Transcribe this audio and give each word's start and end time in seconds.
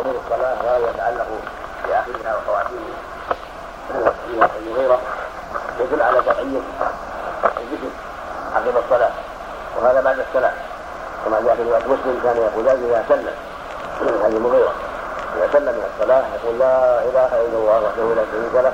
امور 0.00 0.14
الصلاة 0.24 0.62
لا 0.62 0.76
يتعلق 0.90 1.26
باخرها 1.88 2.36
وخواتيمها 2.36 2.96
المغيره 4.58 4.98
يدل 5.80 6.02
على 6.02 6.18
شرعيه 6.24 6.60
الذكر 7.60 7.90
عقب 8.56 8.76
الصلاة 8.84 9.10
وهذا 9.76 10.00
بعد 10.00 10.18
الصلاه 10.18 10.52
كما 11.24 11.40
جاء 11.44 11.54
في 11.56 11.62
رواية 11.62 11.84
مسلم 11.84 12.20
كان 12.24 12.36
يقول 12.36 12.68
اذا 12.68 13.04
سلم 13.08 13.34
هذه 14.24 14.36
المغيره 14.36 14.72
إذا 15.36 15.48
سلم 15.52 15.72
من 15.74 15.86
الصلاة 15.94 16.24
يقول 16.34 16.58
لا 16.58 17.02
إله 17.04 17.26
إلا 17.46 17.58
الله 17.58 17.80
وحده 17.84 18.14
لا 18.14 18.24
شريك 18.32 18.54
له 18.54 18.72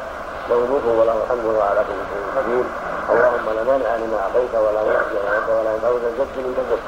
له 0.51 0.57
الملك 0.57 0.85
وله 0.85 1.17
الحمد 1.25 1.45
وهو 1.45 1.63
على 1.63 1.81
كل 1.81 2.01
شيء 2.11 2.25
قدير. 2.37 2.65
اللهم 3.11 3.47
لا 3.57 3.63
مانع 3.63 3.97
لما 3.97 4.19
أعطيت 4.23 4.55
ولا 4.55 4.81
معطي 4.83 5.15
لما 5.15 5.61
ولا 5.61 5.73
ينفع 5.75 5.89
ذا 5.89 6.09
الجد 6.09 6.37
من 6.37 6.53
جدك 6.59 6.83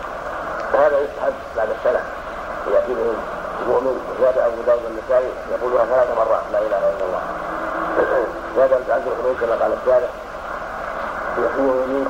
وهذا 0.75 0.99
يستحب 0.99 1.35
بعد 1.57 1.69
الصلاه 1.79 2.03
ياتي 2.75 2.95
به 2.95 3.15
المؤمن 3.63 3.97
وزاد 4.19 4.39
أبو 4.39 4.63
داود 4.67 4.81
النسائي 4.91 5.31
يقولها 5.53 5.85
ثلاث 5.85 6.09
مرات 6.19 6.43
لا 6.53 6.59
إله 6.59 6.79
إلا 6.79 7.05
الله. 7.07 7.23
زاد 8.57 8.73
عبد 8.73 9.07
الحميد 9.07 9.37
كما 9.41 9.55
قال 9.63 9.73
الشارع 9.83 10.09
يحيي 11.39 11.67
ويميت. 11.71 12.09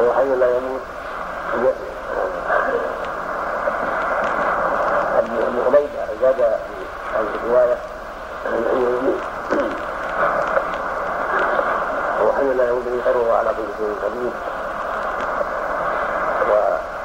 وهو 0.00 0.12
حي 0.12 0.34
لا 0.34 0.56
يموت 0.56 0.80
ابن 5.18 5.62
عبيد 5.66 5.88
زاد 6.22 6.34
في 6.36 6.44
هذه 7.14 7.34
الروايه 7.44 7.76
يحيي 8.46 8.84
ويميت 8.86 9.20
وهو 12.20 12.32
حي 12.32 12.44
لا 12.54 12.68
يموت 12.68 12.82
من 12.86 13.02
خيره 13.04 13.38
على 13.38 13.48
كل 13.48 13.68
شيء 13.78 13.94
قدير 14.04 14.32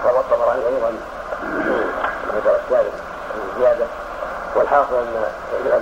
وروى 0.06 0.20
الطبراني 0.20 0.66
أيضا 0.68 0.92
ذكر 2.36 2.56
الشارع 2.66 2.92
زياده 3.60 3.86
والحاصل 4.56 4.96
ان 4.96 5.26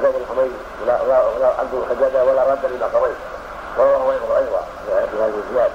زيد 0.02 0.16
بن 0.16 0.26
حميد 0.30 0.52
لا 0.88 0.98
لا 1.40 1.48
عبد 1.60 1.84
حجاجه 1.90 2.24
ولا 2.24 2.44
رد 2.44 2.66
لما 2.66 2.86
قضيت 2.86 3.16
ورواه 3.78 3.98
غيره 4.10 4.38
أيضا 4.38 4.62
في 5.12 5.18
هذه 5.24 5.34
الزياده 5.48 5.74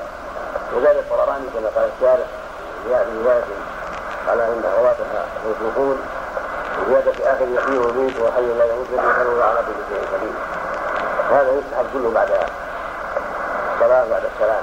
وزاد 0.77 0.97
الطبراني 0.97 1.47
كما 1.55 1.69
قال 1.77 1.91
الشارع 1.97 2.27
في 2.85 3.23
روايه 3.25 3.45
على 4.29 4.43
ان 4.43 4.63
رواتها 4.79 5.27
يوثقون 5.47 5.99
زيادة 6.89 7.13
في 7.13 7.23
آخر 7.33 7.49
يحيي 7.55 7.79
ويميت 7.79 8.21
وحي 8.21 8.47
لا 8.59 8.65
يموت 8.65 8.87
الذي 8.93 9.13
خير 9.17 9.43
على 9.43 9.61
كل 9.67 9.79
شيء 9.89 10.03
قدير 10.15 10.37
هذا 11.31 11.51
يستحب 11.59 11.87
كله 11.93 12.11
بعد 12.15 12.29
الصلاة 13.75 14.05
بعد 14.11 14.23
السلام 14.35 14.63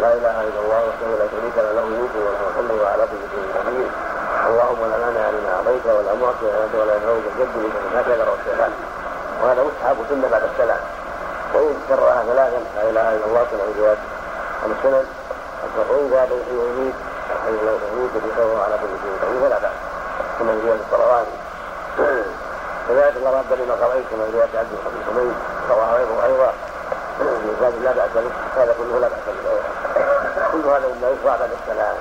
لا 0.00 0.12
إله 0.12 0.40
إلا 0.40 0.60
الله 0.64 0.80
وحده 0.88 1.08
لا 1.18 1.26
شريك 1.32 1.56
له 1.56 1.72
له 1.72 1.82
الملك 1.82 2.14
وله 2.16 2.42
الحمد 2.50 2.70
وهو 2.70 2.86
على 2.86 3.02
كل 3.02 3.22
شيء 3.32 3.46
قدير 3.58 3.88
اللهم 4.48 4.80
لا 4.90 4.96
مانع 4.98 5.30
لما 5.30 5.50
اعطيت 5.56 5.86
ولا 5.86 6.14
معطي 6.22 6.46
لما 6.46 6.82
ولا 6.82 6.96
يدعو 6.96 7.14
بالجد 7.14 7.54
لمن 7.56 7.92
هكذا 7.96 8.24
روى 8.24 8.36
الشيخان 8.40 8.72
وهذا 9.42 9.62
مستحب 9.68 9.96
سنه 10.10 10.28
بعد 10.32 10.42
السلام 10.52 10.80
وان 11.54 11.76
كررها 11.88 12.22
ثلاثا 12.28 12.60
لا 12.76 12.82
اله 12.90 13.16
الا 13.16 13.26
الله 13.26 13.44
كما 13.50 13.64
في 13.74 13.80
روايه 13.80 13.96
السنن 14.72 15.06
وان 15.90 16.10
ذهب 16.10 16.30
يميت 16.50 16.94
الحي 17.30 17.56
لا 17.66 17.72
يميت 17.72 18.14
بخير 18.24 18.62
على 18.64 18.76
كل 18.82 18.92
شيء 19.02 19.14
قدير 19.22 19.40
فلا 19.40 19.58
بأس. 19.58 19.78
كما 20.38 20.52
في 20.52 20.60
روايه 20.66 20.80
الصلوات. 20.86 21.26
كذلك 22.88 23.16
الله 23.16 23.30
رد 23.30 23.52
لما 23.60 23.74
قضيت 23.74 24.04
كما 24.10 24.24
في 24.24 24.32
روايه 24.36 24.54
عبد 24.58 24.72
بن 24.84 25.02
حميد 25.06 25.34
رواه 25.70 25.88
غيره 25.96 26.16
أيضا. 26.24 26.52
من 27.20 27.82
لا 27.84 27.92
بأس 27.92 28.10
به 28.14 28.62
هذا 28.62 28.72
كله 28.78 28.98
لا 28.98 29.08
بأس 29.08 29.26
به. 29.26 29.34
كل 30.52 30.68
هذا 30.68 30.86
مما 30.88 31.08
يشرع 31.10 31.36
بعد 31.36 31.50
السلام 31.62 31.96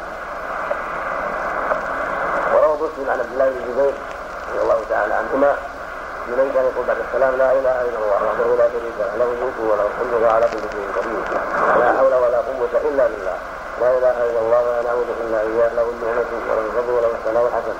وروى 2.54 2.76
مسلم 2.76 3.10
عن 3.10 3.20
عبد 3.20 3.32
الله 3.34 3.50
بن 3.50 3.62
جبير 3.68 3.94
رضي 4.50 4.62
الله 4.62 4.80
تعالى 4.90 5.14
عنهما 5.14 5.56
من 6.28 6.52
كان 6.56 6.66
يقول 6.66 6.86
بعد 6.88 6.98
السلام 7.08 7.36
لا 7.36 7.52
إله 7.52 7.82
إلا 7.82 7.98
الله 7.98 8.20
وحده 8.26 8.56
لا 8.56 8.68
شريك 8.74 8.98
له 9.00 9.16
له 9.18 9.26
الملك 9.26 9.58
وله 9.60 9.86
الحمد 9.92 10.14
وهو 10.14 10.30
على 10.36 10.46
كل 10.46 10.60
شيء 10.74 10.88
قدير. 10.98 11.24
لا 11.80 11.98
حول 11.98 12.14
ولا 12.14 12.33
قوه 12.72 12.82
إلا 12.90 13.08
بالله. 13.08 13.38
لا 13.82 13.90
إله 13.98 14.16
إلا 14.30 14.40
الله 14.40 14.62
ولا 14.62 14.82
نعبد 14.88 15.10
إلا 15.22 15.40
إياه 15.42 15.72
له 15.74 15.86
النعمه 15.94 16.32
وله 16.50 16.64
الفضل 16.70 16.92
وله 16.98 17.12
الثناء 17.20 17.44
الحسن. 17.48 17.78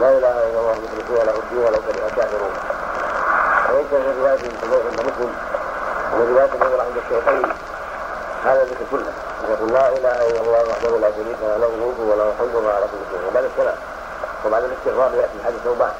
لا 0.00 0.08
إله 0.18 0.34
إلا 0.48 0.58
الله 0.60 0.74
مخلصين 0.84 1.26
له 1.26 1.34
الدين 1.42 1.58
ولو 1.58 1.80
كره 1.86 2.06
الكافرون 2.06 2.54
كان 3.90 4.02
في 4.02 4.20
روايه 4.20 4.42
عند 4.88 5.00
مسلم 5.08 5.32
ومن 6.12 6.26
روايه 6.34 6.52
أخرى 6.62 6.80
عند 6.86 6.96
الشيخين 7.02 7.48
هذا 8.44 8.62
الذكر 8.62 8.84
كله. 8.90 9.12
يقول 9.50 9.72
لا 9.72 9.88
إله 9.88 10.16
إلا 10.30 10.40
الله 10.40 10.62
وحده 10.70 10.98
لا 10.98 11.10
شريك 11.16 11.40
له 11.42 11.56
له 11.56 11.66
الملك 11.66 11.98
وله 11.98 12.26
الحمد 12.32 12.54
وهو 12.54 12.70
على 12.76 12.86
كل 12.92 13.02
شيء 13.10 13.20
وبعد 13.28 13.44
السلام. 13.44 13.78
وبعد 14.46 14.62
الاستغفار 14.64 15.10
يأتي 15.14 15.36
الحديث 15.40 15.60
ثوبان 15.64 15.92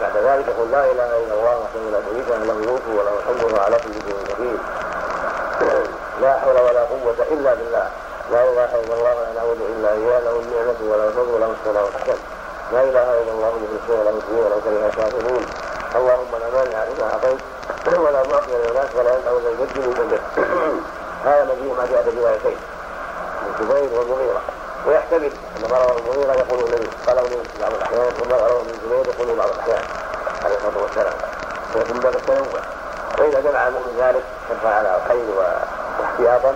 بعد 0.00 0.16
ذلك 0.16 0.48
يقول 0.48 0.70
لا 0.70 0.84
إله 0.92 1.10
إلا 1.22 1.34
الله 1.34 1.54
وحده 1.62 1.82
لا 1.92 2.00
شريك 2.06 2.28
له 2.28 2.44
له 2.44 2.52
الملك 2.52 2.86
وله 2.98 3.14
الحمد 3.20 3.42
وهو 3.44 3.64
على 3.64 3.76
كل 3.76 3.92
شيء 3.92 4.16
قدير. 4.34 4.58
لا 6.22 6.40
حول 6.40 6.56
ولا 6.60 6.80
قوة 6.80 7.18
إلا 7.30 7.54
بالله. 7.54 7.86
لا 8.30 8.44
إله 8.44 8.64
إلا 8.64 8.94
الله 8.94 9.14
ولا 9.16 9.32
نعبد 9.36 9.60
إلا 9.60 9.92
إياه 9.92 10.20
له 10.20 10.40
النعمة 10.40 10.92
وله 10.92 11.08
الفضل 11.08 11.30
وله 11.30 11.50
الثناء 11.50 11.88
الحسن 11.88 12.18
لا 12.72 12.82
إله 12.82 13.22
إلا 13.22 13.32
الله 13.32 13.52
مخلصين 13.62 14.04
له 14.04 14.10
الدين 14.10 14.38
ولو 14.44 14.60
كره 14.64 14.86
الكافرون 14.86 15.44
اللهم 15.96 16.32
لا 16.40 16.48
مانع 16.56 16.84
لما 16.84 17.12
أعطيت 17.12 17.40
ولا 17.98 18.22
معطي 18.22 18.52
للناس 18.66 18.88
ولا 18.94 19.14
ينفع 19.14 19.30
ذا 19.30 19.48
الجد 19.48 19.78
من 19.78 20.18
هذا 21.26 21.44
مجيء 21.44 21.74
ما 21.74 21.86
جاء 21.90 22.02
في 22.02 22.20
روايتين 22.20 22.56
من 23.42 23.52
زبير 23.60 23.98
والمغيرة 23.98 24.40
ويحتمل 24.86 25.32
أن 25.56 25.70
ما 25.70 25.78
رواه 25.78 25.98
المغيرة 25.98 26.32
يقول 26.32 26.58
النبي 26.58 26.88
قاله 27.06 27.22
من 27.22 27.44
بعض 27.60 27.72
الأحيان 27.72 28.12
وما 28.22 28.36
رواه 28.36 28.62
من 28.62 28.78
زبير 28.84 29.14
يقول 29.14 29.36
بعض 29.38 29.48
الأحيان 29.48 29.84
عليه 30.44 30.56
الصلاة 30.56 30.82
والسلام. 30.82 31.14
ويكون 31.74 32.00
باب 32.00 32.14
التنوع. 32.14 32.62
واذا 33.18 33.40
جمع 33.40 33.68
المؤمن 33.68 33.96
ذلك 33.98 34.22
كفى 34.50 34.68
على 34.68 34.96
الخير 34.96 35.24
واحتياطا 36.02 36.54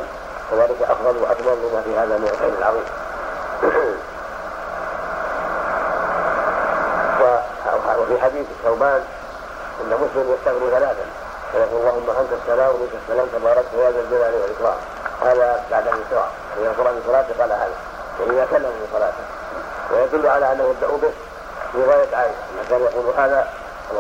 فذلك 0.51 0.83
أفضل 0.83 1.17
واكمل 1.23 1.47
لما 1.47 1.83
في 1.85 1.97
هذا 1.99 2.19
من 2.19 2.29
الخير 2.33 2.59
العظيم 2.59 2.85
وفي 7.99 8.21
حديث 8.21 8.47
ثوبان 8.65 9.05
إن 9.81 9.91
مسلم 9.91 10.35
يستغني 10.39 10.71
ثلاثا 10.71 11.07
فيقول 11.53 11.81
اللهم 11.81 12.11
أنت 12.21 12.33
السلام 12.43 12.75
ومنك 12.75 12.91
السلام 13.03 13.27
تبارك 13.27 13.65
يا 13.79 13.91
ذا 13.91 14.01
الجلال 14.01 14.35
والإكرام. 14.35 14.79
هذا 15.23 15.65
بعد 15.71 15.83
الانصراف 15.83 16.31
اذا 16.61 16.73
فرغ 16.73 16.93
من 16.93 17.03
صلاته 17.07 17.41
قال 17.41 17.53
هذا 17.53 17.77
واذا 18.21 18.47
سلم 18.51 18.63
من 18.63 18.89
صلاته 18.93 19.25
ويدل 19.93 20.27
على 20.27 20.53
أنه 20.53 20.65
يبدأ 20.65 20.87
به 20.87 21.13
في 21.73 21.85
روايه 21.85 22.17
عائشه 22.17 22.35
انه 22.53 22.63
كان 22.71 22.81
يقول 22.81 23.15
هذا 23.17 23.49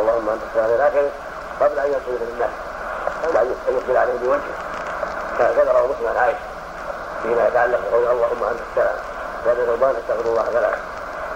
اللهم 0.00 0.28
أنت 0.28 0.42
السلام 0.50 0.70
إلى 0.74 0.88
اخره 0.88 1.10
قبل 1.60 1.78
أن 1.78 1.90
يصل 1.90 2.24
للناس 2.24 2.50
قبل 3.24 3.36
أن 3.36 3.54
يقبل 3.68 3.96
عليه 3.96 4.12
بوجهه. 4.22 4.75
رواه 5.40 5.86
مسلم 5.86 6.08
عن 6.08 6.16
عائشه 6.16 6.38
فيما 7.22 7.48
يتعلق 7.48 7.80
بقول 7.90 8.10
اللهم 8.10 8.44
أنت 8.44 8.60
السلام. 8.70 8.96
وهذا 9.46 9.66
ثوبان 9.66 9.94
استغفر 9.96 10.28
الله 10.28 10.44
ثلاث 10.44 10.78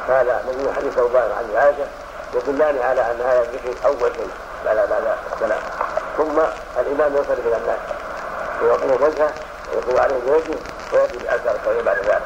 هذا 0.09 0.43
من 0.47 0.72
حديث 0.77 0.94
ثوبان 0.94 1.31
عن 1.38 1.56
عائشة. 1.56 1.87
يدلان 2.34 2.78
على 2.83 3.00
أن 3.00 3.21
هذا 3.21 3.41
الذكر 3.41 3.87
أول 3.87 4.12
شيء. 4.16 4.31
بعد 4.65 4.77
بعد 4.77 5.03
السلام 5.33 5.61
ثم 6.16 6.38
الإمام 6.81 7.16
ينصرف 7.16 7.47
إلى 7.47 7.56
الناس. 7.56 7.78
ويعطيه 8.62 9.05
وجهه 9.05 9.31
ويقول 9.72 10.00
عليه 10.00 10.21
بوجهه 10.27 10.59
ويأتي 10.93 11.19
باثار 11.19 11.55
التوحيد 11.55 11.84
بعد 11.84 11.99
ذلك. 11.99 12.22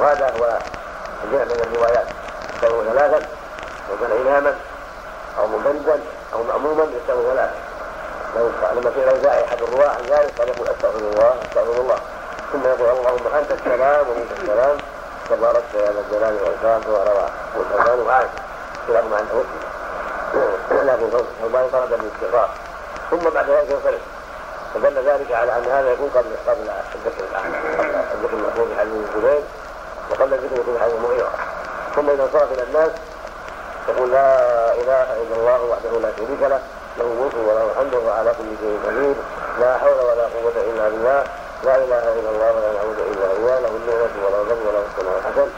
وهذا 0.00 0.26
هو 0.26 0.58
الجمع 1.24 1.44
بين 1.44 1.60
الروايات. 1.72 2.06
يستوي 2.54 2.84
ثلاثا 2.84 3.26
وكان 3.92 4.10
اماما 4.26 4.54
أو 5.38 5.46
منفردا 5.46 6.00
أو 6.32 6.42
ماموما 6.42 6.84
يستوي 6.84 7.24
ثلاثا. 7.32 7.69
لو 8.36 8.50
لما 8.74 8.90
لو 9.10 9.16
جاء 9.22 9.44
أحد 9.44 9.62
الرواه 9.62 9.88
عن 9.88 10.02
ذلك 10.02 10.30
قال 10.38 10.48
يقول 10.48 10.68
استغفر 10.68 10.98
الله 10.98 11.34
أستغفر 11.42 11.80
الله. 11.80 11.98
ثم 12.52 12.66
يقول 12.66 12.88
اللهم 12.98 13.34
أنت 13.38 13.50
السلام 13.52 14.06
ومنك 14.08 14.30
السلام. 14.42 14.76
تباركت 15.30 15.74
يا 15.74 15.92
ذا 15.92 16.00
الجلال 16.00 16.34
والإكرام. 16.42 16.80
وروى 16.88 17.28
والحسان 17.56 18.00
وعائشة 18.00 18.30
كلاهما 18.86 19.16
عند 19.16 19.28
مسلم 19.32 19.60
لكن 20.88 21.10
ثوبان 21.42 21.68
طلب 21.72 21.92
الاستغفار 22.00 22.48
ثم 23.10 23.30
بعد 23.30 23.50
ذلك 23.50 23.70
ينصرف. 23.70 24.00
فدل 24.74 25.08
ذلك 25.08 25.32
على 25.32 25.58
أن 25.58 25.64
هذا 25.64 25.92
يكون 25.92 26.10
قبل 26.14 26.30
قبل 26.46 26.70
الذكر 26.94 27.24
قبل 27.34 27.94
الذكر 28.14 28.36
المذكور 28.36 28.66
في 28.66 28.80
حديث 28.80 28.92
الزبير 28.94 29.42
وقبل 30.10 30.34
الذكر 30.34 30.62
في 30.72 30.80
حديث 30.80 30.94
المغيره 30.94 31.30
ثم 31.96 32.10
إذا 32.10 32.22
انصرف 32.22 32.52
إلى 32.52 32.62
الناس 32.62 32.90
يقول 33.88 34.12
لا 34.12 34.34
إله 34.74 35.02
إلا 35.22 35.36
الله 35.36 35.62
وحده 35.64 36.00
لا 36.02 36.10
شريك 36.16 36.42
له. 36.42 36.60
له 36.98 37.04
الملك 37.04 37.34
وله 37.48 37.64
الحمد 37.70 37.94
وهو 37.94 38.10
على 38.10 38.30
كل 38.38 38.50
شيء 38.60 38.76
قدير. 38.86 39.14
لا 39.60 39.78
حول 39.78 39.98
ولا 40.08 40.24
قوة 40.34 40.56
إلا 40.70 40.88
بالله. 40.88 41.24
لا 41.64 41.76
إله 41.84 42.04
إلا 42.18 42.30
الله 42.30 42.50
ولا 42.56 42.70
نعبد 42.76 42.98
إلا 43.10 43.26
اياه 43.36 43.58
له 43.60 43.72
النعمة 43.80 44.14
وله 44.24 44.40
الفضل 44.42 44.64
وله 44.68 44.82
الثناء 44.88 45.14
الحسن. 45.18 45.48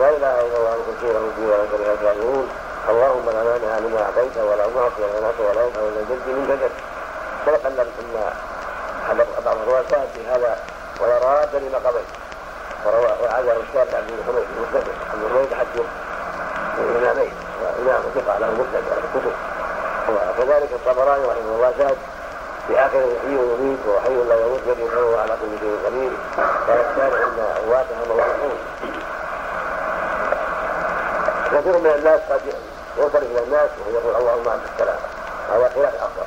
لا 0.00 0.08
إله 0.16 0.34
إلا 0.46 0.56
الله 0.60 0.74
له 0.76 1.20
الدين 1.28 1.48
ولا 1.50 1.64
كره 1.70 1.92
الكافرون 1.92 2.48
اللهم 2.90 3.26
لا 3.36 3.42
مانع 3.44 3.78
لما 3.78 4.00
أعطيت 4.02 4.36
ولا 4.36 4.66
معطي 4.76 5.02
ولا 5.02 5.20
ناصر 5.20 5.42
ولا 5.50 5.62
ينفع 5.64 5.80
الا 5.80 6.00
الجد 6.00 6.26
من 6.26 6.44
جدك. 6.50 6.74
سبق 7.46 7.66
أن 7.66 7.78
ان 9.10 9.18
بعض 9.44 9.56
الرواة 9.62 9.92
في 10.14 10.20
هذا 10.32 10.52
ولا 11.00 11.16
راد 11.18 11.54
لما 11.54 11.78
قضيت. 11.86 12.10
وروى 12.86 13.12
وعاده 13.22 13.52
الشافعي 13.52 14.00
عبد 14.00 14.10
الحميد 14.18 14.46
المستدرك 14.56 14.98
عن 15.12 15.18
الرميد 15.26 15.54
حتى 15.54 15.80
وثقة 18.06 18.38
له 18.38 18.50
مسند 18.50 18.84
أهل 18.92 19.02
الكتب. 19.04 19.32
وكذلك 20.12 20.68
الطبراني 20.72 21.24
رحمه 21.24 21.54
الله 21.56 21.72
زاد 21.78 21.96
في 22.68 22.78
آخر 22.78 23.02
حي 23.22 23.34
يميت 23.34 23.78
وحي 23.88 24.14
لا 24.28 24.36
يموت 24.40 24.60
يده 24.66 24.86
فهو 24.94 25.18
على 25.18 25.36
كل 25.40 25.58
شيء 25.60 25.78
قدير. 25.86 26.12
فيختار 26.66 27.22
عند 27.24 27.38
أمواتها 27.64 27.98
موضوعون 28.08 28.58
كثير 31.52 31.78
من 31.78 31.92
الناس 31.98 32.20
قد 32.30 32.40
ينصرف 32.98 33.22
إلى 33.22 33.42
الناس 33.42 33.70
ويقول 33.86 34.16
اللهم 34.16 34.48
أنت 34.48 34.62
السلام. 34.74 34.98
هذا 35.52 35.70
خلاف 35.74 35.94
الأفضل 35.94 36.26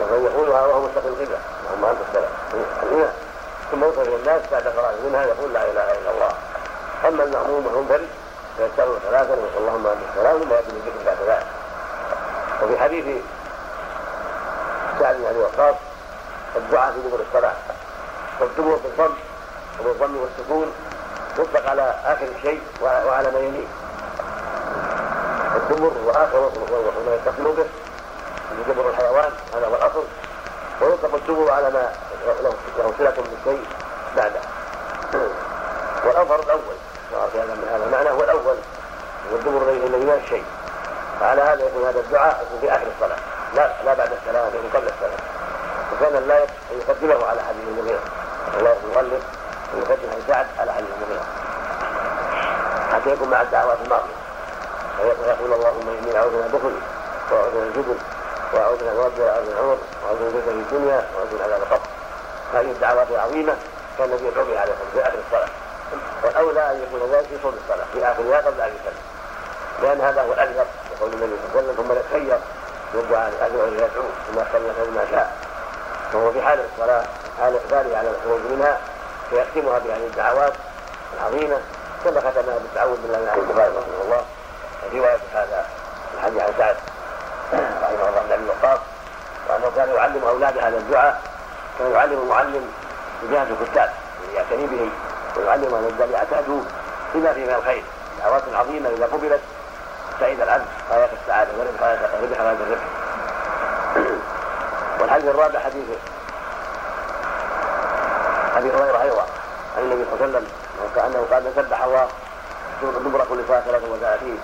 ومن 0.00 0.24
يقولها 0.24 0.66
وهو 0.66 0.80
مستقيم 0.80 1.12
القبلة 1.12 1.38
اللهم 1.66 1.84
أنت 1.84 1.98
السلام. 2.08 2.32
ثم 3.70 3.84
ينصرف 3.84 4.08
إلى 4.08 4.16
الناس 4.16 4.42
بعد 4.52 4.62
فراغ 4.62 4.94
منها 5.06 5.24
يقول 5.24 5.52
لا 5.52 5.62
إله 5.62 5.92
إلا 5.98 6.10
الله. 6.10 6.32
أما 7.08 7.24
المأموم 7.24 7.66
والمنفرد 7.66 8.08
فيستغفر 8.56 8.98
ثلاثا 9.08 9.34
ويقول 9.34 9.58
اللهم 9.58 9.86
أنت 9.86 9.98
السلام. 10.10 10.38
ثم 10.38 10.52
يأتي 10.52 10.70
بالذكر 10.72 11.04
بعد 11.06 11.16
ذلك. 11.28 11.46
وفي 12.62 12.78
حديث 12.78 13.04
سعد 15.00 15.16
بن 15.16 15.24
أبي 15.24 15.38
وقاص 15.38 15.74
الدعاء 16.56 16.92
في 16.92 17.08
دبر 17.08 17.20
الصلاة. 17.28 17.54
والدبر 18.40 18.78
بالضم 18.84 19.14
وبالضم 19.80 20.16
والسكون 20.16 20.72
يطلق 21.38 21.70
على 21.70 21.94
آخر 22.04 22.26
الشيء 22.36 22.62
وعلى 22.82 23.30
ما 23.30 23.38
يليه. 23.38 23.66
الدبر 25.56 25.92
واخر 26.04 26.50
وما 26.72 27.14
يتصل 27.14 27.56
به 27.56 27.66
دبر 28.68 28.90
الحيوان 28.90 29.32
هذا 29.54 29.66
هو 29.66 29.74
الأصل. 29.74 30.04
ويطلق 30.80 31.14
الدبر 31.14 31.50
على 31.50 31.70
ما 31.70 31.92
له 32.78 32.92
صلة 32.98 33.14
بالشيء 33.16 33.64
بعده. 34.16 34.40
والاظهر 36.04 36.40
الأول. 36.40 36.76
هذا 37.12 37.42
هذا. 37.70 37.84
المعنى 37.86 38.10
هو 38.10 38.24
الأول. 38.24 38.56
والدبر 39.32 39.70
الذي 39.70 40.04
لا 40.04 40.14
الشيء 40.14 40.44
فعلى 41.20 41.42
هذا 41.42 41.66
يكون 41.66 41.88
هذا 41.88 42.00
الدعاء 42.00 42.46
في 42.60 42.72
آخر 42.72 42.86
الصلاة. 42.96 43.18
لا 43.54 43.72
لا 43.84 43.94
بعد 43.94 44.10
السلام 44.12 44.46
يكون 44.46 44.70
قبل 44.74 44.88
السلام. 44.88 45.20
وكان 45.92 46.28
لا 46.28 46.38
يقدمه 46.70 47.26
على 47.26 47.40
حديث 47.40 47.64
المغيرة 47.68 48.00
الله 48.58 48.76
يغلب 48.94 49.22
ويقدم 49.74 50.08
سعد 50.28 50.46
على 50.58 50.72
حديث 50.72 50.88
المغيرة 50.96 51.24
حتى 52.92 53.10
يكون 53.10 53.28
مع 53.28 53.42
الدعوات 53.42 53.78
الماضية. 53.84 54.20
فيقول 55.24 55.52
اللهم 55.52 55.88
إني 55.88 56.16
أعوذ 56.16 56.30
من 56.30 56.44
البخل 56.46 56.74
وأعوذ 57.30 57.54
من 57.54 57.62
الجبن 57.62 57.98
وأعوذ 58.54 58.84
من 58.84 58.88
الرب 58.88 59.18
وأعوذ 59.18 59.46
من 59.46 59.52
العمر 59.52 59.78
وأعوذ 60.02 60.20
من 60.20 60.42
في 60.44 60.50
الدنيا 60.50 61.04
وأعوذ 61.14 61.34
من 61.34 61.42
عذاب 61.44 61.62
القبر. 61.62 61.88
هذه 62.54 62.70
الدعوات 62.70 63.06
العظيمة 63.10 63.54
كان 63.98 64.08
النبي 64.08 64.28
يصلي 64.28 64.58
عليه 64.58 64.72
في 64.92 65.02
آخر 65.02 65.18
الصلاة. 65.26 65.48
والأولى 66.24 66.70
أن 66.70 66.82
يكون 66.82 67.10
ذلك 67.12 67.26
في 67.26 67.36
صلب 67.42 67.54
الصلاة 67.64 67.86
في 67.92 68.12
اخرها 68.12 68.38
قبل 68.46 68.60
أن 68.60 68.68
يسلم 68.68 69.02
لأن 69.82 70.00
هذا 70.00 70.22
هو 70.22 70.32
الاكثر 70.32 70.64
يقول 71.00 71.12
النبي 71.12 71.36
صلى 71.52 71.60
الله 71.60 71.72
عليه 71.72 71.72
وسلم 71.72 71.74
ثم 71.76 71.92
يتخير 71.92 72.38
والدعاء 72.94 73.32
أدعو 73.40 73.66
يدعو 73.66 74.04
ثم 74.26 74.40
صلى 74.52 74.90
ما 74.94 75.06
شاء. 75.10 75.36
فهو 76.12 76.32
في 76.32 76.42
حال 76.42 76.64
الصلاة 76.72 77.04
حال 77.40 77.54
إقباله 77.54 77.98
على 77.98 78.08
الخروج 78.10 78.40
منها 78.50 78.78
فيختمها 79.30 79.78
بهذه 79.78 80.06
الدعوات 80.06 80.52
العظيمة 81.20 81.58
كما 82.04 82.20
ختمها 82.20 82.58
بالتعوذ 82.58 82.96
بالله 83.02 83.18
من 83.18 83.28
البخاري 83.36 83.68
رحمه 83.68 84.04
الله. 84.04 84.22
رواية 84.94 85.18
هذا 85.34 85.66
الحديث 86.14 86.42
عن 86.42 86.52
سعد 86.58 86.76
رحمه 87.82 88.08
الله 88.08 88.22
بن 88.26 88.32
أبي 88.32 88.44
وقاص 88.48 88.78
وأنه 89.48 89.70
كان 89.76 89.88
يعلم 89.88 90.24
اولاده 90.28 90.68
هذا 90.68 90.76
الدعاء 90.76 91.22
كان 91.78 91.92
يعلم 91.92 92.22
المعلم 92.22 92.72
بجهة 93.22 93.46
الكتاب 93.60 93.90
يعتني 94.34 94.66
بهم 94.66 94.90
ويعلم 95.36 95.74
أن 95.74 95.94
الذي 95.98 96.12
يعتادوا 96.12 96.60
بما 97.14 97.32
فيه 97.32 97.44
من 97.44 97.54
الخير. 97.54 97.84
دعوات 98.18 98.42
عظيمة 98.54 98.88
إذا 98.88 99.06
قبلت 99.06 99.40
سعيد 100.20 100.40
العبد 100.40 100.66
غاية 100.90 101.08
السعادة 101.22 101.50
وربح 101.58 101.82
ربح 102.22 102.40
هذا 102.40 102.56
الربح 102.60 102.82
والحديث 105.00 105.28
الرابع 105.28 105.58
حديث 105.58 105.84
أبي 108.56 108.70
هريرة 108.70 109.02
أيضا 109.02 109.26
عن 109.76 109.82
النبي 109.82 110.04
صلى 110.04 110.14
الله 110.14 110.22
عليه 110.22 110.38
وسلم 110.38 110.46
وكأنه 110.84 111.26
قال 111.30 111.44
سبح 111.56 111.84
الله 111.84 112.08
دبر 112.82 113.24
كل 113.28 113.40
ساعة 113.48 113.60
33 113.60 114.38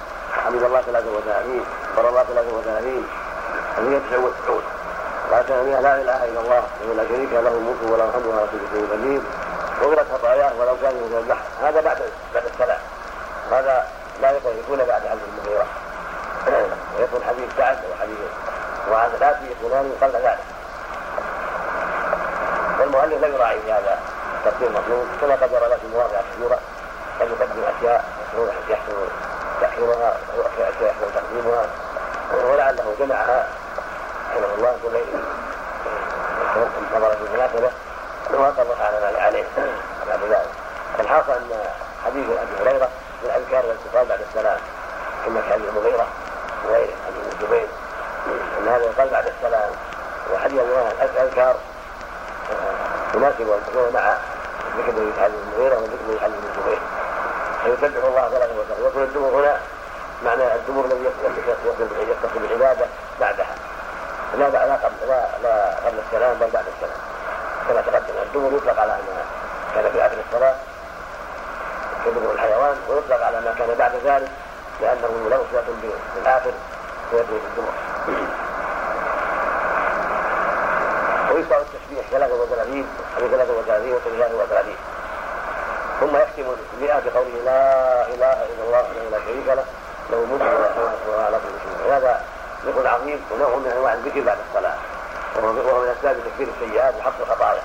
حمد 0.45 0.63
الله 0.63 0.81
33 0.81 1.65
بر 1.97 2.09
الله 2.09 2.23
33 2.23 3.07
وهي 3.79 4.01
99 4.01 4.63
قال 5.33 5.47
كان 5.47 5.83
لا 5.83 5.97
إله 6.01 6.25
إلا 6.25 6.41
الله 6.41 6.63
وهو 6.83 6.93
لا 6.97 7.05
شريك 7.09 7.33
له 7.33 7.49
الملك 7.49 7.93
ولا 7.93 8.05
الحمد 8.05 8.27
ولا 8.27 8.47
كل 8.47 8.59
شيء 8.73 8.89
قدير 8.93 9.21
غفرت 9.83 10.07
خطاياه 10.13 10.53
ولو 10.61 10.77
كان 10.83 10.95
من 10.95 11.19
البحر. 11.23 11.43
هذا 11.63 11.81
بعد 11.81 11.99
بعد 12.35 12.45
السلام. 12.55 12.79
هذا 13.53 13.87
لا 14.23 14.31
يكون 14.31 14.79
بعد 14.79 15.03
حديث 15.03 15.23
المغيرة 15.39 15.67
ويكون 16.99 17.21
حديث 17.29 17.49
سعد 17.57 17.79
وحديث 17.93 18.19
وهذا 18.91 19.17
الآتي 19.17 19.51
يكونان 19.51 19.93
قبل 20.03 20.13
ذلك. 20.13 20.45
والمؤلف 22.81 23.23
لا 23.23 23.29
يراعي 23.29 23.61
في 23.61 23.73
هذا 23.73 23.99
الترتيب 24.39 24.69
المطلوب. 24.69 25.07
كما 25.21 25.35
قدر 25.35 25.69
له 25.69 25.77
في 25.77 25.89
مواضع 25.93 26.21
كثيرة. 26.33 26.59
قد 27.21 27.29
يقدم 27.31 27.63
أشياء. 27.79 28.05
يحسن 28.69 28.93
تأخيرها 29.61 30.17
وأشياء 30.37 30.73
يحسن 30.81 31.15
تقديمها. 31.15 31.67
ولعله 32.45 32.95
جمعها. 32.99 33.47
رحمه 34.37 34.55
الله 34.55 34.77
كل 34.83 34.99
نظر 36.97 37.11
في 37.11 37.23
المناسبة. 37.23 37.71
وقد 38.35 38.67
على 38.81 39.01
ما 39.01 39.23
عليه. 39.23 39.45
بعد 40.09 40.21
ذلك. 40.31 40.51
الحاصل 41.01 41.33
أن 41.33 41.71
حديث 42.05 42.27
أبي 42.31 42.71
هريرة 42.71 42.89
من 43.27 43.33
اذكار 43.33 43.65
الاتصال 43.65 44.09
بعد 44.09 44.21
السلام 44.29 44.59
كما 45.25 45.41
في 45.41 45.53
حديث 45.53 45.69
المغيره 45.69 46.07
وغيره 46.65 46.93
حديث 47.07 47.35
الزبير 47.35 47.69
ان 48.59 48.69
هذا 48.69 48.85
يقال 48.85 49.09
بعد 49.09 49.27
السلام 49.27 49.71
وحديث 50.33 50.61
تناسب 53.13 53.51
أن 53.51 53.61
تكون 53.67 53.93
مع 53.95 54.17
ذكر 54.79 54.93
في 54.93 55.23
حديث 55.23 55.37
المغيره 55.47 55.77
وذكر 55.77 56.25
حديث 56.25 56.39
الزبير 56.51 56.79
فيسبح 57.65 58.05
الله 58.05 58.29
ثلاثة 58.29 58.61
وثلاثة 58.61 58.89
يكون 58.89 59.03
الدبر 59.03 59.29
هنا 59.29 59.61
معنى 60.25 60.55
الدبر 60.55 60.85
الذي 60.85 61.05
يتصل 62.11 62.39
بالعبادة 62.39 62.87
بعدها. 63.21 63.55
لا 64.39 64.49
لا 64.51 64.75
قبل 64.75 65.09
لا 65.09 65.29
لا 65.43 65.75
قبل 65.87 65.99
السلام 66.07 66.35
بل 66.35 66.51
بعد 66.51 66.65
السلام. 66.77 67.01
كما 67.69 67.81
تقدم 67.81 68.15
الدبر 68.23 68.57
يطلق 68.57 68.81
على 68.81 68.93
ما 68.93 69.25
كان 69.75 69.93
في 69.93 70.07
آخر 70.07 70.17
الصلاة 70.29 70.55
يدبر 72.07 72.33
الحيوان 72.33 72.77
ويطلق 72.89 73.27
على 73.27 73.41
ما 73.41 73.55
كان 73.59 73.75
بعد 73.79 73.93
ذلك 74.05 74.29
لأنه 74.81 75.09
صلة 75.53 75.65
بالآخر 76.15 76.53
فيكون 77.11 77.41
بالدبر 77.57 77.73
ويشرع 81.35 81.59
التسبيح 81.59 82.07
33 82.11 82.87
حديث 83.17 83.31
33 83.31 83.93
و 83.93 83.99
33 83.99 84.75
ثم 86.01 86.17
يختم 86.17 86.55
المئة 86.75 87.03
بقوله 87.07 87.45
لا 87.45 88.07
إله 88.07 88.33
إلا 88.33 88.65
الله 88.67 88.81
وحده 88.81 89.11
لا 89.11 89.19
شريك 89.27 89.47
له 89.47 89.65
له 90.11 90.19
الملك 90.19 90.43
وهو 91.09 91.21
على 91.21 91.37
كل 91.37 91.55
شيء. 91.63 91.97
هذا 91.97 92.25
ذكر 92.67 92.89
عظيم 92.89 93.21
ونوع 93.31 93.57
من 93.57 93.73
أنواع 93.77 93.93
الذكر 93.93 94.21
بعد 94.21 94.39
الصلاة. 94.49 94.75
وهو 95.37 95.81
من 95.81 95.89
أسباب 95.99 96.17
تكفير 96.27 96.49
السيئات 96.57 96.95
وحق 96.99 97.21
الخطايا. 97.21 97.63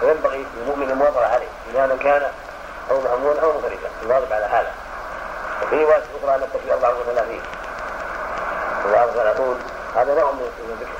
فينبغي 0.00 0.46
للمؤمن 0.56 0.90
المواظبة 0.90 1.26
عليه 1.26 1.48
إذا 1.70 1.96
كان 2.00 2.22
أو 2.90 3.00
مأمون 3.00 3.38
أو 3.38 3.52
مغربا 3.52 3.88
الواجب 4.02 4.32
على 4.32 4.44
هذا. 4.44 4.72
وفي 5.62 5.84
رواية 5.84 6.02
أخرى 6.22 6.34
أن 6.34 6.42
التكبير 6.42 6.74
34 6.74 7.40
34 8.86 9.60
هذا 9.96 10.14
نوع 10.14 10.32
من 10.32 10.50
الذكر. 10.58 10.92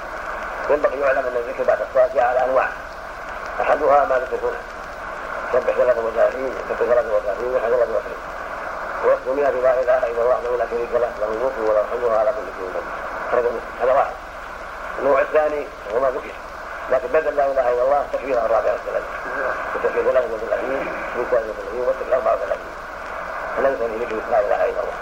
ينبغي 0.70 1.00
يعلم 1.00 1.18
أن 1.18 1.36
الذكر 1.36 1.64
بعد 1.64 1.78
الصلاة 1.80 2.08
جاء 2.14 2.24
على 2.24 2.44
أنواع. 2.44 2.68
أحدها 3.60 4.04
ما 4.04 4.18
ذكر 4.18 4.36
هنا 4.46 4.60
سبح 5.52 5.74
33 5.76 6.54
سبح 6.68 6.78
33 6.78 7.54
وحد 7.54 7.70
33 7.70 8.16
ويختم 9.04 9.36
بها 9.36 9.50
بلا 9.50 9.82
إله 9.82 9.98
إلا 9.98 10.22
الله 10.22 10.28
وحده 10.28 10.56
لا 10.56 10.66
شريك 10.70 10.88
له 10.92 10.98
له 11.20 11.26
الملك 11.26 11.52
وله 11.58 11.80
الحمد 11.80 12.18
على 12.18 12.30
كل 12.30 12.46
شيء. 12.58 12.82
قدير 13.32 13.50
هذا 13.82 13.92
واحد. 13.92 14.14
النوع 14.98 15.20
الثاني 15.20 15.66
هو 15.94 16.00
ما 16.00 16.10
ذكر. 16.10 16.34
لكن 16.90 17.08
بدل 17.08 17.36
لا 17.36 17.46
إله 17.46 17.72
إلا 17.72 17.82
الله 17.82 18.06
تكبير 18.12 18.38
الرابع. 18.38 18.72
والثلاثين 18.72 19.65
وتكبير 19.76 20.12
33 20.12 20.70
من 21.16 21.26
33 21.30 21.80
وتكبير 21.80 22.14
34 22.16 22.58
فلا 23.56 23.68
يصلي 23.68 23.98
لك 23.98 24.12
لا 24.30 24.40
اله 24.40 24.64
الا 24.64 24.80
الله 24.80 24.96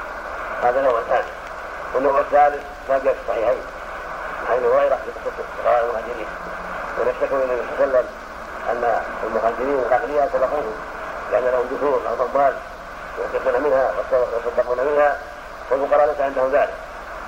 هذا 0.62 0.83
نوع 0.83 1.02
ثاني 1.11 1.33
والنوع 1.95 2.21
الثالث 2.21 2.62
ما 2.88 2.99
جاء 3.04 3.14
في 3.14 3.21
الصحيحين 3.21 3.62
عن 4.50 4.59
هريره 4.64 4.99
في 5.04 5.11
قصه 5.11 5.45
فقراء 5.64 5.85
المهاجرين 5.85 6.26
ونشتكوا 7.00 7.37
إلى 7.38 7.45
النبي 7.45 7.62
صلى 7.78 7.85
الله 7.85 7.99
عليه 7.99 7.99
وسلم 7.99 8.09
ان 8.71 9.02
المهاجرين 9.26 9.78
الاغنياء 9.78 10.31
سبقوهم 10.33 10.75
لأن 11.33 11.45
لهم 11.45 11.66
دخول 11.76 12.00
أو 12.07 12.26
ضمان 12.26 12.54
ينفقون 13.19 13.62
منها. 13.62 13.90
ويصدقون 14.12 14.78
منها 14.93 15.19
والفقراء 15.71 16.07
ليس 16.07 16.21
عندهم 16.21 16.52
ذلك 16.52 16.75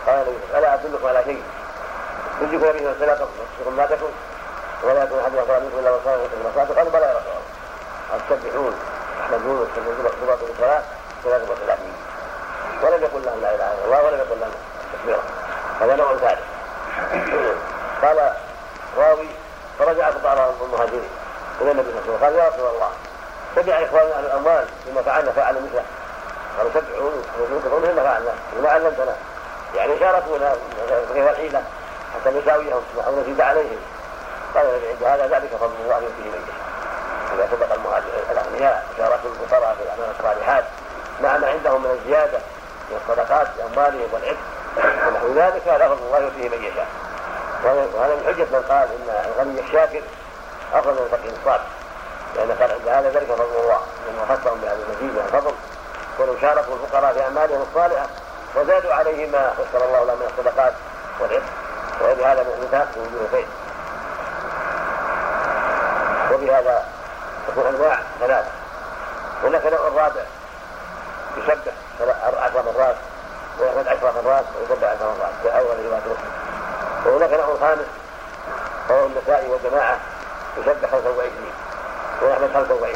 قال 0.07 0.15
النبي 0.15 0.59
ألا 0.59 0.75
ادلكم 0.75 1.07
على 1.07 1.25
شيء. 1.25 1.43
يجيكم 2.43 2.59
به 2.62 2.95
صدقه 3.00 3.23
وتصدقون 3.23 3.76
ما 3.76 3.87
تكن 3.87 4.07
ولا 4.83 5.02
يكون 5.04 5.18
أحد 5.21 5.35
يغفر 5.35 5.61
منكم 5.61 5.78
إلا 5.78 5.90
وصاله 5.90 6.28
المصادق 6.40 6.76
قالوا 6.78 6.92
بلى 6.92 7.06
يا 7.06 7.11
رسول 7.11 7.33
الله. 7.33 7.42
قد 8.12 8.21
تسبحون 8.30 8.75
تحمدون 9.18 9.61
وتسبحون 9.61 9.95
بباطن 10.23 10.47
الصلاة 10.54 10.83
في 11.23 11.28
بطن 11.28 11.62
العبيد 11.64 11.95
ولم 12.83 13.02
يقل 13.02 13.25
لهم 13.25 13.40
لا 13.40 13.54
إله 13.54 13.73
إلا 13.75 13.85
الله 13.85 14.02
ولم 14.04 14.18
يقل 14.18 14.40
لهم 14.40 14.50
تكبيره 14.92 15.23
هذا 15.80 15.97
نوع 15.97 16.16
ثالث. 16.16 16.40
قال 18.02 18.33
راوي 18.99 19.28
فرجعت 19.78 20.14
بعض 20.25 20.38
المهاجرين 20.62 21.09
إلى 21.61 21.71
النبي 21.71 21.90
صلى 21.90 22.16
الله 22.16 22.26
عليه 22.26 22.26
وسلم. 22.26 22.26
قال 22.26 22.35
يا 22.35 22.49
رسول 22.49 22.75
الله 22.75 22.90
تبع 23.56 23.75
اخواننا 23.75 24.18
أهل 24.18 24.25
الأموال 24.25 24.66
بما 24.87 25.02
فعلنا 25.02 25.33
فعلوا 25.33 25.61
مثله. 25.61 25.85
قالوا 26.59 26.73
تبعون 26.75 27.23
وتقولون 27.40 27.83
مثل 27.83 27.97
ما 27.97 28.02
فعلنا؟ 28.02 28.33
وما 28.59 28.71
علمتنا. 28.71 29.16
يعني 29.75 29.99
شاركونا 29.99 30.56
في 31.12 31.30
الحيله 31.30 31.62
حتى 32.14 32.30
نساويهم 32.30 32.83
ونزيد 32.97 33.18
نزيد 33.23 33.40
عليهم. 33.40 33.78
قال 34.57 34.67
هذا 35.07 35.27
ذلك 35.27 35.51
فضل 35.61 35.75
الله 35.85 35.97
يؤتيه 35.97 36.31
من 36.31 36.43
يشاء 36.43 36.67
إذا 37.35 37.49
سبق 37.51 37.73
الأغنياء 38.31 38.87
شاركوا 38.97 39.31
الفقراء 39.31 39.75
في 39.75 39.83
الاعمال 39.83 40.15
الصالحات. 40.19 40.65
مع 41.23 41.39
ما 41.39 41.49
عندهم 41.49 41.83
من 41.83 41.91
الزيادة 41.91 42.39
من 42.91 43.01
الصدقات 43.03 43.47
باموالهم 43.57 44.09
والعتق 44.13 44.37
ونحو 45.07 45.27
ذلك 45.35 45.69
هذا 45.69 45.89
فضل 45.89 46.07
الله 46.07 46.19
يؤتيه 46.19 46.49
من 46.49 46.65
يشاء. 46.65 46.87
وهذا 47.65 48.15
من 48.15 48.23
حجة 48.27 48.47
من 48.57 48.65
قال 48.69 48.89
إن 48.97 49.25
الغني 49.27 49.61
الشاكر 49.61 50.03
أفضل 50.75 50.93
من 50.93 50.99
الفقير 51.13 51.33
الصابر 51.41 51.65
لأن 52.37 52.53
قال 52.61 52.71
عند 52.73 52.89
هذا 52.89 53.11
ذلك 53.11 53.27
فضل 53.27 53.45
الله. 53.45 53.81
لأنه 54.07 54.37
خصهم 54.37 54.59
بهذا 54.61 54.75
المزيد 54.75 55.13
من 55.17 55.25
الفضل. 55.27 55.55
كانوا 56.19 56.35
شاركوا 56.41 56.75
الفقراء 56.75 57.13
في 57.13 57.23
أعمالهم 57.23 57.67
الصالحة 57.69 58.07
وزادوا 58.57 58.95
عليه 58.95 59.31
ما 59.31 59.53
يسر 59.53 59.85
الله 59.85 60.05
لهم 60.05 60.19
من 60.19 60.27
الصدقات 60.39 60.73
والعتق. 61.21 61.53
وبهذا 62.03 62.43
من 62.43 62.69
في 62.95 63.01
وجوه 63.01 63.27
الخير. 63.27 63.47
وبهذا 66.37 66.85
تكون 67.49 67.66
انواع 67.66 67.99
ثلاث 68.21 68.45
هناك 69.45 69.66
نوع 69.66 69.88
الرابع 69.88 70.23
يسبح 71.37 71.73
عشر 72.38 72.62
مرات 72.76 72.97
ويحمد 73.61 73.88
عشر 73.88 74.12
مرات 74.25 74.45
ويسبح 74.61 74.88
عشر 74.88 75.05
مرات 75.05 75.33
في 75.43 75.59
أول 75.59 75.87
روايه 75.87 76.00
مسلم 76.00 76.33
وهناك 77.07 77.31
نوع 77.33 77.57
خامس 77.61 77.87
وهو 78.90 79.07
النسائي 79.07 79.49
والجماعة 79.49 79.99
يسبح 80.59 80.90
25 80.90 81.31
ويحمد 82.23 82.50
25 82.55 82.93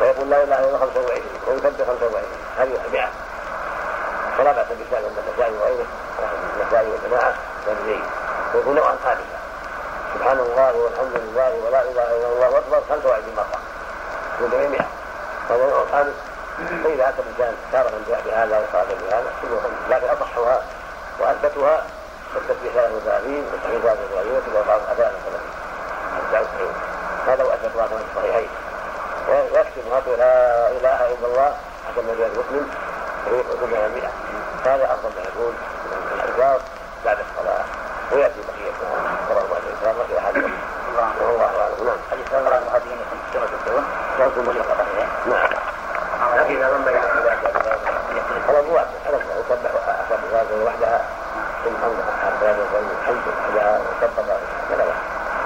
ويقول 0.00 0.30
لا 0.30 0.42
إله 0.42 0.58
إلا 0.58 0.66
الله 0.66 0.78
25 0.78 1.20
ويسبح 1.46 1.86
25 1.86 2.22
هذه 2.58 2.80
100 2.92 3.08
فلا 4.38 4.52
بأس 4.52 4.66
بذلك 4.66 5.04
عند 5.04 5.18
النسائي 5.28 5.52
وغيره 5.52 5.86
النسائي 6.60 6.88
والجماعة 6.90 7.34
والزيد 7.66 8.04
ويكون 8.54 8.74
نوعا 8.74 8.96
خامسا 9.04 9.35
سبحان 10.16 10.38
الله 10.38 10.72
والحمد 10.76 11.16
لله 11.22 11.50
ولا 11.64 11.80
اله 11.82 12.06
الا 12.16 12.28
الله 12.32 12.58
اكبر 12.58 12.80
25 12.88 13.36
مره 13.36 13.58
من 14.40 14.48
100 14.48 14.80
هذا 15.50 15.64
نوع 15.70 15.84
خامس 15.92 16.16
فاذا 16.84 17.08
اتى 17.08 17.22
الانسان 17.22 17.54
تارة 17.72 17.92
جاء 18.08 18.20
بهذا 18.26 18.54
وصاد 18.58 18.88
بهذا 19.00 19.30
كله 19.42 19.56
خمس 19.64 19.78
لكن 19.90 20.08
اصحها 20.08 20.62
واثبتها 21.20 21.84
التسبيح 22.36 22.72
33 22.74 23.44
والتحميد 23.52 23.80
33 23.82 24.32
والتلاوه 24.34 24.78
33 24.96 26.72
هذا 27.28 27.42
هو 27.42 27.50
اثبتها 27.50 27.86
في 27.86 27.94
الصحيحين 28.10 28.48
ويكتب 29.28 29.84
هذا 29.92 30.16
لا 30.16 30.70
اله 30.70 30.98
الا 31.14 31.26
الله 31.26 31.50
حتى 31.88 32.00
النبي 32.00 32.26
المسلم 32.26 32.68
ويقول 33.30 33.70
100 33.70 34.10
هذا 34.64 34.84
افضل 34.84 35.10
ما 35.16 35.22
يكون 35.28 35.54
من 35.86 36.20
الاذكار 36.20 36.60
بعد 37.04 37.18
الصلاه 37.18 37.64
وياتي 38.12 38.40
الانسان 39.82 40.06
في 40.08 40.18
احد 40.18 40.34
والله 41.20 41.44
اعلم 41.44 41.86
نعم 41.86 41.98
حديث 42.10 42.34
الله 42.34 42.58
المحاضرين 42.58 42.98
يكون 43.00 43.18
سوره 43.32 43.48
الدون 43.60 43.84
نعم 45.26 45.48
فاذا 46.44 46.68
ضم 46.70 46.88
إلى 46.88 46.98
على 46.98 48.60
الواحد 48.60 48.86
على 49.06 49.16
يسبح 49.16 49.56
اسبح 49.56 50.40
هذه 50.40 50.64
وحدها 50.66 51.00
ثم 51.64 51.74
حمد 51.76 52.44
هذا 52.44 52.66
الحمد 53.02 53.22
اذا 53.52 53.80
سبح 54.00 54.24
كذا 54.70 54.84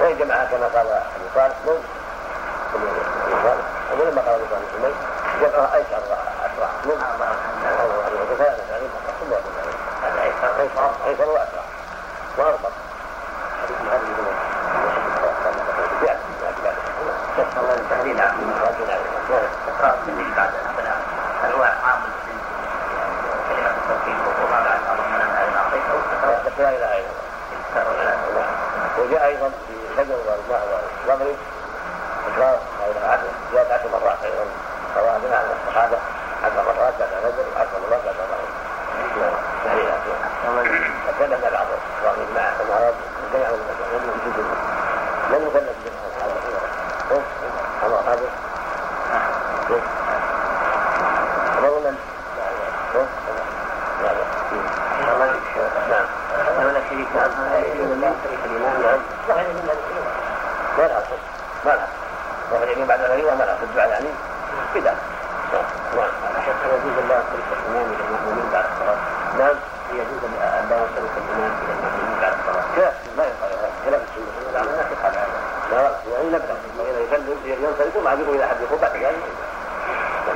وان 0.01 0.17
جمعها 0.17 0.45
كما 0.45 0.67
قال 0.67 0.87
ابو 0.87 1.27
صالح 1.35 1.55
مو 1.65 1.71
ابو 2.75 3.37
صالح 3.43 3.65
ولما 3.99 4.21
قال 4.21 4.35
ابو 4.35 4.45
صالح 4.51 4.95
جمعها 5.41 5.75
ايسر 5.75 5.97
اسرع 5.97 6.69
من 6.85 7.01
ايسر 11.07 11.29
واسرع 11.29 11.63
واربط 12.37 12.80
الله 17.57 17.73
التهليل 17.73 18.17
تقرا 18.17 19.93
التهليل 19.93 20.31
بعد 20.37 20.49
هل 21.43 21.51
هو 21.51 21.63
عام 21.63 22.01
كلمه 23.49 23.69
التوحيد 23.69 24.17
وما 24.43 24.59
بعد 24.65 24.79
هذه 25.37 25.57
اعطيت 25.57 25.83
أو 25.91 25.97
تقرا 26.11 26.63
لا 26.63 26.69
اله 26.69 26.99
الا 27.75 28.29
الله 28.29 28.45
وجاء 28.99 29.25
أيضا 29.25 29.49
في 29.49 29.73
الفجر 29.91 30.15
والمغرب 30.15 31.35
الا 32.27 32.33
الله 32.35 32.59
زياده 33.51 33.73
عشر 33.73 33.87
مرات 33.93 34.17
أيضا 34.23 34.45
رواه 34.97 35.17
بنا 35.17 35.35
عن 35.35 35.45
الصحابه 35.67 35.97
عشر 36.43 36.63
مرات 36.67 36.93
بعد 36.99 37.09
الفجر 37.25 37.45
وعشر 37.55 37.77
مرات 37.89 38.01
بعد 38.05 38.15
المغرب 38.19 38.61
تهليلات 39.65 40.01
وكلمنا 41.09 41.49
بعض 41.49 41.67
الراغب 42.01 42.27
مع 42.35 42.41
المعرض 42.61 42.95
جميع 43.33 43.47
المسلمين 43.49 44.45
لم 45.31 45.41
أما 45.47 45.70
هذا. 48.11 48.29
قولا 51.61 51.93
نعم 55.89 56.05
ولا 56.67 56.81
شريك 56.89 57.07
نعم 57.15 57.31
صحيح 59.29 59.47
ما 60.77 60.83
لها 60.83 61.03
ما 61.65 61.71
لها 61.71 61.87
وهو 62.51 62.63
اليمين 62.63 62.87
بعد 62.87 62.99
الغريبة 62.99 63.35
ما 63.35 63.43
لها 63.43 63.57
الدعاء 63.63 63.89
يعني 63.89 64.09
بدعة 64.75 64.95
نعم 65.51 66.11
شيخ 66.45 66.55
يجوز 66.65 66.97
أن 67.03 67.07
لا 67.09 67.15
ينصرف 67.15 67.47
الإمام 67.53 67.85
إلى 67.93 68.03
المأمومين 68.07 68.49
بعد 68.53 68.65
الصلاة 68.73 68.97
نعم 69.39 69.55
يجوز 69.93 70.21
أن 70.23 70.69
لا 70.69 70.75
ينصرف 70.77 71.11
الإمام 71.17 71.51
إلى 71.63 71.73
المأمومين 71.73 72.19
بعد 72.21 72.33
الصلاة 72.39 72.63
لا 72.77 72.91
لا 73.17 73.23
ينصرف 73.29 73.59
خلاف 73.85 74.01
السنة 74.01 74.51
لا 74.53 74.61
الناس 74.61 74.85
يفعل 74.91 75.11
هذا 75.11 75.27
لا 75.71 75.91
يعني 76.11 76.29
ينصرف 77.45 77.95
ومع 77.95 78.13
إلى 78.13 78.47
حد 78.47 78.57
بعد 78.81 78.95
ذلك 78.95 79.15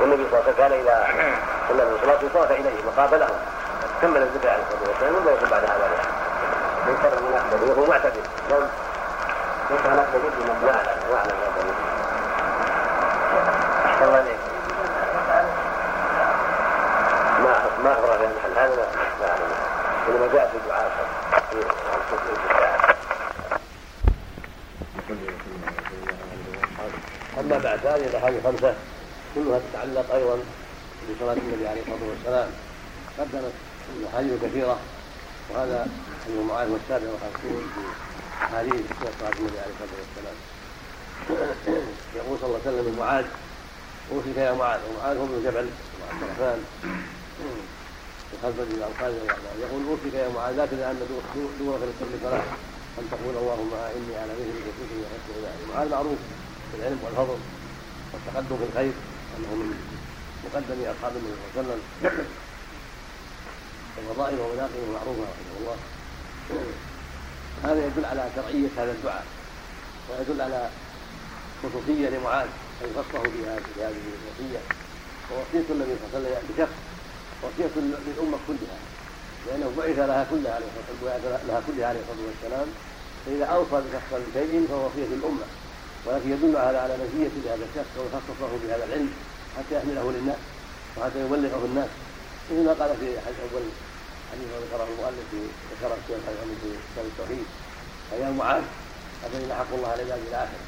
والنبي 0.00 0.24
صلى 0.30 0.40
الله 0.40 0.44
عليه 0.46 0.52
وسلم 0.52 0.56
كان 0.58 0.72
اذا 0.72 1.06
صلى 1.68 1.82
الصلاه 1.82 2.18
يطاف 2.22 2.50
اليه 2.50 2.86
وقابلهم 2.86 3.36
كمل 4.02 4.22
الذكر 4.22 4.48
عليه 4.48 4.62
الصلاه 4.62 4.90
والسلام 4.90 5.14
ولا 5.14 5.32
يقول 5.32 5.48
بعد 5.50 5.64
هذا 5.64 5.88
لا 5.88 6.26
ليس 6.86 7.00
له 7.04 7.20
نقبل 7.36 7.70
وهو 7.70 7.86
معتدل 7.90 8.22
نعم 8.50 8.62
ليس 9.70 9.80
نقبل 9.86 10.20
بمن 10.20 10.62
لا 10.66 10.72
لا 10.72 10.94
ما 11.12 11.18
اعلم 11.18 11.36
هذا 11.42 11.74
احسن 13.86 14.04
الله 14.04 14.20
اليك 14.20 14.38
ما 17.42 17.52
ما 17.84 17.92
اخبر 17.92 18.14
المحل 18.14 18.52
هذا 18.56 18.86
ما 19.20 19.28
اعلم 19.28 19.52
إنما 20.08 20.26
جاء 20.32 20.50
في 20.52 20.68
دعاء 20.68 20.90
في 21.50 21.56
بعد 27.76 27.86
هذه 27.86 28.06
الاحاديث 28.06 28.42
خمسه 28.44 28.74
كلها 29.34 29.60
تتعلق 29.70 30.14
أيضا 30.14 30.38
بصلاة 31.16 31.32
النبي 31.32 31.68
عليه 31.68 31.80
الصلاة 31.80 32.08
والسلام. 32.10 32.48
قدمت 33.18 33.52
احاديث 34.08 34.32
كثيرة 34.44 34.78
وهذا 35.50 35.88
ابن 36.26 36.46
معاذ 36.48 36.70
والسابع 36.70 37.06
والخمسون 37.10 37.70
في 37.74 37.80
احاديث 38.44 38.82
صلاة 39.20 39.32
النبي 39.38 39.58
عليه 39.58 39.72
الصلاة 39.74 39.96
والسلام. 40.00 40.36
يقول 42.16 42.38
صلى 42.38 42.46
الله 42.48 42.60
عليه 42.66 42.68
وسلم 42.68 42.94
لمعاذ 42.94 43.24
أوصيك 44.12 44.36
يا 44.36 44.52
معاذ. 44.52 44.80
ومعاذ 44.88 45.16
هو 45.18 45.26
بن 45.26 45.42
جبل 45.44 45.66
وعبد 45.98 46.22
الرحمن 46.22 46.64
وخلف 48.32 48.56
بن 48.56 48.82
القاسم 48.82 49.26
يقول 49.60 49.82
أوصيك 49.90 50.14
يا 50.14 50.28
معاذ 50.28 50.54
لا 50.56 50.66
تدع 50.66 50.90
أن 50.90 51.00
دورك 51.60 51.80
لكل 51.82 52.12
صلاه 52.22 52.42
أن 52.98 53.04
تقول 53.10 53.34
اللهم 53.42 53.72
إني 53.96 54.16
على 54.16 54.32
مثل 54.32 54.58
وكتبي 54.66 54.96
وحسن 55.02 55.74
معاذ 55.74 55.88
معروف 55.90 56.18
بالعلم 56.72 56.98
والفضل. 57.04 57.38
والتقدم 58.26 58.56
في 58.56 58.64
الخير 58.64 58.92
أنه 59.36 59.54
من 59.54 59.68
مقدم 60.44 60.90
أصحاب 60.90 61.12
النبي 61.16 61.34
صلى 61.54 61.60
الله 61.62 61.72
عليه 61.72 61.82
وسلم. 62.02 62.26
ووظائفه 63.96 64.42
ومناقبه 64.42 64.92
معروفه 64.92 65.22
رحمه 65.22 65.56
الله. 65.60 65.76
هذا 67.64 67.86
يدل 67.86 68.04
على 68.04 68.30
شرعية 68.36 68.68
هذا 68.78 68.92
الدعاء 68.92 69.26
ويدل 70.10 70.40
على 70.40 70.70
خصوصية 71.62 72.08
لمعاذ 72.08 72.48
ان 72.84 72.90
خصه 72.96 73.22
في 73.22 73.38
هذه 73.80 73.96
الوصيه 74.16 74.60
ووصية 75.30 75.68
النبي 75.74 75.94
صلى 76.00 76.18
الله 76.18 76.28
عليه 76.28 76.38
وسلم 76.38 76.48
بشخص 76.56 76.76
وصيه 77.42 77.74
للأمة 78.06 78.38
كلها. 78.48 78.78
لأنه 79.46 79.72
بعث 79.78 79.98
لها 79.98 80.26
كلها 80.30 80.54
عليه 80.54 80.66
الصلاة 80.66 81.18
لها 81.48 81.62
كلها 81.66 81.88
عليه 81.88 82.00
الصلاة 82.00 82.26
والسلام. 82.26 82.68
فإذا 83.26 83.44
أوصى 83.44 83.76
بشخص 83.86 84.10
بشيء 84.34 84.66
فهو 84.68 84.86
وصية 84.86 85.08
للأمة. 85.14 85.46
ولكن 86.06 86.32
يدل 86.32 86.56
هذا 86.56 86.80
على 86.80 86.94
مزيه 87.02 87.30
لهذا 87.44 87.64
الشخص 87.70 87.92
ويخصصه 87.98 88.50
بهذا 88.62 88.84
العلم 88.84 89.10
حتى 89.56 89.76
يحمله 89.76 90.12
للناس 90.12 90.36
وحتى 90.96 91.18
يبلغه 91.20 91.64
الناس. 91.64 91.88
مثل 92.50 92.64
ما 92.64 92.72
قال 92.72 92.96
في 93.00 93.06
اول 93.06 93.64
حديث 94.32 94.48
ذكره 94.64 94.88
المؤلف 94.92 95.24
في 95.30 95.40
ذكر 95.70 95.94
الشيخ 95.94 96.18
محمد 96.26 96.56
في 96.62 96.70
كتاب 96.92 97.06
التوحيد. 97.06 97.46
فيا 98.10 98.30
معاذ 98.30 98.62
أتينا 99.24 99.54
حق 99.54 99.74
الله 99.74 99.88
على 99.88 100.02
العباد 100.02 100.26
إلى 100.28 100.36
آخره. 100.36 100.64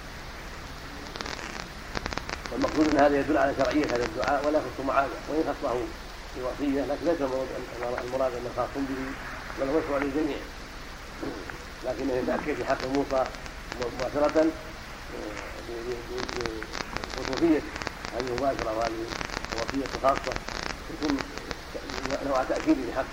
والمقصود 2.52 2.88
أن 2.88 2.98
هذا 2.98 3.20
يدل 3.20 3.36
على 3.38 3.52
شرعية 3.58 3.86
هذا 3.86 4.04
الدعاء 4.04 4.46
ولا 4.46 4.58
يخص 4.58 4.86
معاذ 4.86 5.08
وإن 5.28 5.54
خصه 5.62 5.74
في 6.34 6.40
وصية 6.42 6.82
لكن 6.82 7.06
ليس 7.06 7.20
المراد 8.04 8.32
انه 8.32 8.50
خاص 8.56 8.68
به 8.76 9.02
بل 9.60 9.68
هو 9.90 9.98
للجميع. 9.98 10.38
لكنه 11.84 12.12
يتأكد 12.12 12.54
في 12.54 12.64
حق 12.64 12.86
موسى 12.86 13.24
مباشرة 13.80 14.46
بخصوصيه 17.16 17.60
هذه 18.14 18.26
المباشره 18.28 18.78
وهذه 18.78 18.92
الوصيه 19.52 19.86
خاصة 20.02 20.32
يكون 20.90 21.18
نوع 22.26 22.44
تأكيد 22.44 22.76
لحقه 22.88 23.06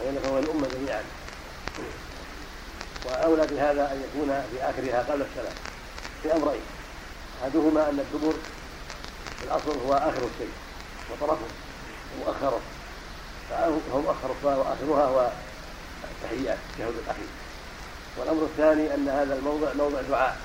وانه 0.00 0.20
هو 0.28 0.38
الامه 0.38 0.68
جميعا. 0.68 1.02
وأولى 3.04 3.46
بهذا 3.46 3.92
أن 3.92 4.02
يكون 4.08 4.44
في 4.50 4.62
آخرها 4.62 5.12
قبل 5.12 5.22
السلام 5.22 5.54
في 6.22 6.32
أمرين. 6.32 6.60
أحدهما 7.42 7.90
أن 7.90 7.98
الدبر 8.00 8.34
في 9.38 9.44
الأصل 9.44 9.78
هو 9.86 9.94
آخر 9.94 10.18
الشيء 10.34 10.52
وطرفه 11.10 11.46
ومؤخره 12.16 12.60
فهو 13.50 14.00
مؤخر 14.00 14.30
الصلاة 14.38 14.58
وآخرها 14.58 15.06
هو 15.06 15.30
التحيات 16.04 16.58
التشهد 16.70 16.94
الأخير. 17.04 17.28
والأمر 18.18 18.42
الثاني 18.42 18.94
أن 18.94 19.08
هذا 19.08 19.34
الموضع 19.34 19.72
موضع 19.72 20.00
دعاء. 20.00 20.36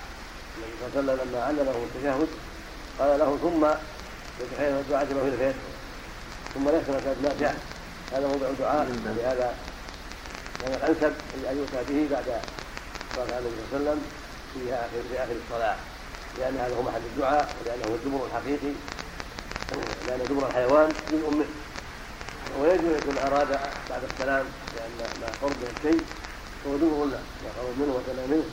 النبي 0.58 0.74
صلى 0.80 1.00
الله 1.00 1.12
عليه 1.14 1.22
وسلم 1.22 1.30
لما 1.30 1.44
علمه 1.44 1.72
التشهد 1.72 2.28
قال 3.00 3.20
له 3.20 3.38
ثم 3.42 3.66
يتخيل 4.42 4.74
الدعاء 4.80 5.06
كما 5.06 5.22
في 5.22 5.28
الخير 5.28 5.54
ثم 6.54 6.70
ليس 6.70 6.90
مسألة 6.90 7.16
نافعة 7.24 7.56
هذا 8.14 8.28
موضع 8.28 8.48
دعاء 8.60 8.88
لهذا 9.06 9.56
كان 10.62 10.74
الأنسب 10.74 11.14
ان 11.52 11.58
يؤتى 11.58 11.94
به 11.94 12.16
بعد 12.16 12.42
صلاة 13.16 13.40
النبي 13.40 13.56
صلى 13.72 13.80
الله 13.80 13.90
عليه 13.90 13.92
وسلم 13.92 14.02
في 14.54 14.74
اخر 14.74 15.02
في 15.10 15.24
آخر 15.24 15.36
الصلاة. 15.46 15.76
لأن 16.40 16.58
هذا 16.58 16.76
هو 16.76 16.82
محل 16.82 17.02
الدعاء 17.16 17.56
ولأنه 17.62 17.86
هو 17.92 17.96
الدبر 17.96 18.26
الحقيقي. 18.26 18.74
لأن 20.08 20.20
دبر 20.30 20.48
الحيوان 20.48 20.90
جزء 21.12 21.30
منه 21.30 21.46
ويجب 22.60 22.86
أن 22.86 22.98
يكون 22.98 23.18
أراد 23.18 23.50
بعد 23.90 24.02
السلام 24.14 24.46
لأن 24.76 25.08
ما 25.22 25.28
قرب 25.42 25.52
من 25.52 25.74
الشيء 25.78 26.02
هو 26.68 26.78
دبر 26.78 27.06
له 27.06 27.22
ما 27.44 27.50
قرب 27.58 27.80
منه 27.80 27.94
وسلم 27.94 28.32
منه 28.32 28.44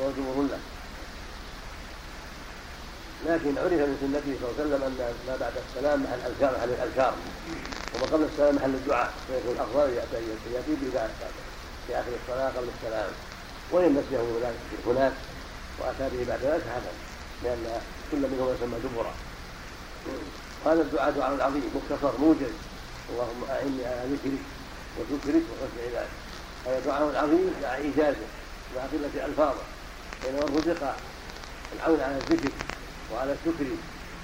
هو 0.00 0.10
دبر 0.10 0.42
له 0.52 0.58
لكن 3.26 3.58
عرف 3.58 3.72
من 3.72 3.96
سنته 4.02 4.32
صلى 4.40 4.46
الله 4.46 4.54
عليه 4.58 4.64
وسلم 4.64 4.82
أن 4.86 5.14
ما 5.28 5.36
بعد 5.40 5.52
السلام 5.66 6.02
محل 6.02 6.18
الأذكار 6.26 6.50
محل 6.56 6.70
الأذكار. 6.78 7.14
وما 7.94 8.06
قبل 8.12 8.24
السلام 8.32 8.54
محل 8.56 8.74
الدعاء. 8.74 9.12
فيكون 9.26 9.54
الافضل 9.56 9.88
ياتي 10.54 10.74
به 10.80 10.90
بعد 10.94 11.10
في 11.86 12.00
آخر 12.00 12.12
الصلاة 12.22 12.48
قبل 12.56 12.68
السلام. 12.76 13.10
وإن 13.72 13.90
نسيه 13.98 14.48
ذلك 14.48 14.60
هناك 14.86 15.12
وأتى 15.78 16.16
به 16.16 16.24
بعد 16.28 16.40
ذلك 16.42 16.62
حسن 16.76 16.96
لأن 17.44 17.80
كل 18.10 18.18
منهما 18.18 18.54
يسمى 18.54 18.78
دبرا 18.84 19.14
وهذا 20.64 20.80
الدعاء 20.80 21.10
دعاء 21.10 21.40
عظيم 21.40 21.62
مختصر 21.74 22.18
موجز. 22.18 22.54
اللهم 23.10 23.44
أعني 23.50 23.86
على 23.86 24.02
ذكرك 24.12 24.42
وشكرك 24.98 25.42
وحسن 25.50 25.78
عبادك 25.86 26.14
هذا 26.66 26.80
دعاء 26.86 27.24
عظيم 27.24 27.54
مع 27.62 27.76
ايجازه 27.76 28.26
مع 28.76 28.82
قلة 28.82 29.26
ألفاظه. 29.26 29.64
بينما 30.24 30.44
رزق 30.58 30.96
العون 31.76 32.00
على 32.00 32.16
الذكر 32.16 32.50
وعلى 33.14 33.32
الشكر 33.32 33.64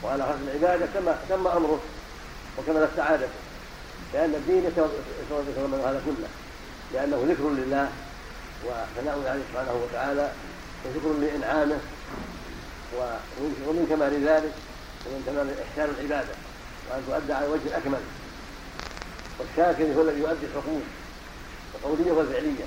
وعلى 0.04 0.24
حسن 0.24 0.48
العبادة 0.48 0.86
تم 0.94 1.12
تم 1.28 1.46
أمره 1.46 1.80
وكملت 2.58 2.90
سعادته 2.96 3.28
لأن 4.14 4.34
الدين 4.34 4.64
يتضمن 4.64 5.80
هذا 5.86 6.02
كله 6.06 6.28
لأنه 6.94 7.16
ذكر 7.28 7.48
لله 7.48 7.88
وثناء 8.64 9.18
عليه 9.28 9.42
سبحانه 9.52 9.84
وتعالى 9.84 10.32
وشكر 10.84 11.12
لإنعامه 11.20 11.78
ومن 13.66 13.86
كمال 13.90 14.28
ذلك 14.28 14.52
ومن 15.06 15.22
كمال 15.26 15.54
إحسان 15.62 15.94
العبادة. 15.98 16.34
وأن 16.90 17.02
تؤدى 17.06 17.32
على 17.32 17.46
الوجه 17.46 17.66
الأكمل. 17.66 18.00
والشاكر 19.38 19.84
هو 19.84 20.02
الذي 20.02 20.20
يؤدي 20.20 20.46
الحقوق 20.46 20.82
القولية 21.74 22.12
والفعلية 22.12 22.64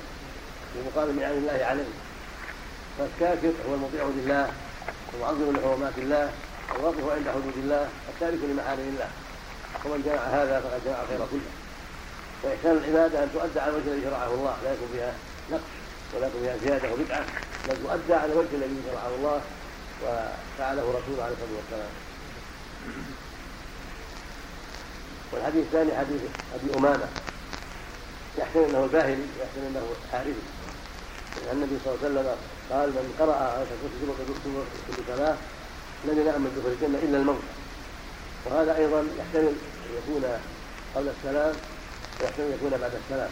في 0.72 0.78
مقابل 0.86 1.20
نعم 1.20 1.32
الله 1.32 1.64
عليه. 1.64 1.90
فالشاكر 2.98 3.52
هو 3.68 3.74
المطيع 3.74 4.04
لله 4.04 4.52
المعظم 5.16 5.56
لحرمات 5.56 5.98
الله 5.98 6.32
الواقف 6.76 7.04
عند 7.16 7.28
حدود 7.28 7.56
الله 7.56 7.88
التارك 8.08 8.38
لمحارم 8.50 8.86
الله. 8.92 9.10
ومن 9.84 10.02
جمع 10.06 10.22
هذا 10.38 10.60
فقد 10.60 10.80
جمع 10.84 11.02
الخير 11.02 11.18
كله. 11.30 11.50
واحسان 12.42 12.76
العباده 12.76 13.24
أن 13.24 13.28
تؤدى 13.34 13.60
على 13.60 13.70
الوجه 13.70 13.88
الذي 13.88 14.02
شرعه 14.04 14.34
الله 14.34 14.56
لا 14.64 14.72
يكون 14.72 14.88
فيها 14.92 15.12
نقص 15.50 15.62
ولا 16.14 16.26
يكون 16.26 16.40
فيها 16.42 16.56
زيادة 16.64 16.92
وبدعه 16.92 17.24
بل 17.68 17.76
تؤدى 17.82 18.14
على 18.14 18.32
الوجه 18.32 18.52
الذي 18.54 18.76
شرعه 18.90 19.08
الله 19.18 19.40
وفعله 20.02 20.82
رسوله 20.82 21.22
عليه 21.24 21.34
الصلاة 21.34 21.56
والسلام. 21.60 21.92
والحديث 25.32 25.64
الثاني 25.66 25.98
حديث 25.98 26.20
أبي 26.54 26.78
أمامة. 26.78 27.08
يحسن 28.38 28.64
إنه 28.64 28.84
الباهلي 28.84 29.26
يحسن 29.40 29.66
إنه 29.68 29.86
حارثي 30.12 30.34
النبي 31.52 31.78
صلى 31.84 31.94
الله 31.94 32.04
عليه 32.04 32.20
وسلم 32.20 32.36
قال 32.70 32.88
من 32.88 33.14
قرأ 33.18 33.58
آية 33.58 33.62
الكرسي 33.62 34.06
كل 34.96 35.02
صلاة 35.16 35.36
لم 36.04 36.20
ينام 36.20 36.40
من 36.40 36.50
دخول 36.56 36.72
الجنة 36.72 36.98
إلا 37.08 37.18
الموت. 37.18 37.42
وهذا 38.46 38.76
أيضا 38.76 39.06
يحتمل 39.18 39.48
أن 39.48 39.94
يكون 39.98 40.24
قبل 40.94 41.08
السلام 41.18 41.54
ويحتمل 42.20 42.46
أن 42.46 42.52
يكون 42.52 42.70
بعد 42.70 42.92
السلام. 43.04 43.30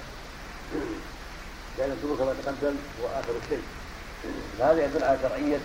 لأن 1.79 1.90
الدخول 1.90 2.18
كما 2.18 2.35
تقدم 2.42 2.75
هو 3.03 3.07
آخر 3.07 3.33
الشيء. 3.44 3.62
فهذا 4.59 4.85
يدل 4.85 5.05
على 5.05 5.18
شرعية 5.23 5.59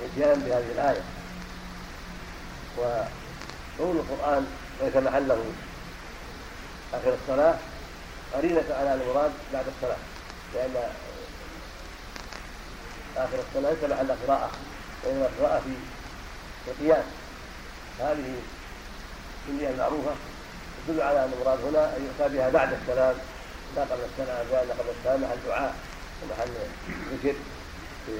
الإتيان 0.00 0.40
بهذه 0.40 0.72
الآية. 0.72 1.02
وقول 2.78 3.96
القرآن 3.96 4.46
ليس 4.82 4.96
محله. 4.96 5.44
آخر 6.94 7.14
الصلاة 7.22 7.54
قرينة 8.34 8.64
على 8.70 8.94
المراد 8.94 9.32
بعد 9.52 9.64
الصلاة 9.76 9.96
لأن 10.54 10.74
آخر 13.24 13.38
الصلاة 13.48 13.70
ليس 13.70 13.90
محل 13.90 14.12
قراءة 14.26 14.50
وإنما 15.04 15.28
قراءة 15.40 15.62
في 16.64 16.70
القيام. 16.70 17.04
هذه 18.00 18.34
السنية 19.48 19.70
المعروفة 19.70 20.10
تدل 20.88 21.00
على 21.02 21.24
أن 21.24 21.32
المراد 21.32 21.58
هنا 21.64 21.96
أن 21.96 22.06
يؤتى 22.06 22.34
بها 22.34 22.48
بعد 22.50 22.72
السلام 22.72 23.14
لا 23.76 23.82
قبل 23.82 24.00
السلام 24.12 24.46
لأن 24.52 24.70
قبل 24.78 24.88
السلام 24.98 25.20
محل 25.22 25.38
دعاء 25.46 25.74
ومحل 26.22 26.50
ذكر 27.12 27.34
في 28.06 28.12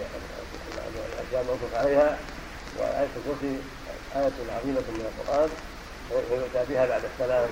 الأشياء 1.13 1.43
الموقوف 1.43 1.75
عليها 1.75 2.19
وآية 2.79 3.09
الكرسي 3.17 3.57
آية 4.17 4.53
عظيمة 4.57 4.81
من 4.81 5.05
القرآن 5.11 5.51
ويؤتى 6.11 6.73
بها 6.73 6.87
بعد 6.87 7.03
السلام 7.15 7.49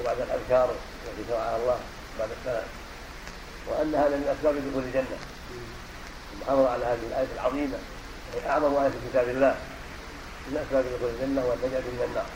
وبعد 0.00 0.16
الأذكار 0.20 0.70
التي 1.06 1.30
شرعها 1.30 1.56
الله 1.56 1.78
بعد 2.18 2.28
السلام. 2.40 2.64
وأن 3.68 3.94
هذا 3.94 4.16
من 4.16 4.36
أسباب 4.38 4.54
دخول 4.70 4.82
الجنة. 4.84 5.18
المحافظة 6.40 6.70
على 6.70 6.84
هذه 6.84 7.06
الآية 7.10 7.26
العظيمة. 7.34 7.78
وهي 8.34 8.50
أعظم 8.50 8.76
آية 8.76 8.88
في 8.88 8.96
كتاب 9.10 9.28
الله. 9.28 9.54
من 10.48 10.56
أسباب 10.56 10.84
دخول 10.84 11.10
الجنة 11.10 11.46
والنجاة 11.46 11.80
من 11.80 12.02
النار. 12.08 12.26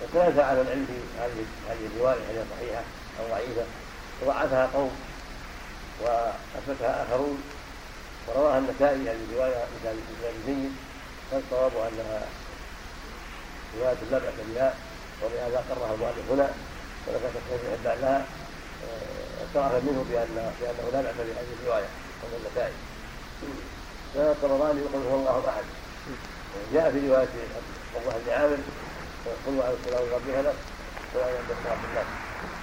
واختلف 0.00 0.38
على 0.38 0.60
العلم 0.60 0.86
في 0.86 1.20
هذه 1.22 1.44
هذه 1.68 1.86
الرواية 1.94 2.20
هل 2.30 2.36
هي 2.36 2.44
صحيحة 2.56 2.82
أو 3.20 3.24
ضعيفة 3.30 3.64
وضعفها 4.22 4.70
قوم 4.74 4.90
وأثبتها 6.02 7.02
آخرون. 7.02 7.42
ورواها 8.28 8.58
النسائي 8.58 9.00
هذه 9.10 9.24
الرواية 9.30 9.64
مثال 9.74 9.96
جيد 10.46 10.72
فالصواب 11.30 11.72
أنها 11.76 12.22
رواية 13.78 13.96
لا 14.10 14.18
بأس 14.18 14.34
بها 14.54 14.74
ولهذا 15.22 15.64
قرها 15.70 15.94
المؤلف 15.94 16.30
هنا. 16.30 16.50
ولكن 17.06 17.28
تصحيح 17.34 17.72
ابن 17.72 18.00
لها 18.00 18.24
منه 19.84 20.04
بأن 20.10 20.52
بأنه 20.60 20.90
لا 20.92 21.00
بأس 21.02 21.14
بهذه 21.16 21.52
الرواية 21.62 21.88
وهو 22.22 22.36
النسائي. 22.36 22.72
كان 24.14 24.26
الطبراني 24.30 24.80
يقول 24.80 25.02
هو 25.06 25.16
الله 25.16 25.48
أحد. 25.48 25.64
جاء 26.72 26.90
في 26.92 27.08
رواية 27.08 27.28
الله 27.96 28.20
بن 28.26 28.32
عامر 28.32 28.58
قل 29.46 29.52
الله 29.52 29.64
عليه 29.64 30.14
ربي 30.14 30.32
هلك 30.40 30.54
ولا 31.14 31.28
ينبغي 31.28 31.74
الله 31.90 32.04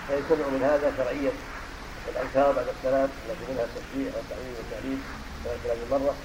فيجتمع 0.08 0.48
من 0.48 0.64
هذا 0.64 0.94
شرعيه 0.98 1.32
الاذكار 2.10 2.52
بعد 2.52 2.66
السلام 2.78 3.10
التي 3.26 3.52
منها 3.52 3.64
التسبيح 3.64 4.16
والتعليم 4.16 4.54
والتعليم 4.58 5.04
بعد 5.46 5.58
السلام 5.66 5.92
مرة. 5.92 6.16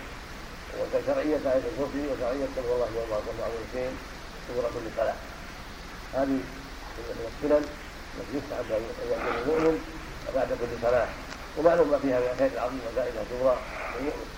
وشرعيه 0.79 1.37
آية 1.37 1.65
الكرسي 1.71 2.03
وشرعية 2.11 2.47
قل 2.57 2.65
الله 2.75 2.89
يوم 2.97 3.13
المعروفين 3.35 3.93
سورة 4.49 4.69
كل 4.75 4.87
صلاة 4.97 5.19
هذه 6.15 6.39
من 6.99 7.27
السنن 7.33 7.65
التي 8.21 8.39
أن 8.59 8.65
يكون 8.71 9.57
المؤمن 9.57 9.77
بعد 10.35 10.49
كل 10.49 10.73
صلاة. 10.83 11.09
ومعلوم 11.59 11.91
ما 11.91 11.99
فيها 11.99 12.21
من 12.21 12.29
الخير 12.33 12.51
العظيم 12.53 12.81
وفائدة 12.93 13.21
كبرى 13.31 13.57
للمؤمن 13.95 14.34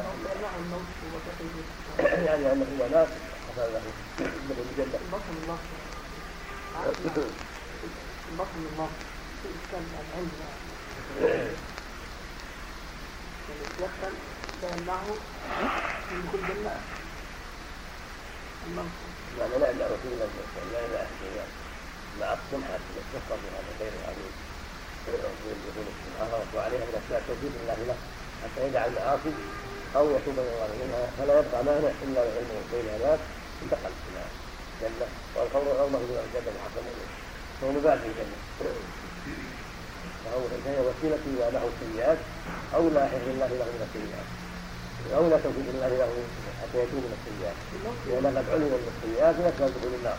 يعني 2.26 2.52
انه 2.52 2.66
مات 2.80 3.08
حصل 3.48 3.72
له 3.72 3.82
له 4.48 4.64
الجنه 4.70 4.98
البطن 5.04 5.34
الله 5.42 5.58
البطن 8.32 8.60
الله 8.72 8.88
في 9.42 9.48
اشكال 9.48 9.84
عندنا 10.16 10.48
يدخل 13.78 14.14
فيمنعه 14.60 15.06
من 16.10 16.28
كل 16.32 16.38
جنة 16.48 16.80
لا 19.38 19.44
لا 19.48 19.58
لا 19.58 19.72
لا 19.72 19.86
رسول 19.86 20.12
الله 20.12 20.28
لا 20.72 20.86
لا 20.92 21.06
لا 22.20 22.24
لا 22.24 22.32
أقسم 22.32 22.60
حتى 22.64 23.00
تفصل 23.12 23.38
بهذا 23.42 23.72
غير 23.80 23.92
العظيم 24.00 24.32
وعليها 26.54 26.84
من 26.88 26.94
أسباب 27.00 27.22
توفيق 27.28 27.52
الله 27.62 27.78
له. 27.88 27.96
حتى 28.42 28.60
يدع 28.66 28.82
المعاصي 28.86 29.32
أو 29.96 30.04
يتوب 30.16 30.36
الله 30.38 30.70
منها. 30.82 31.04
فلا 31.18 31.34
يبقى 31.40 31.60
مانع 31.64 31.90
إلا 32.04 32.20
وعلمه 32.26 32.60
بين 32.72 32.86
هناك 32.96 33.20
انتقل 33.62 33.92
إلى 34.08 34.22
الجنة. 34.74 35.06
والقول 35.34 35.66
غير 35.78 35.88
مغلوب 35.94 36.18
الجنة 36.26 36.50
محكم 36.58 36.84
فهو 37.60 37.70
مبال 37.76 37.98
في 38.02 38.08
الجنة. 38.10 38.38
فهو 40.24 40.42
فهي 40.64 40.78
وسيلة 40.86 41.24
إلى 41.30 41.46
له 41.54 41.64
السيئات 41.72 42.18
أو 42.74 42.82
لا 42.88 43.02
حفظ 43.12 43.28
الله 43.34 43.50
له 43.60 43.68
من 43.74 43.82
السيئات. 43.88 44.28
أو 45.16 45.24
لا 45.30 45.38
توفيق 45.44 45.68
الله 45.74 45.92
له 46.02 46.12
حتى 46.60 46.78
يتوب 46.82 47.02
من 47.06 47.14
السيئات. 47.18 47.58
لأن 48.06 48.26
قد 48.36 48.46
علم 48.52 48.70
من 48.72 48.90
السيئات 48.92 49.36
يكفى 49.46 49.66
دخول 49.74 49.94
النار. 49.98 50.18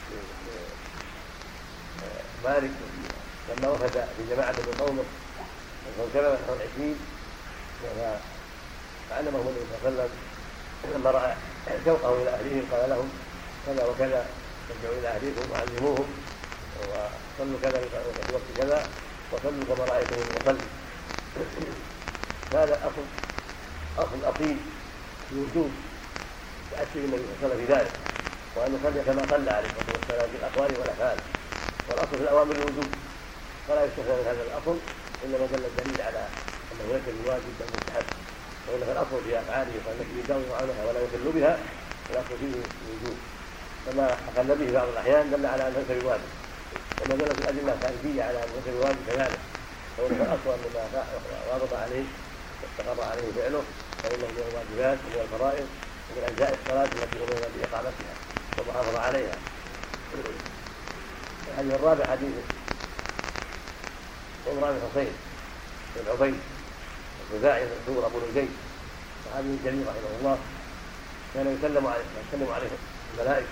مالك 2.43 2.71
لما 3.49 3.69
وفد 3.69 3.91
في 4.17 4.35
جماعة 4.35 4.51
من 4.51 4.75
قومه 4.79 5.03
فانكلم 5.97 6.37
نحو 6.43 6.53
العشرين 6.53 6.95
فعلمهم 9.09 9.47
النبي 9.47 9.65
صلى 9.83 9.89
الله 9.89 10.01
عليه 10.01 10.09
وسلم 10.09 10.09
لما 10.95 11.11
رأى 11.11 11.35
شوقه 11.85 12.21
إلى 12.21 12.29
أهلهم 12.29 12.63
قال 12.71 12.89
لهم 12.89 13.09
كذا 13.65 13.85
وكذا 13.85 14.25
ارجعوا 14.71 14.99
إلى 14.99 15.07
أهليكم 15.07 15.51
وعلموهم 15.51 16.05
وصلوا 16.81 17.59
كذا 17.61 17.79
في 17.79 18.33
وقت 18.33 18.43
كذا 18.57 18.89
وصلوا 19.31 19.63
كما 19.75 19.85
رأيتموني 19.85 20.29
أصلي 20.43 20.59
هذا 22.53 22.75
أصل 22.75 23.03
أصل 23.97 24.35
أصيل 24.35 24.57
في 25.29 25.35
وجوب 25.35 25.71
تأثر 26.71 26.99
النبي 26.99 27.23
صلى 27.41 27.53
الله 27.53 27.55
عليه 27.55 27.55
وسلم 27.55 27.65
في 27.67 27.73
ذلك 27.73 27.91
وأن 28.55 28.79
يصلي 28.79 29.03
كما 29.03 29.21
صلى 29.37 29.51
عليه 29.51 29.67
الصلاة 29.69 29.95
والسلام 29.99 30.29
في 30.29 30.37
الأقوال 30.37 30.71
والأفعال. 30.79 31.17
والأصل 31.87 32.15
في 32.17 32.23
الأوامر 32.23 32.55
الوجوب. 32.55 32.89
فلا 33.67 33.85
يستثنى 33.85 34.13
من 34.19 34.25
هذا 34.31 34.43
الأصل 34.47 34.77
إنما 35.23 35.45
دل 35.53 35.65
الدليل 35.65 36.01
على 36.01 36.23
أنه 36.71 36.85
ليس 36.93 37.05
بواجب 37.15 37.51
بل 37.59 37.65
مستحب. 37.75 38.05
وإن 38.67 38.81
الأصل 38.91 39.23
في 39.25 39.39
أفعاله 39.39 39.73
فانك 39.85 40.07
يداوم 40.19 40.51
عنها 40.51 40.81
ولا 40.89 40.99
يدل 41.03 41.31
بها 41.31 41.59
الاصل 42.09 42.33
فيه 42.39 42.53
الوجوب 42.85 43.17
فما 43.85 44.05
أقل 44.35 44.55
به 44.55 44.71
بعض 44.73 44.87
الأحيان 44.87 45.31
دل 45.31 45.45
على 45.45 45.67
ان 45.67 45.73
ليس 45.73 45.91
بواجب. 46.03 46.31
وما 47.01 47.15
دلت 47.15 47.39
الأدلة 47.39 47.73
الخارجيه 47.73 48.23
على 48.23 48.37
ان 48.43 48.49
ليس 48.55 48.67
بواجب 48.75 48.97
كذلك. 49.07 49.39
فإن 49.97 50.11
الأصل 50.21 50.49
أن 50.53 50.63
ما 50.73 51.03
واظب 51.51 51.73
عليه 51.73 52.03
واستقر 52.61 53.03
عليه 53.11 53.31
فعله 53.37 53.63
فإنه 54.03 54.27
من 54.27 54.43
الواجبات 54.49 54.97
ومن 55.05 55.21
الفرائض 55.21 55.67
ومن 56.09 56.23
أجزاء 56.23 56.51
الصلاة 56.61 56.89
التي 56.95 57.17
امرنا 57.23 57.47
بإقامتها 57.55 58.13
ومحافظة 58.57 58.99
عليها. 58.99 59.37
الحديث 61.51 61.73
الرابع 61.73 62.05
حديث. 62.05 62.35
عمران 64.47 64.81
حصين. 64.91 65.13
بن 65.95 66.11
عبيد 66.11 66.39
الخزاعي 67.31 67.63
المشهور 67.63 68.05
أبو 68.05 68.17
نجيب 68.31 68.49
صحابي 69.25 69.47
الجليل 69.47 69.87
رحمه 69.87 70.11
الله. 70.19 70.37
كان 71.33 71.57
يسلم 71.57 71.87
عليه 71.87 72.03
يسلم 72.27 72.51
عليه 72.51 72.69
الملائكة. 73.13 73.47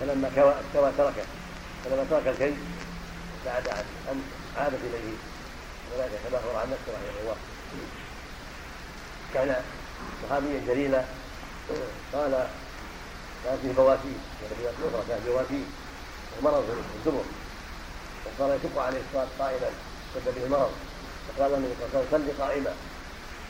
فلما 0.00 0.28
استوى 0.28 0.92
تركه 0.98 1.24
فلما 1.84 2.04
ترك 2.10 2.26
الكي 2.28 2.54
بعد 3.46 3.68
ان 4.10 4.22
عادت 4.56 4.80
اليه 4.84 5.16
الملائكة 5.92 6.16
كما 6.28 6.38
اخبر 6.38 6.56
عن 6.60 6.66
نفسه 6.70 6.92
رحمه 6.92 7.20
الله. 7.22 7.36
كان 9.34 9.62
صحابيا 10.28 10.60
جليلا 10.66 11.04
قال 12.12 12.46
كان 13.44 13.58
فيه 13.62 13.72
بواسير 13.72 14.18
وفي 14.44 14.64
أخرى 14.68 15.02
كان 15.08 15.20
بواسير 15.26 15.64
ومرض 16.42 16.64
في 16.64 17.08
الدبر 17.08 17.24
وصار 18.26 18.56
يشق 18.56 18.82
عليه 18.82 19.00
الصلاة 19.08 19.26
قائما 19.38 19.70
اشتد 20.16 20.34
به 20.34 20.44
المرض. 20.46 20.72
فقال 21.28 21.54
النبي 21.54 21.74
صلى 21.74 21.86
الله 21.86 21.98
عليه 21.98 22.08
وسلم 22.08 22.34
صل 22.36 22.42
قائما. 22.44 22.74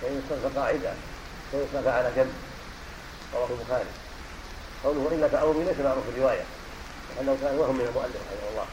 فإن 0.02 0.22
استغفر 0.24 0.60
قاعدا 0.60 0.94
فإن 1.52 1.62
استغفر 1.66 1.90
على 1.90 2.12
جنب. 2.16 2.34
رواه 3.34 3.48
البخاري. 3.50 3.90
قوله 4.84 5.08
إنك 5.12 5.34
اومي 5.34 5.64
ليس 5.64 5.78
معروف 5.78 6.04
الرواية 6.14 6.44
لأنه 7.16 7.38
كان 7.42 7.58
وهم 7.58 7.74
من 7.74 7.86
المؤلف 7.88 8.16
رحمه 8.16 8.50
الله. 8.50 8.66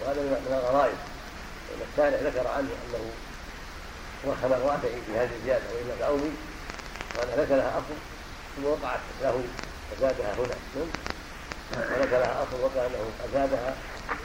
وهذا 0.00 0.20
من 0.20 0.58
الغرائب 0.64 0.98
لأن 1.68 1.82
الشارع 1.92 2.28
ذكر 2.28 2.48
عنه 2.48 2.68
أنه 2.84 3.10
وهم 4.24 4.52
الرافعي 4.52 4.98
في 5.06 5.18
هذه 5.18 5.30
الزيادة 5.40 5.64
وإنك 5.74 6.02
اومي 6.02 6.32
وأن 7.18 7.28
ليس 7.40 7.50
لها 7.50 7.78
أصل 7.78 7.96
ثم 8.56 8.64
وقعت 8.64 9.00
له 9.22 9.44
فزادها 9.90 10.34
هنا. 10.34 10.56
ولك 11.72 12.12
لها 12.12 12.42
اصل 12.42 12.62
وقع 12.62 12.86
انه 12.86 13.10
ازادها 13.28 13.74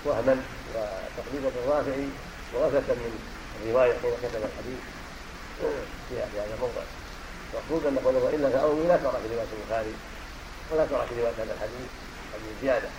وهما 0.05 0.41
وتقليدا 0.75 1.49
الرافع 1.63 1.97
وغفله 2.53 2.95
من 2.95 3.21
الروايه 3.63 3.93
حين 4.01 4.11
كتب 4.23 4.43
الحديث 4.49 4.81
في 6.09 6.15
هذا 6.15 6.53
الموضع. 6.55 6.81
المقصود 7.53 7.85
أن 7.85 7.97
قوله 8.05 8.19
وإلا 8.19 8.49
فأوي 8.49 8.87
لا 8.87 8.97
ترى 8.97 9.17
في 9.21 9.35
رواية 9.35 9.51
البخاري 9.57 9.93
ولا 10.71 10.85
ترى 10.85 11.05
في 11.09 11.21
رواية 11.21 11.33
هذا 11.33 11.53
الحديث 11.53 11.89
هذه 12.33 12.49
الزياده 12.57 12.89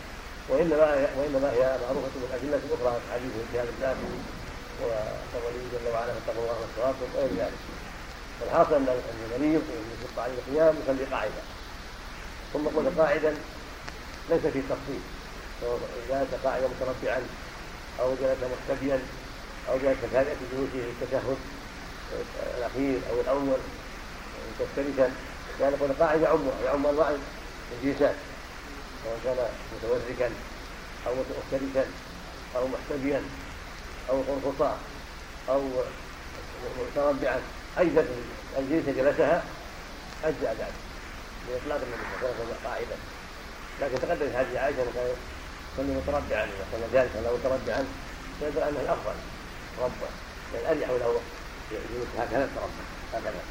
وإنما 0.48 1.09
وإنما 1.18 1.53
هي 1.53 1.79
معروفة 1.83 2.14
من 2.22 2.31
ادله 2.35 2.61
أخرى 2.74 3.00
حديث 3.12 3.33
هذا 3.55 3.70
الباب 3.76 3.96
وقوله 4.83 5.62
جل 5.72 5.92
وعلا 5.92 6.12
فاتقوا 6.12 6.42
الله 6.42 6.57
استطعتم 6.68 7.09
وغير 7.14 7.31
ذلك. 7.38 7.61
فالحاصل 8.40 8.74
ان 8.74 8.87
النبي 9.26 9.55
يشق 9.55 10.22
عليه 10.22 10.35
القيام 10.35 10.74
يصلي 10.83 11.05
قاعدا 11.05 11.42
ثم 12.53 12.66
قل 12.66 12.92
قاعدا 12.98 13.35
ليس 14.30 14.40
في 14.52 14.60
تفصيل. 14.62 15.02
جلس 16.08 16.12
أتى 16.12 16.36
قاعدا 16.44 16.68
متربعا 16.68 17.22
أو 18.00 18.14
جلس 18.14 18.38
مختبيا 18.52 18.98
أو 19.68 19.78
جلس 19.78 19.96
كذلك 20.02 20.26
في 20.26 20.56
جلوسه 20.56 20.88
للتشهد 20.88 21.36
الأخير 22.58 22.98
أو 23.10 23.20
الأول 23.20 23.58
متشتركا 24.50 25.10
كان 25.58 25.72
يقول 25.72 25.92
قاعد 26.00 26.20
يعم 26.20 26.38
يعم 26.64 26.86
أنواع 26.86 27.12
الجلسات 27.72 28.14
سواء 29.04 29.18
كان 29.24 29.36
متوركا 29.76 30.30
أو 31.06 31.14
مختلفا 31.14 31.84
أو 32.56 32.68
محتبيا 32.68 33.22
أو 34.10 34.22
قرقطا 34.22 34.78
أو 35.48 35.62
متربعا 36.80 37.40
أي 37.78 37.90
جلسه 38.70 38.92
جلسها 38.92 39.44
أجزأ 40.24 40.52
ذلك. 40.52 40.74
بإطلاق 41.48 41.80
النبي 41.82 42.02
صلى 42.20 42.30
الله 42.30 42.34
عليه 42.34 42.44
وسلم 42.44 42.56
قاعدا. 42.64 42.96
لكن 43.80 43.94
تقدم 43.94 44.30
في 44.30 44.38
حديث 44.38 44.56
عائشة 44.56 44.82
انه 44.82 44.92
كان 44.94 45.08
يصلي 45.74 45.96
متربعا 45.96 46.44
اذا 46.44 46.64
صلى 46.72 46.86
جالسا 46.92 47.28
أو 47.28 47.36
متربعا 47.36 47.84
فيدل 48.40 48.62
أنه 48.62 48.80
الأفضل 48.80 49.14
ربه. 49.82 50.10
لأن 50.52 50.76
أريح 50.76 50.90
له 50.90 51.20
يجلس 51.70 52.08
هكذا 52.18 52.48
تربع 52.54 52.66
هكذا. 53.14 53.42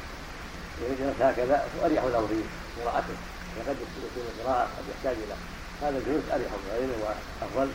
يجلس 0.82 1.22
هكذا 1.22 1.68
واريح 1.82 2.04
له 2.04 2.26
في 2.26 2.42
قراءته 2.82 3.14
وقد 3.58 3.76
يكون 3.80 4.24
القراءه 4.38 4.62
قد 4.62 4.84
يحتاج 4.96 5.16
إلى. 5.26 5.34
هذا 5.82 5.98
الجلوس 5.98 6.22
أريح 6.32 6.48
وغيره 6.52 7.16
وافضل 7.40 7.70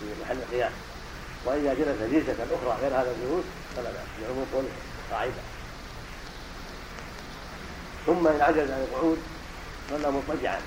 في 0.00 0.06
محل 0.22 0.36
القياس 0.36 0.72
وإذا 1.44 1.74
جلس 1.74 2.12
جلسة 2.12 2.44
أخرى 2.44 2.78
غير 2.82 3.00
هذا 3.00 3.10
الجلوس 3.10 3.44
فلا 3.76 3.90
بأس. 3.90 4.08
لعموم 4.22 4.46
قوله 4.52 4.68
قاعدة. 5.10 5.42
ثم 8.06 8.26
إن 8.26 8.40
عجز 8.40 8.70
عن 8.70 8.86
القعود 8.90 9.18
صلى 9.90 10.10
مضطجعا. 10.10 10.60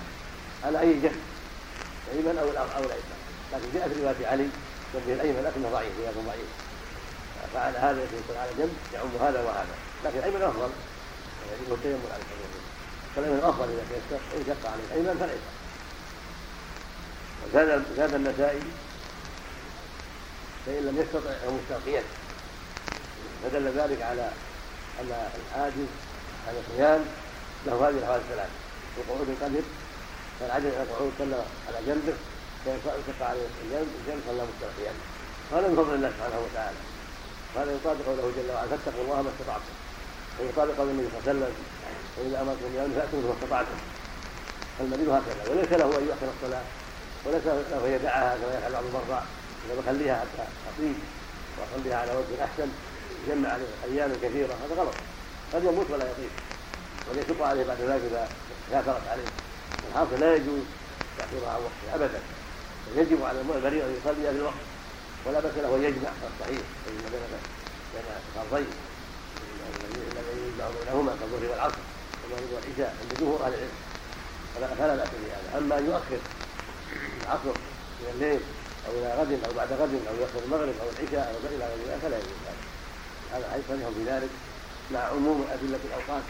على 0.63 0.79
أي 0.79 0.99
جهة؟ 0.99 1.11
الأيمن 2.11 2.37
أو 2.39 2.47
أو 2.77 2.83
الأيسر. 2.83 3.17
لكن 3.53 3.67
جاء 3.73 3.89
في 3.89 4.01
رواية 4.01 4.27
علي 4.27 4.49
به 4.93 5.13
الأيمن 5.13 5.43
لكنه 5.43 5.69
ضعيف 5.69 5.91
روايه 5.99 6.25
ضعيف. 6.27 6.49
فعلى 7.53 7.77
هذا 7.77 8.01
يكون 8.03 8.37
على 8.37 8.51
جنب 8.57 8.73
يعم 8.93 9.09
هذا 9.21 9.41
وهذا. 9.43 9.75
لكن 10.05 10.17
الأيمن 10.17 10.41
أفضل. 10.41 10.69
يجب 11.61 11.73
التيمم 11.73 11.99
على 12.13 12.21
الايمن 12.23 12.61
فالأيمن 13.15 13.43
أفضل 13.43 13.65
إذا 13.73 13.83
تيسر 13.89 14.21
إن 14.35 14.43
شق 14.47 14.71
على 14.71 14.81
الأيمن 14.87 15.17
فالأيسر. 15.19 15.59
وزاد 17.45 17.83
زاد 17.97 18.13
النسائي 18.13 18.59
فإن 20.65 20.85
لم 20.85 20.97
يستطع 21.01 21.29
أو 21.45 21.51
مستلقيا 21.51 22.03
فدل 23.43 23.67
ذلك 23.67 24.01
على 24.01 24.31
أن 24.99 25.29
العاجز 25.55 25.87
عن 26.47 26.53
القيام 26.55 27.05
له 27.65 27.89
هذه 27.89 27.97
الاحوال 27.97 28.21
الثلاث 28.21 28.49
القعود 28.97 29.29
القدر 29.29 29.61
فالعجز 30.39 30.65
عن 30.65 30.85
القعود 30.89 31.11
صلى 31.19 31.35
على 31.67 31.77
جنبه 31.87 32.13
فيلتقى 32.63 33.25
عليه 33.29 33.47
الجنب؟ 33.63 33.87
الجنب 33.99 34.21
صلى 34.27 34.41
مستلقيا 34.51 34.93
هذا 35.51 35.67
من 35.67 35.75
فضل 35.75 35.93
الله 35.95 36.09
سبحانه 36.15 36.39
وتعالى. 36.45 36.79
هذا 37.55 37.71
يطابق 37.77 38.05
قوله 38.07 38.31
جل 38.37 38.49
وعلا 38.53 38.67
فاتقوا 38.67 39.03
الله 39.03 39.21
ما 39.21 39.31
استطعتم. 39.33 39.73
ويطابق 40.39 40.73
قول 40.77 40.89
النبي 40.89 41.07
صلى 41.09 41.19
الله 41.19 41.29
عليه 41.29 41.39
وسلم 41.39 41.53
واذا 42.17 42.41
امركم 42.41 42.67
بامر 42.73 42.93
فاتوا 42.99 43.19
ما 43.29 43.33
استطعتم. 43.37 43.77
فالمريض 44.77 45.09
هكذا. 45.09 45.41
وليس 45.49 45.71
له 45.81 45.89
أن 45.99 46.03
يؤخر 46.09 46.27
الصلاة 46.35 46.65
وليس 47.25 47.45
له 47.45 47.87
أن 47.87 47.93
يدعها 47.95 48.37
كما 48.39 48.53
يفعل 48.57 48.71
بعض 48.71 48.83
المرضى. 48.89 49.21
اذا 49.65 49.73
بخليها 49.79 50.15
حتى 50.21 50.45
اطيب 50.69 50.97
واخليها 51.57 51.97
على 51.97 52.11
وجه 52.11 52.33
احسن 52.47 52.69
يجمع 53.27 53.49
عليه 53.49 53.71
أيام 53.87 54.11
كثيره 54.23 54.53
هذا 54.63 54.73
غلط. 54.81 54.95
قد 55.53 55.63
يموت 55.63 55.87
ولا 55.91 56.05
يطيب 56.11 56.33
وليشق 57.07 57.39
عليه 57.51 57.63
بعد 57.65 57.81
ذلك 57.81 58.01
اذا 58.11 58.27
كافرت 58.71 59.07
عليه. 59.11 59.29
الحاصل 59.89 60.19
لا 60.19 60.35
يجوز 60.35 60.63
تأخيرها 61.17 61.49
عن 61.49 61.61
وقتها 61.61 61.95
ابدا. 61.95 62.21
يجب 62.95 63.23
على 63.23 63.41
المريض 63.41 63.65
أن 63.65 63.97
يصلي 64.01 64.23
في 64.23 64.29
الوقت. 64.29 64.63
ولا 65.25 65.39
بأس 65.39 65.53
له 65.57 65.75
أن 65.75 65.83
يجمع 65.83 66.09
الصحيح 66.09 66.61
بين 66.85 66.97
بين 67.11 67.21
بين 67.93 68.03
فرضين 68.35 68.67
الذي 70.15 70.41
يجمع 70.47 70.65
بينهما 70.79 71.11
كالظهر 71.19 71.51
والعصر 71.51 71.83
والمغرب 72.23 72.49
والعشاء 72.53 72.95
عند 73.01 73.19
جمهور 73.19 73.45
أهل 73.45 73.53
العلم. 73.53 73.77
فلا 74.77 74.95
بأس 74.95 75.09
بهذا. 75.09 75.57
أما 75.57 75.77
أن 75.77 75.85
يؤخر 75.85 76.19
العصر 77.23 77.59
إلى 78.01 78.11
الليل 78.11 78.41
أو 78.87 78.91
إلى 78.91 79.09
غد 79.19 79.31
أو 79.45 79.53
بعد 79.53 79.73
غد 79.73 79.93
أو 80.09 80.15
يؤخر 80.21 80.39
المغرب 80.45 80.73
أو 80.81 80.87
العشاء 80.89 81.35
أو 81.35 81.55
إلى 81.55 81.65
غير 81.65 81.87
ذلك 81.87 81.99
فلا 82.01 82.17
يجوز 82.17 82.39
هذا. 82.47 82.63
هذا 83.33 83.51
حيث 83.51 83.63
في 83.95 84.03
ذلك 84.11 84.29
مع 84.91 84.99
عموم 84.99 85.47
أدلة 85.51 85.79
الأوقات. 85.85 86.23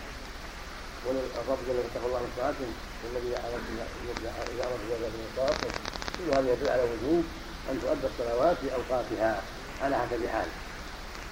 والرب 1.05 1.59
جل 1.67 1.79
اتقوا 1.79 2.07
الله 2.07 2.19
من 2.19 2.31
صلاتهم 2.37 2.71
والذي 3.03 3.31
اذا 3.37 4.65
اردت 4.67 4.85
ذلك 4.91 5.13
من 5.15 5.25
التوقف 5.29 5.73
كل 6.17 6.27
هذا 6.35 6.53
يدل 6.53 6.69
على 6.69 6.83
وجوب 6.83 7.23
أن 7.69 7.75
تؤدى 7.81 8.07
الصلوات 8.11 8.57
في 8.61 8.67
اوقاتها 8.75 9.41
على 9.81 9.95
حسب 9.97 10.27
حاله 10.27 10.55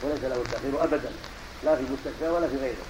وليس 0.04 0.24
له 0.24 0.42
التأخير 0.42 0.84
ابدا. 0.84 1.12
لا 1.64 1.76
في 1.76 1.82
المستشفى 1.82 2.28
ولا 2.30 2.48
في 2.48 2.58
غيره. 2.58 2.88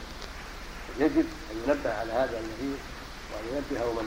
يجب 1.00 1.26
أن 1.52 1.56
ينبه 1.68 1.94
على 1.94 2.12
هذا 2.14 2.40
المريض 2.40 2.80
وان 3.32 3.46
ينبهه 3.56 3.94
من 3.94 4.06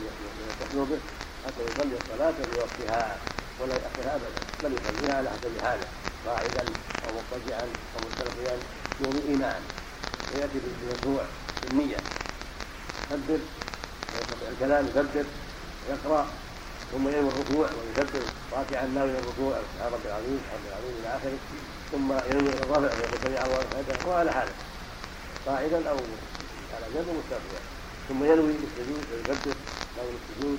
يتصل 0.49 0.85
به 0.91 0.99
حتى 1.47 1.63
يصلي 1.69 1.95
الصلاة 2.03 2.33
في 2.33 2.59
وقتها 2.59 3.17
ولا 3.61 3.75
يأخرها 3.75 4.15
ابدا. 4.17 4.41
بل 4.63 4.71
يصليها 4.79 5.17
على 5.17 5.31
حسب 5.31 5.53
حاله 5.65 5.89
قاعدا 6.27 6.65
أو 7.07 7.11
مضطجعا 7.17 7.67
أو 7.95 8.01
مستلقيا 8.07 8.59
بدون 9.01 9.23
إيمان. 9.29 9.63
وياتي 10.35 10.59
بالمشروع 10.65 11.25
بالنية. 11.63 11.97
يكبر 13.11 13.39
الكلام 14.53 14.87
يكبر 14.87 15.25
يقرأ 15.91 16.27
ثم 16.93 17.09
ينوي 17.09 17.29
الركوع 17.29 17.67
ويكبر 17.67 18.23
راكعا 18.53 18.87
ناوي 18.87 19.11
الركوع 19.11 19.59
سبحان 19.75 19.93
ربي 19.93 20.09
العظيم 20.09 20.41
رب 20.55 20.65
العظيم 20.71 20.95
إلى 21.01 21.09
آخره 21.17 21.39
ثم 21.93 22.13
ينوي 22.31 22.53
الرفع 22.55 22.79
ويقول 22.79 23.19
سمع 23.25 23.45
الله 23.45 24.09
وعلى 24.09 24.33
حاله. 24.33 24.53
قاعدا 25.47 25.91
أو 25.91 25.97
على 26.75 26.87
جنب 26.95 27.09
مستقبلا. 27.19 27.61
ثم 28.09 28.25
ينوي 28.25 28.55
السجود 28.67 29.05
ويكبر 29.13 29.55
ناوي 29.97 30.13
السجود 30.21 30.59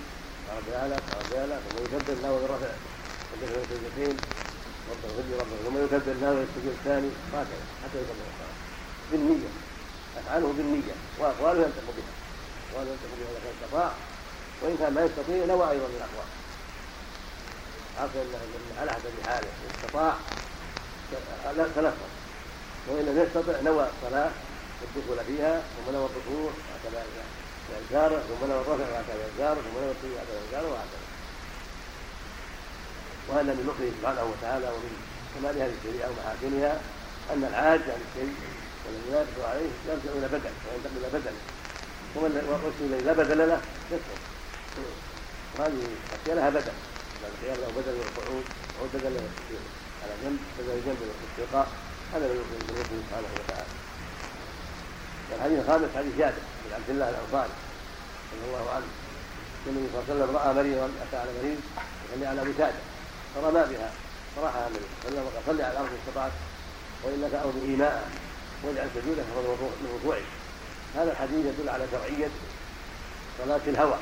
رب 0.58 0.68
الاعلى 0.68 0.96
رب 0.96 1.32
الاعلى 1.32 1.60
ثم 1.70 1.84
يكبر 1.84 2.22
ناوي 2.24 2.46
الرفع 2.46 2.72
وكبر 3.32 3.62
السجدتين 3.62 4.18
رب 4.92 5.04
لي 5.30 5.36
رب 5.40 5.48
ثم 5.66 5.76
يكبر 5.84 6.14
ناوي 6.22 6.44
السجود 6.44 6.74
الثاني 6.80 7.10
هكذا 7.34 7.64
حتى 7.84 7.98
يكبر 8.02 8.16
الصلاه 8.32 8.56
بالنية 9.12 9.52
أفعاله 10.18 10.54
بالنية 10.58 10.96
وأقواله 11.20 11.60
ينطق 11.60 11.88
بها. 11.98 12.21
ينطق 12.80 13.12
بها 13.20 13.30
اذا 13.32 13.40
كان 13.44 13.54
استطاع 13.62 13.92
وإن 14.62 14.78
كان 14.80 14.94
ما 14.94 15.02
يستطيع 15.06 15.46
نوى 15.46 15.72
أيضا 15.72 15.88
من 15.88 15.96
الأقوال. 15.96 16.30
عقل 18.00 18.28
على 18.80 18.92
حسب 18.92 19.12
حاله 19.26 19.48
إن 19.48 19.70
استطاع 19.76 20.16
تلفظ 21.76 22.10
وإن 22.88 23.06
لم 23.06 23.24
يستطع 23.24 23.62
نوى 23.62 23.88
الصلاة 23.90 24.32
والدخول 24.82 25.26
فيها 25.26 25.62
ثم 25.62 25.94
نوى 25.94 26.06
الركوع 26.06 26.52
هكذا 26.74 27.06
بأذكاره 27.70 28.20
ثم 28.20 28.48
نوى 28.48 28.62
الرفع 28.62 28.92
وهكذا 28.92 29.18
بأذكاره 29.18 29.62
ثم 29.62 29.78
نوى 29.84 29.92
السجود 29.92 30.18
هكذا 30.18 30.40
بأذكاره 30.42 30.70
وهكذا. 30.72 31.06
وهذا 33.30 33.54
من 33.54 33.64
لطفه 33.68 33.92
سبحانه 34.00 34.32
وتعالى 34.32 34.66
ومن 34.66 34.94
كمال 35.36 35.56
هذه 35.62 35.74
الشريعة 35.80 36.10
ومحاسنها 36.10 36.82
أن 37.34 37.44
العاج 37.44 37.82
عن 37.82 38.02
الشيء 38.08 38.36
والذي 38.86 39.12
لا 39.12 39.18
يقدر 39.18 39.46
عليه 39.52 39.72
يرجع 39.88 40.12
إلى 40.18 40.28
بدل 40.28 40.54
وينتقل 40.68 40.98
إلى 40.98 41.20
بدل 41.20 41.36
ومن 42.16 42.32
الذي 42.82 43.04
لا 43.04 43.14
بدل 43.14 43.38
له. 43.38 43.62
يسقط 43.92 44.22
وهذه 45.58 45.82
الاشياء 46.14 46.36
لها 46.36 46.50
بدل. 46.50 46.76
القيام 47.32 47.58
له 47.62 47.70
بدل 47.82 47.96
القعود 48.08 48.46
أو 48.80 48.86
بدل 48.94 49.14
على 50.04 50.14
جنب 50.24 50.40
بدل 50.60 50.82
جنب 50.86 50.98
الاستلقاء 51.08 51.68
هذا 52.14 52.28
من 52.28 52.36
يقول 52.70 52.86
سبحانه 53.08 53.28
وتعالى. 53.40 53.72
والحديث 55.32 55.60
الخامس 55.60 55.90
حديث 55.96 56.14
جابر 56.18 56.44
بن 56.66 56.74
عبد 56.74 56.90
الله 56.90 57.10
الأنصاري 57.10 57.54
رضي 58.34 58.46
الله 58.48 58.72
عنه. 58.76 58.90
النبي 59.68 59.88
صلى 59.94 60.02
الله 60.02 60.06
عليه 60.10 60.24
وسلم 60.24 60.36
رأى 60.38 60.54
مريضا 60.54 60.88
أتى 61.04 61.18
على 61.18 61.32
مريض 61.40 61.60
يصلي 62.04 62.26
على 62.26 62.42
وساده 62.42 62.82
فرمى 63.36 63.64
بها. 63.72 63.90
فراحها 64.36 64.68
النبي 64.68 64.86
صلى 65.04 65.10
الله 65.10 65.22
عليه 65.22 65.48
وسلم 65.48 65.66
على 65.66 65.74
الأرض 65.74 65.90
استطعت. 66.00 66.32
وانك 67.04 67.34
ارض 67.34 67.56
إيماء. 67.70 68.10
واجعل 68.64 68.88
سجودك 68.96 69.28
من 69.36 69.70
ركوعك 69.96 70.28
هذا 70.96 71.12
الحديث 71.12 71.46
يدل 71.46 71.70
على 71.70 71.86
شرعية 71.92 72.30
صلاة 73.38 73.62
الهوى 73.68 73.98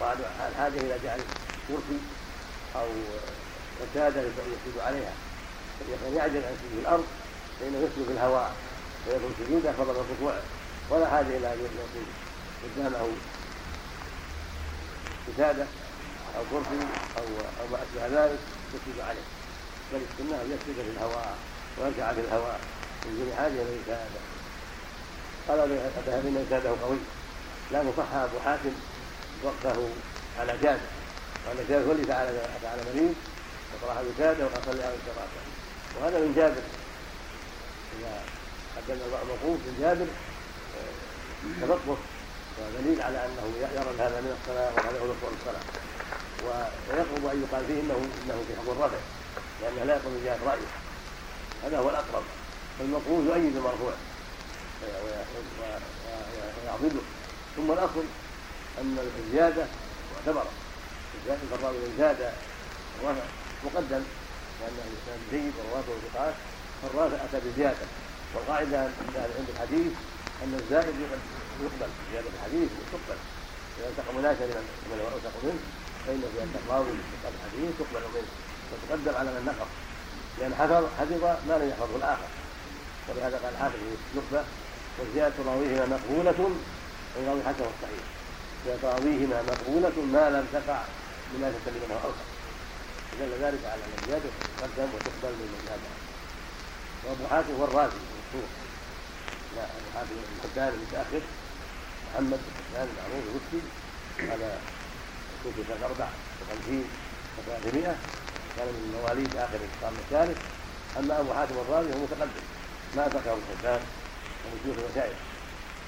وعلى 0.00 0.18
الحاجة 0.50 0.80
إلى 0.80 0.98
جعل 1.04 1.20
كرسي 1.68 1.98
أو 2.76 2.86
وساده 3.80 4.20
يسجد 4.20 4.78
عليها. 4.80 5.12
فإذا 5.80 6.16
يعجز 6.16 6.36
عن 6.36 6.56
سجود 6.60 6.78
الأرض 6.80 7.04
فإنه 7.60 7.78
يسجد 7.78 8.06
في 8.06 8.12
الهواء 8.12 8.52
ويكون 9.06 9.34
سجوده 9.38 9.70
افضل 9.70 9.94
من 9.94 10.16
ركوعه 10.18 10.42
ولا 10.90 11.10
حاجة 11.10 11.36
إلى 11.36 11.52
أن 11.52 11.58
يكون 11.58 12.06
قدامه 12.76 13.06
وساده 15.28 15.66
أو 16.36 16.42
كرسي 16.50 16.80
أو 17.18 17.24
أو 17.60 17.68
ما 17.72 17.78
أشبه 17.82 18.06
ذلك 18.06 18.38
يسجد 18.74 19.00
عليه. 19.00 19.26
بل 19.92 20.00
السنة 20.12 20.36
ان 20.42 20.46
يسجد 20.50 20.84
في 20.84 20.90
الهواء 20.96 21.36
ويركع 21.78 22.12
في 22.12 22.20
الهواء 22.20 22.60
من 23.04 23.18
دون 23.18 23.36
حاجة 23.36 23.52
إلى 23.62 23.80
وساده 23.82 24.20
قال 25.48 25.58
الذهبي 25.60 26.28
ان 26.28 26.44
وساده 26.46 26.70
قوي. 26.82 26.98
لا 27.72 27.84
صح 27.96 28.12
أبو 28.12 28.38
حاتم 28.44 28.72
وقفه 29.42 29.88
على 30.40 30.52
جابر 30.62 30.80
وان 31.46 31.66
جابر 31.68 31.88
ولي 31.88 32.02
فعل 32.02 32.38
فعل 32.62 32.78
مريض 32.94 33.14
وطرح 33.72 33.96
وساده 33.98 34.44
وقال 34.44 34.62
صلي 34.66 34.82
على 34.84 34.94
الصلاه 34.94 35.28
وهذا 36.00 36.18
من 36.18 36.34
جابر. 36.36 36.62
إذا 37.98 38.20
قدمنا 38.76 39.04
الموقوف 39.22 39.58
من 39.66 39.78
جابر 39.80 40.06
تلطف. 41.60 41.98
ودليل 42.58 43.02
على 43.02 43.18
أنه 43.26 43.44
يرى 43.60 43.92
هذا 43.98 44.20
من 44.20 44.36
الصلاة 44.40 44.70
وهذا 44.74 44.98
هو 45.00 45.04
ركوع 45.04 45.30
الصلاة. 45.40 45.64
ويقرب 46.44 47.26
أن 47.26 47.44
يقال 47.44 47.64
فيه 47.66 47.80
انه 47.80 47.96
إنه 48.24 48.44
في 48.48 48.52
حكم 48.56 48.70
الرفع. 48.70 48.96
لأنه 49.62 49.84
لا 49.84 49.96
يقوم 49.96 50.18
بجهه 50.22 50.38
رأيه. 50.46 50.70
هذا 51.64 51.78
هو 51.78 51.90
الأقرب. 51.90 52.22
فالمقبول 52.78 53.26
يؤيد 53.26 53.56
المرفوع. 53.56 53.92
ويعضده 56.64 57.00
ثم 57.56 57.72
الأصل 57.72 58.04
أن 58.80 58.98
الزيادة 59.18 59.64
معتبرة. 60.14 60.50
الزيادة 61.18 61.42
الراوي 61.54 61.76
ان 61.76 61.94
زاد 61.98 62.32
الرفع 63.00 63.24
مقدم 63.64 64.02
لأنه 64.60 64.82
الإنسان 64.86 65.18
جيد 65.30 65.52
ورواته 65.58 65.92
ثقات 66.12 66.34
فالرافع 66.82 67.24
أتى 67.24 67.40
بزيادة. 67.48 67.86
والقاعدة 68.34 68.78
عند 68.78 69.48
الحديث 69.54 69.92
أن 70.42 70.54
الزائد 70.62 70.94
يقبل 71.62 71.90
زيادة 72.12 72.28
الحديث 72.36 72.68
تقبل 72.92 73.18
إذا 73.78 73.88
التقى 73.88 74.14
مناسبا 74.14 74.60
هو 74.90 75.08
أوثق 75.14 75.34
منه 75.42 75.60
فان 76.06 76.22
زياده 76.34 76.58
الراوي 76.66 76.86
في 76.86 77.28
الحديث 77.28 77.70
تقبل 77.78 78.04
منه 78.14 78.30
وتقدم 78.72 79.18
على 79.18 79.30
من 79.30 79.44
نقص. 79.46 79.70
لأن 80.38 80.54
حفظ 80.54 80.84
حفظ 80.98 81.24
ما 81.48 81.54
لم 81.58 81.68
يحفظه 81.68 81.96
الآخر. 81.96 82.28
ولهذا 83.08 83.36
قال 83.42 83.54
الحافظ 83.54 83.78
في 84.12 84.18
وزيادة 84.98 85.34
راويهما 85.46 85.86
مقبولة 85.86 86.48
من 87.16 87.24
راوي 87.28 87.42
حسن 87.42 87.64
الصحيح 87.74 88.04
زيادة 88.64 88.84
راويهما 88.92 89.42
مقبولة 89.42 89.96
ما 90.14 90.24
لم 90.30 90.46
تقع 90.52 90.80
مناسبه 91.34 91.70
لمن 91.74 91.90
هو 91.90 92.08
اوثق 92.08 92.28
دل 93.20 93.32
ذلك 93.44 93.62
على 93.64 93.82
أن 93.86 93.92
الزيادة 94.02 94.30
تقدم 94.58 94.88
وتقبل 94.94 95.34
من 95.52 95.62
تابع 95.68 95.92
وابو 97.04 97.24
حاتم 97.30 97.54
هو 97.58 97.64
الرازي 97.64 97.96
المشهور 97.96 98.48
لا 99.56 99.64
ابو 99.64 99.88
حاتم 99.94 100.14
بن 100.14 100.36
حبان 100.42 100.72
المتأخر. 100.74 101.22
محمد 102.12 102.40
بن 102.46 102.52
حبان 102.58 102.88
المعروف 102.92 103.24
الوفي 103.30 103.60
على 104.32 104.58
توفي 105.44 105.62
سنة 105.68 105.86
أربع 105.86 106.08
وخمسين 106.40 106.84
وثلاثمائة. 107.38 107.96
كان 108.56 108.66
من 108.66 109.00
مواليد 109.00 109.36
آخر 109.36 109.58
القرن 109.68 109.96
الثالث. 110.04 110.38
أما 110.98 111.20
ابو 111.20 111.34
حاتم 111.34 111.54
الرازي 111.54 111.90
هو 111.94 111.98
متقدم. 112.04 112.44
ما 112.96 113.04
ذكره 113.04 113.32
ابن 113.32 113.80
المشايخ 114.66 115.18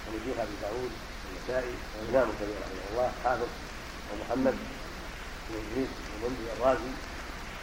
ومن 0.05 0.21
شيوخ 0.25 0.39
أبي 0.39 0.57
داوود 0.63 0.93
النسائي 1.27 1.75
وامام 1.97 2.29
كبير 2.41 2.57
رحمه 2.63 2.87
الله 2.91 3.13
حافظ 3.25 3.51
ومحمد 4.11 4.57
بن 5.49 5.55
إدريس 5.61 5.89
ومنذر 6.11 6.53
الرازي 6.57 6.93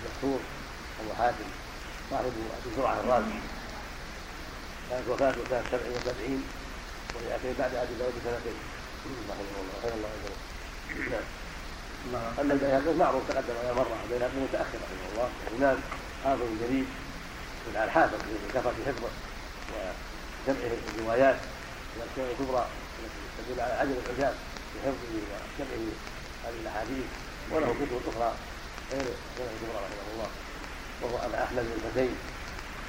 مشهور 0.04 0.40
أبو 1.02 1.14
حاتم 1.14 1.50
صاحب 2.12 2.26
أبي 2.26 2.76
زرعة 2.78 3.00
الرازي. 3.00 3.40
كانت 4.90 5.08
وفاته 5.10 5.42
سنه 5.50 5.64
سبع 5.72 5.88
وسبعين 5.96 6.44
وياتي 7.16 7.54
بعد 7.60 7.76
أبي 7.76 7.94
داود 8.00 8.14
بسنتين. 8.14 8.58
رحمه 9.30 9.58
الله. 9.62 9.76
خير 9.82 9.94
الله 9.94 10.10
نعم. 12.14 12.34
أما 12.40 12.54
البيهقي 12.54 12.94
معروف 12.98 13.24
تقدم 13.30 13.54
على 13.64 13.74
مرة. 13.74 13.96
البيهقي 14.04 14.38
متأخر 14.50 14.78
رحمه 14.86 15.08
الله. 15.12 15.30
إمام 15.58 15.78
حافظ 16.24 16.50
جليل 16.62 16.86
على 17.76 17.86
الحافظ 17.86 18.20
كثرة 18.54 18.74
حفظه. 18.88 19.10
وجمعه 20.48 20.78
الروايات 20.96 21.40
والأشياء 21.98 22.32
الكبرى 22.32 22.66
التي 23.00 23.22
تدل 23.38 23.62
على 23.62 23.74
عدم 23.74 23.92
العجاب 24.06 24.34
في 24.74 24.80
حفظه 24.86 25.14
وجمعه 25.14 25.94
هذه 26.46 26.60
الأحاديث 26.62 27.06
وله 27.52 27.68
كتب 27.68 28.02
أخرى 28.08 28.34
غير 28.92 29.02
السنة 29.02 29.52
الكبرى 29.56 29.78
رحمه 29.86 30.08
الله 30.14 30.30
وهو 31.02 31.18
أبا 31.26 31.44
أحمد 31.44 31.64
بن 31.64 31.74
الحسين 31.86 32.16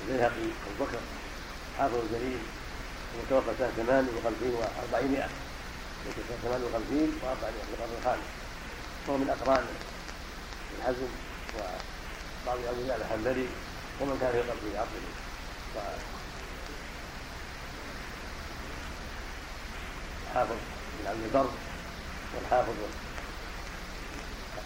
البيهقي 0.01 0.49
أبو 0.67 0.85
بكر 0.85 0.99
حافظ 1.79 2.01
جليل 2.13 2.39
المتوفى 3.15 3.51
سنة 3.59 3.71
58 3.77 4.57
و400 4.59 5.29
سنة 6.05 6.37
58 6.43 7.21
و400 7.23 7.45
في 7.45 7.73
القرن 7.75 7.97
الخامس. 7.99 8.29
وهو 9.09 9.17
من 9.19 9.31
أقران 9.31 9.65
الحزم 10.79 11.09
وبعض 11.55 12.59
أولياء 12.69 12.97
الحنبلي 12.97 13.47
ومن 14.01 14.19
كان 14.21 14.33
في 14.33 14.41
قبله 14.41 14.79
عقله 14.79 16.12
الحافظ 20.33 20.57
بن 20.99 21.07
عبد 21.07 21.25
البر 21.25 21.51
والحافظ 22.35 22.75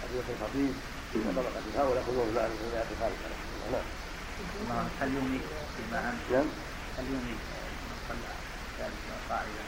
أبي 0.05 0.19
الخطيب 0.19 0.75
وطبقة 1.15 1.63
هؤلاء 1.79 2.05
كلهم 2.07 2.29
مع 2.35 2.47
الروايات 2.47 2.87
الخالصة 2.95 3.29
نعم 4.69 4.87
هل 5.01 5.09
يملك 5.09 5.43
فيما 5.77 6.01
نعم 6.31 6.47
هل 6.99 7.05
من 7.05 7.39
صلى 8.09 8.33
قاعدة 9.29 9.65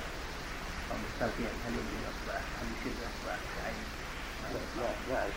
أو 0.91 0.97
مستلقيا 1.05 1.51
هل 1.67 1.73
يملك 1.79 2.05
أصبع 2.13 2.37
هل 2.59 2.67
يشد 2.75 2.99
أصبع 3.11 3.35
بعينه 3.57 3.89
لا 4.79 4.89
لا 5.11 5.19
أعرف 5.19 5.35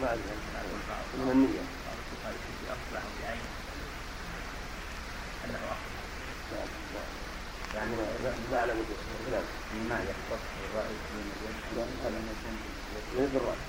ما 0.00 0.06
أعرف 0.08 0.18
من 1.14 1.30
النية 1.32 1.64
أو 1.88 1.94
أنه 5.44 5.58
نعم 6.52 6.68
نعم 6.94 7.20
يعني 7.74 7.96
لا 7.96 8.32
لا 8.50 8.58
أعلم 8.60 8.84
نعم 9.32 9.59
مما 9.74 9.98
يختص 10.10 10.44
بالرأي 10.60 10.94
من 11.14 11.26
اليد 11.36 11.58
لا 11.76 11.84
هذا 12.04 12.18
ليس 13.16 13.30
بالرأس 13.30 13.62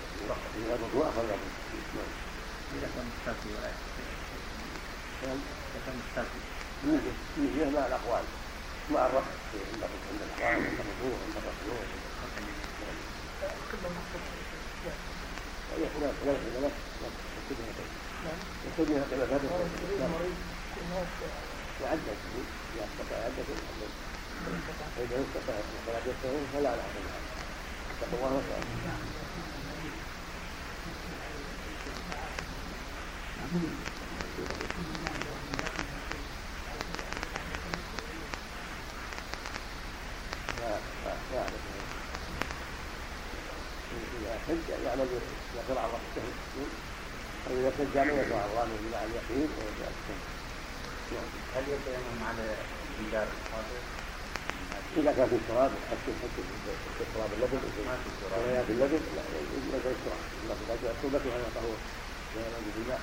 إذا 0.66 0.76
الوضوء 0.76 1.04
أخذ 1.10 1.28
نعم 1.28 2.12
إذا 2.78 2.88
كان 2.96 3.08
نعم 5.24 5.40
إذا 5.76 5.92
كان 6.16 6.26
يوجد 6.86 7.16
يوجد 7.38 7.74
مع 7.76 7.86
الأقوال 7.86 8.24
مع 8.92 9.06
الرفع 9.06 9.34
عند 9.74 9.84
عند 9.84 10.22
الإحرام 10.28 10.56
عند 10.56 10.80
الركوع 10.84 11.18
عند 11.26 11.36
الركوع 11.42 11.82
كله 13.72 13.90
مخصوص 13.98 14.26
هناك 15.78 16.16
هناك 16.24 16.40
علماء 16.56 16.72
يكتبها 17.38 17.86
نعم 18.26 18.40
يكتبها 18.68 19.04
علماء 19.12 19.40
المريض 20.06 20.36
الناس 20.82 21.08
يعدد 21.82 22.18
إذا 22.76 22.86
استطاع 22.86 23.20
عدة 23.20 23.46
يعدد 23.50 23.92
فإذا 25.02 25.24
استطاع 25.24 25.56
الصلاة 25.58 26.14
يستطيع 26.14 26.40
فلا 26.54 26.62
لا 26.62 26.70
حكم 26.70 27.06
اتقوا 28.02 28.28
الله 28.28 28.38
وسلم 28.38 29.02
يعمل 44.86 45.08
يقول 45.56 45.78
على 45.78 45.88
الله 45.88 46.00
السهل 46.10 46.34
أو 47.48 47.54
إذا 47.54 47.72
يعمل 47.96 48.10
يقول 48.10 48.34
على 48.34 48.52
الله 48.52 48.66
مع 48.92 49.04
اليقين 49.04 49.50
ويجعل 49.58 49.94
السهل 49.98 50.42
هل 51.56 51.64
يتيمم 51.64 52.24
على 52.28 52.56
جدار 53.00 53.24
الحاضر؟ 53.24 53.41
إذا 54.98 55.12
كان 55.18 55.28
في 55.32 55.38
تراب 55.50 55.72
حتى 55.92 56.12
في 56.98 57.04
تراب 57.16 57.30
اللبن 57.38 57.60
ما 57.88 57.96
في 58.04 58.10
تراب. 58.22 58.42
ويا 58.48 58.64
في 58.68 58.72
اللبن 58.76 59.02
لا 59.16 59.24
يجوز 59.40 59.64
التراب 59.76 60.22
الله 60.44 60.56
في 60.56 60.88
التوبة 60.92 61.34
على 61.36 61.48
طهور 61.56 61.78
لا 62.36 62.42
ينام 62.48 62.64
بالماء 62.76 63.02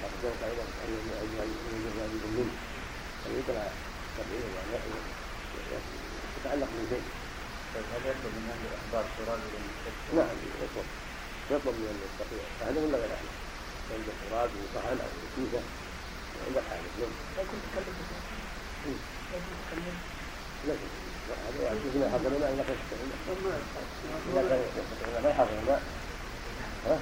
لا 0.00 0.06
تدرك 0.12 0.40
أيضا 0.50 0.64
أن 0.84 0.88
يجوز 2.14 2.48
أن 3.26 3.32
يقرأ 3.38 3.64
سبعين 4.16 4.50
يعني 4.56 4.70
يتعلق 6.36 6.70
من 6.76 6.86
شيء 6.90 7.04
طيب 7.74 7.84
هل 7.94 8.02
يطلب 8.10 8.32
من 8.36 8.46
أهل 8.52 8.62
الأخبار 8.70 9.04
تراب 9.18 9.40
إلى 9.48 9.58
المستشفى؟ 9.62 10.16
نعم 10.16 10.36
يطلب 10.62 10.86
يطلب 11.50 11.74
من 11.80 11.88
المستطيع 11.94 12.42
أهله 12.62 12.80
ولا 12.84 12.98
غير 13.02 13.12
أهله 13.18 13.34
عند 13.94 14.06
التراب 14.14 14.50
وصحن 14.60 14.98
أو 15.04 15.10
كيسة 15.36 15.62
عند 16.46 16.56
الحاجة 16.56 16.88
نعم 17.00 17.12
لكن 17.38 17.56
تكلم 19.70 19.96
يعني 20.68 21.78
شوف 21.84 21.96
ما 21.96 22.08
الماء 22.26 22.52
الماء 25.62 25.82
نعم 26.88 26.98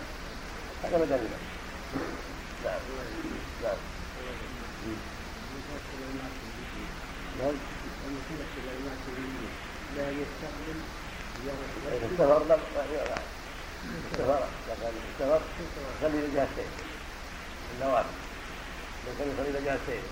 نعم 3.63 3.77
نعم 7.39 7.55
لا 9.97 10.11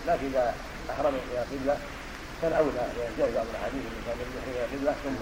لكن 0.06 0.26
إذا 0.26 0.54
أحرم 0.90 1.14
إلى 1.30 1.38
قبلة 1.38 1.78
كان 2.42 2.52
أولى 2.52 2.76
يعني 2.76 3.16
جاء 3.18 3.30
بعض 3.34 3.46
الأحاديث 3.50 3.82
أنه 3.90 4.00
كان 4.06 4.18
إلى 4.52 4.62
قبلة 4.72 4.94
ثم 5.04 5.20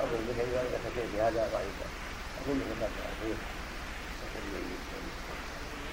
أظن 0.00 0.22
بك 0.28 0.38
إذا 0.40 0.62
ذكرت 0.62 1.06
في 1.12 1.20
هذا 1.20 1.42
ضعيفا 1.52 1.86
أظن 2.40 2.60
أنك 2.60 2.90
صحيح 2.98 3.38
يقول 4.32 4.52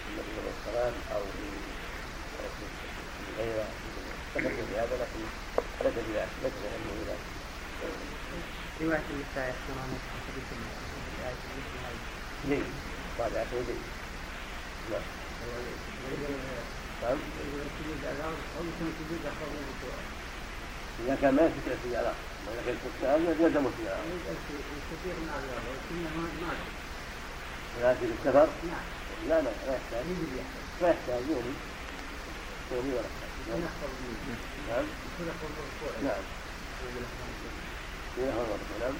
النبي 0.09 0.39
عليه 0.39 0.51
السلام 0.59 0.93
أو 1.15 1.21
في 1.21 1.47
غيره 3.37 3.67
ذكرت 4.35 4.59
في 4.69 4.75
هذا 4.77 4.95
لكن 4.95 5.14
ليس 5.85 5.93
بذلك 5.93 6.29
ليس 6.43 6.53
بأنه 6.63 6.91
بذلك 6.99 7.25
رواية 8.81 9.07
النساء 9.13 9.55
حديث 10.27 10.47
الآية 10.51 11.33
مثل 11.57 11.77
هذه 11.83 11.97
جيد 12.49 12.63
رابعة 13.19 13.45
جيد 13.51 13.79
نعم 14.91 15.01
نعم 17.01 17.17
إذا 20.99 21.17
كان 21.21 21.35
ما 21.35 21.41
يستطيع 21.41 21.73
السجارة 21.73 22.13
وإذا 22.47 22.61
كان 22.65 22.75
يستطيع 22.75 23.15
يلزم 23.15 23.65
السجارة 23.67 24.03
ولكن 27.77 28.05
السفر 28.05 28.47
لا 29.29 29.41
لا 29.41 29.41
لا 29.41 29.51
يحتاج 29.75 30.05
ما 30.81 30.89
يحتاج 30.89 31.21
يومي 31.29 31.53
يومي 32.71 32.89
ولا 32.89 32.99
يحتاج 32.99 34.54
نعم 34.69 34.85
نعم 36.03 36.17
هو 38.37 38.41
الرسول 38.41 38.79
نعم 38.81 38.95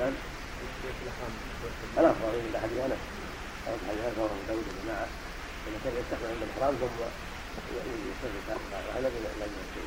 نعم 0.00 0.12
الأفضل 1.98 2.34
إلى 2.48 2.58
أحد 2.58 2.70
أنس 2.72 3.02
أو 3.68 3.74
أحد 3.74 3.96
أنس 4.06 4.18
وهو 4.18 4.28
داود 4.48 4.64
الجماعة 4.72 5.08
إذا 5.66 5.78
كان 5.84 5.92
يستقبل 6.00 6.26
عند 6.32 6.42
الإحرام 6.42 6.74
ثم 6.80 6.98
يستقبل 7.52 8.74
هذا 8.94 9.08
لا 9.08 9.46
يمكن 9.46 9.86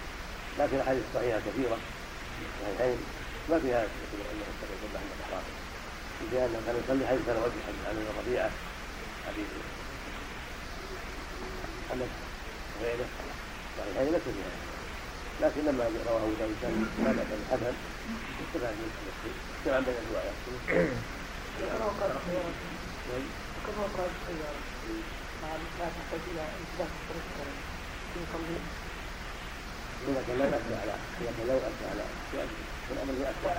لكن 0.59 0.75
الأحاديث 0.75 1.03
الصحيحة 1.09 1.39
كثيرة 1.39 1.77
الصحيحين 2.55 2.97
ما 3.49 3.59
فيها 3.59 3.81
أنه 3.81 4.45
قبل 4.61 4.97
عند 4.97 5.11
الإحرام 5.17 5.43
في 6.19 6.45
أنه 6.45 6.61
كان 6.65 6.75
يصلي 6.83 7.07
حيث 7.07 7.19
كان 7.27 7.37
وجه 7.37 7.59
حديث 7.67 7.83
عن 7.87 8.07
الربيعة 8.13 8.51
حديث 9.27 9.47
أنس 11.93 12.09
وغيره 12.81 13.05
صحيحين 13.77 14.13
ليس 14.13 14.21
فيها 14.35 14.53
لكن 15.41 15.61
لما 15.67 15.83
رواه 16.09 16.21
أبو 16.23 16.33
داود 16.39 16.55
كان 16.61 16.73
حسن 17.51 17.73
استفاد 18.41 18.73
من 18.79 18.89
استفاد 19.57 19.83
بين 19.85 19.95
الروايات 20.03 20.35
كما 21.57 21.87
قال 21.99 22.11
كما 23.65 23.83
قال 23.97 24.09
لا 25.79 25.87
تحتاج 25.95 26.23
إلى 26.31 26.43
انتباه 26.59 26.87
في 28.13 28.19
قلبه 28.33 28.59
كان 30.27 30.37
لا 30.39 30.45
يؤدي 30.45 30.75
على 30.81 30.93
كان 31.37 31.47
لا 31.47 31.53
يؤدي 31.53 31.85
على 31.91 32.03
شيء 32.31 32.47
الأمر 32.91 33.13
يؤدي 33.13 33.49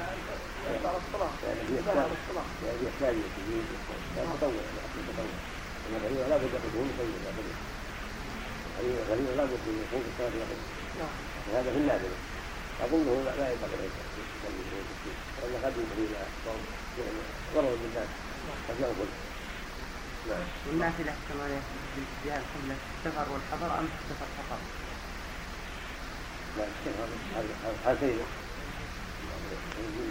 على 0.86 0.96
الصلاة 1.02 1.30
يعني 1.46 1.60
يحتاج 1.78 1.96
يعني 2.66 2.78
يحتاج 2.86 3.14
إلى 3.14 3.28
تجويد 3.36 3.64
تطوع 4.16 4.50
تطوع. 5.08 5.30
أن 5.86 5.94
الغريبة 5.96 6.28
لا 6.28 6.36
بد 6.36 6.54
أن 6.54 6.62
تكون 6.72 6.88
بد 8.78 8.96
الغريبة 9.02 9.34
لا 9.36 9.44
بد 9.44 9.62
أن 9.68 9.78
يكون 9.84 10.00
في 10.04 10.10
الصلاة 10.12 10.34
يقول 10.40 10.60
هذا 11.54 11.70
في 11.72 11.78
النادر 11.78 12.12
أظنه 12.84 13.14
لا 13.38 13.50
ينبغي 13.52 13.88
يصلي 14.36 14.62
لأن 15.42 15.64
قد 15.64 15.72
ينبغي 15.80 16.04
إلى 16.06 17.10
ضرر 17.54 17.76
بالناس 17.82 18.08
قد 18.68 18.76
يغفل 18.80 19.10
والنافلة 20.66 21.14
كما 21.28 21.44
قبل 21.44 22.74
السفر 22.98 23.26
والحضر 23.32 23.78
أم 23.78 23.88
السفر 24.00 24.26
فقط؟ 24.38 24.60
لا 26.58 26.64
السفر 26.64 27.08
حالتين 27.84 28.18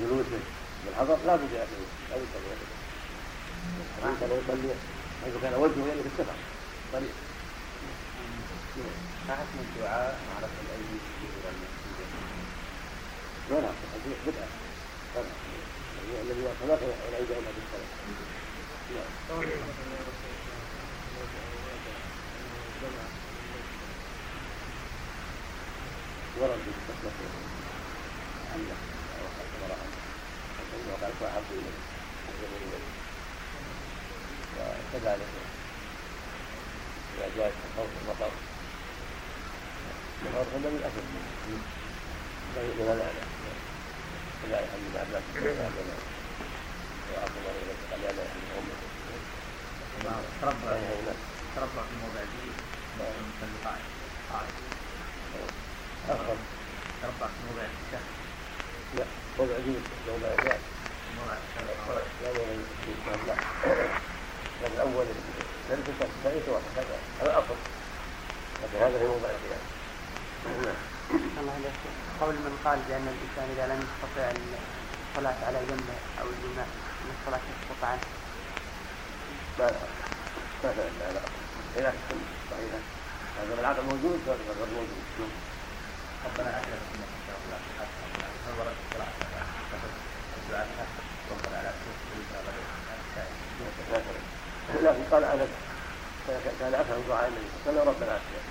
جلوسه 0.02 0.40
بالحضر 0.86 1.18
لا 1.26 1.36
بد 1.36 1.54
لا 1.54 2.18
بد 2.18 2.36
ان 4.04 4.16
يصلي 4.46 5.40
كان 5.42 5.54
وجهه 5.54 5.84
في 6.04 6.08
السفر 6.14 6.34
طريق 6.94 7.14
ما 9.28 9.36
حكم 9.36 9.60
الدعاء 9.60 10.20
مع 10.28 10.38
رفع 10.40 10.60
الايدي 10.66 11.00
في 11.20 11.26
المسجد؟ 11.50 12.10
لا 13.50 13.56
لا 13.56 13.70
الحديث 13.70 14.18
بدعه 14.28 14.48
الذي 16.22 16.42
صلاه 16.62 16.80
العيد 17.10 17.32
الا 17.32 17.52
بالصلاه 17.56 18.06
ورد 26.40 26.60
بالتصلح 26.66 27.14
عنه 28.54 28.76
وقال 30.92 31.14
فأحب 31.20 31.44
إليه 31.52 31.86
وكذلك 34.60 35.28
إذا 37.18 37.30
جاء 37.38 37.52
خوف 37.78 37.90
المطر 38.04 38.32
المطر 40.28 40.52
هذا 40.58 40.70
من 40.70 40.78
الأسد 40.82 41.06
من 42.56 42.82
الأعلى 42.82 43.12
كذلك 44.42 44.70
عن 44.74 44.80
ابن 44.86 44.96
عباس 45.02 45.24
وعبد 47.12 47.36
الله 47.40 47.54
بن 47.62 47.70
قال 47.92 48.02
لا 48.02 48.26
أمه 48.60 48.78
تربى 50.42 50.72
تربى 51.56 51.82
في 51.90 51.96
موضع 52.04 52.22
جديد 52.32 52.56
يصلي 53.00 53.58
قاعد 53.66 53.80
أفضل 56.10 56.38
تربى 57.02 57.28
في 57.34 57.40
موضع 57.50 57.66
الشهر 57.76 58.06
لا 58.98 59.06
موضع 59.40 59.58
جديد 59.60 59.82
موضع 60.08 60.28
لا 60.44 60.58
موضع 61.18 61.36
الشهر 61.44 61.66
لا 63.28 63.36
لكن 64.64 64.74
الأول 64.76 65.06
نلبس 65.70 65.90
الثاني 66.02 66.40
هذا 66.78 66.98
هذا 67.22 67.30
الأصل 67.32 67.56
لكن 68.64 68.78
هذا 68.84 69.00
في 69.00 69.06
موضع 69.06 69.30
القيام 69.30 69.60
نعم 69.60 69.75
الله 70.46 71.54
عليك 71.58 71.80
قول 72.22 72.36
من 72.36 72.54
قال 72.66 72.80
بأن 72.88 73.08
الإنسان 73.14 73.48
إذا 73.56 73.66
لم 73.74 73.80
يستطع 73.86 74.26
الصلاة 74.32 75.40
على 75.48 75.60
جنبه 75.70 75.98
أو 76.22 76.26
الإمام 76.34 76.70
أن 77.02 77.10
الصلاة 77.18 77.42
تسقط 77.50 77.82
عنه 77.92 78.06
لا 79.60 79.68
لا 80.64 80.72
لا 81.04 81.82
لا 81.82 81.90
السنة 81.90 82.28
صحيحة 82.52 82.80
هذا 83.40 83.54
العقل 83.60 83.84
موجود 83.84 84.20
وهذا 84.28 84.44
غير 84.58 84.68
موجود 84.80 85.30
ربنا 86.26 86.52
في 86.62 86.68
السنة 86.68 87.06
ان 87.16 87.24
شاء 87.28 87.38
الله 87.46 87.60
ورد 88.60 88.76
الصلاه 88.86 89.12
الدعاء 90.38 90.68
ربنا 91.32 91.58
لا 91.64 91.72
لكن 94.84 95.04
قال 95.12 95.24
انس 95.24 95.50
كان 96.60 96.74
أكثر 96.74 96.98
دعاء 97.08 97.28
النبي 97.28 97.48
صلى 97.66 97.72
الله 97.72 97.82
عليه 97.82 97.82
وسلم 97.82 97.90
ربنا 97.90 98.16
الصحيح 98.18 98.45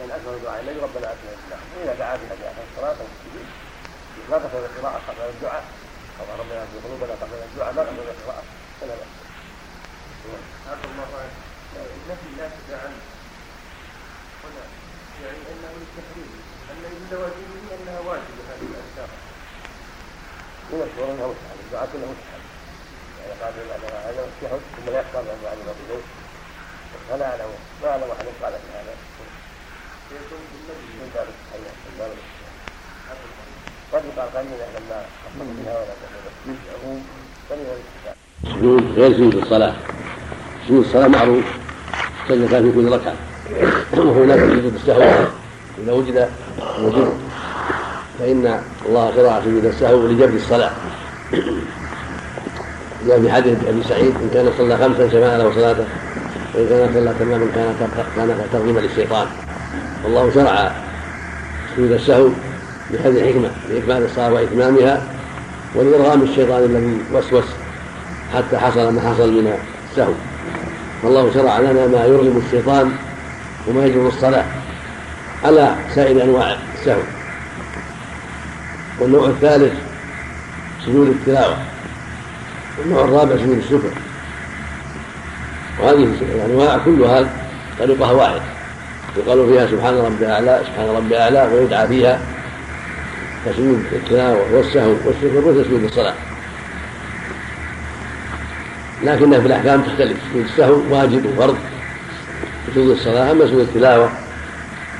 كان 0.00 0.10
أكثر 0.10 0.38
دعاء 0.44 0.60
النبي 0.60 0.80
ربنا 0.80 1.06
اتنا 1.12 1.30
بالله 1.36 1.58
واذا 1.76 1.94
دعا 2.00 2.16
بها 2.16 2.34
في 2.38 2.44
اخر 2.50 2.62
الصلاة. 2.70 2.96
أو 3.02 3.06
السجود 3.14 3.46
ما 4.30 4.36
قصد 4.36 4.64
القراءة 4.68 5.00
قبل 5.08 5.22
الدعاء. 5.34 5.64
قال 6.18 6.28
ربنا 6.40 6.60
في 6.70 6.76
قلوبنا 6.84 7.14
قبل 7.22 7.36
الدعاء. 7.48 7.72
ما 7.76 7.82
قصد 7.82 7.98
القراءة. 7.98 8.44
فلا 8.80 8.94
باس 9.00 9.12
هذا 10.68 10.84
المره 10.90 11.22
نفي 12.10 12.28
لا 12.38 12.46
تدع 12.56 12.78
عنه. 12.84 13.02
هنا. 14.44 14.64
يعني 15.24 15.38
أنه 15.52 15.70
للتحريم 15.80 16.30
أن 16.70 16.76
من 16.82 17.08
لوازمه 17.12 17.68
أنها 17.76 18.00
واجبه 18.00 18.42
هذه 18.50 18.66
الاذكار 18.70 19.10
من 20.70 20.80
الشهور 20.86 21.10
انها 21.12 21.26
مستحب 21.26 21.60
الدعاء 21.66 21.88
كله 21.92 22.06
مستحب 22.12 22.44
يعني 23.20 23.32
قال 23.42 23.54
هذا 24.08 24.28
الشهر 24.32 24.58
ثم 24.76 24.92
لا 24.92 25.00
يختار 25.00 25.24
عن 25.30 25.38
بعد 25.44 25.58
البيت 25.58 26.04
فلا 27.08 27.30
أعلم. 27.30 27.50
ما 27.82 27.88
أعلم 27.90 28.10
أحد 28.10 28.26
قال 28.42 28.52
في 28.52 28.70
هذا. 28.78 28.94
سجود 38.44 38.84
غير 38.96 39.12
سجود 39.12 39.34
الصلاة. 39.34 39.74
سجود 40.66 40.84
الصلاة 40.84 41.08
معروف. 41.08 41.44
سجد 42.28 42.46
في 42.46 42.72
كل 42.72 42.92
ركعة. 42.92 43.14
وهناك 43.92 44.38
سجود 44.38 44.74
السهو. 44.74 45.26
إذا 45.78 45.92
وجد 45.92 46.28
وجد 46.80 47.12
فإن 48.18 48.62
الله 48.86 49.12
شرع 49.16 49.40
سجود 49.40 49.64
السهو 49.64 50.06
لجبر 50.06 50.34
الصلاة. 50.34 50.70
جاء 53.06 53.20
في 53.20 53.32
حديث 53.32 53.58
أبي 53.68 53.82
سعيد 53.82 54.14
إن 54.16 54.30
كان 54.34 54.52
صلى 54.58 54.76
خمسا 54.76 55.08
شفاء 55.08 55.38
له 55.38 55.54
صلاته 55.54 55.84
وإن 56.54 56.68
كان 56.68 56.90
صلى 56.94 57.14
تماما 57.18 57.46
كان 57.54 57.74
كان 58.16 58.48
ترغيما 58.52 58.80
للشيطان. 58.80 59.26
والله 60.04 60.30
شرع 60.34 60.72
سجود 61.76 61.92
السهو 61.92 62.28
بهذه 62.90 63.20
الحكمة 63.20 63.50
لاكمال 63.70 64.04
الصلاة 64.04 64.32
وإتمامها 64.32 65.02
ولارغام 65.74 66.22
الشيطان 66.22 66.64
الذي 66.64 66.98
وسوس 67.12 67.44
حتى 68.34 68.58
حصل 68.58 68.94
ما 68.94 69.00
حصل 69.00 69.32
من 69.32 69.52
السهو. 69.90 70.12
فالله 71.02 71.34
شرع 71.34 71.58
لنا 71.58 71.86
ما 71.86 72.04
يرغم 72.04 72.42
الشيطان 72.46 72.92
وما 73.68 73.86
يجر 73.86 74.08
الصلاة 74.08 74.44
على 75.44 75.74
سائر 75.94 76.22
أنواع 76.22 76.56
السهو. 76.78 77.02
والنوع 79.00 79.28
الثالث 79.28 79.72
سجود 80.86 81.08
التلاوة. 81.08 81.56
والنوع 82.78 83.04
الرابع 83.04 83.36
سجود 83.36 83.58
الشكر 83.58 83.90
وهذه 85.80 86.08
الأنواع 86.22 86.78
كلها 86.84 87.30
طريقها 87.78 88.12
واحد. 88.12 88.40
يقال 89.16 89.48
فيها 89.48 89.66
سبحان 89.66 89.94
ربي 89.94 90.26
أعلى 90.26 90.60
سبحان 90.66 90.88
ربي 90.96 91.18
أعلى 91.18 91.50
ويدعى 91.54 91.88
فيها 91.88 92.20
كسجود 93.46 93.84
التلاوة 93.92 94.54
والسهو 94.54 94.94
والشكر 95.04 95.48
وتسجود 95.48 95.84
الصلاة. 95.84 96.14
لكنها 99.04 99.40
في 99.40 99.46
الأحكام 99.46 99.82
تختلف. 99.82 100.16
سجود 100.30 100.44
السهو 100.44 100.80
واجب 100.90 101.26
وفرض. 101.26 101.56
سجود 102.70 102.90
الصلاة 102.90 103.30
أما 103.30 103.46
سجود 103.46 103.60
التلاوة 103.60 104.10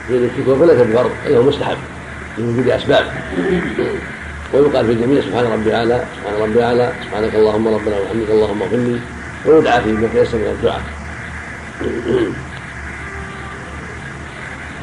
سجود 0.09 0.23
الشكر 0.23 0.57
فليس 0.57 0.81
بفرض 0.81 1.11
إنه 1.27 1.43
مستحب 1.43 1.77
لوجود 2.39 2.69
أسباب. 2.69 3.05
ويقال 4.55 4.87
في 4.87 4.93
الجميع 4.93 5.23
سبحان 5.23 5.45
ربي 5.45 5.75
أعلى 5.75 6.05
سبحان 6.17 6.43
ربي 6.43 6.65
أعلى 6.65 6.93
سبحانك 7.05 7.35
اللهم 7.35 7.69
ربنا 7.69 7.97
وبحمدك 8.01 8.31
اللهم 8.31 8.63
اغفر 8.63 8.77
لي 8.77 8.99
ويدعى 9.47 9.83
فيه 9.83 9.93
ما 9.93 10.09
تيسر 10.13 10.39
من 10.39 10.57
الدعاء. 10.59 10.83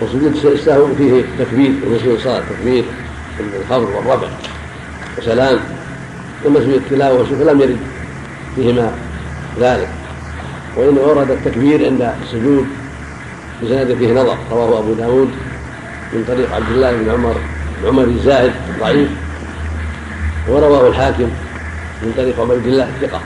وسجود 0.02 0.45
السهو 0.45 0.88
فيه 0.98 1.24
تكبير 1.39 1.72
وسجود 1.88 2.16
الصلاة 2.16 2.41
تكبير 2.50 2.84
الخفض 3.39 3.89
والرفع 3.95 4.28
وسلام. 5.18 5.60
أما 6.48 6.60
سجود 6.60 6.74
التلاوة 6.74 7.20
والشكر 7.20 7.43
لم 7.43 7.62
يرد 7.62 7.78
فيهما 8.56 8.91
ذلك. 9.60 9.89
وإن 10.76 10.98
ورد 10.98 11.32
التكبير 11.32 11.86
عند 11.86 12.14
السجود 12.24 12.66
بسند 13.64 13.95
فيه 14.00 14.14
نظر 14.14 14.38
رواه 14.52 14.80
أبو 14.80 14.93
داود 14.93 15.30
من 16.14 16.26
طريق 16.28 16.56
عبد 16.56 16.72
الله 16.72 16.91
بن 16.91 17.10
عمر 17.10 17.36
عمر 17.86 18.04
الزاهد 18.04 18.52
ضعيف 18.80 19.10
ورواه 20.48 20.88
الحاكم 20.88 21.30
من 22.04 22.14
طريق 22.18 22.39
عبيد 22.39 22.68
الله 22.68 22.89
الثقة. 22.89 23.22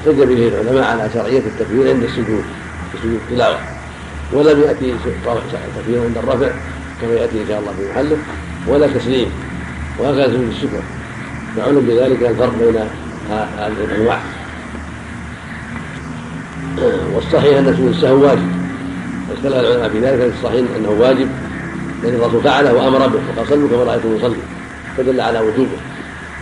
احتج 0.00 0.22
به 0.22 0.48
العلماء 0.48 0.84
على 0.84 1.10
شرعية 1.14 1.38
التكبير 1.38 1.88
عند 1.88 2.02
السجود 2.02 2.44
في 2.92 2.98
سجود 2.98 3.20
التلاوة. 3.28 3.58
ولم 4.32 4.60
يأتي 4.60 4.94
تكبير 5.76 6.02
عند 6.02 6.18
الرفع 6.18 6.50
كما 7.00 7.12
يأتي 7.12 7.42
إن 7.42 7.48
شاء 7.48 7.60
الله 7.60 7.72
في 7.78 7.92
محله. 7.92 8.16
ولا 8.66 8.86
تسليم. 8.86 9.30
وهكذا 9.98 10.26
سجود 10.26 10.48
الشكر. 10.48 10.82
فعلم 11.56 11.80
بذلك 11.80 12.22
الفرق 12.22 12.52
بين 12.60 12.76
هذه 13.30 13.84
الأنواع. 13.84 14.20
والصحيح 17.14 17.58
أن 17.58 17.74
سجود 17.74 17.88
السهو 17.88 18.22
واجب. 18.22 18.50
اختلف 19.32 19.54
العلماء 19.54 19.88
في 19.88 20.00
ذلك 20.00 20.32
الصحيح 20.38 20.66
أنه 20.76 20.90
واجب. 20.90 21.28
لأن 22.02 22.14
الرسول 22.14 22.42
فعله 22.42 22.74
وأمر 22.74 22.98
به. 22.98 23.20
وقال 23.36 23.48
صلوا 23.48 23.68
كما 23.68 23.84
رأيتم 23.84 24.16
يصلي. 24.16 24.36
فدل 24.96 25.20
على 25.20 25.40
وجوبه. 25.40 25.78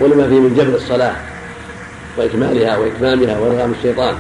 ولما 0.01 0.29
فيه 0.29 0.41
من 0.41 0.55
جبر 0.55 0.75
الصلاة 0.75 1.17
وإكمالها 2.17 2.77
وإتمامها 2.77 3.39
وإرغام 3.39 3.73
الشيطان. 3.79 4.15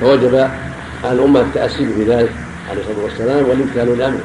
فوجب 0.00 0.48
على 1.04 1.12
الأمة 1.12 1.40
التاسي 1.40 1.86
في 1.94 2.04
ذلك 2.04 2.32
عليه 2.70 2.80
الصلاة 2.80 3.04
والسلام 3.04 3.44
والامتثال 3.48 3.98
لامره 3.98 4.20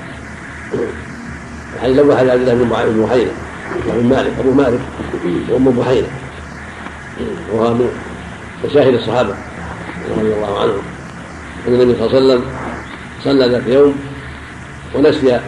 الحديث 1.75 1.95
الأول 1.95 2.17
حديث 2.17 2.31
عبد 2.31 2.41
الله 2.49 2.53
بن 2.53 3.03
بحيرة 3.03 3.31
وابن 3.87 4.09
مالك 4.09 4.33
أبو 4.39 4.51
مالك 4.51 4.79
وام 5.49 5.71
بحيرة. 5.71 6.07
وهو 7.51 7.73
من 7.73 7.89
مشاهد 8.65 8.93
الصحابة 8.93 9.35
رضي 10.17 10.33
الله 10.33 10.59
عنهم. 10.61 10.81
أن 11.67 11.73
النبي 11.73 11.95
صلى 11.95 12.05
الله 12.05 12.15
عليه 12.15 12.25
وسلم 12.25 12.45
صلى 13.23 13.47
ذات 13.47 13.67
يوم 13.67 13.95
ونسي 14.95 15.39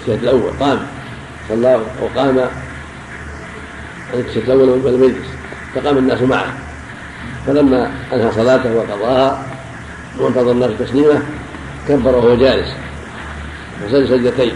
الشهد 0.00 0.22
الأول 0.22 0.50
قام 0.60 0.78
صلى 1.48 1.80
وقام 2.02 2.48
الشهد 4.14 4.50
الأول 4.50 4.68
ولم 4.68 5.04
يجلس 5.04 5.28
فقام 5.74 5.98
الناس 5.98 6.22
معه. 6.22 6.52
فلما 7.46 7.90
أنهى 8.12 8.32
صلاته 8.32 8.74
وقضاها 8.74 9.46
وانتظر 10.20 10.52
الناس 10.52 10.70
تسليمه 10.78 11.22
كبر 11.88 12.16
وهو 12.16 12.34
جالس 12.34 12.68
وسجد 13.84 14.06
سجدتين 14.06 14.52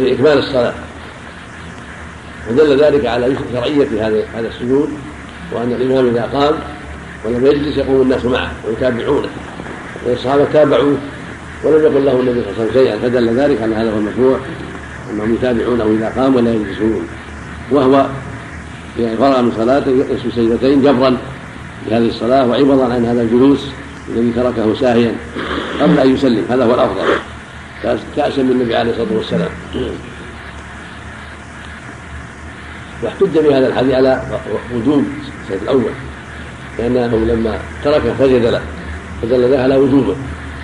لإكمال 0.00 0.38
الصلاة. 0.38 0.74
ودل 2.50 2.84
ذلك 2.84 3.06
على 3.06 3.36
شرعية 3.52 3.88
هذا 4.06 4.24
هذا 4.34 4.48
السجود 4.48 4.90
وأن 5.52 5.72
الإمام 5.72 6.06
إذا 6.06 6.22
قام 6.32 6.54
ولم 7.24 7.46
يجلس 7.46 7.76
يقوم 7.76 8.02
الناس 8.02 8.24
معه 8.24 8.52
ويتابعونه. 8.68 9.28
والصحابة 10.06 10.44
تابعوه 10.52 10.96
ولم 11.64 11.82
يقل 11.84 12.04
له 12.04 12.20
النبي 12.20 12.42
صلى 12.42 12.50
الله 12.50 12.60
عليه 12.60 12.70
وسلم 12.70 12.72
شيئا. 12.72 12.98
فدل 12.98 13.40
ذلك 13.40 13.62
على 13.62 13.74
هذا 13.74 13.90
هو 13.92 13.98
المشروع 13.98 14.38
أنهم 15.10 15.34
يتابعونه 15.34 15.84
إذا 15.84 16.22
قام 16.22 16.36
ولا 16.36 16.54
يجلسون. 16.54 17.08
وهو 17.70 18.06
إذا 18.98 19.16
فرغ 19.16 19.42
من 19.42 19.52
صلاته 19.56 19.90
يسجد 19.90 20.32
سجدتين 20.36 20.82
جبرا. 20.82 21.16
لهذه 21.90 22.08
الصلاة 22.08 22.46
وعوضا 22.46 22.94
عن 22.94 23.06
هذا 23.06 23.22
الجلوس 23.22 23.66
الذي 24.08 24.32
تركه 24.36 24.74
ساهيا 24.74 25.14
قبل 25.80 25.98
أن 25.98 26.14
يسلم. 26.14 26.44
هذا 26.50 26.64
هو 26.64 26.74
الأفضل. 26.74 27.02
كأسا 28.16 28.42
من 28.42 28.50
النبي 28.50 28.76
عليه 28.76 28.90
الصلاة 28.90 29.12
والسلام. 29.16 29.50
واحتج 33.02 33.38
بهذا 33.38 33.66
الحديث 33.66 33.94
على 33.94 34.22
وجوب 34.74 35.04
السيد 35.42 35.62
الأول 35.62 35.92
لأنه 36.78 37.16
لما 37.16 37.58
تركه 37.84 38.14
سجد 38.18 38.44
له 38.44 38.60
فدل 39.22 39.44
ذلك 39.44 39.60
على 39.60 39.76
وجوبه. 39.76 40.16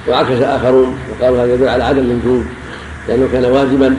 وعكس 0.08 0.42
آخرون 0.42 0.98
وقالوا 1.10 1.44
هذا 1.44 1.54
يدل 1.54 1.68
على 1.68 1.84
عدم 1.84 1.98
الوجوب 1.98 2.44
لأنه 3.08 3.28
كان 3.32 3.44
واجبا 3.44 3.96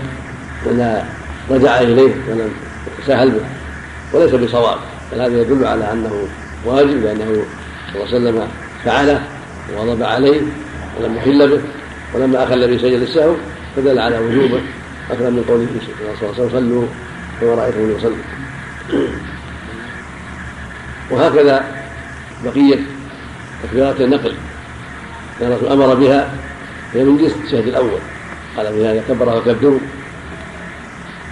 ولا 0.65 1.03
رجع 1.49 1.79
إليه 1.81 2.15
ولم 2.29 2.51
يتساهل 2.99 3.29
به 3.29 3.41
وليس 4.13 4.35
بصواب. 4.35 4.77
بل 5.11 5.21
هذا 5.21 5.41
يدل 5.41 5.65
على 5.65 5.91
أنه 5.91 6.27
واجب 6.65 7.03
لأنه 7.03 7.45
صلى 7.93 8.03
الله 8.03 8.07
عليه 8.07 8.15
وسلم 8.15 8.47
فعله 8.85 9.23
وغضب 9.75 10.03
عليه 10.03 10.41
ولم 10.99 11.15
يحل 11.15 11.49
به. 11.49 11.61
ولما 12.13 12.43
اخل 12.43 12.67
به 12.67 12.77
سجد 12.77 13.01
السهو 13.01 13.35
فدل 13.75 13.99
على 13.99 14.19
وجوبه 14.19 14.61
أكثر 15.11 15.29
من 15.29 15.43
قوله 15.47 15.67
صلى 15.85 15.95
الله 16.01 16.33
عليه 16.33 16.45
وسلم 16.45 16.49
صلوا 16.49 16.87
كما 17.41 17.55
رأيتم 17.55 17.97
يصلي 17.97 18.15
وهكذا 21.11 21.63
بقية 22.45 22.79
تكبيرات 23.63 24.01
النقل. 24.01 24.35
كان 25.39 25.57
أمر 25.71 25.93
بها 25.93 26.33
هي 26.93 27.03
من 27.03 27.17
جنس 27.17 27.33
الشهد 27.45 27.67
الأول. 27.67 27.99
قال 28.57 28.73
في 28.73 28.87
هذا 28.87 29.03
كبر 29.09 29.37
وكبروا 29.37 29.79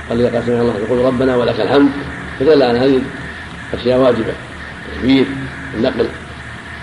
قال 0.10 0.22
إذا 0.22 0.36
قال 0.36 0.46
سمع 0.46 0.62
الله 0.62 0.78
يقول 0.78 1.06
ربنا 1.06 1.36
ولك 1.36 1.60
الحمد. 1.60 1.92
فدل 2.40 2.64
على 2.64 2.80
هذه 2.80 3.02
الأشياء 3.74 4.00
واجبة. 4.00 4.34
تكبير 5.04 5.26
النقل 5.78 6.08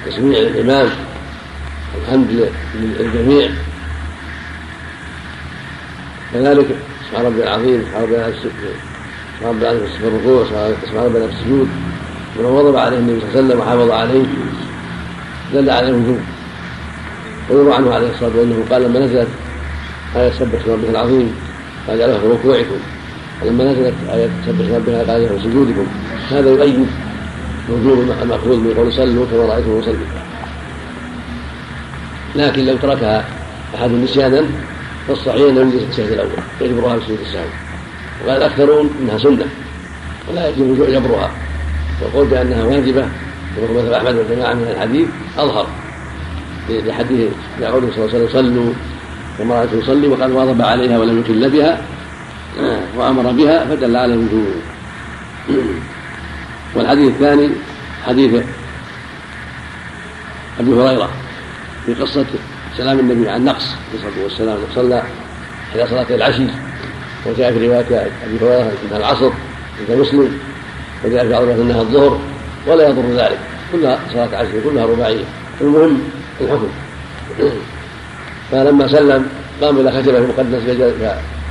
تسميع 0.07 0.39
الإمام 0.39 0.89
الحمد 2.03 2.49
للجميع. 2.75 3.51
كذلك 6.33 6.67
سبحان 7.11 7.27
ربي 7.27 7.43
العظيم 7.43 7.83
سبحان 7.83 8.03
ربي 8.03 8.15
سبحان 9.39 9.55
ربي 9.55 9.63
العظيم 9.63 9.87
في 9.99 10.09
الركوع 10.09 10.45
سبحان 10.45 11.05
ربي 11.05 11.19
في 11.19 11.25
السجود. 11.25 11.69
ولو 12.39 12.49
وضب 12.49 12.77
عليه 12.77 12.99
النبي 12.99 13.21
صلى 13.21 13.29
الله 13.29 13.37
عليه 13.37 13.47
وسلم 13.47 13.61
وحافظ 13.61 13.91
عليه 13.91 14.25
دل 15.55 15.71
على 15.71 15.89
الوجوب. 15.89 16.21
ويروى 17.51 17.75
عنه 17.75 17.95
عليه 17.95 18.11
الصلاة 18.11 18.29
والسلام 18.29 18.53
أنه 18.53 18.65
قال 18.71 18.83
لما 18.83 19.01
نزلت 19.01 19.29
آية 20.17 20.31
سبح 20.31 20.61
اسم 20.61 20.73
ربك 20.73 20.89
العظيم 20.91 21.35
قال 21.89 21.99
جعلها 21.99 22.19
في 22.19 22.27
ركوعكم 22.27 22.81
ولما 23.43 23.65
نزلت 23.65 23.95
آية 24.13 24.31
سبح 24.47 24.61
اسم 24.61 24.75
ربك 24.75 25.11
قال 25.11 25.29
في 25.29 25.45
سجودكم. 25.45 25.87
هذا 26.31 26.51
يؤيد 26.51 26.87
وجوب 27.69 27.99
المأخوذ 28.23 28.57
من 28.57 28.75
قول 28.77 28.93
صلوا 28.93 29.27
كما 29.31 29.45
رأيتم 29.45 29.79
يصلي. 29.79 30.07
لكن 32.37 32.67
لو 32.67 32.77
تركها 32.77 33.25
أحد 33.75 33.91
نسيانا 33.91 34.45
فالصحيح 35.09 35.49
أنه 35.49 35.61
يجلس 35.61 35.83
التشهد 35.83 36.13
الأول 36.13 36.31
يجبرها 36.61 36.97
بسجود 36.97 37.19
السهو 37.21 37.45
وقال 38.25 38.37
الاكثرون 38.37 38.91
إنها 39.03 39.19
سنة 39.19 39.47
ولا 40.31 40.49
يجب 40.49 40.87
جبرها. 40.91 41.31
والقول 42.03 42.27
بأنها 42.27 42.65
واجبة 42.65 43.09
كما 43.57 43.83
مثل 43.83 43.95
أحمد 43.95 44.15
والجماعة 44.15 44.55
من 44.55 44.69
الحديث 44.77 45.09
أظهر. 45.39 45.67
لحديث 46.71 47.31
لقوله 47.61 47.89
صلى 47.91 48.05
الله 48.05 48.17
عليه 48.17 48.25
وسلم 48.25 48.29
صلوا 48.29 48.73
كما 49.39 49.55
رأيته 49.55 49.79
يصلي 49.79 50.09
وقد 50.09 50.31
واظب 50.31 50.63
عليها 50.63 50.99
ولم 50.99 51.21
يكل 51.21 51.51
بها 51.51 51.83
وأمر 52.97 53.33
بها 53.33 53.65
فدل 53.65 53.97
على 53.97 54.15
الوجوب. 54.15 54.47
والحديث 56.75 57.09
الثاني 57.09 57.51
حديث 58.07 58.45
أبي 60.61 60.73
هريرة 60.73 61.11
في 61.87 61.95
قصة 61.95 62.27
سلام 62.77 62.99
النبي 62.99 63.29
عن 63.29 63.45
نقص 63.45 63.65
عليه 63.65 64.07
الصلاة 64.07 64.25
والسلام 64.25 64.59
صلى 64.75 65.03
إلى 65.75 65.87
صلاة 65.87 66.07
العشي. 66.11 66.47
وجاء 67.27 67.53
في 67.53 67.67
رواية 67.67 68.11
أبي 68.27 68.39
هريرة 68.41 68.73
انها 68.85 68.97
العصر 68.97 69.31
عند 69.81 70.01
مسلم. 70.01 70.39
وجاء 71.05 71.23
في 71.23 71.31
بعض 71.31 71.43
أنها 71.43 71.81
الظهر 71.81 72.21
ولا 72.67 72.89
يضر 72.89 73.03
ذلك. 73.03 73.39
كلها 73.73 73.99
صلاة 74.13 74.37
عشر 74.37 74.61
كلها 74.65 74.87
رباعية. 74.87 75.25
المهم 75.61 76.01
الحكم. 76.41 76.69
فلما 78.51 78.89
سلم 78.89 79.27
قام 79.63 79.79
إلى 79.79 79.91
خشبة 79.93 80.21
مقدس 80.21 80.63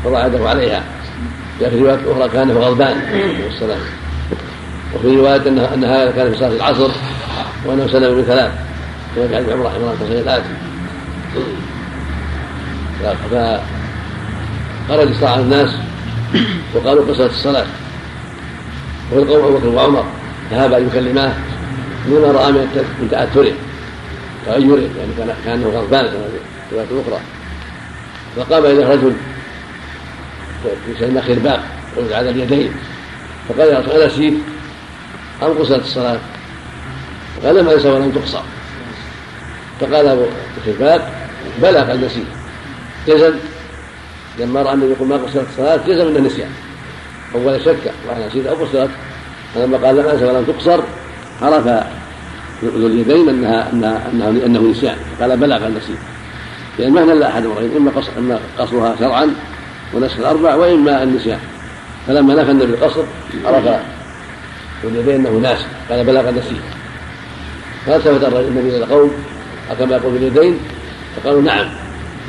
فوضع 0.04 0.28
يده 0.28 0.50
عليها. 0.50 0.84
جاء 1.60 1.70
في 1.70 1.80
رواية 1.80 2.00
أخرى 2.12 2.30
كان 2.30 2.52
غضبان 2.52 2.98
والسلام. 3.46 3.80
وفي 4.96 5.16
رواية 5.16 5.48
ان 5.48 5.84
هذا 5.84 6.12
كان 6.12 6.32
في 6.32 6.38
صلاة 6.38 6.56
العصر 6.56 6.92
وأنه 7.66 7.88
سلم 7.88 8.18
من 8.18 8.24
ثلاث 8.24 8.52
كما 9.16 9.28
في 9.28 9.36
حديث 9.36 9.50
عمر 9.50 9.66
رحمه 9.66 9.78
الله 9.78 9.96
تصحيح 9.96 10.20
الاتي 10.20 10.50
فخرج 14.90 15.14
صاع 15.22 15.36
الناس 15.36 15.70
وقالوا 16.76 17.06
قصرت 17.14 17.30
الصلاة. 17.30 17.66
وفي 19.12 19.24
القوم 19.24 19.46
أبو 19.46 19.58
بكر 19.58 19.68
وعمر 19.68 20.06
ذهب 20.52 20.74
أن 20.74 20.88
يكلماه 20.88 21.34
لما 22.08 22.32
رأى 22.32 22.52
من 22.52 23.08
تأثره. 23.12 23.52
تغيره 24.46 24.80
يعني 24.80 25.12
كان 25.18 25.34
كأنه 25.46 25.68
غضبان 25.68 26.06
كما 26.06 26.28
في 26.70 26.76
رواية 26.76 26.88
أخرى 27.08 27.20
فقام 28.36 28.66
إليه 28.66 28.88
رجل 28.88 29.14
يسمى 30.88 31.22
خرباق 31.22 31.64
على 32.12 32.30
اليدين. 32.30 32.72
فقال 33.50 33.68
يا 33.68 33.80
رسول 33.80 34.02
أنسيت 34.02 34.34
أم 35.44 35.54
قصرت 35.60 35.82
الصلاة؟ 35.82 36.20
قال 37.44 37.56
لم 37.56 37.70
أنسى 37.70 37.90
ولم 37.90 38.12
تقصر. 38.12 38.42
فقال 39.80 40.08
أبو 40.08 40.26
خرباق 40.66 41.12
بلى 41.62 41.80
قد 41.80 42.04
نسيت. 42.04 42.26
جزم 43.08 43.34
لما 44.40 44.62
رأى 44.62 44.74
النبي 44.74 44.92
يقول 44.92 45.08
ما 45.08 45.16
قصرت 45.16 45.48
الصلاة 45.50 45.80
جزم 45.88 46.08
انه 46.08 46.20
نسيان 46.20 46.50
أول 47.36 47.62
شك 47.62 47.94
وأنا 48.08 48.28
نسيت 48.28 48.46
أو 48.46 48.56
قصرت. 48.56 48.90
فلما 49.56 49.78
قال 49.78 49.98
لم 49.98 50.08
انسى 50.08 50.26
ولم 50.26 50.46
تقصر 50.46 50.80
عرف 51.42 51.68
ذو 52.64 52.88
اليدين 52.88 53.30
أنها 53.30 53.72
أنها 53.74 54.10
انه, 54.12 54.46
أنه 54.46 54.62
نسيان. 54.62 54.98
قال 55.22 55.38
بلى 55.38 55.56
قد 55.56 55.72
نسيت. 55.78 55.98
لأن 56.80 56.94
مهنا 56.94 57.12
لا 57.12 57.30
أحد 57.30 57.46
امرين 57.46 57.78
إما 57.78 57.92
قصر 57.92 58.12
إما 58.18 58.40
قصرها 58.60 58.96
شرعا 59.00 59.36
ونسخ 59.94 60.18
الأربع 60.18 60.56
وإما 60.56 61.04
النسيان. 61.04 61.40
فلما 62.08 62.34
نفى 62.34 62.52
النبي 62.52 62.74
القصر 62.74 63.04
عرف 63.46 63.80
اليدين 64.84 65.16
إنه 65.26 65.40
ناسي 65.40 65.66
قال 65.90 66.04
بلى 66.04 66.20
قد 66.20 66.38
نسيت 66.38 66.62
فالتفت 67.86 68.34
النبي 68.34 68.70
إلى 68.70 68.78
القوم 68.78 69.12
كما 69.80 69.96
يقول 69.96 70.14
باليدين؟ 70.14 70.60
فقالوا 71.16 71.42
نعم. 71.42 71.70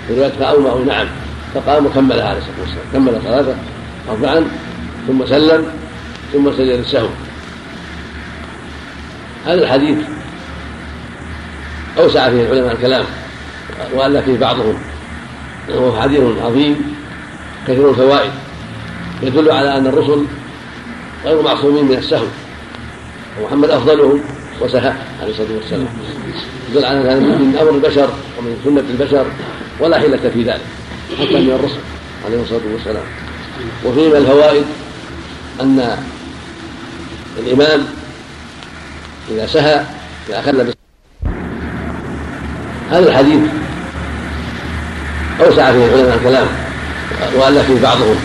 في 0.08 0.14
رواية 0.14 0.30
فأومأوا 0.30 0.84
نعم. 0.84 1.06
فقام 1.54 1.86
وكملها 1.86 2.28
عليه 2.28 2.38
الصلاة 2.38 2.60
والسلام 2.60 2.84
كمل 2.92 3.22
صلاته 3.24 3.56
أربعا 4.10 4.44
ثم 5.06 5.26
سلم 5.26 5.64
ثم 6.32 6.52
سجد 6.52 6.78
السهو. 6.78 7.08
هذا 9.46 9.62
الحديث 9.62 9.98
أوسع 11.98 12.30
فيه 12.30 12.42
العلماء 12.42 12.72
الكلام 12.72 13.04
وألا 13.94 14.20
فيه 14.20 14.38
بعضهم. 14.38 14.74
وهو 15.68 16.00
حديث 16.00 16.20
عظيم 16.42 16.94
كثير 17.68 17.90
الفوائد 17.90 18.30
يدل 19.22 19.50
على 19.50 19.76
أن 19.76 19.86
الرسل 19.86 20.24
غير 21.24 21.42
معصومين 21.42 21.84
من 21.84 21.94
السهو. 21.94 22.26
ومحمد 23.38 23.70
أفضلهم 23.70 24.20
وسهى 24.60 24.92
عليه 25.22 25.30
الصلاة 25.30 25.48
والسلام. 25.56 25.88
يدل 26.70 26.84
على 26.84 27.12
أن 27.12 27.22
من 27.22 27.58
أمر 27.60 27.70
البشر 27.70 28.10
ومن 28.38 28.56
سنة 28.64 28.84
البشر 28.90 29.26
ولا 29.80 29.98
حيلة 29.98 30.30
في 30.34 30.42
ذلك 30.42 30.60
حتى 31.18 31.40
من 31.40 31.50
الرسل 31.50 31.80
عليه 32.26 32.42
الصلاة 32.42 32.60
والسلام. 32.72 33.04
وفيه 33.84 34.08
من 34.08 34.16
الفوائد 34.16 34.64
أن 35.60 35.96
الإمام 37.38 37.86
إذا 39.30 39.46
سهى 39.46 39.84
إذا 40.28 40.40
أخذ 40.40 40.72
هذا 42.90 43.08
الحديث 43.08 43.40
أوسع 45.40 45.72
فيه 45.72 45.84
العلماء 45.84 46.16
الكلام 46.16 46.46
وألا 47.36 47.62
فيه 47.62 47.82
بعضهم 47.82 48.16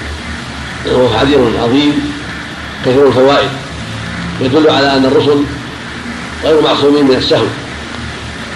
وهو 0.85 1.17
حديث 1.17 1.37
عظيم 1.63 2.13
كثير 2.85 3.07
الفوائد. 3.07 3.49
يدل 4.41 4.69
على 4.69 4.93
أن 4.93 5.05
الرسل 5.05 5.43
غير 6.43 6.61
معصومين 6.61 7.05
من 7.05 7.15
السهو 7.15 7.45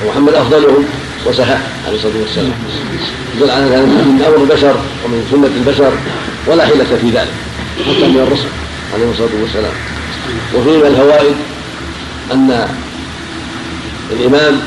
ومحمد 0.06 0.34
أفضلهم 0.34 0.86
وسهى 1.26 1.58
عليه 1.88 1.96
الصلاة 1.96 2.14
والسلام. 2.22 2.54
يدل 3.38 3.52
على 3.52 3.66
أن 3.66 3.90
من 3.90 4.24
أمر 4.28 4.38
البشر 4.38 4.76
ومن 5.06 5.28
سنة 5.32 5.48
البشر 5.48 5.92
ولا 6.48 6.66
حيلة 6.66 6.98
في 7.02 7.10
ذلك 7.10 7.34
حتى 7.86 8.08
من 8.08 8.20
الرسل 8.28 8.50
عليه 8.94 9.12
الصلاة 9.12 9.42
والسلام. 9.42 9.74
وفيه 10.56 10.78
من 10.78 10.86
الفوائد 10.86 11.36
أن 12.32 12.68
الإمام 14.12 14.62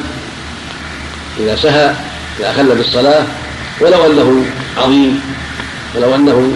إذا 1.40 1.56
سهى 1.56 1.94
إذا 2.40 2.50
أخل 2.50 2.74
بالصلاة 2.74 3.24
ولو 3.80 4.06
أنه 4.06 4.44
عظيم 4.78 5.20
ولو 5.94 6.14
أنه 6.14 6.52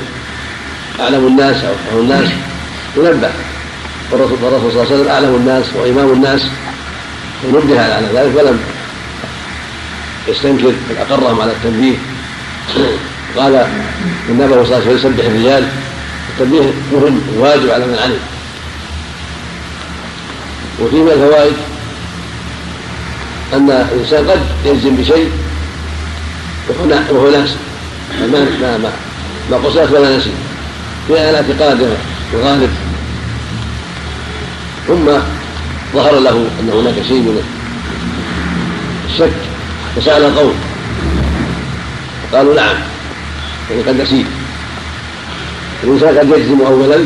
أعلم 1.00 1.26
الناس 1.26 1.56
أو 1.92 2.00
الناس 2.00 2.28
ينبه 2.96 3.30
والرسول 4.12 4.38
صلى 4.38 4.48
الله 4.48 4.80
عليه 4.80 4.94
وسلم 4.94 5.08
أعلم 5.08 5.34
الناس 5.34 5.64
وإمام 5.74 6.12
الناس 6.12 6.42
ونبه 7.44 7.80
على 7.80 8.06
ذلك 8.14 8.36
ولم 8.36 8.58
يستنكر 10.28 10.64
بل 10.68 10.96
أقرهم 10.98 11.40
على 11.40 11.52
التنبيه. 11.52 11.96
قال 13.36 13.66
النبي 14.28 14.54
صلى 14.54 14.62
الله 14.62 14.76
عليه 14.76 14.86
وسلم 14.86 14.96
يسبح 14.96 15.24
الرجال 15.24 15.68
التنبيه 16.28 16.72
مهم 16.92 17.20
واجب 17.38 17.70
على 17.70 17.86
من 17.86 17.98
علم. 18.02 18.18
وفيه 20.80 21.02
من 21.02 21.10
الفوائد 21.10 21.56
أن 23.54 23.70
الإنسان 23.70 24.30
قد 24.30 24.40
يجزم 24.64 24.96
بشيء 24.96 25.30
وهو 27.10 27.30
ناسي 27.30 27.56
ما 28.20 28.26
ما 28.60 28.78
ما 28.78 28.92
ما 29.50 29.56
قصرت 29.56 29.92
ولا 29.92 30.16
نسي. 30.16 30.30
في 31.06 31.12
الاعتقاد 31.12 31.96
الغالب 32.34 32.85
ثم 34.88 35.06
ظهر 35.94 36.18
له 36.18 36.50
أن 36.60 36.70
هناك 36.70 36.94
شيء 37.08 37.18
من 37.18 37.42
الشك 39.10 39.32
فسأل 39.96 40.24
القوم 40.24 40.54
فقالوا 42.22 42.54
نعم 42.54 42.76
يعني 43.70 43.82
قد 43.82 44.00
نسيت. 44.00 44.26
الإنسان 45.84 46.18
قد 46.18 46.38
يجزم 46.38 46.60
أولا 46.60 46.98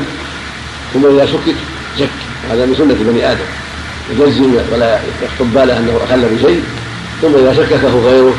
ثم 0.95 1.07
إذا 1.07 1.26
شكك 1.26 1.57
شك. 1.99 2.09
هذا 2.51 2.66
من 2.66 2.74
سنة 2.74 2.95
بني 3.01 3.33
آدم. 3.33 3.45
يجزم 4.18 4.55
ولا 4.72 5.01
يخطب 5.22 5.55
باله 5.55 5.78
أنه 5.78 6.01
أخل 6.09 6.20
بشيء 6.20 6.62
ثم 7.22 7.35
إذا 7.35 7.55
شككه 7.55 8.01
غيره 8.01 8.35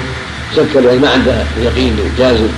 شك 0.56 0.76
لأن 0.76 1.02
ما 1.02 1.10
عنده 1.10 1.44
يقين 1.62 1.98
جازم. 2.18 2.50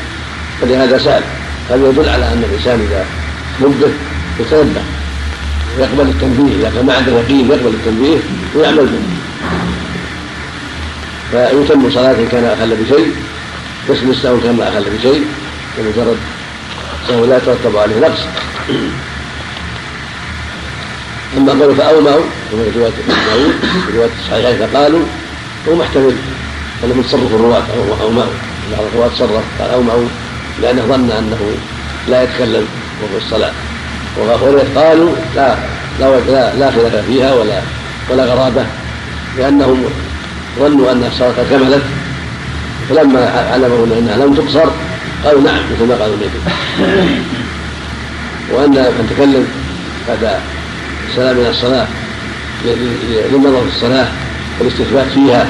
فلهذا 0.61 0.97
سأل. 0.97 1.23
هذا 1.69 1.89
يدل 1.89 2.09
على 2.09 2.25
أن 2.25 2.43
الإنسان 2.49 2.87
إذا 2.89 3.05
نبه 3.61 3.91
يتنبه. 4.39 4.81
ويقبل 5.77 6.09
التنبيه 6.09 6.55
إذا 6.55 6.71
كان 6.75 6.85
ما 6.85 6.93
عنده 6.93 7.11
يقين 7.11 7.49
يقبل 7.49 7.67
التنبيه 7.67 8.17
ويعمل 8.55 8.85
به. 8.85 8.99
فيتم 11.31 11.91
صلاة 11.91 12.11
إن 12.11 12.27
كان 12.31 12.43
أخل 12.43 12.75
بشيء 12.75 13.15
قسم 13.89 14.11
السهو 14.11 14.39
كان 14.39 14.55
ما 14.57 14.69
أخل 14.69 14.85
بشيء 14.97 15.25
ومجرد 15.79 16.17
سهو 17.07 17.25
لا 17.25 17.37
يترتب 17.37 17.77
عليه 17.77 17.99
نقص. 17.99 18.19
أما 21.37 21.51
قالوا 21.51 21.75
فأومأوا 21.75 22.23
كما 22.51 22.63
في 22.63 22.79
رواية 22.79 22.91
ابن 22.91 23.13
داوود 23.27 23.53
في 23.85 23.97
رواية 23.97 24.09
الصحيحين 24.19 24.67
فقالوا 24.67 25.05
هو 25.69 25.75
محتمل 25.75 26.15
أنه 26.83 26.93
من 26.93 27.03
تصرف 27.03 27.33
الرواة 27.33 27.63
أو 27.77 28.05
أومأوا 28.07 28.33
بعض 28.71 28.81
الرواة 28.93 29.07
تصرف 29.07 29.43
قال 29.59 29.69
أومأوا 29.69 30.07
لأنه 30.61 30.81
ظن 30.81 31.11
أنه 31.11 31.39
لا 32.07 32.23
يتكلم 32.23 32.67
وهو 33.01 33.17
الصلاة. 33.17 33.51
وغيره 34.17 34.65
قالوا 34.75 35.11
لا 35.35 35.55
لا 35.99 36.19
لا, 36.19 36.55
لا 36.55 36.71
خلاف 36.71 37.05
فيها 37.07 37.33
ولا 37.33 37.61
ولا 38.09 38.25
غرابة 38.25 38.65
لأنهم 39.37 39.83
ظنوا 40.59 40.91
أن 40.91 41.03
الصلاة 41.03 41.33
كملت 41.49 41.83
فلما 42.89 43.49
علموا 43.53 43.85
أنها 43.99 44.25
لم 44.25 44.33
تقصر 44.33 44.69
قالوا 45.25 45.41
نعم 45.41 45.59
مثل 45.73 45.87
ما 45.87 45.95
قالوا 45.95 46.15
النبي. 46.15 46.39
وأن 48.51 48.71
من 48.71 49.07
تكلم 49.15 49.47
بعد 50.07 50.39
السلام 51.09 51.35
من 51.35 51.47
الصلاة 51.49 51.87
للنظر 53.31 53.61
في 53.61 53.75
الصلاة 53.75 54.07
والاستثبات 54.59 55.07
فيها 55.13 55.45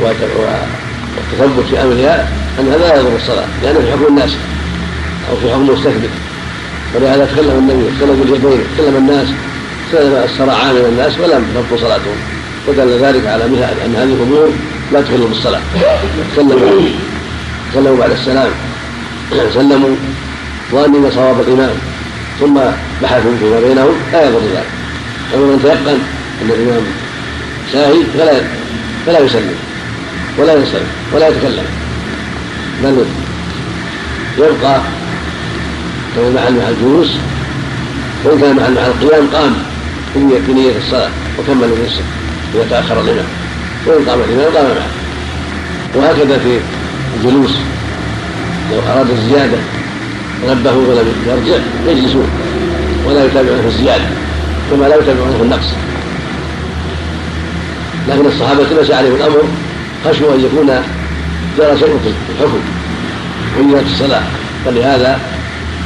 والتثبت 0.00 1.64
في 1.70 1.82
أمرها 1.82 2.28
أن 2.60 2.68
هذا 2.68 2.78
لا 2.78 2.96
يضر 2.96 3.16
الصلاة 3.16 3.46
لأنه 3.62 3.80
في 3.80 3.92
حكم 3.92 4.06
الناس 4.08 4.30
أو 5.30 5.36
في 5.36 5.50
حكم 5.52 5.70
مستثبت 5.70 6.10
ولهذا 6.94 7.24
تكلم 7.24 7.50
النبي 7.58 7.96
تكلم 7.98 8.20
باليدين 8.20 8.64
تكلم 8.78 8.96
الناس 8.96 9.28
تكلم 9.92 10.22
السرعان 10.24 10.74
من 10.74 10.86
الناس 10.92 11.18
ولم 11.18 11.44
تبطل 11.54 11.82
صلاتهم. 11.82 12.16
ودل 12.68 13.04
ذلك 13.04 13.26
على 13.26 13.44
أن 13.44 13.94
هذه 13.96 14.14
الأمور 14.14 14.50
لا 14.92 15.00
تخل 15.00 15.26
بالصلاة. 15.28 15.60
تكلموا 16.32 16.82
تكلموا 17.72 17.96
بعد 17.98 18.10
السلام. 18.10 18.50
سلموا 19.54 19.96
ظانين 20.72 21.10
صواب 21.10 21.40
الإمام 21.40 21.74
ثم 22.40 22.54
بحثوا 23.02 23.36
فيما 23.40 23.60
بينهم 23.60 23.94
لا 24.12 24.26
يضر 24.26 24.38
ذلك. 24.38 24.66
أما 25.34 25.44
من 25.46 25.60
تيقن 25.62 25.98
أن 26.42 26.50
الإمام 26.50 26.82
ساهي 27.72 28.04
فلا 28.18 28.40
فلا 29.06 29.18
يسلم 29.18 29.54
ولا 30.38 30.52
يسلم 30.52 30.86
ولا 31.12 31.28
يتكلم. 31.28 31.64
بل 32.82 33.04
يبقى 34.38 34.80
كان 36.16 36.34
مع 36.34 36.50
مع 36.50 36.68
الجلوس 36.68 37.10
وإن 38.24 38.40
كان 38.40 38.56
مع 38.56 38.62
مع 38.68 38.86
القيام 38.86 39.26
قام 39.34 39.52
بنية 40.48 40.72
الصلاة 40.78 41.10
وكمل 41.38 41.68
نفسه 41.84 42.02
إذا 42.54 42.66
تأخر 42.70 43.00
الإمام. 43.00 43.24
وإن 43.86 44.08
قام 44.08 44.20
الإمام 44.20 44.56
قام 44.56 44.64
معه. 44.64 44.86
وهكذا 45.94 46.38
في 46.38 46.60
الجلوس. 47.16 47.50
لو 48.72 48.78
أراد 48.92 49.10
الزيادة 49.10 49.58
نبهوا 50.48 50.86
ولم 50.88 51.12
يرجع 51.26 51.58
يجلسون. 51.86 52.28
ولا 53.06 53.24
يتابعون 53.24 53.60
في 53.60 53.66
الزيادة 53.66 54.04
كما 54.70 54.86
لا 54.86 54.96
يتابعون 54.96 55.36
في 55.38 55.42
النقص. 55.42 55.66
لكن 58.08 58.26
الصحابة 58.26 58.62
ليس 58.80 58.90
عليهم 58.90 59.14
الأمر 59.14 59.42
خشوا 60.04 60.34
أن 60.34 60.40
يكون 60.40 60.66
جرى 61.58 61.78
شيء 61.78 61.98
في 62.04 62.12
الحكم 62.32 62.60
وإيجاد 63.58 63.84
الصلاة. 63.92 64.22
فلهذا 64.64 65.20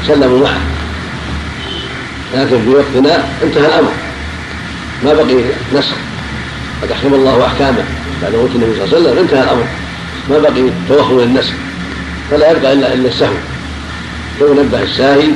سلموا 0.07 0.41
معه. 0.41 0.61
لكن 2.35 2.63
في 2.65 2.69
وقتنا 2.69 3.25
انتهى 3.43 3.67
الأمر. 3.67 3.93
ما 5.05 5.13
بقي 5.13 5.45
نسخ 5.75 5.97
قد 6.83 6.91
أحكم 6.91 7.15
الله 7.15 7.47
أحكامه. 7.47 7.85
بعد 8.23 8.35
موت 8.35 8.51
النبي 8.55 8.73
صلى 8.75 8.85
الله 8.85 8.97
عليه 8.97 9.01
وسلم 9.01 9.19
انتهى 9.19 9.43
الأمر. 9.43 9.65
ما 10.31 10.39
بقي 10.39 10.71
توخم 10.89 11.21
للنسخ 11.21 11.53
فلا 12.31 12.51
يبقى 12.51 12.73
إلا 12.73 12.95
إلا 12.95 13.09
السهو. 13.09 13.35
فينبه 14.39 14.83
الساهي 14.83 15.29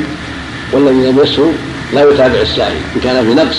والذي 0.72 1.10
لم 1.10 1.20
يسهو 1.22 1.50
لا 1.92 2.10
يتابع 2.10 2.40
الساهي. 2.40 2.76
إن 2.96 3.00
كان 3.04 3.26
في 3.26 3.34
نقص 3.34 3.58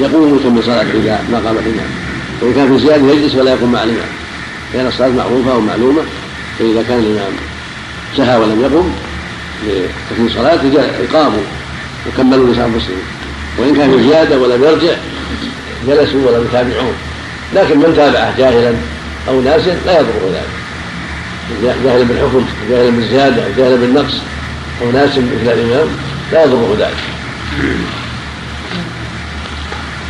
يقوم 0.00 0.32
ويتم 0.32 0.62
صلاته 0.62 0.90
إذا 0.94 1.24
ما 1.32 1.38
قام 1.38 1.56
الإمام 1.58 1.90
وإن 2.40 2.54
كان 2.54 2.78
في 2.78 2.86
زيادة 2.86 3.12
يجلس 3.12 3.34
ولا 3.34 3.50
يقوم 3.50 3.72
مع 3.72 3.82
الإمام. 3.82 4.08
لأن 4.74 4.86
الصلاة 4.86 5.08
معروفة 5.08 5.56
ومعلومة. 5.56 6.02
فإذا 6.58 6.82
كان 6.88 6.98
الإمام 6.98 7.32
سهى 8.16 8.36
ولم 8.36 8.60
يقم 8.62 8.90
لتكميل 9.66 10.30
صلاته 10.34 10.82
قاموا 11.12 11.42
وكملوا 12.06 12.52
لسان 12.52 12.70
مسلم. 12.70 13.02
وإن 13.58 13.76
كان 13.76 13.96
في 13.96 14.02
زيادة 14.02 14.38
ولم 14.38 14.64
يرجع 14.64 14.94
جلسوا 15.86 16.30
ولم 16.30 16.46
يتابعون 16.48 16.94
لكن 17.54 17.78
من 17.78 17.94
تابعه 17.96 18.36
جاهلا 18.38 18.74
أو 19.28 19.40
ناسيا 19.40 19.76
لا 19.86 20.00
يضر 20.00 20.12
ذلك. 20.32 20.48
جاهلا 21.84 22.04
بالحكم 22.04 22.44
جاهلا 22.70 22.90
بالزيادة 22.90 23.46
أو 23.46 23.50
جاهلا 23.56 23.76
بالنقص 23.76 24.14
أو 24.82 24.90
ناس 24.90 25.10
مثل 25.10 25.52
الإمام 25.52 25.88
لا 26.32 26.44
يضره 26.44 26.76
ذلك. 26.78 26.96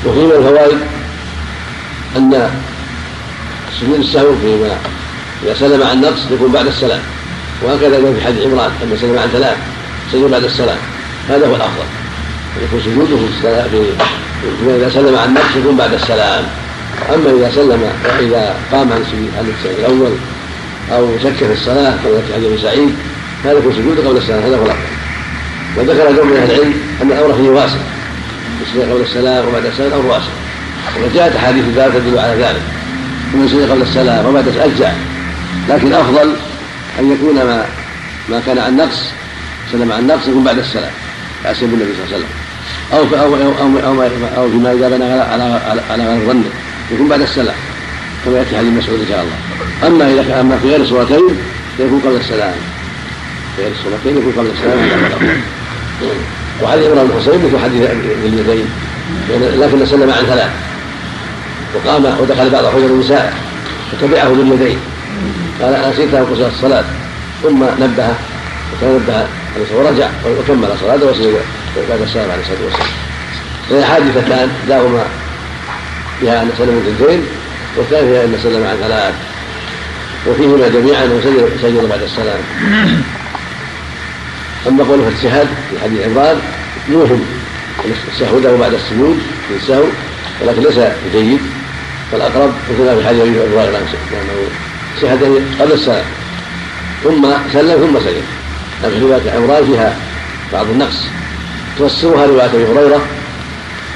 وفي 0.07 0.19
من 0.19 0.33
الفوائد 0.33 0.79
أن 2.17 2.51
سجود 3.81 3.99
السهو 3.99 4.35
فيما 4.43 4.77
إذا 5.45 5.55
سلم 5.55 5.83
عن 5.83 6.01
نقص 6.01 6.21
يكون 6.31 6.53
بعد 6.53 6.67
السلام. 6.67 7.01
وهكذا 7.65 8.15
في 8.15 8.27
حديث 8.27 8.43
عمران 8.47 8.71
لما 8.83 8.97
سلم 9.01 9.19
عن 9.19 9.29
ثلاث 9.29 9.57
سجد 10.13 10.31
بعد 10.31 10.45
السلام 10.45 10.79
هذا 11.29 11.47
هو 11.47 11.57
الأفضل. 11.57 11.85
يكون 12.63 12.81
سجوده 12.81 13.17
في 13.17 14.77
إذا 14.77 14.91
سلم 14.95 15.19
عن 15.19 15.35
نقص 15.35 15.57
يكون 15.57 15.77
بعد 15.77 15.95
السلام. 15.95 16.45
أما 17.15 17.31
إذا 17.31 17.51
سلم 17.55 17.91
اذا 18.21 18.55
قام 18.73 18.93
عن 18.93 19.01
السجود 19.01 19.79
الأول 19.79 20.13
أو 20.93 21.19
شك 21.23 21.35
في 21.35 21.53
الصلاة 21.53 21.91
كما 22.05 22.21
في 22.27 22.35
حديث 22.35 22.63
سعيد 22.63 22.95
هذا 23.45 23.59
يكون 23.59 23.73
سجوده 23.73 24.09
قبل 24.09 24.17
السلام 24.17 24.43
هذا 24.43 24.57
هو 24.57 24.65
الأفضل. 24.65 24.93
وذكر 25.77 26.13
جمع 26.13 26.31
من 26.31 26.37
أهل 26.37 26.51
العلم 26.51 26.75
أن 27.03 27.13
الامر 27.13 27.35
فيه 27.35 27.51
واسع 27.51 27.77
السجود 28.63 28.91
قبل 28.91 29.01
السلام 29.01 29.49
وبعد 29.49 29.65
السلام 29.67 29.93
أمر 29.93 30.07
واسع 30.07 30.33
وجاءت 31.05 31.37
أحاديث 31.37 31.65
ذلك 31.77 31.93
تدل 31.95 32.19
على 32.19 32.35
ذلك. 32.35 32.63
ومن 33.35 33.49
سجد 33.49 33.71
قبل 33.71 33.83
السلام 33.83 34.27
وبعد 34.27 34.49
اجزاء 34.49 34.97
لكن 35.69 35.87
الأفضل 35.87 36.33
أن 36.99 37.13
يكون 37.13 37.35
ما 37.35 37.65
ما 38.29 38.43
كان 38.47 38.59
عن 38.59 38.77
نقص 38.77 39.01
سلم 39.73 39.93
عن 39.93 40.07
نقص 40.07 40.29
يكون 40.29 40.45
بعد 40.45 40.59
السلام 40.59 40.91
على 41.45 41.55
سبيل 41.55 41.75
النبي 41.75 41.93
صلى 41.95 42.05
الله 42.05 42.15
عليه 42.15 42.17
وسلم. 42.17 42.29
أو 42.93 43.03
أو 43.21 43.35
أو 43.37 43.43
أو, 43.85 44.03
أو 44.37 44.51
فيما 44.51 44.73
إذا 44.73 44.89
بنى 44.89 45.05
على 45.05 45.61
على 45.91 46.05
غير 46.05 46.27
ظنه 46.27 46.51
يكون 46.93 47.09
بعد 47.09 47.21
السلام 47.21 47.55
كما 48.25 48.39
يأتي 48.39 48.57
حديث 48.57 48.73
مسعود 48.73 49.01
إن 49.01 49.07
شاء 49.09 49.25
الله. 49.25 49.37
أما 49.87 50.13
إذا 50.13 50.23
كان 50.23 50.39
أما 50.39 50.59
في 50.59 50.69
غير 50.69 50.81
الصورتين 50.81 51.23
فيكون 51.77 52.01
قبل 52.01 52.17
السلام. 52.17 52.55
في 53.57 53.63
غير 53.63 53.73
الصورتين 53.73 54.17
يكون 54.17 54.33
قبل 54.33 54.51
السلام. 54.57 54.79
وحديث 56.63 56.87
عمران 56.87 57.07
بن 57.07 57.21
حسين 57.21 57.47
مثل 57.47 57.59
حديث 57.65 57.91
اليدين 58.25 58.67
لكن 59.61 59.87
سلم 59.87 60.11
عن 60.11 60.25
ثلاث. 60.25 60.51
وقام 61.75 62.05
ودخل 62.21 62.51
بعض 62.51 62.65
حجر 62.67 62.87
النساء 62.87 63.35
فتبعه 63.93 64.29
باليدين. 64.29 64.79
قال 65.61 65.91
نسيت 65.93 66.15
ان 66.15 66.25
قصر 66.25 66.47
الصلاة. 66.47 66.85
ثم 67.43 67.65
نبه 67.65 68.09
فتنبه 68.73 69.27
ورجع 69.75 70.09
وكمل 70.27 70.69
صلاته 70.81 71.07
وسجد 71.07 71.41
بعد 71.89 72.01
السلام 72.01 72.31
عليه 72.31 72.43
الصلاة 72.43 72.65
والسلام. 72.65 72.89
فهي 73.71 73.85
حادثتان 73.85 74.51
احداهما 74.63 75.05
فيها 76.21 76.43
أن 76.43 76.51
سلم 76.59 76.69
من 76.69 76.95
اثنتين 76.97 77.23
والثانيه 77.77 78.11
فيها 78.11 78.25
أن 78.25 78.39
سلم 78.43 78.67
عن 78.67 78.77
ثلاث 78.77 79.15
وفيهما 80.27 80.69
جميعا 80.69 81.05
انه 81.05 81.21
سجد 81.63 81.89
بعد 81.89 82.03
السلام. 82.03 82.41
أما 84.69 84.85
قوله 84.85 85.03
في 85.03 85.15
السهاد 85.15 85.47
في 85.71 85.81
حديث 85.85 86.07
عمران 86.07 86.41
يوهم 86.89 87.27
له 88.21 88.57
بعد 88.61 88.75
السجود 88.75 89.19
في 89.49 89.57
السهو 89.57 89.85
ولكن 90.41 90.63
ليس 90.63 90.79
بجيد 91.07 91.41
فالأقرب 92.13 92.53
مثل 92.71 92.97
في 93.03 93.09
حديث 93.09 93.21
أبي 93.21 93.31
هريرة 93.31 93.79
سهد 95.01 95.43
قبل 95.61 95.73
السلام 95.73 96.05
ثم 97.05 97.27
سلم 97.53 97.87
ثم 97.87 98.01
سجد 98.01 98.23
لكن 98.85 99.01
رواية 99.01 99.31
عمران 99.31 99.65
فيها 99.67 99.97
بعض 100.53 100.67
النقص. 100.71 101.07
تفسرها 101.79 102.27
رواية 102.27 102.45
أبي 102.45 102.65
هريرة 102.65 103.01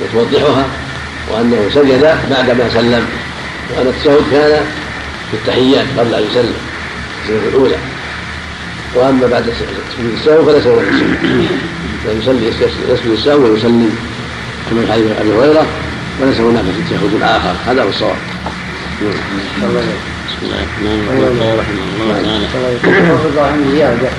وتوضحها 0.03 0.65
وأنه 1.31 1.71
سجد 1.75 2.01
بعدما 2.31 2.71
سلم. 2.75 3.07
وأن 3.71 3.87
التشهد 3.87 4.23
كان 4.31 4.65
في 5.31 5.37
التحيات 5.37 5.87
قبل 5.99 6.15
أن 6.15 6.23
يسلم 6.31 6.55
السنة 7.23 7.49
الأولى. 7.49 7.77
وأما 8.95 9.27
بعد 9.27 9.43
سجود 9.43 10.13
السهو 10.19 10.45
فليس 10.45 10.67
هو 10.67 10.81
فيصلي 12.05 12.47
يسجد 12.47 13.13
السهو 13.13 13.43
ويسلم 13.43 13.97
كما 14.71 14.87
في 14.87 14.93
حديث 14.93 15.07
أبي 15.21 15.33
هريرة 15.33 15.67
وليس 16.21 16.41
هناك 16.41 16.65
تشهد 16.91 17.23
اخر 17.23 17.55
هذا 17.67 17.83
هو 17.83 17.89
الصواب. 17.89 18.17
بسم 20.37 20.47
الله. 20.47 20.63
الرحمن 20.63 21.53
الرحيم 21.53 21.77
رحمه 21.81 22.05
الله 22.05 22.21
تعالى 22.23 23.29
الله 23.31 23.47
عن 23.47 23.71
زياده 23.73 24.11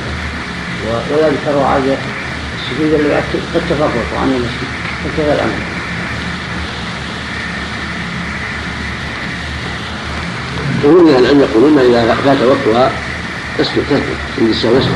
ويذكر 1.12 1.60
عاد 1.60 1.98
السجود 2.58 2.94
اللي 2.94 3.16
قد 3.54 3.62
تفرقوا 3.70 4.20
عن 4.22 4.30
المسجد. 4.32 4.70
فكذا 5.04 5.34
الأمر. 5.34 5.60
ومن 10.84 11.14
أهل 11.14 11.24
العلم 11.24 11.40
يقولون 11.42 11.80
إذا 11.80 12.16
فات 12.26 12.42
وقتها 12.42 12.92
اسكت 13.62 13.80
تسكت 13.90 14.04
سجود 14.38 14.50
السهو 14.50 14.78
يسكت 14.78 14.92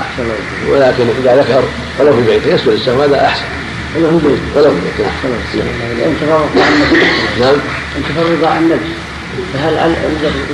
أحسن 0.00 0.24
ولكن 0.68 1.04
إذا 1.22 1.36
ذكر 1.36 1.62
ولو 1.98 2.12
في 2.12 2.18
البيت 2.18 2.46
يسكت 2.46 2.68
السهو 2.68 3.02
هذا 3.02 3.26
أحسن. 3.26 3.44
ولو 3.96 4.18
في 4.18 4.26
البيت 4.26 4.40
ولو 4.56 4.70
في 4.70 4.80
تفرق 4.98 6.62
عن 6.62 6.72
النفس 6.72 6.92
نعم. 7.40 7.54
ان 7.96 8.02
تفرق 8.08 8.50
عن 8.50 8.62
النفس 8.62 8.97
فهل 9.54 9.78
علي 9.78 9.94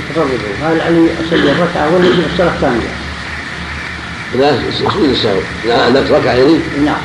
تفرقوا 0.09 0.37
فهل 0.61 0.81
علي 0.81 1.09
اسجل 1.21 1.49
ركعه 1.61 1.95
ولا 1.95 2.05
يجب 2.05 2.23
الصلاة 2.33 2.53
كامله؟ 2.61 2.89
لا 4.39 4.71
سجود 4.71 5.09
السهو 5.09 5.39
لا 5.67 5.87
انك 5.87 6.11
ركعة 6.11 6.33
يعني. 6.33 6.59
نعم. 6.85 7.01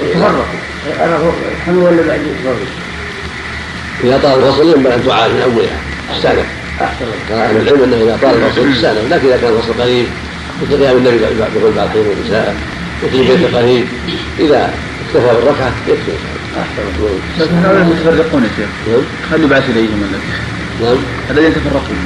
تفرقوا. 0.00 1.32
حمل 1.66 1.76
ولا 1.76 2.02
بعد؟ 2.08 2.20
يتفرقوا؟ 2.20 2.66
إذا 4.04 4.20
طال 4.22 4.38
الفصل 4.44 4.76
ينبغي 4.76 4.94
أن 4.94 5.06
تعاد 5.06 5.30
من 5.30 5.42
أولها. 5.42 5.78
استانف 6.16 6.46
أحسن. 6.80 7.06
قال 7.30 7.38
أهل 7.38 7.56
العلم 7.56 7.82
أنه 7.82 7.96
إذا 7.96 8.18
طال 8.22 8.34
الفصل 8.34 8.72
استانف 8.72 9.12
لكن 9.12 9.26
إذا 9.26 9.36
كان 9.36 9.52
الفصل 9.52 9.82
قريب 9.82 10.06
مثل 10.62 10.82
قيام 10.82 10.96
النبي 10.96 11.18
بقول 11.18 11.72
بعض 11.76 11.86
الحين 11.86 12.06
والنساء 12.06 12.56
مثل 13.02 13.16
البيت 13.16 13.54
قريب 13.54 13.86
إذا 14.38 14.74
اكتفى 15.06 15.34
بالركعة 15.34 15.72
يكفي. 15.88 16.12
أحسن. 16.60 17.54
هؤلاء 17.64 17.82
المتفرقون 17.82 18.42
يا 18.42 18.48
شيخ. 18.56 18.68
نعم. 18.88 19.02
هل 19.32 19.44
يبعث 19.44 19.70
إليهم 19.70 20.02
ولا 20.02 20.18
نعم. 20.80 20.96
الذين 21.30 21.54
تفرقوا 21.54 21.96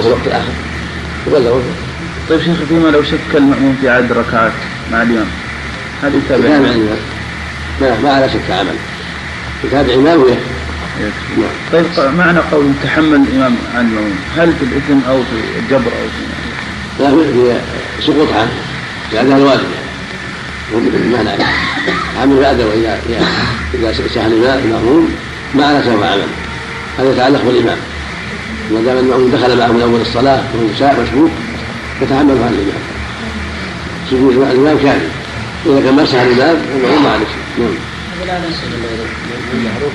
في 0.00 0.06
الوقت 0.06 0.26
الآخر. 0.26 0.52
يبلغوا 1.26 1.60
طيب 2.28 2.40
شيخ 2.40 2.56
فيما 2.68 2.88
لو 2.88 3.02
شك 3.02 3.34
المأموم 3.34 3.76
في 3.80 3.88
عدد 3.88 4.10
الركعات 4.10 4.52
مع 4.92 5.02
الإمام؟ 5.02 5.26
هل 6.02 6.14
يتابع؟ 6.14 6.44
الإمام؟ 6.44 6.96
ما 7.80 8.00
ما 8.02 8.12
على 8.12 8.28
شك 8.28 8.50
عمل. 8.50 8.76
يتابع 9.64 9.94
ويكفي. 9.94 10.40
يكفي. 11.00 11.48
طيب 11.72 12.14
معنى 12.14 12.38
قول 12.38 12.72
تحمل 12.84 13.14
الإمام 13.28 13.56
عن 13.74 13.80
المأموم 13.80 14.18
هل 14.36 14.52
في 14.58 14.64
الإثم 14.64 15.08
أو 15.08 15.16
في 15.16 15.58
الجبر 15.58 15.90
أو 15.90 16.08
في 16.08 17.02
لا 17.02 17.10
هي 17.10 17.60
سقوط 18.00 18.28
عنه 18.32 18.52
لأنها 19.12 19.36
الواجب. 19.36 19.68
يعني 20.72 21.08
ما 21.12 21.22
نعلم 21.22 21.46
عمل 22.22 22.40
بعد 22.40 22.60
واذا 22.60 22.98
اذا 23.74 23.92
سهل 24.14 24.46
المأموم 24.46 25.14
ما 25.54 25.66
على 25.66 25.82
سوف 25.84 26.02
عمل. 26.02 26.45
هذا 26.98 27.12
يتعلق 27.12 27.42
بالإمام. 27.44 27.78
ما 28.70 28.80
دام 28.80 28.98
المأموم 28.98 29.30
دخل 29.30 29.58
معه 29.58 29.72
من 29.72 29.82
أول 29.82 30.00
الصلاة 30.00 30.42
وهو 30.54 30.66
شاء 30.78 31.00
مشبوك 31.02 31.30
يتحمل 32.02 32.30
عن 32.30 32.54
الإمام. 32.54 32.82
سجود 34.10 34.32
الإمام 34.32 34.78
كامل 34.78 35.08
إذا 35.66 35.80
كان 35.80 36.06
سهل 36.06 36.32
الإمام 36.32 36.56
المأموم 36.76 37.02
ما 37.04 37.10
عليه 37.10 37.26
شيء. 37.26 37.64
نعم. 37.64 37.74
المعروف 39.54 39.92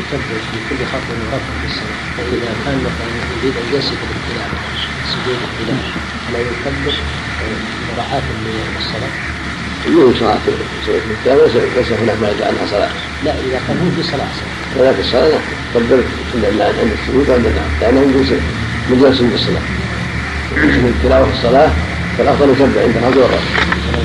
يكبر 0.00 0.38
في 0.50 0.58
كل 0.68 0.84
خطوه 0.92 1.18
ورفع 1.24 1.52
في 1.60 1.66
الصلاه 1.70 1.98
فاذا 2.16 2.50
كان 2.64 2.76
مثلا 2.86 3.08
يريد 3.42 3.54
ان 3.62 3.78
يسجد 3.78 3.98
الابتلاء 4.06 4.48
سجود 5.10 5.36
الابتلاء 5.40 5.84
فلا 6.28 6.38
يكبر 6.38 6.94
مراعاه 7.96 8.22
للصلاه 8.76 9.14
من 9.86 10.14
صلاة 10.20 10.38
الكتاب 11.10 11.38
ليس 11.76 11.92
هناك 11.92 12.16
ما 12.22 12.30
يدعى 12.30 12.48
عنها 12.48 12.66
صلاة 12.70 12.90
لا 13.24 13.32
إذا 13.32 13.60
كان 13.68 13.76
هو 13.78 14.02
في 14.02 14.08
صلاة. 14.10 14.28
صلاة. 14.40 14.63
ولكن 14.78 15.00
الصلاة 15.00 15.28
لا 15.28 15.38
قدر 15.74 16.02
عند 16.80 16.92
السجود 16.92 17.30
النعم 17.30 17.70
لأنه 17.80 18.00
من 18.00 18.40
من 18.90 18.96
من 19.20 19.32
الصلاة 19.34 19.62
من 20.56 20.94
التلاوة 20.96 21.24
في 21.24 21.32
الصلاة 21.32 21.70
فالأفضل 22.18 22.50
يكبر 22.50 22.80
عند 22.82 22.96
والرأس 23.16 23.42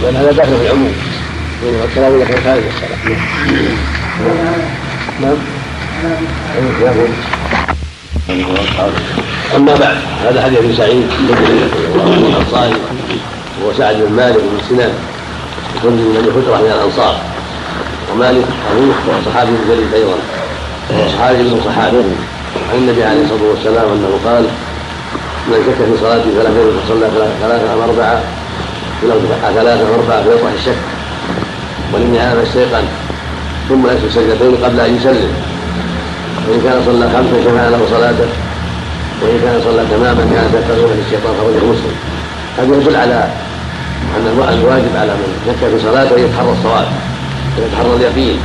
لأن 0.03 0.15
هذا 0.15 0.31
داخل 0.31 0.57
في 0.57 0.65
العموم. 0.65 0.93
بينما 1.63 1.85
كان 2.25 2.43
خارج 2.43 2.63
الصلاة. 2.73 3.17
نعم. 5.21 5.37
أما 9.55 9.75
بعد 9.75 9.97
هذا 10.23 10.41
حديث 10.43 10.57
ابن 10.59 10.75
سعيد 10.75 11.07
الأنصاري 12.29 12.75
وهو 13.61 13.73
سعد 13.77 13.95
بن 13.95 14.13
مالك 14.15 14.37
بن 14.37 14.59
سنان 14.69 14.93
يكون 15.75 15.91
من 15.91 16.21
بني 16.21 16.31
حجرة 16.33 16.61
من 16.61 16.71
الأنصار. 16.71 17.21
ومالك 18.11 18.45
أبوه 18.71 19.21
صحابي 19.25 19.51
جليل 19.69 19.93
أيضا. 19.93 20.17
وهو 20.89 21.07
صحابي 21.09 21.43
من 21.43 21.61
صحابه. 21.65 22.03
عن 22.69 22.77
النبي 22.77 23.03
عليه 23.03 23.23
الصلاة 23.23 23.49
والسلام 23.49 23.87
أنه 23.95 24.11
قال 24.25 24.43
من 25.47 25.59
شك 25.65 25.79
في 25.85 25.95
صلاته 26.01 26.29
فلا 26.37 26.49
خير 26.55 26.67
فصلى 26.77 27.07
ثلاثة 27.41 27.73
أم 27.73 27.81
أربعة 27.89 28.21
ولو 29.03 29.19
ثلاثة 29.55 29.81
أم 29.81 29.93
أربعة 29.99 30.23
فيطرح 30.23 30.51
الشك 30.59 30.81
وإن 31.93 32.15
هذا 32.15 32.43
استيقن 32.43 32.85
ثم 33.69 33.87
يسجد 33.87 34.09
سجدتين 34.15 34.55
قبل 34.65 34.79
أن 34.79 34.95
يسلم. 34.95 35.33
وإن 36.47 36.61
كان 36.63 36.81
صلى 36.85 37.05
خمسا 37.13 37.37
شفع 37.45 37.67
له 37.69 37.81
صلاته 37.89 38.29
وإن 39.21 39.39
كان 39.43 39.61
صلى 39.65 39.81
تماما 39.91 40.23
كانت 40.33 40.63
ترغيبا 40.67 40.93
للشيطان 40.99 41.33
فهو 41.37 41.49
مسلم. 41.71 41.95
هذا 42.57 42.75
يدل 42.75 42.95
على 42.95 43.19
أن 44.15 44.25
الواجب 44.53 44.93
على 45.01 45.13
من 45.13 45.29
شك 45.47 45.69
في 45.69 45.79
صلاته 45.85 46.15
أن 46.15 46.23
يتحرى 46.25 46.51
الصواب 46.51 46.87
ويتحرى 47.57 47.95
اليقين. 47.95 48.39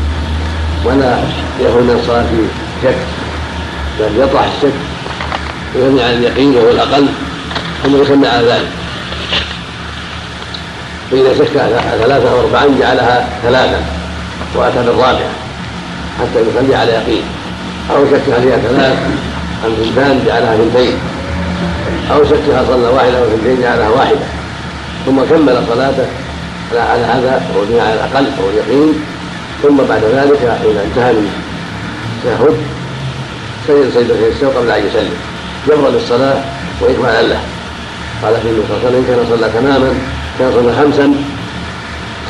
ولا 0.84 1.16
من 1.58 2.00
الصلاة 2.00 2.22
في 2.22 2.46
شك 2.82 2.96
بل 4.00 4.22
يطرح 4.22 4.44
الشك 4.56 4.72
ويبني 5.74 6.02
على 6.02 6.14
اليقين 6.14 6.56
وهو 6.56 6.70
الأقل 6.70 7.06
ثم 7.84 8.02
يسمي 8.02 8.28
على 8.28 8.46
ذلك. 8.46 8.68
فإذا 11.10 11.34
شك 11.34 11.52
ثلاثة 12.00 12.30
أو 12.30 12.40
أربعا 12.40 12.66
جعلها 12.80 13.28
ثلاثا 13.42 13.80
وأتى 14.54 14.76
بالرابعة 14.76 15.30
حتى 16.18 16.40
يصلي 16.40 16.74
على 16.74 16.92
يقين. 16.92 17.22
أو 17.90 18.04
شك 18.10 18.22
فيها 18.22 18.56
ثلاث 18.56 18.98
عن 19.64 19.70
ثنتان 19.76 20.24
جعلها 20.26 20.56
ثنتين 20.56 20.98
أو 22.10 22.24
شكها 22.24 22.64
صلى 22.68 22.88
واحدة 22.88 23.18
أو 23.18 23.24
ثنتين 23.24 23.62
جعلها 23.62 23.88
واحدة. 23.88 24.26
ثم 25.06 25.20
كمل 25.30 25.62
صلاته 25.68 26.06
على 26.72 27.02
هذا 27.02 27.42
وهو 27.54 27.80
على 27.80 27.94
الأقل 27.94 28.26
وهو 28.38 28.50
اليقين. 28.50 28.94
ثم 29.64 29.76
بعد 29.76 30.04
ذلك 30.04 30.42
إذا 30.42 30.84
انتهى 30.84 31.12
من 31.12 31.30
التشهد 32.24 32.56
سجد 33.68 33.90
سجدتين 33.94 34.28
السوء 34.32 34.54
قبل 34.54 34.70
أن 34.70 34.86
يسلم 34.86 35.16
جبرا 35.68 35.90
للصلاة 35.90 36.36
وإكمالا 36.80 37.22
له. 37.22 37.40
قال 38.22 38.34
في 38.34 38.48
النبي 38.48 38.62
صلى 38.68 38.76
الله 38.76 38.86
عليه 38.86 38.98
وسلم 38.98 39.04
كان 39.08 39.26
صلى 39.30 39.48
تماما 39.60 39.94
كان 40.38 40.52
صلى 40.52 40.72
خمسا 40.72 41.14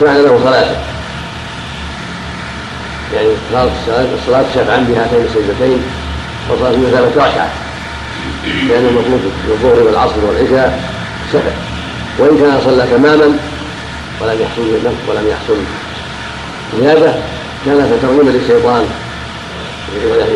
سمعنا 0.01 0.18
له 0.18 0.41
صلاته 0.45 0.76
يعني 3.14 3.28
صلاة 3.53 4.07
الصلاة 4.20 4.45
شفعا 4.55 4.87
بهاتين 4.89 5.24
السجدتين 5.24 5.82
وصلاة 6.51 6.76
مثابة 6.76 7.09
ركعة. 7.16 7.51
لأنه 8.68 8.91
مطلوب 8.91 9.20
الظهر 9.49 9.82
والعصر 9.82 10.24
والعشاء 10.28 10.82
شفع. 11.32 11.51
وإن 12.18 12.39
كان 12.39 12.61
صلى 12.64 12.87
تماما 12.97 13.39
ولم 14.20 14.41
يحصل 14.41 14.62
ولم 15.09 15.28
يحصل 15.30 15.57
زيادة 16.80 17.14
كان 17.66 17.98
ترغيما 18.02 18.30
للشيطان 18.30 18.84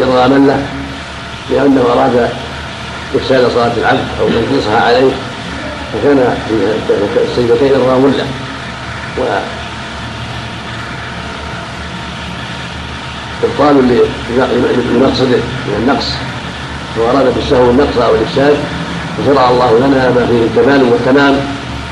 إرغاما 0.02 0.46
له 0.46 0.66
لأنه 1.50 1.80
أراد 1.92 2.28
إفساد 3.14 3.50
صلاة 3.54 3.72
العبد 3.76 4.04
أو 4.20 4.28
تنقيصها 4.28 4.80
عليه 4.80 5.10
فكان 5.92 6.36
في 6.48 7.20
السجدتين 7.30 7.74
إرغام 7.74 8.06
له. 8.06 8.26
إبطال 13.44 13.76
لمقصده 14.94 15.38
من 15.66 15.74
النقص 15.82 16.06
وأراد 16.96 17.34
بالسهو 17.34 17.70
النقص 17.70 17.98
أو 17.98 18.14
الإفساد 18.14 18.56
فشرع 19.18 19.50
الله 19.50 19.78
لنا 19.78 20.10
ما 20.10 20.26
فيه 20.26 20.60
الكمال 20.60 20.92
والتمام 20.92 21.36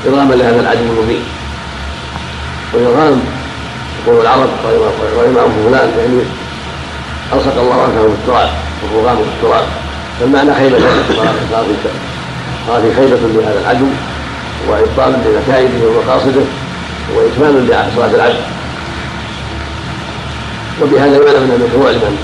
إرغاما 0.07 0.33
لهذا 0.33 0.59
العدو 0.59 0.79
المبين. 0.79 1.23
والإرغام 2.73 3.21
يقول 4.07 4.21
العرب 4.21 4.49
رغم 5.17 5.37
عنه 5.37 5.69
فلان 5.69 5.89
يعني 5.99 6.21
ألصق 7.33 7.61
الله 7.61 7.81
عنه 7.81 8.01
في 8.01 8.07
التراب 8.21 8.49
وهو 8.83 9.07
غام 9.07 9.15
في 9.15 9.23
التراب. 9.37 9.65
فالمعنى 10.19 10.53
خيبة 10.55 10.77
في 12.81 12.95
خيبة 12.95 13.17
لهذا 13.35 13.59
العدو 13.61 13.85
وإبطال 14.69 15.13
لمكائده 15.25 15.87
ومقاصده 15.87 16.41
وإكمال 17.15 17.65
لصلاة 17.65 18.15
العبد 18.15 18.41
وبهذا 20.81 21.15
يعلم 21.15 21.43
من 21.43 21.61
المشروع 21.61 21.91
لمن 21.91 22.17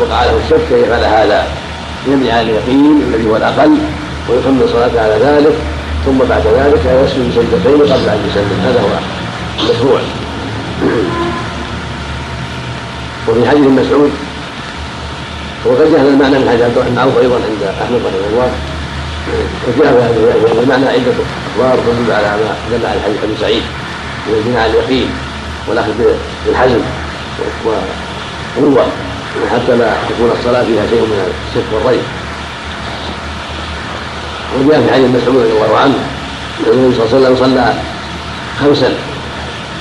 وقع 0.00 0.24
له 0.24 0.40
الشك 0.44 0.72
ان 0.72 0.80
يفعل 0.84 1.04
هذا؟ 1.04 1.46
يبني 2.06 2.32
على 2.32 2.42
اليقين 2.42 3.02
الذي 3.08 3.30
هو 3.30 3.36
الأقل 3.36 3.78
ويكمل 4.28 4.68
صلاته 4.72 5.00
على 5.00 5.16
ذلك 5.24 5.54
ثم 6.06 6.18
بعد 6.18 6.42
ذلك 6.46 7.04
يسجد 7.04 7.32
سجدتين 7.34 7.92
قبل 7.92 8.08
أن 8.08 8.28
يسلم. 8.30 8.60
هذا 8.64 8.80
هو 8.80 8.98
المشروع. 9.60 10.00
وفي 13.28 13.48
حديث 13.48 13.66
مسعود 13.66 14.12
وقد 15.64 15.80
هذا 15.80 16.08
المعنى 16.08 16.38
من 16.38 16.48
حديث 16.48 16.62
عبد 16.62 16.76
الرحمن 16.76 16.98
عوف 16.98 17.18
أيضا 17.18 17.34
عند 17.34 17.62
أحمد 17.82 18.00
رحمه 18.06 18.26
الله. 18.32 18.50
وجاء 19.68 19.92
هذا 19.92 20.62
المعنى 20.62 20.88
عده 20.88 21.12
أخبار 21.48 21.78
تدل 21.86 22.12
على 22.12 22.26
ما 22.26 22.54
دل 22.70 22.86
على 22.86 23.00
حديث 23.00 23.16
أبي 23.24 23.36
سعيد 23.40 23.62
من 24.26 24.34
البناء 24.34 24.62
على 24.62 24.70
اليقين 24.70 25.10
والأخذ 25.68 25.92
بالحزم 26.46 26.80
وقوة 28.56 28.86
حتى 29.52 29.76
لا 29.76 29.92
تكون 30.08 30.30
الصلاة 30.38 30.64
فيها 30.64 30.86
شيء 30.86 31.00
من 31.00 31.32
الشك 31.48 31.64
والريب. 31.72 32.02
وجاء 34.58 34.82
في 34.86 34.92
حديث 34.92 35.10
مسعود 35.10 35.36
رضي 35.36 35.52
الله 35.52 35.78
عنه 35.78 35.94
النبي 36.66 36.94
صلى 36.94 37.06
الله 37.06 37.16
عليه 37.16 37.16
وسلم 37.16 37.36
صلى 37.36 37.74
خمسا 38.60 38.94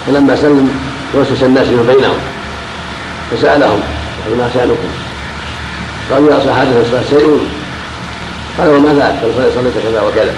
فلما 0.08 0.36
سلم 0.36 0.70
توسوس 1.14 1.44
الناس 1.44 1.68
من 1.68 1.94
بينهم 1.96 2.18
فسألهم 3.32 3.80
ما 4.38 4.50
شأنكم 4.54 4.90
قالوا 6.12 6.32
يا 6.32 6.38
أصحاب 6.38 6.56
حدث 6.56 6.86
الصلاة 6.86 7.04
شيء 7.10 7.48
قال 8.58 8.70
وما 8.70 8.94
ذاك؟ 8.94 9.16
قال 9.24 9.52
صليت 9.56 9.74
كذا 9.84 10.02
وكذا. 10.02 10.34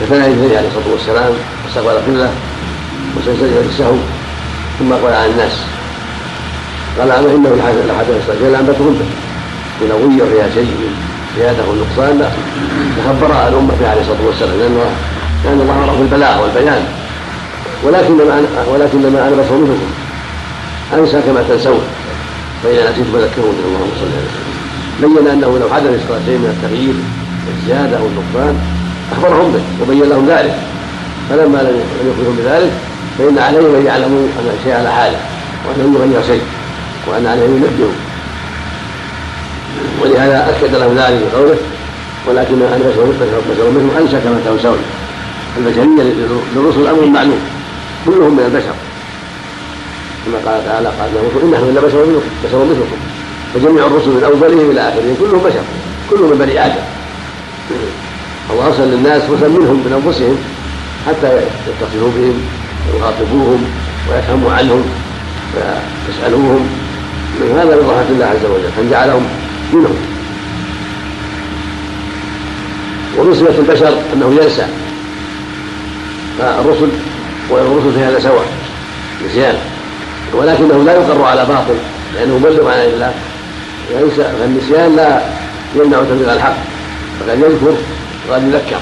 فثنى 0.00 0.26
النبي 0.26 0.56
عليه 0.56 0.68
الصلاة 0.68 0.92
والسلام 0.92 1.32
واستقبل 1.64 1.88
قبله 1.88 2.30
وسجد 3.16 3.64
السهو 3.70 3.96
ثم 4.78 4.92
قال 4.92 5.14
عن 5.14 5.28
الناس 5.30 5.52
قال 6.98 7.10
أما 7.10 7.30
إنه 7.30 7.48
لحدث 7.88 8.28
الصلاه 8.28 8.60
لم 8.60 8.66
تكن 8.66 8.94
بلغيه 9.80 10.30
فيها 10.30 10.48
شيء 10.54 10.90
زياده 11.38 11.62
والنقصان 11.68 12.18
لا 12.18 12.28
تخبر 12.98 13.48
الأمة 13.48 13.88
عليه 13.90 14.00
الصلاة 14.00 14.26
والسلام 14.26 14.58
لأنه 14.58 14.90
لأن 15.44 15.60
الله 15.60 15.84
أمر 15.84 15.94
بالبلاغ 16.00 16.42
والبيان. 16.42 16.84
ولكنما 17.84 18.38
أنا 18.38 18.48
ولكنما 18.72 19.28
أنا 19.28 19.36
بشر 19.36 19.54
مثلكم 19.58 19.90
أنسى 20.94 21.22
كما 21.26 21.44
تنسون. 21.48 21.80
فاذا 22.62 22.82
نسيت 22.90 23.06
فذكروني 23.12 23.60
اللهم 23.66 23.90
صل 24.00 24.06
على 24.16 24.26
وسلم 24.28 25.14
بين 25.14 25.28
أنه 25.28 25.58
لو 25.58 25.74
حدث 25.74 25.90
شيء 26.08 26.38
من 26.38 26.50
التغيير 26.56 26.94
والزياده 27.46 27.98
والنقصان 28.02 28.54
أخبرهم 29.12 29.52
به 29.52 29.62
وبين 29.82 30.08
لهم 30.10 30.26
ذلك. 30.28 30.54
فلما 31.30 31.58
لم 31.58 31.76
يخبرهم 32.08 32.36
بذلك 32.38 32.72
فإن 33.18 33.38
عليهم 33.38 33.74
أن 33.74 33.86
يعلموا 33.86 34.26
أن 34.38 34.48
الشيء 34.58 34.74
على 34.74 34.92
حالة 34.92 35.16
وأنه 35.66 35.98
يغير 35.98 36.22
شيء 36.26 36.42
وأن 37.06 37.26
عليهم 37.26 37.54
ينبهوا. 37.56 37.96
ولهذا 40.02 40.38
أكد 40.50 40.74
لهم 40.74 40.94
ذلك 40.94 41.20
بقوله 41.32 41.56
ولكن 42.28 42.62
أنا 42.62 42.84
بشر 43.50 43.70
منهم 43.70 43.90
أنسى 44.00 44.20
كما 44.24 44.40
تنسون. 44.44 44.78
البشرية 45.58 46.02
للرسل 46.56 46.86
أمر 46.86 47.06
معلوم 47.06 47.40
كلهم 48.06 48.36
من 48.36 48.44
البشر. 48.44 48.74
كما 50.26 50.38
قال 50.52 50.64
تعالى 50.64 50.88
قال 50.88 51.10
له 51.14 51.42
إن 51.42 51.50
نحن 51.50 51.62
إلا 51.62 51.80
بشر 51.80 51.98
مثلكم 51.98 52.28
بشر 52.44 52.64
مثلكم. 52.64 52.96
فجميع 53.54 53.86
الرسل 53.86 54.08
من 54.08 54.24
أولهم 54.24 54.70
إلى 54.70 54.80
آخرهم 54.88 55.16
كلهم 55.20 55.38
بشر 55.38 55.64
كلهم 56.10 56.30
من 56.30 56.38
بني 56.38 56.66
آدم. 56.66 56.84
الله 58.50 58.66
أرسل 58.66 58.82
للناس 58.82 59.22
رسلا 59.22 59.48
منهم 59.48 59.76
من 59.86 60.02
أنفسهم 60.04 60.36
حتى 61.06 61.28
يتصلوا 61.68 62.10
بهم 62.16 62.36
ويخاطبوهم 62.92 63.64
ويفهموا 64.10 64.52
عنهم 64.52 64.84
ويسألوهم. 65.54 66.68
هذا 67.40 67.64
من 67.64 67.88
رحمة 67.90 68.10
الله 68.10 68.26
عز 68.26 68.44
وجل 68.44 68.70
أن 68.80 68.90
جعلهم 68.90 69.24
منهم. 69.72 69.96
صفة 73.34 73.58
البشر 73.58 73.94
أنه 74.14 74.38
ينسى. 74.42 74.66
فالرسل 76.38 76.88
والرسل 77.50 77.92
في 77.92 78.04
هذا 78.04 78.18
سواء 78.18 78.46
نسيان 79.26 79.54
ولكنه 80.32 80.84
لا 80.84 80.92
يقر 80.92 81.24
على 81.24 81.44
باطل 81.44 81.74
لأنه 82.14 82.38
مبلغ 82.38 82.70
عن 82.70 82.78
الله 82.78 83.14
فالنسيان 84.16 84.96
لا 84.96 85.20
يمنع 85.74 85.98
تبليغ 85.98 86.32
الحق. 86.32 86.56
فقد 87.20 87.38
يذكر 87.38 87.74
وقد 88.28 88.42
يذكر. 88.42 88.80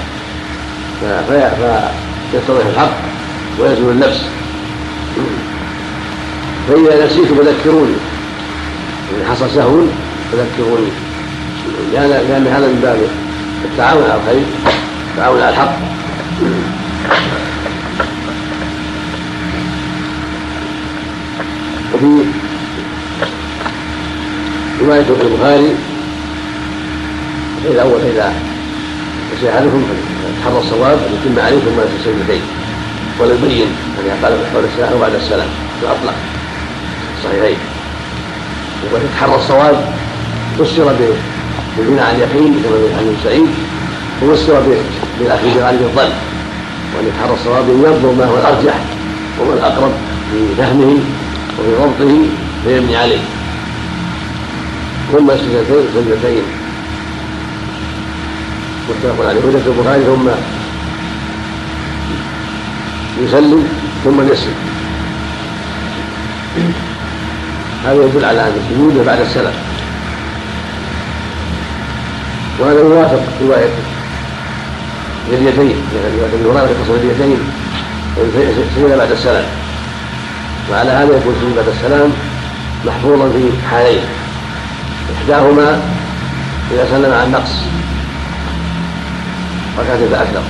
فيتضح 2.33 2.67
الحق 2.67 2.93
ويزول 3.61 3.91
النفس. 3.91 4.21
فإذا 6.69 7.07
نسيت 7.07 7.27
فذكروني. 7.27 7.97
إن 9.13 9.27
حصل 9.31 9.51
سهو 9.55 9.81
فذكروني 10.33 10.91
لأن 11.93 12.47
هذا 12.47 12.67
من 12.67 12.81
باب 12.83 12.99
التعاون 13.65 14.03
على 14.03 14.21
الخير 14.21 14.45
التعاون 15.11 15.41
على 15.41 15.51
الحق. 15.51 15.75
وفي 21.95 22.25
رواية 24.83 25.03
في 25.03 25.11
البخاري 25.11 25.75
أول 27.81 28.01
فإذا 28.01 28.33
نسي 29.37 29.51
أحدكم 29.51 29.85
فليتحرى 29.89 30.59
الصواب 30.59 30.99
أن 30.99 31.15
يتم 31.15 31.41
عليه 31.47 31.59
ثم 31.59 31.81
السجدتين 31.81 32.43
ولا 33.21 33.35
يبين 33.35 33.67
أن 33.99 34.25
قال 34.25 34.33
قبل 34.55 34.65
السلام 34.65 34.93
أو 34.93 34.99
بعد 34.99 35.15
السلام 35.15 35.49
في 35.81 35.87
الأطلق 35.87 36.15
الصحيحين. 37.19 37.57
ويتحرى 38.95 39.35
الصواب 39.35 39.95
فسر 40.59 40.97
بالبناء 41.77 42.07
على 42.07 42.17
اليقين 42.17 42.63
كما 42.65 42.99
حديث 42.99 43.15
سعيد 43.25 43.49
وفسر 44.23 44.63
بالاخذ 45.21 45.55
بغالب 45.55 45.83
الظن. 45.83 46.13
وأن 46.97 47.07
يتحرى 47.07 47.35
الصواب 47.35 47.69
ينظر 47.69 48.13
ما 48.13 48.25
هو 48.25 48.35
الأرجح 48.35 48.75
وما 49.41 49.55
الأقرب 49.55 49.93
في 50.31 50.55
فهمه 50.59 50.99
وفي 51.59 51.75
ضبطه 51.81 52.19
فيبني 52.65 52.97
عليه. 52.97 53.21
ثم 55.13 55.31
السجدتين 55.31 55.85
سجدتين. 55.95 56.43
متفق 58.91 59.29
عليه. 59.29 59.41
وجدت 59.45 59.67
البخاري 59.67 60.03
ثم 60.05 60.29
يسلم 63.25 63.69
ثم 64.05 64.33
يسلم 64.33 64.55
هذا 67.85 68.05
يدل 68.05 68.25
على 68.25 68.41
ان 68.41 68.53
السجود 68.57 69.07
بعد 69.07 69.21
السلام. 69.21 69.55
وهذا 72.61 72.81
يوافق 72.81 73.23
رواية 73.43 73.71
اليدين 75.29 75.53
روايه 75.57 75.75
ابي 76.35 76.45
هريره 76.45 76.71
يقصر 76.71 76.95
اليدين 76.95 77.39
سجد 78.77 78.99
بعد 78.99 79.11
السلام. 79.11 79.45
وعلى 80.71 80.91
هذا 80.91 81.17
يكون 81.17 81.35
السجود 81.35 81.57
بعد 81.57 81.69
السلام 81.69 82.11
محفوظا 82.87 83.29
في 83.29 83.69
حالين. 83.71 84.05
إحداهما 85.17 85.81
إذا 86.73 86.87
سلم 86.91 87.13
عن 87.13 87.33
نقص. 87.33 87.53
ركعتين 89.79 90.09
فأكثر 90.09 90.43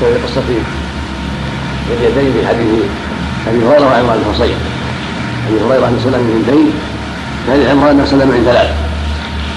كما 0.00 0.08
قصة 0.26 0.42
اليدين 1.90 2.32
في 2.32 2.46
حديث 2.48 2.84
أبي 3.48 3.58
هريرة 3.58 3.86
وعمران 3.86 4.18
بن 4.18 4.34
حصين 4.34 4.56
أبي 5.48 5.56
هريرة 5.64 5.86
أن 5.88 6.00
سلم 6.04 6.20
من 6.20 6.42
دين 6.50 6.72
كان 7.46 7.70
عمران 7.70 7.90
أنه 7.90 8.04
سلم 8.04 8.28
من 8.28 8.42
ثلاث. 8.44 8.70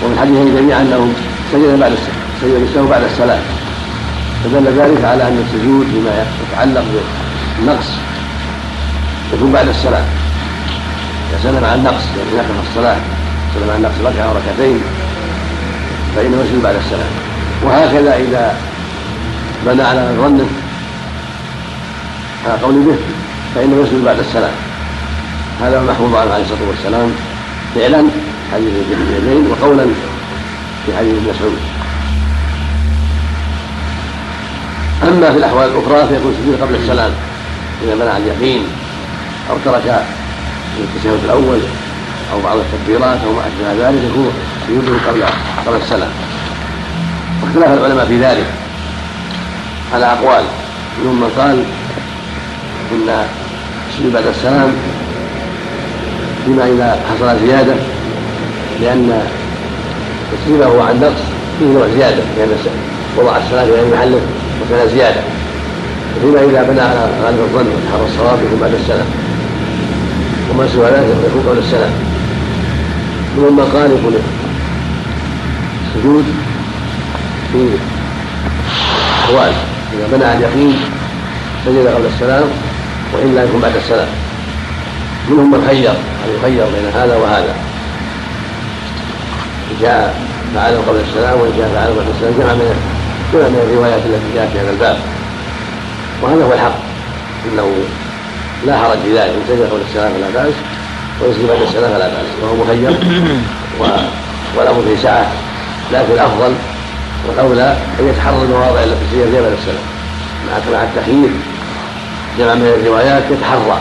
ومن 0.04 0.18
حديثهم 0.22 0.58
جميعا 0.58 0.82
أنه 0.82 1.14
سجد 1.52 1.80
بعد 1.80 1.94
سجد 2.42 2.90
بعد 2.90 3.04
السلام. 3.04 3.40
فدل 4.44 4.66
ذلك 4.66 5.06
على 5.06 5.24
أن 5.24 5.46
السجود 5.46 5.88
فيما 5.88 6.26
يتعلق 6.52 6.86
بالنقص 7.58 7.88
يكون 9.34 9.52
بعد 9.52 9.68
السلام 9.68 10.06
إذا 11.30 11.40
سلم 11.44 11.66
عن 11.66 11.84
نقص 11.84 12.04
يعني 12.36 12.48
نقص 12.48 12.68
الصلاة 12.70 12.98
سلم 13.56 13.70
عن 13.70 13.82
نقص 13.82 14.14
ركعة 14.14 14.26
أو 14.26 14.32
ركعتين 14.32 14.80
فإنه 16.16 16.42
يسجد 16.42 16.64
بعد 16.64 16.76
السلام 16.76 17.10
وهكذا 17.64 18.16
إذا 18.16 18.56
بنى 19.66 19.82
على 19.82 20.10
ظنه 20.18 20.48
على 22.46 22.62
قول 22.62 22.74
به 22.74 22.96
فإنه 23.56 23.82
يسجد 23.82 24.06
بعد 24.06 24.20
السلام 24.20 24.52
هذا 25.62 25.82
محفوظ 25.82 26.16
عنه 26.16 26.34
عليه 26.34 26.44
الصلاة 26.44 26.70
والسلام 26.70 27.12
فعلا 27.76 28.04
حديث 28.54 28.74
اليدين 28.92 29.52
وقولا 29.52 29.86
في 30.86 30.98
حديث 30.98 31.14
ابن 31.14 31.30
مسعود. 31.30 31.79
أما 35.04 35.32
في 35.32 35.38
الأحوال 35.38 35.70
الأخرى 35.70 36.08
فيكون 36.08 36.36
سجود 36.44 36.62
قبل 36.62 36.76
السلام 36.76 37.12
إذا 37.84 37.96
منع 37.96 38.18
اليقين 38.18 38.64
أو 39.50 39.56
ترك 39.66 40.04
التشهد 40.80 41.20
الأول 41.24 41.60
أو 42.34 42.42
بعض 42.42 42.58
التكبيرات 42.58 43.18
أو 43.26 43.34
ما 43.34 43.42
أشبه 43.42 43.90
ذلك 43.90 44.00
يكون 44.12 44.32
سجوده 44.68 44.98
قبل 45.08 45.24
قبل 45.68 45.78
السلام. 45.78 46.10
واختلف 47.44 47.80
العلماء 47.80 48.06
في 48.06 48.20
ذلك. 48.20 48.46
على 49.94 50.06
أقوال. 50.06 50.44
منهم 51.04 51.16
من 51.22 51.30
قال 51.38 51.64
إن 52.92 53.26
السجود 53.90 54.14
بعد 54.14 54.28
السلام 54.28 54.74
فيما 56.46 56.64
إذا 56.64 57.00
حصل 57.10 57.48
زيادة 57.48 57.74
لأن 58.82 59.22
تسليمه 60.32 60.84
عن 60.84 61.00
نقص 61.02 61.22
فيه 61.60 61.66
نوع 61.66 61.88
زيادة 61.88 62.24
لأن 62.38 62.50
وضع 63.18 63.38
السلام 63.38 63.66
في 63.66 63.72
غير 63.72 63.96
محله 63.96 64.22
وكان 64.62 64.90
زيادة. 64.90 65.22
وفيما 66.18 66.40
إذا 66.40 66.64
بنى 66.72 66.82
على 66.82 67.10
غالب 67.24 67.40
الظن 67.40 67.68
وتحرى 67.68 68.06
الصواب 68.08 68.40
يكون 68.46 68.60
بعد 68.62 68.74
السلام. 68.74 69.06
وما 70.52 70.68
سوى 70.68 70.86
ذلك 70.86 71.18
يكون 71.28 71.44
قبل 71.50 71.58
السلام. 71.58 71.92
من 73.38 73.70
قال 73.74 73.92
يكون 73.92 74.14
السجود 75.88 76.26
في 77.52 77.70
أحوال. 79.24 79.54
إذا 79.94 80.18
بنى 80.18 80.26
على 80.26 80.38
اليقين 80.38 80.76
سجد 81.66 81.88
قبل 81.88 82.06
السلام 82.16 82.44
وإلا 83.14 83.44
يكون 83.44 83.62
بعد 83.62 83.76
السلام. 83.76 84.08
منهم 85.30 85.52
من 85.52 85.68
خير. 85.68 85.90
أن 85.90 86.30
يخير 86.40 86.66
بين 86.66 86.92
هذا 86.94 87.16
وهذا. 87.16 87.56
إن 89.72 89.78
شاء 89.82 90.16
فعله 90.56 90.78
قبل 90.88 91.00
السلام 91.10 91.40
وإن 91.40 91.54
شاء 91.58 91.70
فعله 91.76 91.96
بعد 91.96 92.08
السلام 92.16 92.34
جمع 92.40 92.54
من 92.54 92.99
من 93.34 93.60
الروايات 93.70 94.02
التي 94.06 94.30
جاءت 94.36 94.50
في 94.54 94.60
هذا 94.60 94.72
الباب. 94.72 94.98
وهذا 96.22 96.44
هو 96.46 96.54
الحق. 96.54 96.80
إنه 97.52 97.68
لا 98.68 98.78
حرج 98.78 98.98
في 99.04 99.12
ذلك. 99.18 99.30
ان 99.30 99.42
سجد 99.48 99.62
قبل 99.72 99.82
السلام 99.90 100.12
فلا 100.14 100.44
بأس 100.44 100.54
ويسجد 101.22 101.48
بعد 101.48 101.62
السلام 101.62 101.92
فلا 101.94 102.08
بأس. 102.08 102.30
وهو 102.42 102.56
مخير. 102.64 102.92
وله 104.58 104.82
في 104.88 105.02
سعه 105.04 105.28
لكن 105.94 106.14
الأفضل 106.14 106.54
والأولى 107.28 107.78
أن 108.00 108.08
يتحرر 108.10 108.44
المواضع 108.44 108.84
التي 108.84 109.06
سجد 109.12 109.28
فيها 109.32 109.42
بعد 109.42 109.56
السلام. 109.60 109.86
مع 110.48 110.78
مع 110.78 110.84
التخيير. 110.84 111.32
جمع 112.40 112.54
من 112.54 112.68
الروايات 112.82 113.24
يتحرى. 113.32 113.78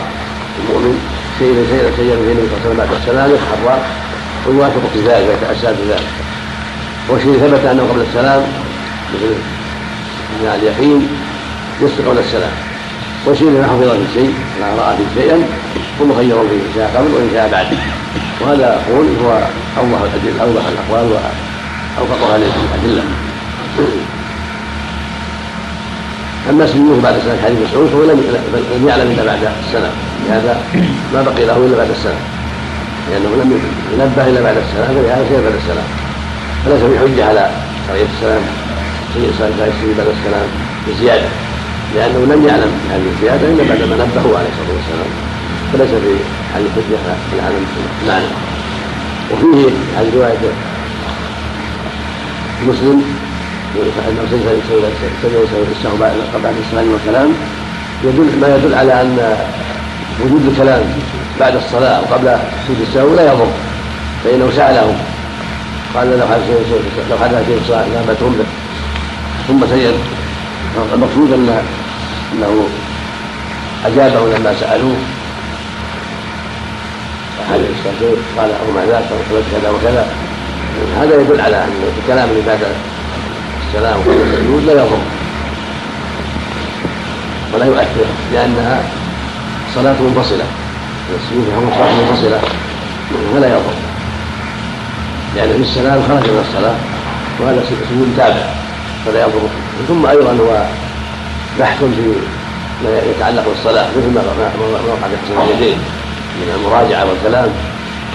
المؤمن 0.60 0.94
شيء 1.38 1.54
شيء 1.70 1.82
سجد 1.96 2.18
فيه 2.24 2.32
النبي 2.32 2.48
صلى 2.48 2.54
الله 2.54 2.62
عليه 2.64 2.66
وسلم 2.66 2.76
بعد 2.76 2.90
السلام 3.00 3.30
يتحرى. 3.30 3.76
ويوافق 4.46 4.84
في 4.92 5.00
ذلك 5.00 5.24
ويتأسى 5.28 5.68
بذلك. 5.78 6.12
والشيء 7.08 7.32
ثبت 7.32 7.64
أنه 7.70 7.82
قبل 7.90 8.00
السلام 8.08 8.42
مثل 9.14 9.34
اليقين 10.54 11.08
قبل 12.06 12.18
السلام. 12.18 12.50
والشيء 13.26 13.50
ما 13.50 13.66
حفظ 13.66 13.90
في 13.90 14.06
شيء 14.14 14.34
ما 14.60 14.66
رأى 14.78 14.96
في 14.96 15.20
شيئا 15.20 15.38
ومخير 16.00 16.34
فيه 16.48 16.56
إن 16.56 16.72
شاء 16.74 16.90
قبل 16.96 17.14
وإن 17.14 17.30
شاء 17.34 17.48
بعد. 17.52 17.66
وهذا 18.40 18.80
أقول 18.80 19.06
هو 19.24 19.30
أوضح 19.78 20.00
الأدلة 20.00 20.42
أوضح 20.42 20.62
الأقوال 20.66 21.06
واوفقها 21.12 22.38
للادله 22.38 23.02
أما 26.50 26.66
سجوده 26.66 27.02
بعد 27.02 27.14
سنة 27.24 27.38
حديث 27.44 27.58
مسعود 27.68 27.88
فهو 27.88 28.02
لم 28.02 28.20
لم 28.76 28.88
يعلم 28.88 29.10
إلا 29.10 29.24
بعد 29.24 29.38
السلام 29.66 29.90
لهذا 30.28 30.60
ما 31.14 31.22
بقي 31.22 31.44
له 31.46 31.56
إلا 31.56 31.76
بعد 31.76 31.90
السلام 31.90 32.22
لأنه 33.10 33.28
لم 33.28 33.60
ينبه 33.92 34.26
إلا 34.30 34.40
بعد 34.40 34.56
السلام 34.56 34.88
فلهذا 34.88 35.26
سير 35.28 35.40
بعد 35.40 35.54
السلام 35.62 35.88
فليس 36.64 36.82
بحجه 36.82 37.28
على 37.28 37.50
قضيه 37.88 38.06
السلام. 38.16 38.42
سيد 39.14 39.30
سيد 39.80 39.96
بعد 39.98 40.06
السلام 40.18 40.48
بزيادة 40.88 41.28
لأنه 41.94 42.34
لم 42.34 42.46
يعلم 42.48 42.72
بهذه 42.84 43.08
الزيادة 43.14 43.48
إلا 43.48 43.64
بعدما 43.68 43.94
نبهه 44.04 44.38
عليه 44.38 44.50
الصلاة 44.52 44.72
والسلام. 44.76 45.10
فليس 45.72 45.90
في 45.90 46.14
حل 46.54 46.60
الحجة 46.66 46.98
في 47.30 47.34
العالم 47.38 47.66
معنى 48.08 48.30
وفيه 49.30 49.70
هذه 49.98 50.10
رواية 50.16 50.52
مسلم 52.68 53.02
أنه 54.08 54.22
سجد 54.30 54.46
بعد 56.44 56.54
السلام 56.66 56.92
والكلام. 56.92 57.30
يدل 58.04 58.38
ما 58.40 58.56
يدل 58.56 58.74
على 58.74 59.02
أن 59.02 59.36
وجود 60.24 60.46
الكلام 60.46 60.82
بعد 61.40 61.56
الصلاة 61.56 61.88
أو 61.88 62.02
قبل 62.14 62.36
سجود 62.68 62.80
السهو 62.88 63.14
لا 63.14 63.32
يضر 63.32 63.50
فإنه 64.24 64.50
سأله 64.56 64.94
قال 65.94 66.18
لو 66.18 66.26
حدث 66.26 66.50
لو 67.10 67.18
حدث 67.18 67.46
شيء 67.46 67.58
الصلاة 67.60 67.86
لا 67.88 68.02
به 68.38 68.44
ثم 69.48 69.66
سجد 69.66 69.94
المقصود 70.94 71.32
ان 71.32 71.62
أنه 72.32 72.68
أجابه 73.86 74.38
لما 74.38 74.54
سألوه. 74.60 74.96
هل 77.50 77.60
يستغفر 77.60 78.16
قال 78.38 78.50
أو 78.50 78.72
ما 78.74 78.80
أو 78.80 79.40
كذا 79.52 79.70
وكذا 79.70 80.06
هذا 81.00 81.20
يدل 81.20 81.40
على 81.40 81.56
أن 81.56 81.72
الكلام 81.98 82.28
اللي 82.30 82.42
بعد 82.46 82.58
السلام 83.68 83.98
وقبل 83.98 84.22
السجود 84.32 84.64
لا 84.66 84.72
يضر. 84.72 84.98
ولا 87.54 87.64
يؤثر 87.64 88.06
لأنها 88.32 88.82
صلاة 89.74 89.96
منفصلة. 90.00 90.44
السجود 91.14 91.52
هو 91.56 91.70
صلاة 91.76 91.94
منفصلة 91.94 92.40
فلا 93.34 93.48
يضر. 93.48 93.74
لأن 95.36 95.48
في 95.48 95.62
السلام 95.62 96.02
خرج 96.08 96.30
من 96.30 96.44
الصلاة 96.48 96.76
وهذا 97.40 97.64
سجود 97.90 98.14
تابع 98.16 98.57
فلا 99.08 99.20
يضر. 99.20 99.48
ثم 99.88 100.06
أيضا 100.06 100.30
هو 100.32 100.64
بحث 101.60 101.78
في 101.78 102.12
ما 102.84 102.90
يتعلق 103.10 103.44
بالصلاة 103.48 103.86
مثل 103.96 104.10
ما 104.14 104.20
وقع 104.88 105.08
في 105.08 105.16
حسن 105.24 105.50
اليدين 105.50 105.78
من 106.38 106.48
المراجعة 106.56 107.04
والكلام 107.08 107.50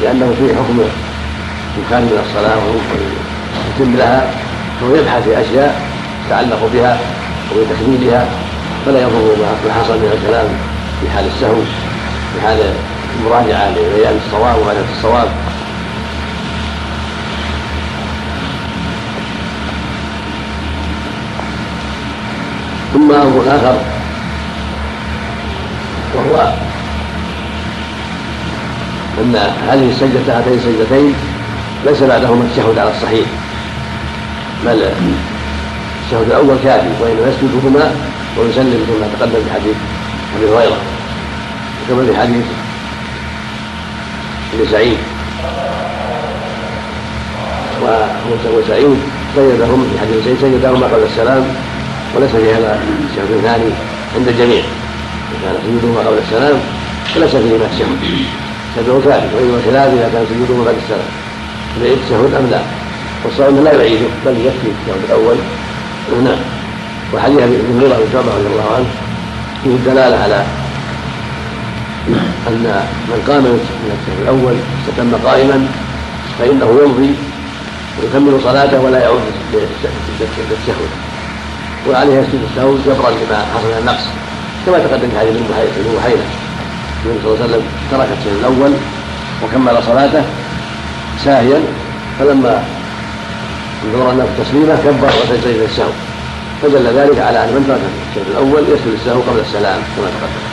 لأنه 0.01 0.33
في 0.39 0.55
حكم 0.55 0.77
من 0.77 2.23
الصلاة 2.25 2.57
ويتم 2.57 3.95
لها 3.97 4.31
فهو 4.81 4.95
يبحث 4.95 5.23
في 5.23 5.41
أشياء 5.41 5.81
يتعلق 6.27 6.69
بها 6.73 6.99
وبتكميلها 7.51 8.25
فلا 8.85 8.99
يضر 9.01 9.35
ما 9.67 9.73
حصل 9.73 9.93
من 9.93 10.11
الكلام 10.17 10.47
في 11.01 11.09
حال 11.15 11.25
السهو 11.35 11.61
في 12.33 12.47
حال 12.47 12.57
المراجعة 13.19 13.69
لبيان 13.69 14.19
الصواب 14.25 14.57
ومعرفه 14.61 14.91
الصواب. 14.97 15.29
ثم 22.93 23.11
أمر 23.11 23.43
آخر. 23.47 23.75
وهو 26.15 26.53
أن 29.21 29.35
هذه 29.69 29.89
السجدة 29.89 30.37
هاتين 30.37 30.53
السجدتين 30.53 31.13
ليس 31.85 32.03
بعدهما 32.03 32.43
التشهد 32.43 32.77
على 32.77 32.89
الصحيح 32.89 33.25
بل 34.65 34.71
التشهد 34.71 36.27
الأول 36.27 36.55
كافي 36.63 36.87
وإنما 37.01 37.27
يسجدهما 37.27 37.91
ويسلم 38.37 38.85
كما 38.87 39.07
تقدم 39.19 39.43
في 39.45 39.53
حديث 39.53 39.75
أبي 40.37 40.45
هريرة 40.45 40.77
وكما 41.89 42.05
في 42.05 42.19
حديث 42.19 42.45
ابن 44.53 44.71
سعيد. 44.71 44.97
وسعيد 48.57 48.97
سجدهم 49.35 49.87
في 49.93 49.99
حديث 49.99 50.23
سعيد 50.25 50.37
سجدهما 50.41 50.87
قبل 50.87 51.03
السلام 51.03 51.43
وليس 52.15 52.31
في 52.31 52.53
هذا 52.53 52.79
الشهد 53.11 53.31
الثاني 53.37 53.71
عند 54.15 54.27
الجميع. 54.27 54.63
كان 55.43 55.55
سجودهما 55.65 55.99
قبل 55.99 56.17
السلام 56.17 56.57
فليس 57.15 57.31
فيهما 57.31 57.65
الشهد 57.73 57.97
سجده 58.75 58.99
كافي 59.05 59.35
وإنما 59.35 59.61
خلاف 59.65 59.93
إذا 59.93 60.09
كان 60.13 60.25
سجودهما 60.29 60.65
بعد 60.65 60.75
السلام. 60.83 61.09
يعيد 61.81 61.97
التشهد 61.97 62.33
أم 62.33 62.47
لا؟ 62.51 62.61
والصواب 63.23 63.63
لا 63.63 63.73
يعيده 63.73 64.05
بل 64.25 64.31
يكفي 64.31 64.67
التشهد 64.67 65.03
الأول 65.09 65.35
نعم 66.23 66.37
وحديث 67.13 67.39
ابن 67.39 67.79
هريرة 67.79 67.95
بن 67.95 68.11
شعبة 68.13 68.27
رضي 68.27 68.47
الله 68.47 68.75
عنه 68.75 68.85
فيه 69.63 69.69
الدلالة 69.69 70.17
على 70.17 70.45
أن 72.47 72.85
من 73.07 73.23
قام 73.27 73.43
من 73.43 73.91
التشهد 73.93 74.21
الأول 74.21 74.55
استتم 74.79 75.27
قائما 75.27 75.67
فإنه 76.39 76.79
يمضي 76.83 77.15
ويكمل 78.01 78.41
صلاته 78.43 78.81
ولا 78.81 78.99
يعود 78.99 79.21
للتشهد 79.53 81.12
وعليه 81.89 82.13
يسجد 82.13 82.41
السهو 82.49 82.75
جبرا 82.85 83.09
لما 83.09 83.37
حصل 83.53 83.67
من 83.67 83.77
النقص. 83.79 84.05
كما 84.65 84.77
تقدم 84.77 85.09
في 85.09 85.19
حديث 85.19 85.35
ابن 85.35 85.97
بحيرة 85.99 86.25
النبي 87.05 87.19
صلى 87.23 87.33
الله 87.33 87.43
عليه 87.43 87.45
وسلم 87.45 87.63
ترك 87.91 88.07
التشهد 88.11 88.35
الأول 88.39 88.71
وكمل 89.43 89.83
صلاته 89.83 90.23
ساهيا 91.25 91.59
فلما 92.19 92.63
انظر 93.85 94.11
الناس 94.11 94.27
تسليمه 94.39 94.75
كبر 94.85 95.07
وسجد 95.07 95.61
السهو 95.69 95.93
فدل 96.61 96.85
ذلك 96.99 97.19
على 97.19 97.43
أن 97.43 97.49
من 97.55 97.63
ترك 97.67 97.81
التشهد 97.89 98.27
الأول 98.31 98.63
يسجد 98.63 98.93
السهو 98.99 99.19
قبل 99.21 99.39
السلام 99.39 99.79
كما 99.95 100.07
تقدم. 100.15 100.43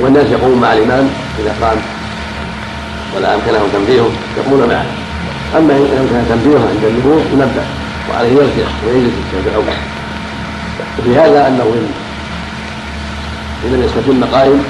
والناس 0.00 0.26
يقومون 0.30 0.60
مع 0.60 0.72
الإمام 0.72 1.10
إذا 1.40 1.54
قام 1.62 1.78
ولا 3.16 3.34
أمكنهم 3.34 3.68
تنبيهه 3.72 4.10
يقومون 4.38 4.68
معه. 4.68 4.86
أما 5.58 5.72
إن 5.72 5.98
امكن 6.00 6.28
تنبيهه 6.28 6.64
عند 6.70 6.84
النبوه 6.84 7.20
ينبه. 7.32 7.64
وعليه 8.10 8.28
يرجع 8.28 8.68
ويجلس 8.86 9.12
الشهد 9.26 9.46
الأول 9.46 9.64
وفي 10.98 11.18
هذا 11.18 11.48
أنه 11.48 11.74
إن 13.64 13.72
لم 13.72 13.82
يستتم 13.82 14.24
قائم 14.24 14.64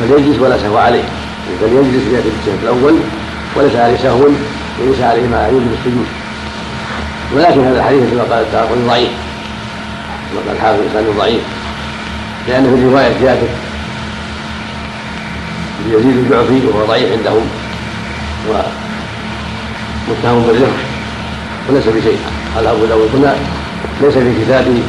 فليجلس 0.00 0.38
ولا 0.40 0.58
سهو 0.58 0.76
عليه. 0.76 1.04
بل 1.62 1.68
يجلس 1.68 2.04
في 2.04 2.30
الشهد 2.40 2.62
الأول 2.62 2.94
وليس 3.56 3.76
عليه 3.76 3.96
سهو 3.96 4.28
وليس 4.80 5.00
عليه 5.00 5.26
ما 5.26 5.48
يوجب 5.52 5.72
السجود. 5.78 6.06
ولكن 7.34 7.64
هذا 7.64 7.78
الحديث 7.78 8.10
كما 8.10 8.22
قال 8.22 8.44
التعاقل 8.44 8.86
ضعيف. 8.88 9.10
كما 10.30 10.40
قال 10.46 10.56
الحافظ 10.56 10.78
الانسان 10.80 11.14
ضعيف. 11.18 11.42
لأنه 12.48 12.76
في 12.76 12.84
رواية 12.84 13.12
جابر 13.22 13.48
يزيد 15.88 16.16
الجعفي 16.16 16.66
وهو 16.66 16.86
ضعيف 16.86 17.12
عندهم. 17.12 17.46
ومتهم 18.48 20.42
بالرفق. 20.42 20.78
وليس 21.68 21.86
بشيء. 21.86 22.18
قال 22.56 22.66
أبو 22.66 22.84
داود 22.84 23.10
هنا 23.14 23.34
ليس 24.02 24.14
في 24.14 24.44
كتابه 24.44 24.82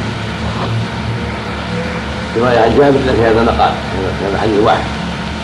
رواية 2.38 2.60
عن 2.60 2.78
جابر 2.78 3.00
في 3.16 3.22
هذا 3.22 3.42
المقام 3.42 3.74
هذا 4.26 4.38
حديث 4.42 4.60
واحد. 4.64 4.84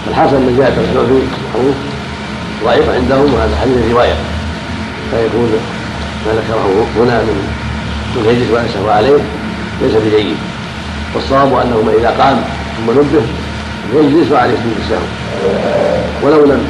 الحسن 0.08 0.38
بن 0.38 0.58
جابر 0.58 0.82
الجعفي 0.82 1.22
معروف 1.54 1.76
ضعيف 2.64 2.90
عندهم 2.90 3.34
وهذا 3.34 3.58
حديث 3.62 3.92
رواية. 3.92 4.16
فيكون 5.12 5.52
ما 6.26 6.32
ذكره 6.32 6.86
هنا 6.98 7.22
من 7.22 7.48
من 8.16 8.26
يجلس 8.26 8.52
ولا 8.84 8.94
عليه 8.94 9.18
ليس 9.82 9.94
بجيد. 9.94 10.38
والصواب 11.16 11.54
انه 11.54 11.94
إذا 12.00 12.10
قام 12.10 12.42
ثم 12.78 12.92
نبه 12.92 13.22
يجلس 13.96 14.32
وعليه 14.32 14.56
سجود 14.56 14.78
السهو. 14.84 15.08
ولو 16.24 16.46
لم 16.46 16.68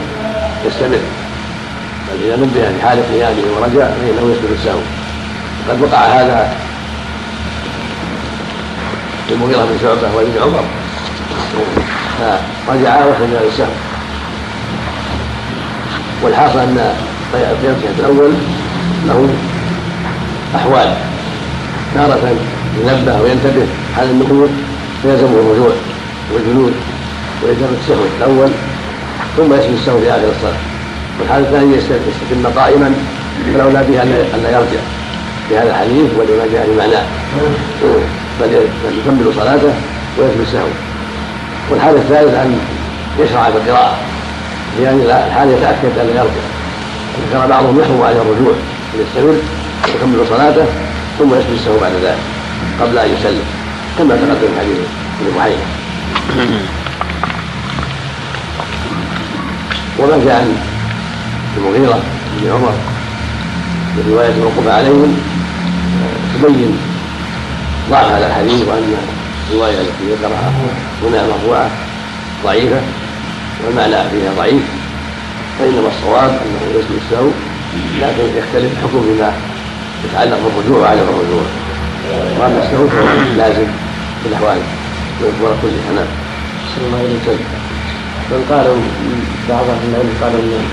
يستمر. 0.65 0.99
بل 2.07 2.25
إذا 2.25 2.35
نبه 2.35 2.77
في 2.77 2.87
حال 2.87 2.99
قيامه 3.13 3.43
ورجع 3.55 3.87
فإنه 3.87 4.31
يسجد 4.31 4.51
السهو. 4.59 4.98
وقد 5.69 5.81
وقع 5.81 5.97
هذا 5.97 6.53
المغيرة 9.31 9.57
بن 9.57 9.77
شعبة 9.81 10.15
وابن 10.15 10.31
عمر. 10.41 10.63
فرجعا 12.67 13.05
وخرج 13.05 13.29
السهو 13.51 13.67
والحاصل 16.23 16.59
أن 16.59 16.95
قيام 17.33 17.75
الأول 17.99 18.31
له 19.07 19.29
أحوال. 20.55 20.93
تارة 21.95 22.35
ينبه 22.77 23.21
وينتبه 23.21 23.67
حال 23.95 24.09
النقود 24.09 24.49
فيلزمه 25.01 25.39
الرجوع 25.39 25.71
والجلوس 26.33 26.73
وإجابة 27.43 27.75
السهو 27.81 28.03
الأول 28.17 28.49
ثم 29.37 29.53
يسجد 29.53 29.73
السهو 29.73 29.99
في 29.99 30.11
آخر 30.11 30.29
الصلاة. 30.35 30.59
والحال 31.19 31.45
الثاني 31.45 31.75
يستتم 31.75 32.59
قائما 32.59 32.93
فالأولى 33.53 33.83
به 33.83 34.03
ألا 34.03 34.49
يرجع. 34.49 34.98
في 35.49 35.57
هذا 35.57 35.69
الحديث 35.69 36.09
ولما 36.17 36.45
جاء 36.53 36.65
في 36.65 36.75
معناه 36.77 37.03
بل 38.41 38.49
يكمل 38.99 39.33
صلاته 39.35 39.73
ويسجد 40.17 40.41
السهو. 40.41 40.67
والحال 41.69 41.95
الثالث 41.95 42.33
أن 42.33 42.59
يشرع 43.19 43.43
في 43.43 43.57
القراءة 43.57 43.97
لأن 44.79 45.01
الحال 45.27 45.49
يتأكد 45.49 45.97
أن 45.99 46.07
يرجع. 46.09 46.45
ذكر 47.31 47.47
بعضهم 47.47 47.79
يحرم 47.79 48.01
عليه 48.01 48.21
الرجوع 48.21 48.53
يستمر 48.99 49.35
ويكمل 49.87 50.27
صلاته 50.29 50.65
ثم 51.19 51.33
يسجد 51.33 51.53
السهو 51.59 51.79
بعد 51.81 51.91
ذلك 52.03 52.17
قبل 52.81 52.97
أن 52.97 53.09
يسلم. 53.19 53.43
كما 53.97 54.15
تقدم 54.15 54.53
في 54.53 54.59
حديث 54.59 54.77
ابن 55.21 55.37
بحيرة 55.37 55.65
وما 59.99 60.25
جاء 60.25 60.35
عن 60.35 60.57
المغيرة 61.57 61.99
بن 62.37 62.51
عمر 62.51 62.73
في 63.95 64.11
رواية 64.11 64.29
الوقوف 64.29 64.67
عليهم 64.67 65.17
تبين 66.41 66.77
ضعف 67.89 68.11
هذا 68.11 68.27
الحديث 68.27 68.67
وأن 68.67 68.95
الرواية 69.51 69.81
التي 69.81 70.03
ذكرها 70.11 70.51
هنا 71.03 71.27
مرفوعة 71.27 71.69
ضعيفة 72.43 72.81
والمعنى 73.65 74.09
فيها 74.09 74.33
ضعيف 74.37 74.63
فإنما 75.59 75.87
الصواب 75.87 76.29
أنه 76.29 76.79
يسجد 76.79 76.99
السهو 77.05 77.29
لكن 78.01 78.37
يختلف 78.37 78.71
الحكم 78.71 79.01
فيما 79.01 79.33
يتعلق 80.05 80.39
بالرجوع 80.45 80.79
وعدم 80.79 81.01
الرجوع 81.01 81.43
وأما 82.39 82.63
السهو 82.63 82.87
فهو 82.87 83.07
لازم 83.37 83.67
في 84.23 84.29
الأحوال 84.29 84.57
ويكبر 85.21 85.55
كلها 85.61 85.93
نعم. 85.95 86.07
الله 86.77 87.03
وسلم 87.03 87.39
من 88.31 88.45
قالوا 88.49 88.77
بعض 89.49 89.65
أهل 89.69 89.89
العلم 89.89 90.13
قالوا 90.21 90.39
أن 90.39 90.65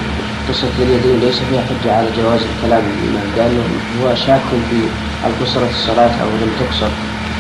قصة 0.49 0.75
اليدين 0.79 1.21
ليس 1.21 1.39
فيها 1.51 1.63
حجة 1.69 1.97
على 1.97 2.09
جواز 2.19 2.41
الكلام 2.41 2.83
الإمام 2.93 3.27
لأنه 3.37 3.65
هو 4.03 4.15
شاك 4.15 4.41
في 4.71 4.81
هل 5.25 5.33
قصرت 5.41 5.71
الصلاة 5.71 6.15
أو 6.23 6.29
لم 6.43 6.51
تقصر 6.61 6.93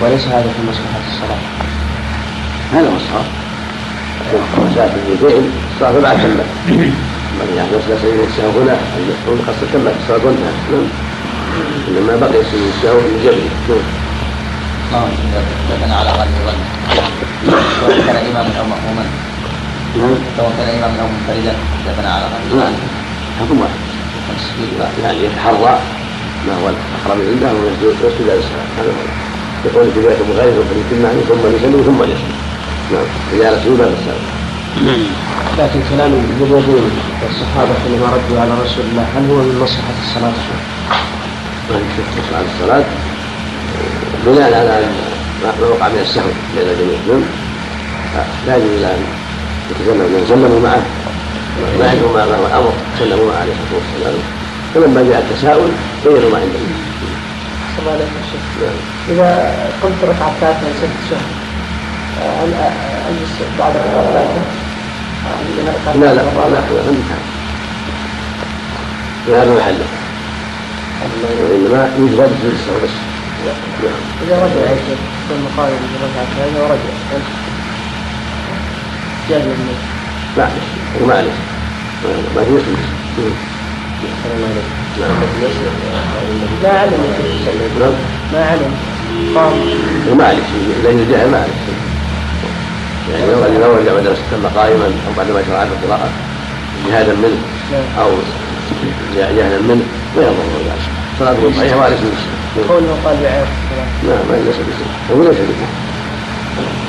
وليس 0.02 0.24
هذا 0.26 0.48
في 0.56 0.62
مصلحة 0.70 1.00
الصلاة. 1.12 1.42
هذا 2.72 2.88
هو 2.90 2.96
الصواب. 2.96 3.26
اليدين 5.06 5.50
الصلاة 5.74 6.00
بعد 6.00 6.16
كمل. 6.16 6.46
من 7.38 7.48
يعني 7.56 7.68
يصل 7.68 8.02
سيد 8.02 8.20
السهو 8.28 8.50
هنا 8.62 8.76
المسؤول 8.98 9.38
قصر 9.48 9.66
كمل 9.72 9.92
الصلاة. 10.02 10.32
نعم. 10.32 10.86
إنما 11.88 12.16
بقي 12.16 12.40
سيد 12.50 12.66
السهو 12.76 12.98
من 13.00 13.20
جبهه. 13.24 13.80
نعم. 14.92 15.08
كان 15.80 15.90
على 15.90 16.10
غالب 16.10 16.32
الظن 16.40 16.60
سواء 17.80 17.98
كان 18.06 18.16
إماما 18.16 18.52
أو 18.58 18.64
مأموما 18.64 19.04
سواء 20.36 20.52
كان 20.58 20.68
إماما 20.68 21.02
أو 21.02 21.08
منفردا 21.08 21.54
كان 21.96 22.06
على 22.06 22.24
غالب 22.24 22.52
الظن 22.52 22.74
حكم 23.40 23.60
واحد 23.60 23.80
يعني 25.02 25.18
يتحرى 25.24 25.78
ما 26.46 26.54
هو 26.54 26.68
الأقرب 26.68 27.20
عنده 27.30 27.52
ويسجد 27.52 28.30
على 28.30 28.38
السلام 28.38 28.68
هذا 28.78 28.90
هو 28.90 29.26
يقول 29.64 29.92
في 29.94 30.00
بيت 30.00 30.18
مغير 30.30 30.52
فليتم 30.68 31.02
معه 31.02 31.20
ثم 31.28 31.56
يسلم 31.56 31.82
ثم 31.86 32.02
يسلم 32.02 32.36
نعم. 32.92 33.08
إذا 33.32 33.58
رسول 33.58 33.76
بعد 33.76 33.92
السلام 33.98 34.36
لكن 35.58 35.80
كلام 35.90 36.12
اليدين 36.12 36.90
والصحابة 37.22 37.74
حينما 37.82 38.06
ردوا 38.06 38.40
على 38.40 38.50
رسول 38.64 38.84
الله 38.90 39.06
هل 39.16 39.30
هو 39.30 39.36
من 39.36 39.58
مصلحة 39.62 39.94
الصلاة؟ 40.04 40.32
ما 41.70 41.76
مصلحة 42.18 42.44
الصلاة؟ 42.54 42.84
بناء 44.26 44.54
على 44.54 44.80
ما 45.42 45.66
وقع 45.66 45.88
من 45.88 45.98
السهو 46.02 46.30
بين 46.56 46.68
الجميع. 46.68 46.98
نعم. 48.14 48.24
لا 48.46 48.56
يجوز 48.56 48.82
أن 48.82 49.04
يتكلم 49.70 50.18
يتكلموا 50.22 50.60
معه. 50.60 50.82
ما 51.78 51.90
عندهم 51.90 52.16
الامر 52.16 52.72
سلموا 52.98 53.32
عليه 53.32 53.52
الصلاه 53.52 53.80
والسلام 53.80 54.35
فلما 54.76 55.02
جاء 55.02 55.18
التساؤل 55.18 55.70
بينوا 56.04 56.30
ما 56.30 56.38
عندهم 56.38 56.72
الله 57.78 57.92
عليك 57.92 58.08
يا 58.08 58.22
شيخ 58.32 58.42
إذا 59.08 59.54
قمت 59.82 60.00
ركعة 60.04 60.32
ثالثة 60.40 60.60
نسيت 60.70 60.90
الشهر 61.04 61.28
هل 62.42 62.54
أجلس 63.08 63.34
بعد 63.58 63.72
الركعة 63.76 64.00
الثالثة؟ 64.00 64.40
لا 66.00 66.14
لا 66.14 66.22
لا 66.22 66.22
لا 69.28 69.42
هذا 69.42 69.54
محله 69.54 69.86
وإنما 71.50 72.26
في 72.26 72.46
السهو 72.46 72.78
بس. 72.84 72.90
إذا 74.26 74.36
رجع 74.44 74.70
يا 74.70 74.76
شيخ 74.76 74.98
يكون 75.24 75.38
مقابل 75.44 75.72
إذا 75.72 76.06
رجع 76.06 76.22
الثالثة 76.22 76.62
ورجع 76.62 76.94
جاز 79.30 79.42
منه 79.42 79.74
معلش 80.38 80.66
ومعلش 81.02 81.36
ما 82.36 82.44
في 82.44 83.22
مسلم 85.42 85.74
نعم 86.62 86.62
ما 86.62 86.68
علم 86.78 87.00
نعم 87.80 87.92
ما 88.32 88.44
علم 88.44 88.74
قام 89.34 89.52
ومعلش 90.10 90.48
إذا 90.80 90.90
يرجع 90.90 91.26
معلش 91.26 91.66
يعني 93.12 93.26
لو 93.32 93.66
لو 93.66 93.76
رجع 93.76 93.92
مدرسة 93.94 94.22
تم 94.30 94.46
قائما 94.60 94.84
أو 94.84 95.12
بعد 95.16 95.30
ما 95.30 95.42
شرع 95.48 95.64
في 95.64 95.70
القراءة 95.84 96.08
جهادا 96.88 97.12
منه 97.12 97.38
أو 97.98 98.10
جهلا 99.16 99.58
منه 99.60 99.82
ما 100.16 100.22
يضر 100.22 100.46
ذلك 100.66 100.86
صلاته 101.18 101.56
صحيحة 101.56 101.76
وعليه 101.76 101.96
السلام 101.96 102.68
قول 102.68 102.82
من 102.82 103.00
قال 103.04 103.16
الصلاة 103.16 103.46
لا 104.06 104.14
ما 104.30 104.36
ليس 104.44 104.56
بشيء 104.56 104.90
هو 105.12 105.22
ليس 105.22 105.38
بشيء 105.50 105.68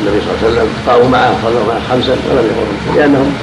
النبي 0.02 0.22
صلى 0.22 0.32
الله 0.32 0.40
عليه 0.44 0.52
وسلم 0.52 0.70
قاموا 0.88 1.10
معه 1.10 1.36
صلوا 1.44 1.66
معه 1.68 1.80
خمسا 1.90 2.12
ولم 2.30 2.46
يقروا 2.52 2.96
لانهم 2.96 3.34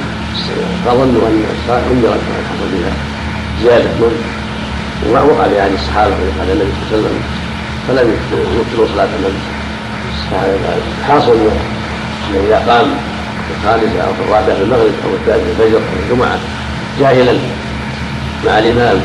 فظنوا 0.85 1.29
ان 1.29 1.45
الصلاه 1.55 1.83
انذرت 1.93 2.23
ما 2.31 2.37
حصل 2.51 2.69
بها 2.73 3.14
زيادة 3.63 3.85
من 3.85 4.15
وما 5.09 5.21
وقع 5.23 5.45
عهد 5.63 5.73
الصحابه 5.73 6.15
بعد 6.39 6.49
النبي 6.51 6.71
صلى 6.91 6.99
الله 6.99 7.09
عليه 7.09 7.09
وسلم. 7.09 7.23
فلم 7.89 8.09
يبطلوا 8.57 8.89
صلاة 8.95 9.09
النبي. 9.19 9.43
حاصل 11.09 11.33
انه 11.33 12.41
اذا 12.47 12.59
قام 12.69 12.87
في 13.47 13.53
الخامسه 13.57 14.01
أو 14.01 14.15
في 14.15 14.21
الرابعه 14.21 14.57
في 14.57 14.63
المغرب 14.63 14.93
أو 15.05 15.11
الثالثه 15.15 15.45
في 15.45 15.51
الفجر 15.51 15.77
أو 15.79 15.83
الجمعة 16.03 16.39
جاهلا 17.01 17.33
مع 18.47 18.59
الإمام 18.59 19.01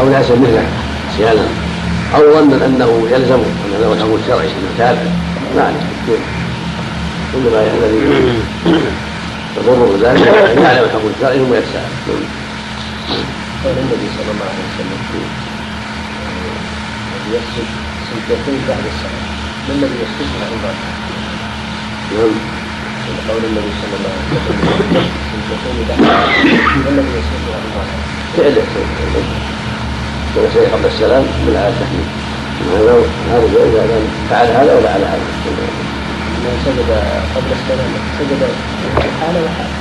أو 0.00 0.08
لا 0.08 0.18
مثله 0.18 0.66
نسيانا 1.14 1.46
أو 2.14 2.20
ظنا 2.32 2.66
أنه 2.66 3.08
يلزم 3.10 3.34
أن 3.34 3.72
له 3.80 3.92
الحكم 3.92 4.18
الشرعي 4.22 4.46
أنه 4.46 4.70
تابع. 4.78 5.10
ما 5.56 5.62
عليه 5.62 5.80
إنما 7.34 7.60
الذي 7.60 8.00
يضره 9.56 9.98
ذلك 10.02 10.26
يعلم 10.64 10.84
الحكم 10.84 11.10
الشرعي 11.16 11.38
ثم 11.38 11.54
يتساءل. 11.54 12.24
قول 13.64 13.76
النبي 13.78 14.08
صلى 14.16 14.30
الله 14.34 14.48
عليه 14.52 14.66
وسلم 14.70 15.00
يسجد 17.32 17.68
سجدتين 18.08 18.60
بعد 18.68 18.84
الصلاة. 18.92 19.24
ما 19.68 19.72
الذي 19.74 19.96
يسجدها 20.04 20.46
عند 20.50 20.64
نعم 22.12 23.16
قول 23.28 23.42
النبي 23.44 23.72
صلى 23.80 23.94
الله 23.98 24.12
عليه 24.16 24.28
وسلم. 24.36 24.64
سجدتين 25.30 25.76
بعد 25.88 26.00
الصلاة. 26.00 26.28
ما 26.84 26.88
الذي 26.88 27.12
يسجدها 27.18 27.58
عند 27.62 27.76
فعله 28.36 28.64
كما 30.34 30.48
شيء 30.54 30.66
قبل 30.74 30.86
السلام 30.86 31.24
من 31.46 31.54
على 31.60 31.68
التحميد. 31.68 32.08
هذا 32.72 32.94
هذا 33.32 33.46
كان 33.76 34.02
فعل 34.30 34.48
هذا 34.58 34.72
ولا 34.76 34.90
على 34.94 35.06
هذا؟ 35.12 35.26
من 36.42 36.54
سجد 36.64 36.90
قبل 37.34 37.50
السلام. 37.58 37.90
سجد 38.18 38.42
حالة 39.20 39.40
وحالة. 39.44 39.74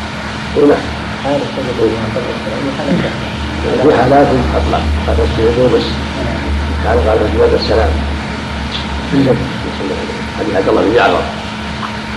هنا. 0.57 0.77
حالة 1.23 1.45
سجد 1.56 1.80
قبل 2.15 2.30
السلام. 2.35 2.61
وحالة. 2.68 3.38
في 3.64 3.98
حالات 3.98 4.27
اطلق 4.56 4.81
قد 5.07 5.19
السجود 5.19 5.72
بس 5.73 5.84
كان 6.84 6.98
قال 7.07 7.19
بعد 7.40 7.53
السلام 7.53 7.90
حديث 10.40 10.56
عبد 10.56 10.68
الله 10.68 10.81
بن 10.81 10.95
جعفر 10.95 11.22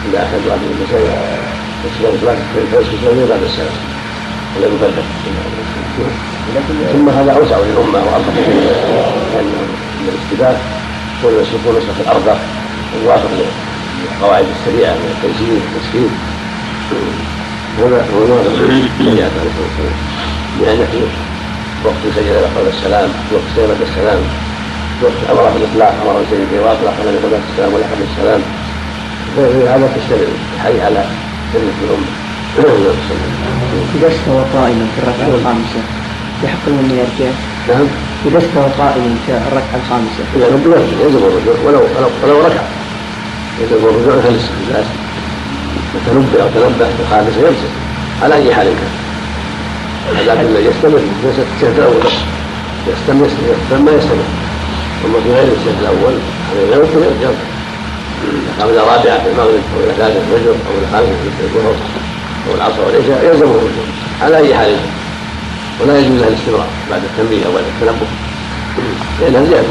اذا 0.09 0.19
احد 0.19 0.41
واحد 0.49 0.61
من 0.61 0.87
السلام 0.87 2.15
صلاه 2.21 2.37
الفجر 2.57 3.27
بعد 3.31 3.43
السلام 3.43 3.77
ولا 4.57 4.67
يبدل 4.67 5.03
ثم 6.93 7.09
هذا 7.09 7.33
اوسع 7.33 7.57
للامه 7.59 7.99
وارفق 7.99 8.35
لأن 9.35 9.53
الاستباق 10.09 10.61
هو 11.25 11.31
يسلكون 11.31 11.77
نسخ 11.77 12.01
الأرض 12.01 12.39
ويوافق 12.95 13.31
للقواعد 14.03 14.45
السريعه 14.45 14.95
من 14.95 15.15
التيسير 15.17 15.61
والتسهيل 15.75 16.11
هذا 17.79 18.07
هو 18.15 18.25
الواجب 18.25 18.53
الشريعه 18.53 19.29
وقت 21.85 22.03
سجد 22.17 22.37
قبل 22.57 22.69
السلام 22.77 23.09
وقت 23.33 23.49
سلمة 23.57 23.81
السلام 23.89 24.21
وقت 25.03 25.21
أمر 25.33 25.45
بالاطلاق 25.55 25.95
أمر 26.03 26.15
بسجده 26.23 26.59
واطلق 26.65 26.95
النبي 27.01 27.19
قبل 27.25 27.37
السلام 27.51 27.71
ولا 27.75 27.87
قبل 27.93 28.05
السلام 28.11 28.43
هذا 29.73 29.87
تشتمل 29.97 30.29
الحي 30.55 30.81
على 30.87 31.05
سنة 31.53 31.77
الأمة. 31.85 32.11
إذا 33.97 34.09
استوى 34.09 34.45
قائما 34.55 34.87
في 34.95 34.99
الركعة 35.03 35.35
الخامسة 35.39 35.81
يحق 36.45 36.65
له 36.67 36.81
أن 36.81 36.91
يرجع؟ 37.01 37.31
نعم. 37.69 37.87
إذا 38.27 38.39
استوى 38.39 38.69
قائما 38.79 39.17
في 39.27 39.33
الركعة 39.33 39.77
الخامسة. 39.83 40.23
إذا 40.37 40.47
لم 40.51 40.61
يجب 41.01 41.23
الرجوع. 41.25 41.55
ولو 41.65 41.79
ولو 41.79 42.11
ولو 42.23 42.47
ركع. 42.47 42.63
يجب 43.61 43.81
الرجوع 43.89 44.15
مثل 44.17 44.29
الاستئذان 44.29 44.87
تنبه 46.07 46.43
أو 46.43 46.49
تنبه 46.55 46.87
في 46.97 47.01
الخامسه 47.01 47.39
يمسك. 47.49 47.73
على 48.23 48.35
أي 48.35 48.55
حال 48.55 48.67
كان. 48.67 49.12
لكن 50.27 50.41
الذي 50.41 50.67
يستمر 50.67 51.01
ليس 51.25 51.39
الشهد 51.57 51.79
الأول. 51.79 52.03
يستمر 52.89 53.27
يستمر 53.27 53.79
ما 53.79 53.93
يستمر. 53.99 54.29
اما 55.05 55.21
في 55.25 55.33
غير 55.33 55.49
الشهد 55.59 55.79
الأول 55.81 56.15
يرجع 56.73 57.07
اذا 57.21 57.35
قام 58.61 58.69
إلى 58.69 58.79
رابعة 58.79 59.23
في 59.23 59.29
المغرب 59.33 59.63
أو 59.75 59.81
إلى 59.85 59.93
ثالثه 59.99 60.19
الفجر 60.19 60.51
أو 60.51 60.73
إلى 60.79 60.87
خامسه 60.93 61.11
الظهر 61.45 61.75
أو 62.49 62.55
العصر 62.55 62.81
والعشاء 62.87 63.25
يلزمه 63.25 63.51
الرجوع 63.51 63.87
على 64.23 64.37
أي 64.37 64.55
حال 64.55 64.77
ولا 65.81 65.99
يجوز 65.99 66.21
له 66.21 66.29
الاستمرار 66.29 66.67
بعد 66.91 67.03
التنبيه 67.05 67.47
أو 67.47 67.53
بعد 67.53 67.65
التنبه. 67.75 68.07
لانها 69.21 69.45
زياده 69.45 69.69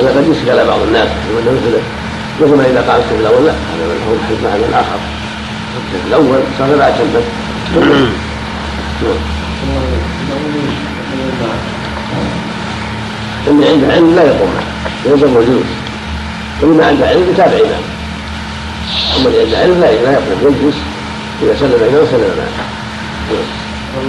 هذا 0.00 0.10
قد 0.16 0.36
يشكل 0.36 0.50
على 0.50 0.64
بعض 0.64 0.80
الناس. 0.82 1.08
انه 1.08 1.50
مثل 1.52 1.78
مثل 2.40 2.56
ما 2.56 2.66
إذا 2.66 2.80
قام 2.88 3.00
الشهر 3.00 3.20
الأول 3.20 3.46
لا 3.46 3.52
هذا 3.52 3.84
له 3.88 4.48
معنى 4.50 4.74
اخر 4.74 4.98
الشهر 5.76 6.06
الأول 6.08 6.40
صار 6.58 6.76
بعد 6.78 6.92
تنبه 6.98 7.22
اللي 13.46 13.68
عنده 13.68 13.92
علم 13.92 14.16
لا 14.16 14.22
يقوم 14.22 14.50
يلزم 15.06 15.36
الجلوس 15.36 15.66
واللي 16.60 16.76
ما 16.76 16.86
عنده 16.86 17.06
علم 17.08 17.30
يتابع 17.30 17.56
امامه 17.56 17.92
أما 19.16 19.28
اللي 19.28 19.56
عنده 19.56 19.86
علم 19.86 20.02
لا 20.04 20.12
يقوم 20.12 20.38
يجلس 20.42 20.76
إذا 21.42 21.56
سلم 21.60 21.74
الامام 21.74 22.06
سلم 22.10 22.46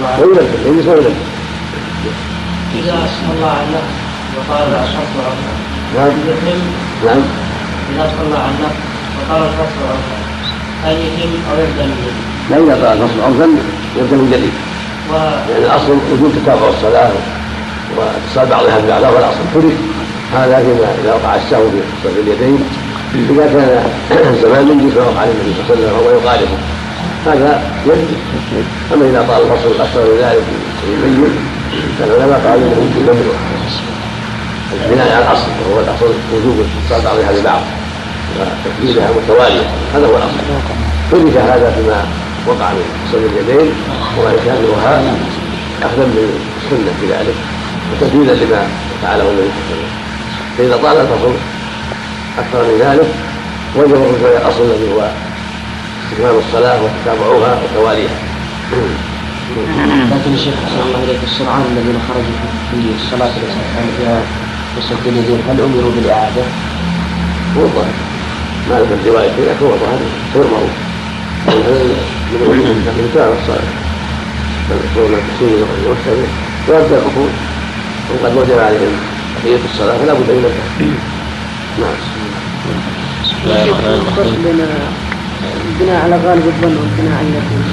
معه 0.02 0.20
وينبه 0.20 0.42
يجلس 0.66 0.86
وينبه 0.86 1.14
إذا 2.74 3.08
صلى 3.26 3.46
على 3.46 3.80
وقال 4.36 4.68
الفصل 4.68 5.18
نعم. 5.96 6.12
نعم. 7.04 7.22
إذا 7.94 8.12
صلى 8.18 8.36
النفس 8.36 8.76
وقال 9.18 9.42
الفصل 9.42 9.80
هل 10.84 10.92
يتم 10.92 11.32
أو 11.50 11.56
يبدأ 11.58 11.86
من 11.86 12.33
اذا 12.50 12.74
قال 12.74 13.02
الفصل 13.02 13.20
عرفا 13.26 13.48
يبدأ 13.96 14.16
من 14.16 14.30
جديد. 14.32 14.54
يعني 15.50 15.64
الأصل 15.66 15.96
وجود 16.12 16.32
تتابع 16.42 16.68
الصلاة 16.68 17.10
واتصال 17.96 18.46
بعضها 18.48 18.78
ببعض 18.78 19.02
هذا 19.04 19.18
الأصل. 19.18 19.44
ترك 19.54 19.76
هذا 20.34 20.56
فيما 20.56 20.88
إذا 21.02 21.12
وقع 21.14 21.34
السهو 21.36 21.70
في 21.70 21.80
صرف 22.04 22.18
اليدين 22.18 22.58
إذا 23.14 23.46
كان 23.46 24.36
زمان 24.42 24.68
يجي 24.68 24.90
فوقع 24.90 25.20
على 25.20 25.30
النبي 25.30 25.52
صلى 25.54 25.62
الله 25.62 25.70
عليه 25.70 25.82
وسلم 25.82 25.92
وهو 25.94 26.18
يخالفه 26.18 26.58
هذا 27.26 27.62
يجوز 27.86 28.10
أما 28.94 29.04
إذا 29.10 29.24
طال 29.28 29.42
الفصل 29.42 30.00
من 30.00 30.18
ذلك 30.20 30.44
يبين 30.88 31.34
فالعلماء 31.98 32.40
قالوا 32.46 32.64
انه 32.64 32.76
يمكن 32.82 33.02
ممنوع 33.02 33.36
بناء 34.90 35.16
على 35.16 35.24
الأصل 35.24 35.48
وهو 35.60 35.80
الأصل 35.80 36.14
وجوب 36.34 36.56
اتصال 36.60 37.04
بعضها 37.04 37.40
ببعض 37.40 37.60
وتكبيرها 38.38 39.10
متوالية. 39.10 39.66
هذا 39.94 40.06
هو 40.06 40.16
الأصل. 40.16 40.38
ترك 41.10 41.36
هذا 41.36 41.72
فيما 41.76 42.04
وقع 42.46 42.72
من 42.72 43.08
صلب 43.12 43.30
اليدين 43.32 43.72
وما 44.18 44.32
يشابهها 44.32 45.02
اخذا 45.82 46.04
بالسنه 46.14 46.92
في 47.00 47.06
ذلك 47.06 47.34
وتنفيذا 47.92 48.34
لما 48.34 48.66
فعله 49.02 49.30
النبي 49.30 49.48
صلى 49.54 49.64
الله 49.64 49.76
عليه 49.76 49.84
وسلم. 49.84 49.92
فإذا 50.58 50.76
طال 50.76 50.96
الفصل 51.00 51.32
أكثر 52.38 52.62
من 52.62 52.78
ذلك 52.80 53.08
وجب 53.76 53.94
الرجوع 53.94 54.28
إلى 54.30 54.36
الاصل 54.36 54.62
الذي 54.62 54.92
هو 54.92 55.10
استكمال 56.04 56.34
الصلاة 56.46 56.78
وتتابعها 56.82 57.52
وتواليها. 57.62 58.18
لكن 60.12 60.34
الشيخ 60.34 60.54
أحسن 60.64 60.80
الله 60.86 61.04
إليك 61.04 61.22
السرعان 61.24 61.64
الذين 61.72 61.98
خرجوا 62.08 62.38
في 62.70 62.76
الصلاة 63.04 63.32
التي 63.36 63.60
كان 63.74 63.88
فيها 63.98 64.20
مسجد 64.78 65.06
اليدين 65.06 65.40
هل 65.48 65.60
أمروا 65.60 65.92
بالإعادة؟ 65.96 66.42
هو 67.56 67.62
الظاهر 67.64 67.94
ما 68.70 68.74
لك 68.74 68.88
الروايه 69.04 69.30
هو 69.62 69.74
الظاهر 69.74 70.00
غير 70.34 70.44
معروف. 70.52 70.74
وقد 78.10 78.36
وجب 78.36 78.58
عليهم 78.58 78.92
تحية 79.36 79.58
الصلاة 79.72 79.98
فلا 79.98 80.12
بد 80.12 80.30
من 80.30 80.44
التكبير 80.50 80.98
نعم 81.80 81.98
البناء 85.70 86.02
على 86.04 86.16
غالب 86.16 86.46
الظن 86.46 86.76
والبناء 86.76 87.18
على 87.18 87.28
اليقين 87.28 87.64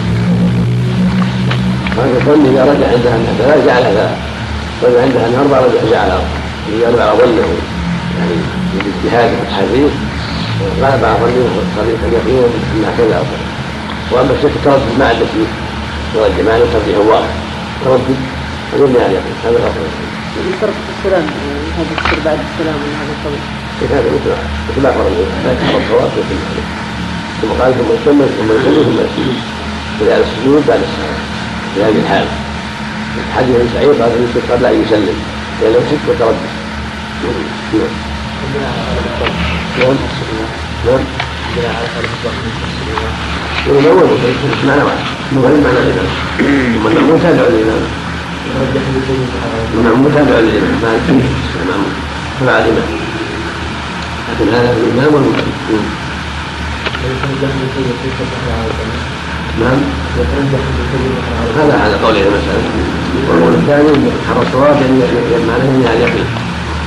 هذا 1.98 2.18
الظن 2.18 2.45
إذا 2.45 2.64
رجع 2.64 2.88
عندها 2.93 3.15
أنها 3.15 3.34
ثلاث 3.39 3.65
جعلها 3.68 4.15
ثلاث 4.81 4.93
رجع 4.93 5.02
عندها 5.02 5.27
أنها 5.27 5.41
أربعة 5.41 5.60
رجع 5.60 5.81
إذا 6.69 6.89
رجع 6.89 7.03
على 7.03 7.18
ظنه 7.19 7.48
يعني 8.18 8.35
بالاجتهاد 8.73 9.30
والتحرير 9.39 9.89
غلب 10.81 11.03
على 11.06 11.15
ظنه 11.19 11.49
طريق 11.77 11.99
اليقين 12.07 12.43
أنها 12.76 12.91
كذا 12.98 13.18
أو 13.18 13.23
كذا. 13.23 13.51
وأما 14.11 14.31
الشك 14.33 14.51
التردد 14.55 14.99
ما 14.99 15.05
عنده 15.09 15.25
فيه 15.33 15.47
يرجع 16.15 16.43
معنى 16.49 16.63
ترجيح 16.73 16.97
واضح. 16.97 17.29
تردد 17.85 18.15
فيبني 18.71 18.97
على 19.03 19.07
اليقين. 19.07 19.35
هذا 19.45 19.57
الأفضل 19.57 19.85
الفرق 20.47 20.73
في 20.85 20.91
السلام 20.97 21.25
هذا 21.77 21.91
السر 21.97 22.17
بعد 22.25 22.39
السلام 22.47 22.75
من 22.83 22.91
هذا 22.99 23.11
القول 23.15 23.39
هذا 23.91 24.09
مثل 24.15 24.31
مثل 24.69 24.81
ما 24.81 24.89
لا 25.43 25.51
يتحرى 25.51 25.77
الصواب 25.83 26.09
في 26.09 26.21
ثم 27.41 27.51
قال 27.61 27.73
ثم 27.73 27.89
يسلم 27.93 28.29
ثم 28.38 28.49
يسلم 28.55 28.83
ثم 28.83 28.99
يسلم 29.05 29.38
فجعل 29.99 30.21
السجود 30.21 30.63
بعد 30.67 30.79
السلام. 30.88 31.17
في 31.75 31.83
هذه 31.83 31.99
الحال 32.03 32.25
حديث 33.35 33.55
سعيد 33.73 34.01
قال 34.01 34.11
يسلم 34.11 34.43
قبل 34.51 34.65
أن 34.65 34.83
يسلم. 34.83 35.17
لأنه 35.61 35.79
شك 35.91 36.03
وتردد. 36.09 36.49
نعم. 37.73 37.88
نعم. 40.85 40.85
نعم. 40.85 41.05
والأول 43.67 44.07
معنى 44.67 44.83
واحد 44.83 45.05
غير 45.33 45.57
معنى 45.63 45.79
الإمام 45.79 46.09
ثم 46.38 46.88
المأمون 46.88 47.19
تابع 47.21 47.41
للإمام 47.49 47.83
المأمون 49.73 50.11
تابع 50.15 50.39
للإمام 50.39 50.75
ما 50.81 50.99
المأمون 51.61 51.93
تبع 52.41 52.57
الإمام 52.57 52.89
لكن 54.29 54.53
هذا 54.53 54.71
الإمام 54.77 55.13
والمؤمن 55.13 56.01
نعم 59.59 59.79
هذا 61.57 61.79
على 61.83 61.95
قول 61.95 62.15
المسألة 62.15 62.63
والقول 63.29 63.53
الثاني. 63.53 64.11
حر 64.29 64.41
الصواب 64.41 64.75
يعني 64.75 65.45
معناه 65.47 65.65
من 65.65 65.89
اليقين 65.93 66.25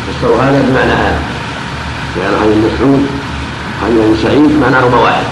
فسروا 0.06 0.42
هذا 0.42 0.62
بمعنى 0.68 0.92
هذا 0.92 1.18
قال 2.16 2.34
عن 2.34 2.48
مسعود 2.66 3.06
عن 3.82 3.90
ابن 3.90 4.16
سعيد 4.22 4.60
معناهما 4.60 4.98
واحد 5.01 5.24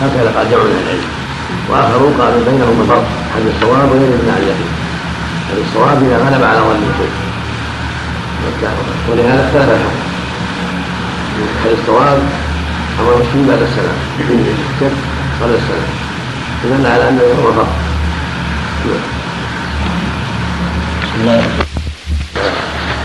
هكذا 0.00 0.30
قال 0.36 0.50
جمع 0.50 0.62
من 0.62 0.80
العلم. 0.84 1.08
وآخرون 1.70 2.12
قالوا 2.20 2.44
بينهما 2.44 2.84
فرق 2.88 3.06
هذا 3.34 3.50
الصواب 3.56 3.88
وغير 3.90 4.10
من 4.22 4.34
اليقين؟ 4.36 4.72
هذا 5.50 5.62
الصواب 5.68 6.02
إذا 6.02 6.16
غلب 6.16 6.42
على 6.44 6.60
ظن 6.60 6.82
اليقين 6.82 7.14
ولهذا 9.08 9.42
اختلف 9.46 9.68
الحكم 9.70 9.98
هل 11.64 11.72
الصواب 11.80 12.18
أمر 13.00 13.14
المسلمين 13.14 13.46
بعد 13.48 13.62
السلام؟ 13.62 13.96
الشك 14.20 14.96
قبل 15.42 15.54
السلام. 15.54 15.90
دل 16.64 16.86
على 16.86 17.08
انه 17.08 17.22
هو 17.22 17.52
فرق 17.52 17.72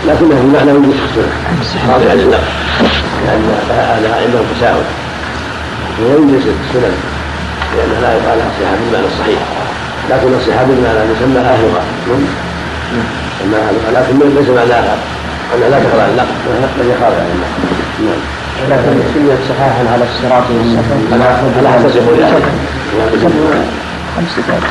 لكنه 0.06 0.36
في 0.40 0.46
معنى 0.54 0.70
عن 2.10 2.18
النقل. 2.18 2.42
لأن 3.24 3.42
لها 3.68 4.16
عندهم 4.22 4.44
تساؤل 4.56 5.05
ويجلس 6.00 6.44
السنن 6.54 6.96
لأنها 7.76 8.00
لا 8.00 8.10
يقال 8.16 8.38
لها 8.38 8.50
صحة 8.60 8.76
بالمعنى 8.80 9.06
الصحيح. 9.12 9.40
لكن 10.10 10.34
الصحة 10.38 10.64
بالمعنى 10.64 10.98
أن 11.02 11.08
يسمى 11.14 11.40
أهلها 11.52 11.82
يسمى 13.40 13.58
أهلها 13.66 13.90
لكن 13.96 14.18
ليس 14.36 14.48
معناها 14.48 14.96
أنها 15.54 15.68
لا 15.68 15.76
عن 16.02 16.10
النقل 16.10 16.80
هي 16.88 16.92
خارجة 17.00 17.20
عن 17.24 17.30
النقل 17.36 17.62
نعم 18.04 18.20
لكن 18.70 19.02
سميت 19.14 19.38
صحاحا 19.48 19.82
على 19.92 20.04
الصراط 20.04 20.46
والسفر 20.50 20.96
على 21.58 21.68
حسب 21.72 21.96
يقول 21.96 22.18
خمس 24.16 24.32
دقائق 24.38 24.64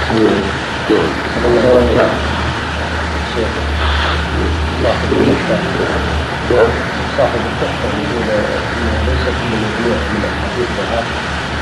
نعم. 6.52 6.68
صاحب 7.18 7.40
التحفة 7.52 7.88
يقول 9.28 9.52
انه 9.56 9.68
كل 9.78 9.86
مجموع 9.86 9.98
من 10.14 10.22
الاحاديث 10.22 10.70
لها 10.80 11.02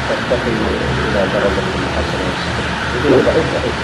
ترتقي 0.09 0.51
إلى 1.07 1.21
درجة 1.33 1.65
الحسن 1.79 2.19
والصحيح 2.25 2.67
يقول 2.95 3.19
ضعيف 3.27 3.47
ضعيف 3.55 3.77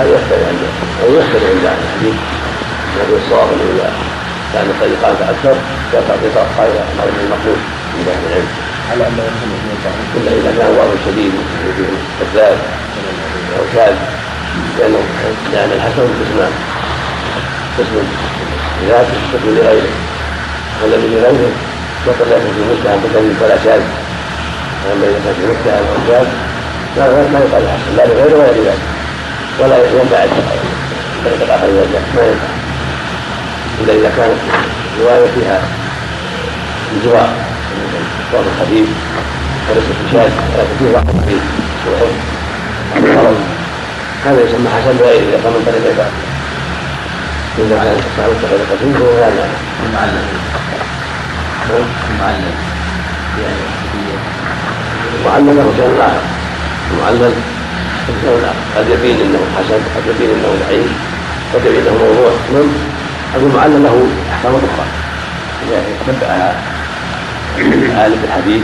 هذا 0.00 0.46
عنده 0.50 0.70
أو 1.02 1.08
يختلف 1.18 1.44
عند 1.52 1.66
الحديث 1.84 2.16
لكن 2.96 3.14
الصواب 3.20 3.48
أنه 3.52 3.66
إذا 3.74 3.88
كان 4.52 4.66
الطريقات 4.74 5.18
أكثر 5.32 5.54
فتعطي 5.92 6.28
قائل 6.56 6.74
قول 7.00 7.12
المقبول 7.24 7.60
عند 7.96 8.08
أهل 8.14 8.24
العلم 8.28 8.50
على 8.90 9.02
انه 9.08 9.22
يكون 9.30 9.50
من 9.64 9.76
ضعيف 9.84 10.08
إلا 10.16 10.30
إذا 10.38 10.50
كان 10.58 10.70
وضع 10.78 10.94
شديد 11.06 11.32
كذاب 12.18 12.58
أو 13.58 13.64
كاذب 13.74 13.98
لأنه 14.78 15.02
لأن 15.52 15.72
الحسن 15.72 16.06
قسمان 16.20 16.52
قسم 17.78 17.96
لذاته 18.82 19.16
قسم 19.32 19.48
لغيره 19.56 19.94
والذي 20.82 21.08
لغيره 21.08 21.52
وقد 22.06 22.28
لا 22.30 22.36
يكون 22.36 22.54
متهم 22.70 23.00
بكذب 23.04 23.36
ولا 23.42 23.56
شاذ 23.64 23.82
أما 24.92 25.04
إذا 25.10 25.20
كان 25.24 25.34
في 25.34 25.44
متهم 25.52 25.84
أو 25.90 25.96
شاذ 26.08 26.26
ما 27.32 27.38
يقال 27.44 27.62
الحسن 27.62 27.96
لا 27.96 28.04
لغيره 28.06 28.36
ولا 28.38 28.52
لذاته. 28.52 28.88
ولا 29.60 29.76
ينبع 29.76 30.20
طريقة 31.24 31.54
آخر 31.54 31.64
إلى 31.64 31.84
ما 32.16 32.22
ينفع. 32.22 32.48
إلا 33.80 33.92
إذا 33.92 34.10
كانت 34.16 34.40
رواية 35.00 35.26
فيها 35.34 35.60
الجوار 36.96 37.30
الصوت 38.32 38.46
الخفيف 38.46 38.88
وليس 39.70 39.84
شاذ 40.12 40.30
ولكن 40.54 40.74
فيه 40.78 40.90
واحد 40.94 41.06
خفيف 41.08 41.42
هذا 44.26 44.40
يسمى 44.40 44.68
حسن 44.68 44.96
بغيره 44.98 45.22
إذا 45.28 45.40
كان 45.42 45.52
من 45.52 45.62
طريق 45.66 45.92
عباد 45.92 46.12
يدل 47.58 47.78
على 47.78 47.90
الخفيف 47.90 49.00
وهو 49.00 49.20
لا 49.20 49.28
معنى 49.30 49.52
المعلم 49.86 50.26
المعلم 51.70 52.54
يعني 53.42 53.62
معلم 55.26 55.46
له 55.46 56.06
آخر 56.06 56.20
المعلم 56.92 57.34
قد 58.76 58.86
يبين 58.90 59.16
أنه 59.20 59.40
حسن 59.56 59.80
قد 59.96 60.02
يبين 60.06 60.30
أنه 60.30 60.48
ضعيف 60.66 60.90
قد 61.54 61.66
يبين 61.66 61.80
أنه 61.80 61.98
موضوع. 61.98 62.30
نعم. 62.54 62.68
أقول 63.34 63.50
المعلم 63.50 63.82
له 63.82 64.06
أحكام 64.32 64.52
أخرى 64.54 64.86
إذا 65.62 65.82
تبعها 66.06 66.54
عالم 67.98 68.18
الحديث 68.24 68.62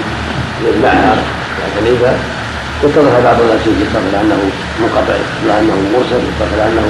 يجمعها 0.66 1.16
خليفة 1.80 2.12
يتضح 2.84 3.18
بعض 3.24 3.40
الناس 3.40 3.60
يتضح 3.66 4.20
انه 4.20 4.38
منقطع 4.80 5.14
يتضح 5.14 5.54
انه 5.54 5.74
مرسل 5.94 6.20
يتضح 6.28 6.64
انه 6.64 6.86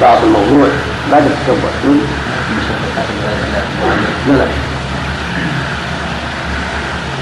باطل 0.00 0.26
موضوع 0.26 0.68
بعد 1.12 1.22
التتبع 1.22 1.68
لا 4.28 4.32
لا 4.32 4.67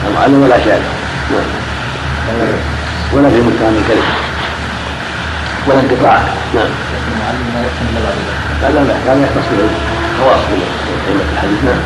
المعلم 0.08 0.42
ولا 0.42 0.58
شاذ 0.64 0.82
نعم. 1.32 1.48
ولا 3.12 3.28
في 3.28 3.40
مكان 3.40 3.72
الكلمة 3.80 4.14
ولا 5.66 5.80
انقطاع. 5.80 6.18
نعم. 6.54 6.70
لا 8.62 8.68
لا 8.68 8.80
لا 8.80 8.94
كان 9.06 9.22
يختص 9.22 9.48
به 9.58 9.68
خواص 10.18 10.40
كلمة 11.06 11.24
الحديث. 11.32 11.64
نعم. 11.64 11.80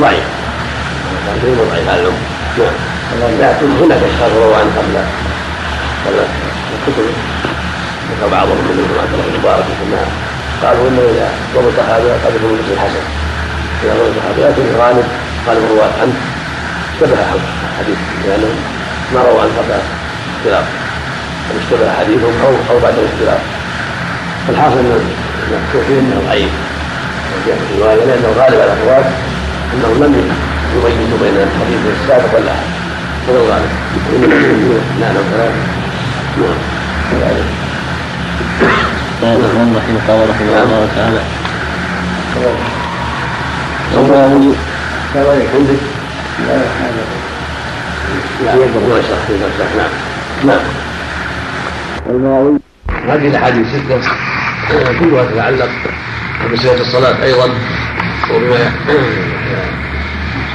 ضعيف 0.00 0.24
ضعيف 1.70 1.88
على 1.88 2.00
العمر 2.00 2.18
نعم 2.58 3.34
لكن 3.40 3.66
هناك 3.82 4.02
أشخاص 4.02 4.32
رووا 4.32 4.56
عنه 4.56 4.70
قبل 4.78 4.96
قبل 6.06 6.18
الكتب 6.74 7.06
ذكر 8.10 8.28
بعضهم 8.32 8.56
من 8.56 8.84
ابن 8.84 9.00
عبد 9.00 9.12
الله 9.14 9.26
بن 9.28 9.38
مبارك 9.38 9.64
وسماها 9.70 10.33
قالوا 10.64 10.88
إنه 10.88 11.02
إذا 11.12 11.28
ضبط 11.54 11.78
هذا 11.92 12.10
قد 12.24 12.32
يكون 12.36 12.52
مثل 12.58 12.72
الحسن. 12.72 13.04
إذا 13.84 13.92
ضبط 14.00 14.16
هذا 14.26 14.50
لكن 14.50 14.62
غالب 14.80 15.06
قال 15.46 15.56
الرواة 15.56 15.92
عنه 16.00 16.16
اشتبه 16.92 17.16
حديث 17.78 17.98
لأنه 18.26 18.50
ما 19.14 19.20
روى 19.22 19.40
عنه 19.40 19.52
قبل 19.58 19.80
اختلاف 20.36 20.64
قد 21.48 21.56
اشتبه 21.62 21.92
حديثهم 21.98 22.34
أو 22.46 22.52
أو 22.70 22.80
بعد 22.80 22.94
الاختلاف. 22.98 23.40
فالحاصل 24.46 24.78
انه 24.78 25.00
فيه 25.72 25.98
إنه 25.98 26.22
ضعيف. 26.28 26.50
في 27.44 27.74
الرواية 27.74 28.04
لأنه 28.04 28.28
غالب 28.28 28.60
على 28.60 28.72
الرواة. 28.72 29.04
انهم 29.74 30.04
لم 30.04 30.12
يميزوا 30.74 31.18
بين 31.22 31.36
الحديث 31.36 31.80
السابق 32.02 32.34
والآخر. 32.34 32.84
هذا 33.28 33.38
الغالب 33.38 33.70
نعم 35.00 35.14
كلام 35.32 35.52
نعم. 37.20 38.83
قال 39.24 39.40
الإمام 39.40 39.76
رحمه 39.76 40.00
الله 40.08 40.26
رحمه 40.30 40.62
الله 40.62 40.88
تعالى. 40.96 41.20
كذلك 45.14 45.48
عندك؟ 45.54 45.82
لا 46.48 46.56
هذا 46.56 47.04
لا 48.44 48.54
نعم. 49.76 49.88
نعم. 50.44 50.60
المواويل 52.10 52.60
هذه 53.08 53.28
الأحاديث 53.28 53.66
السته 53.74 54.12
كلها 55.00 55.24
تتعلق 55.24 55.68
بصفه 56.52 56.80
الصلاة 56.80 57.22
أيضا 57.22 57.48
وبما 58.30 58.72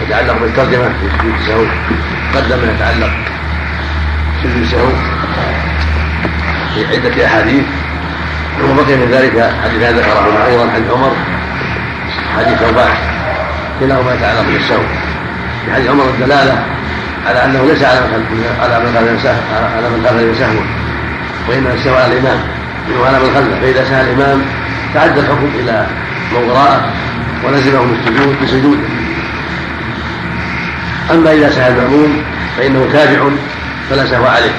يتعلق 0.02 0.42
بالترجمة 0.42 0.90
في 0.90 1.10
سجود 1.18 1.34
السهو 1.40 1.66
قدم 2.36 2.58
ما 2.66 2.74
يتعلق. 2.76 3.12
بسجود 4.38 4.62
السهو 4.62 4.90
في 6.76 6.86
عدة 6.88 7.26
أحاديث. 7.26 7.64
وبقي 8.64 8.96
من 8.96 9.12
ذلك 9.12 9.52
حديث 9.64 9.84
ذكره 9.84 10.46
أيضا 10.48 10.70
حديث 10.72 10.92
عمر 10.92 11.12
حديث 12.38 12.58
ثوبان 12.58 12.94
كلاهما 13.80 14.14
يتعلق 14.14 14.46
بالسهو 14.52 14.84
في 15.66 15.74
حديث 15.74 15.90
عمر 15.90 16.04
الدلالة 16.04 16.64
على 17.28 17.46
أنه 17.46 17.66
ليس 17.66 17.84
على 17.84 18.00
من 18.00 18.44
على 18.62 18.80
من 18.80 18.96
قال 18.96 19.08
على 19.76 19.90
من 19.90 20.06
قال 20.06 20.36
سهوا 20.38 20.62
وإنما 21.50 21.74
السهو 21.74 21.96
على 21.96 22.14
الإمام. 22.14 22.40
إنه 22.88 23.06
على 23.06 23.20
من 23.20 23.36
خلفه. 23.36 23.62
فإذا 23.62 23.84
سهى 23.90 24.02
الإمام 24.02 24.42
تعدى 24.94 25.20
الحكم 25.20 25.50
إلى 25.60 25.86
من 26.32 26.50
وراءه 26.50 26.94
ولزمهم 27.44 27.94
السجود 27.94 28.36
بسجوده. 28.44 28.88
أما 31.12 31.34
إذا 31.34 31.50
سهى 31.50 31.68
المأموم 31.68 32.24
فإنه 32.58 32.90
تابع 32.94 33.30
فلا 33.90 34.06
سهو 34.06 34.26
عليه 34.26 34.52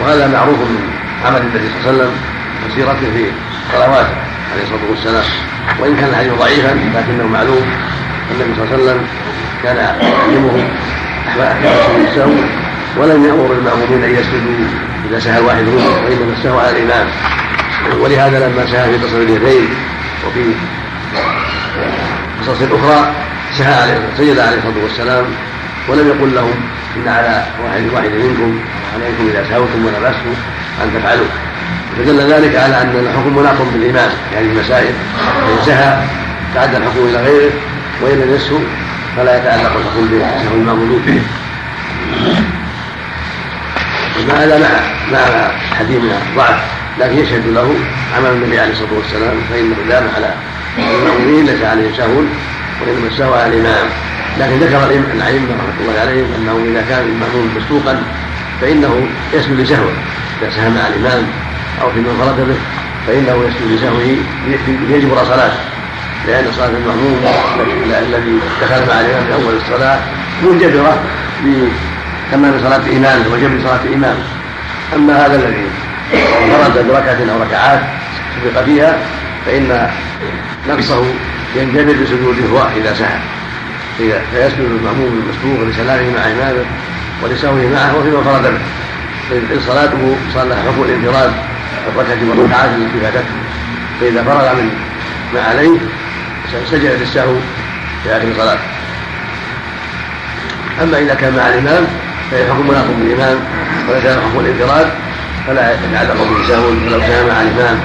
وهذا 0.00 0.26
معروف 0.26 0.58
من 0.58 0.90
عمل 1.26 1.40
النبي 1.40 1.68
صلى 1.68 1.90
الله 1.90 2.02
عليه 2.02 2.02
وسلم. 2.02 2.31
وسيرته 2.66 3.00
في 3.14 3.24
صلواته 3.72 4.14
عليه 4.52 4.62
الصلاة 4.62 4.90
والسلام. 4.90 5.24
وإن 5.80 5.96
كان 5.96 6.08
الحديث 6.08 6.32
ضعيفا 6.32 6.78
لكنه 6.94 7.26
معلوم 7.26 7.64
النبي 8.30 8.54
صلى 8.54 8.64
الله 8.64 8.72
عليه 8.72 8.82
وسلم 8.82 9.06
كان 9.62 9.76
يعلمهم 9.76 10.68
احكام 11.28 12.06
السهو 12.08 12.32
ولم 12.96 13.24
يأمر 13.24 13.52
المأمومين 13.52 14.04
أن 14.04 14.10
يسجدوا 14.10 14.54
إذا 15.10 15.18
سهى 15.18 15.38
الواحد 15.38 15.62
منهم 15.62 16.04
وإنما 16.04 16.32
السهو 16.38 16.58
على 16.58 16.70
الإمام. 16.70 17.06
ولهذا 18.00 18.48
لما 18.48 18.66
سهى 18.66 18.98
في 18.98 19.04
قصر 19.06 19.16
اليدين 19.16 19.68
وفي 20.26 20.44
قصص 22.40 22.62
أخرى 22.62 23.12
سهى 23.58 23.74
عليه 23.74 23.98
سجد 24.18 24.38
عليه 24.38 24.58
الصلاة 24.58 24.82
والسلام 24.82 25.24
ولم 25.88 26.08
يقل 26.08 26.34
لهم 26.34 26.54
إن 26.96 27.08
على 27.08 27.44
واحد 27.64 27.82
واحد 27.94 28.10
منكم 28.10 28.58
عليكم 28.94 29.28
إذا 29.30 29.44
سهوتم 29.48 29.86
ولبستم 29.86 30.34
أن 30.82 31.00
تفعلوا. 31.00 31.26
فدل 31.98 32.32
ذلك 32.32 32.56
على 32.56 32.82
أن 32.82 33.06
الحكم 33.06 33.36
مناط 33.36 33.56
بالامام 33.74 34.10
في 34.30 34.36
هذه 34.36 34.44
المسائل. 34.44 34.94
فإن 35.16 35.66
سهى 35.66 35.98
تعدى 36.54 36.76
الحكم 36.76 37.08
إلى 37.08 37.18
غيره 37.18 37.52
وإن 38.02 38.20
لم 38.20 38.34
يسهو 38.34 38.58
فلا 39.16 39.38
يتعلق 39.38 39.72
الحكم 39.76 40.08
بسهو 40.08 40.54
المامون 40.54 41.02
به 41.06 41.22
مع 44.28 44.34
هذا 44.34 44.58
مع 44.58 44.68
مع 45.12 45.50
حديث 45.78 46.00
ضعف 46.36 46.60
لكن 47.00 47.18
يشهد 47.18 47.46
له 47.46 47.74
عمل 48.16 48.30
النبي 48.30 48.60
عليه 48.60 48.72
الصلاة 48.72 48.92
والسلام 48.92 49.34
فإنه 49.50 49.76
دام 49.88 50.08
على 50.16 50.34
المامونين 50.78 51.46
ليس 51.46 51.62
عليه 51.62 51.96
سهو 51.96 52.22
وإنما 52.80 53.08
السهو 53.10 53.34
على 53.34 53.46
الإمام. 53.46 53.86
لكن 54.40 54.58
ذكر 54.58 54.90
الأئمة 55.14 55.46
رحمة 55.48 55.80
الله 55.80 56.00
عليهم 56.00 56.26
أنه 56.38 56.70
إذا 56.70 56.84
كان 56.88 57.04
المأمون 57.04 57.54
مسبوقا 57.56 58.02
فإنه 58.60 59.06
يسجد 59.34 59.60
لسهوه. 59.60 59.92
اذا 60.42 60.50
سهى 60.50 60.70
مع 60.70 60.86
الإمام 60.88 61.26
أو 61.82 61.90
في 61.90 61.98
من 61.98 62.16
فرد 62.20 62.48
به 62.48 62.56
فإنه 63.06 63.44
يسجد 63.48 63.72
لسهوه 63.72 64.16
ليجبر 64.88 65.24
صلاته 65.24 65.58
لأن 66.26 66.44
صلاة 66.52 66.68
المامون 66.68 67.20
الذي 68.08 68.38
دخل 68.62 68.86
مع 68.88 69.00
الإمام 69.00 69.24
في 69.26 69.34
أول 69.34 69.54
الصلاة 69.56 69.98
منجبرة 70.42 70.98
بتمام 71.44 72.60
صلاة 72.62 72.82
إمامه 72.96 73.24
وجبر 73.32 73.58
صلاة 73.62 73.94
إمامه. 73.94 74.24
أما 74.96 75.26
هذا 75.26 75.36
الذي 75.36 75.66
انفرد 76.42 76.86
بركعة 76.88 77.18
أو 77.34 77.42
ركعات 77.42 77.80
سبق 78.42 78.64
فيها 78.64 78.98
فإن 79.46 79.90
نقصه 80.68 81.04
ينجبر 81.56 81.92
بسجوده 82.02 82.46
هو 82.52 82.68
إذا 82.76 82.94
سهى 82.94 83.18
فيسجد 84.32 84.60
المأموم 84.60 85.22
المسبوق 85.24 85.68
لسلامه 85.68 86.10
مع 86.10 86.24
إمامه 86.32 86.64
ولسهوه 87.22 87.68
معه 87.74 87.98
وفيما 87.98 88.22
فرد 88.22 88.42
به. 88.42 88.81
فإن 89.40 89.60
صلاته 89.60 90.16
صار 90.34 90.54
حكم 90.66 90.82
الانفراد 90.82 91.32
الركعة 91.88 92.28
والركعات 92.28 92.70
التي 92.70 93.00
فاتته. 93.00 93.34
فإذا 94.00 94.22
فرغ 94.24 94.54
من 94.54 94.70
ما 95.34 95.40
عليه 95.40 95.78
سجد 96.70 97.00
للسهو 97.00 97.34
في 98.04 98.16
آخر 98.16 98.26
صلاته 98.36 98.60
أما 100.82 100.98
إذا 100.98 101.14
كان 101.14 101.36
مع 101.36 101.48
الإمام 101.48 101.86
فهي 102.30 102.44
حكم 102.44 102.68
بالإمام 102.98 103.38
وليس 103.88 104.06
حكم 104.06 104.40
الانفراد 104.40 104.90
فلا 105.46 105.72
يتعلق 105.72 106.14
به 106.14 106.48
سهو 106.48 106.66
ولو 106.66 107.00
كان 107.00 107.26
مع 107.28 107.40
الإمام. 107.40 107.80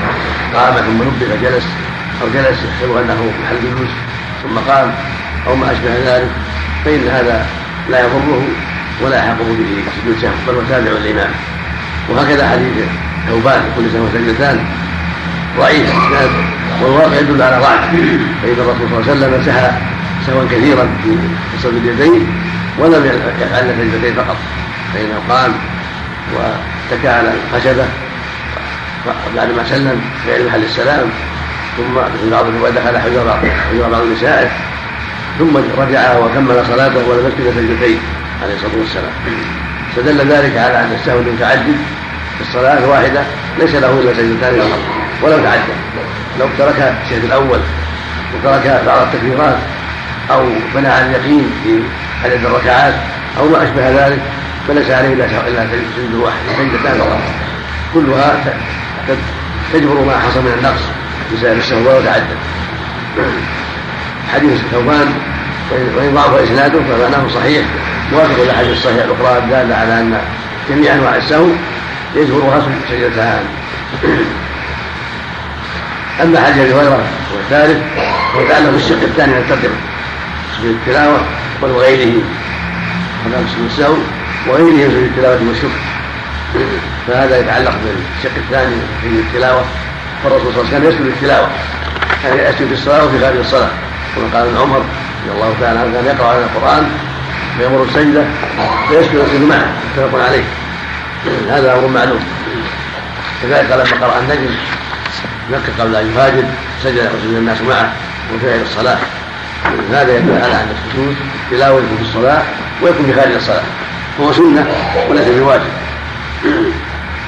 قام 0.55 0.73
ثم 0.73 1.03
نبه 1.03 1.35
فجلس 1.35 1.65
أو 2.21 2.27
جلس 2.27 2.57
يحسب 2.65 2.97
أنه 2.97 3.31
محل 3.43 3.57
جلوس 3.63 3.89
ثم 4.43 4.71
قام 4.71 4.91
أو 5.47 5.55
ما 5.55 5.71
أشبه 5.71 5.93
ذلك 6.05 6.31
فإن 6.85 7.07
هذا 7.07 7.45
لا 7.89 7.99
يضره. 7.99 8.41
ولا 9.01 9.17
يحق 9.17 9.37
به 9.37 9.83
سجود 10.01 10.17
سهو 10.21 10.31
بل 10.47 10.53
هو 10.53 10.61
تابع 10.69 10.91
الإمام 10.91 11.29
وهكذا 12.09 12.49
حديث 12.49 12.85
ثوبان 13.29 13.61
كل 13.75 13.83
سهو 13.93 14.05
سجدتان. 14.13 14.65
ضعيف 15.57 15.93
والواقع 16.81 17.15
يدل 17.15 17.41
على 17.41 17.57
ضعف. 17.57 17.89
فإن 18.41 18.57
الرسول 18.57 18.87
صلى 18.89 19.13
الله 19.13 19.25
عليه 19.25 19.37
وسلم 19.37 19.43
سهى 19.45 19.71
سهوا 20.27 20.45
كثيرا 20.51 20.87
في 21.03 21.17
قصر 21.57 21.69
اليدين 21.69 22.27
ولم 22.79 23.05
يفعل 23.41 23.75
سجدتين 23.77 24.15
فقط. 24.15 24.37
فإنه 24.93 25.19
قام 25.29 25.53
واتكى 26.35 27.07
على 27.07 27.33
الخشبة 27.33 27.85
بعد 29.35 29.49
ما 29.57 29.63
سلم 29.69 30.01
في 30.25 30.47
محل 30.47 30.63
السلام. 30.63 31.09
ثم 31.77 31.93
في 31.93 32.29
بعض 32.31 32.45
دخل 32.75 32.97
حجر 32.97 33.39
حجر 33.71 33.89
بعض 33.91 34.03
نسائه 34.17 34.49
ثم 35.39 35.57
رجع 35.77 36.17
وكمل 36.17 36.65
صلاته 36.67 37.09
ولم 37.09 37.27
يسجد 37.27 37.53
سجدتين. 37.55 37.99
عليه 38.43 38.55
الصلاة 38.55 38.77
والسلام. 38.79 39.11
فدل 39.95 40.31
ذلك 40.31 40.57
على 40.57 40.79
أن 40.79 40.91
السهو 40.99 41.19
المتعدد 41.19 41.77
في 42.37 42.41
الصلاة 42.41 42.77
الواحدة 42.77 43.21
ليس 43.59 43.75
له 43.75 43.99
إلا 43.99 44.13
سجدتان 44.13 44.59
فقط 44.59 44.79
ولو 45.23 45.37
تعدى. 45.43 45.73
لو 46.39 46.47
ترك 46.57 46.95
الشهد 47.03 47.23
الأول 47.23 47.59
وترك 48.35 48.81
بعض 48.85 49.01
التكبيرات 49.01 49.57
أو 50.31 50.49
بنى 50.75 50.87
على 50.87 51.05
اليقين 51.05 51.51
في 51.63 51.79
عدد 52.23 52.45
الركعات 52.45 52.93
أو 53.39 53.49
ما 53.49 53.63
أشبه 53.63 54.07
ذلك 54.07 54.19
فليس 54.67 54.89
عليه 54.89 55.13
إلا 55.13 55.27
سجد 55.27 56.13
واحد 56.13 56.37
سجدتان 56.57 56.97
فقط. 56.99 57.19
كلها 57.93 58.43
تجبر 59.73 60.01
ما 60.05 60.17
حصل 60.17 60.41
من 60.41 60.53
النقص 60.57 60.81
بسبب 61.33 61.57
السهو 61.57 61.79
ولو 61.79 62.01
تعدى. 62.01 62.35
حديث 64.33 64.61
ثوبان 64.71 65.13
وإن 65.71 66.11
ضعف 66.15 66.33
إسناده 66.33 66.79
فمعناه 66.79 67.27
صحيح. 67.35 67.65
موافق 68.11 68.41
الأحاديث 68.43 68.71
الصحيحة 68.71 69.05
الأخرى 69.05 69.37
الدالة 69.37 69.75
على 69.75 69.99
أن 69.99 70.21
جميع 70.69 70.93
أنواع 70.93 71.15
السهو 71.15 71.47
يجبرها 72.15 72.61
سجدتان 72.89 73.43
أما 76.23 76.41
حديث 76.41 76.57
أبي 76.57 76.73
هريرة 76.73 77.03
والثالث 77.35 77.83
يتعلق 78.39 78.69
بالشق 78.69 79.01
الثاني 79.01 79.33
من 79.33 79.37
الترجمة 79.37 79.75
سجود 80.57 80.75
التلاوة 80.81 81.17
وغيره 81.61 82.21
هذا 83.25 83.45
سجود 83.53 83.65
السهو 83.65 83.95
وغيره 84.47 84.89
سجود 84.89 85.03
التلاوة 85.03 85.39
والشكر 85.47 85.79
فهذا 87.07 87.39
يتعلق 87.39 87.71
بالشق 87.71 88.35
الثاني 88.37 88.75
في 89.01 89.07
التلاوة. 89.07 89.63
فالرسول 90.23 90.53
صلى 90.53 90.61
الله 90.61 90.75
عليه 90.75 90.87
وسلم 90.87 90.89
يسجد 90.89 91.05
التلاوة. 91.05 91.49
يعني 92.25 92.41
يسجد 92.41 92.67
في 92.67 92.73
الصلاة 92.73 93.05
وفي 93.05 93.19
خارج 93.19 93.37
الصلاة 93.37 93.69
كما 94.15 94.39
قال 94.39 94.47
ابن 94.47 94.57
عمر 94.57 94.83
رضي 95.25 95.35
الله 95.35 95.55
تعالى 95.61 95.79
عنه 95.79 95.93
كان 95.93 96.05
يقرأ 96.05 96.27
على 96.27 96.43
القرآن 96.43 96.89
فيمر 97.57 97.83
السجده 97.83 98.23
فيسجد 98.89 99.15
ويسجد 99.15 99.41
معه 99.41 99.71
متفق 99.97 100.23
عليه. 100.27 100.43
هذا 101.49 101.73
أمر 101.73 101.87
معلوم 101.87 102.19
كذلك 103.43 103.71
لما 103.71 104.07
قرأ 104.07 104.19
النجم 104.19 104.55
نقي 105.51 105.71
قبل 105.79 105.95
أن 105.95 106.09
يفاجر 106.09 106.43
سجد 106.83 107.09
وسجد 107.15 107.37
الناس 107.37 107.61
معه 107.61 107.93
وفعل 108.35 108.61
الصلاة. 108.61 108.97
هذا 109.91 110.17
يدل 110.17 110.31
على 110.31 110.53
أن 110.53 110.75
السجود 110.75 111.15
تلاوه 111.51 111.81
في 111.97 112.03
الصلاة 112.03 112.43
ويكون 112.81 113.05
في 113.05 113.13
خارج 113.13 113.33
الصلاة. 113.33 113.63
وهو 114.19 114.33
سنة 114.33 114.67
وليس 115.09 115.27
بواجب. 115.27 115.71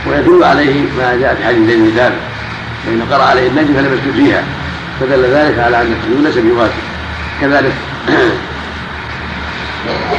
ويدل 0.08 0.44
عليه 0.44 0.82
ما 0.98 1.18
جاء 1.22 1.36
في 1.36 1.46
حديث 1.46 1.68
زيد 1.68 1.80
بن 1.80 1.92
ثابت. 1.96 2.16
فإن 2.86 3.02
قرأ 3.12 3.24
عليه 3.24 3.48
النجم 3.48 3.74
فلم 3.74 3.94
يسجد 3.94 4.16
فيها. 4.16 4.44
فدل 5.00 5.24
ذلك 5.24 5.60
على 5.60 5.82
أن 5.82 5.96
السجود 6.00 6.26
ليس 6.26 6.38
بواجب. 6.38 6.89
كذلك. 7.42 7.74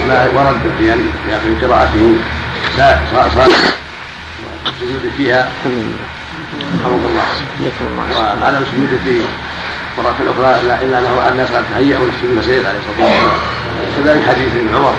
ما 0.09 0.29
ورد 0.35 0.61
في 0.79 0.95
في 1.45 1.67
قراءته 1.67 2.15
صار 3.13 3.51
السجود 4.67 5.05
فيها 5.17 5.49
رحمه 6.85 7.07
الله. 7.09 7.27
وعلى 8.43 8.59
السجود 8.59 8.93
في 9.05 9.15
المرة 9.99 10.19
الأخرى 10.21 10.51
إلا 10.85 10.99
أنه 10.99 11.29
الناس 11.29 11.49
قد 11.51 11.65
تهيأوا 11.75 12.07
للسجود 12.07 12.41
فسيد 12.41 12.67
عليه 12.67 12.79
الصلاة 12.79 13.01
والسلام. 13.07 13.39
كذلك 13.97 14.23
حديث 14.29 14.49
ابن 14.57 14.75
عمر. 14.75 14.95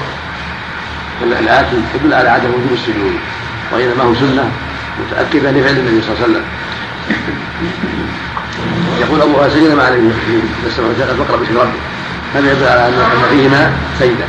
الآتي 1.24 1.76
يدل 1.96 2.14
على 2.14 2.30
عدم 2.30 2.50
وجوب 2.50 2.74
السجود 2.74 3.16
وإنما 3.72 4.04
هو 4.04 4.16
سنة 4.16 4.52
متأكدة 5.00 5.52
لفعل 5.52 5.78
النبي 5.78 6.02
صلى 6.02 6.12
الله 6.14 6.24
عليه 6.24 6.34
وسلم. 6.34 6.46
يقول 9.02 9.22
أبو 9.22 9.50
سجد 9.50 9.74
مع 9.78 9.88
النبي 9.88 10.44
السماء 10.68 10.90
والشقت 10.90 11.20
واقرا 11.20 11.38
باسم 11.38 11.58
ربك 11.58 11.91
هذا 12.36 12.52
يدل 12.52 12.68
على 12.68 12.88
أن 12.88 12.94
فيهما 13.30 13.72
سجده 14.00 14.26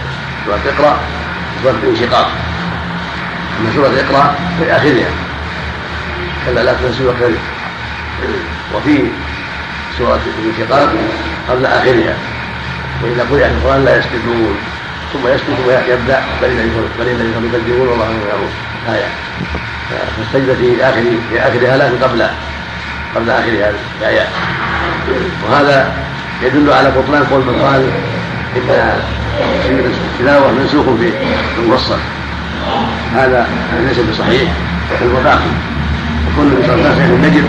سورة 0.47 0.61
إقرأ 0.77 0.97
سورة 1.63 1.75
الانشقاق. 1.83 2.31
أما 3.61 3.71
سورة 3.75 3.89
إقرأ 3.89 4.35
في 4.59 4.77
اخرها 4.77 5.11
كلا 6.47 6.61
لا 6.61 6.73
تنسوا 6.73 7.11
وكذلك 7.11 7.39
وفي 8.75 9.05
سورة 9.99 10.21
الانشقاق 10.39 10.95
قبل 11.49 11.67
اخرها 11.67 12.15
وإذا 13.03 13.27
قرئ 13.31 13.47
القرآن 13.47 13.85
لا 13.85 13.99
يسجدون. 13.99 14.57
ثم 15.13 15.29
يسجد 15.29 15.57
ثم 15.65 15.93
يبدأ. 15.93 16.23
بل 16.43 16.49
الذين 16.49 17.51
يكذبون 17.55 17.89
والله 17.89 18.05
يعلمون 18.05 18.51
آية. 18.89 19.09
فالسجده 20.17 20.55
في 20.55 20.85
اخر 20.85 21.03
في 21.31 21.41
اخرها 21.41 21.77
لكن 21.77 22.05
قبل 22.05 22.27
قبل 23.15 23.31
اخر 23.31 23.49
هذه 23.49 23.75
الايات 24.01 24.29
وهذا 25.49 25.93
يدل 26.43 26.73
على 26.73 26.91
بطلان 26.91 27.25
قول 27.25 27.41
من 27.41 27.63
قال 27.63 27.83
إن 28.57 29.93
التلاوة 30.15 30.53
منسوخ 30.53 30.85
في 31.01 31.13
الموصل. 31.63 31.99
هذا 33.15 33.47
ليس 33.89 33.99
بصحيح 33.99 34.53
بل 35.01 35.07
هو 35.07 35.23
باقي 35.23 35.53
وكل 36.27 36.53
وسلم 36.59 37.15
النجم 37.15 37.45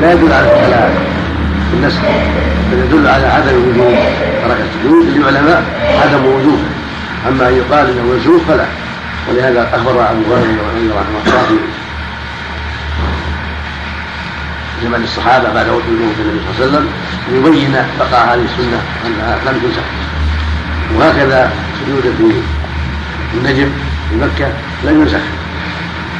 لا 0.00 0.12
يدل 0.12 0.32
على 0.32 0.48
على 0.48 0.90
النسخ 1.72 2.00
بل 2.72 2.78
يدل 2.78 3.08
على 3.08 3.26
عدم 3.26 3.56
وجوب 3.68 3.94
ترك 4.44 4.56
السجود 4.60 5.06
للعلماء 5.16 5.62
عدم 6.04 6.24
وجوبه 6.26 6.68
أما 7.28 7.48
أن 7.48 7.54
يقال 7.54 7.90
إنه 7.90 8.02
منسوخ 8.02 8.42
فلا. 8.48 8.64
ولهذا 9.28 9.70
أخبر 9.74 9.90
أبو 9.90 10.34
هريرة 10.34 10.94
رحمه 11.00 11.20
الله 11.26 11.42
في 11.48 11.54
زمن 14.82 15.02
الصحابة 15.04 15.52
بعد 15.54 15.68
وفاه 15.68 15.88
النبي 15.88 16.14
صلى 16.14 16.30
الله 16.30 16.60
عليه 16.60 16.66
وسلم 16.66 16.88
ليبين 17.30 17.72
بقاء 17.98 18.34
هذه 18.34 18.44
السنة 18.44 18.82
انها 19.06 19.38
لم 19.46 19.60
تنسخ 19.62 19.82
وهكذا 20.96 21.52
سجود 21.80 22.14
في 23.32 23.38
النجم 23.38 23.70
في 24.10 24.16
مكة 24.16 24.52
لم 24.84 25.00
ينسخ 25.02 25.20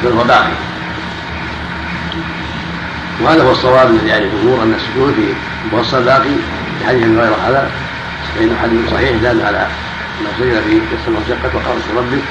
بل 0.03 0.11
هو 0.11 0.23
باقي. 0.23 0.51
وهذا 3.21 3.43
هو 3.43 3.51
الصواب 3.51 3.89
الذي 3.89 4.11
عليه 4.11 4.25
الجمهور 4.25 4.63
أن 4.63 4.73
السجود 4.73 5.13
في 5.13 5.33
الموصل 5.71 6.03
باقي 6.03 6.35
في 6.79 6.87
حديث 6.87 7.03
غير 7.03 7.31
هذا 7.47 7.69
فانه 8.35 8.55
حديث 8.61 8.91
صحيح 8.91 9.11
دال 9.21 9.45
على 9.45 9.67
انه 10.21 10.29
سجد 10.39 10.61
في 10.61 10.95
السماء 11.01 11.21
وشقت 11.21 11.55
وقال 11.55 11.77
ربك 11.97 12.23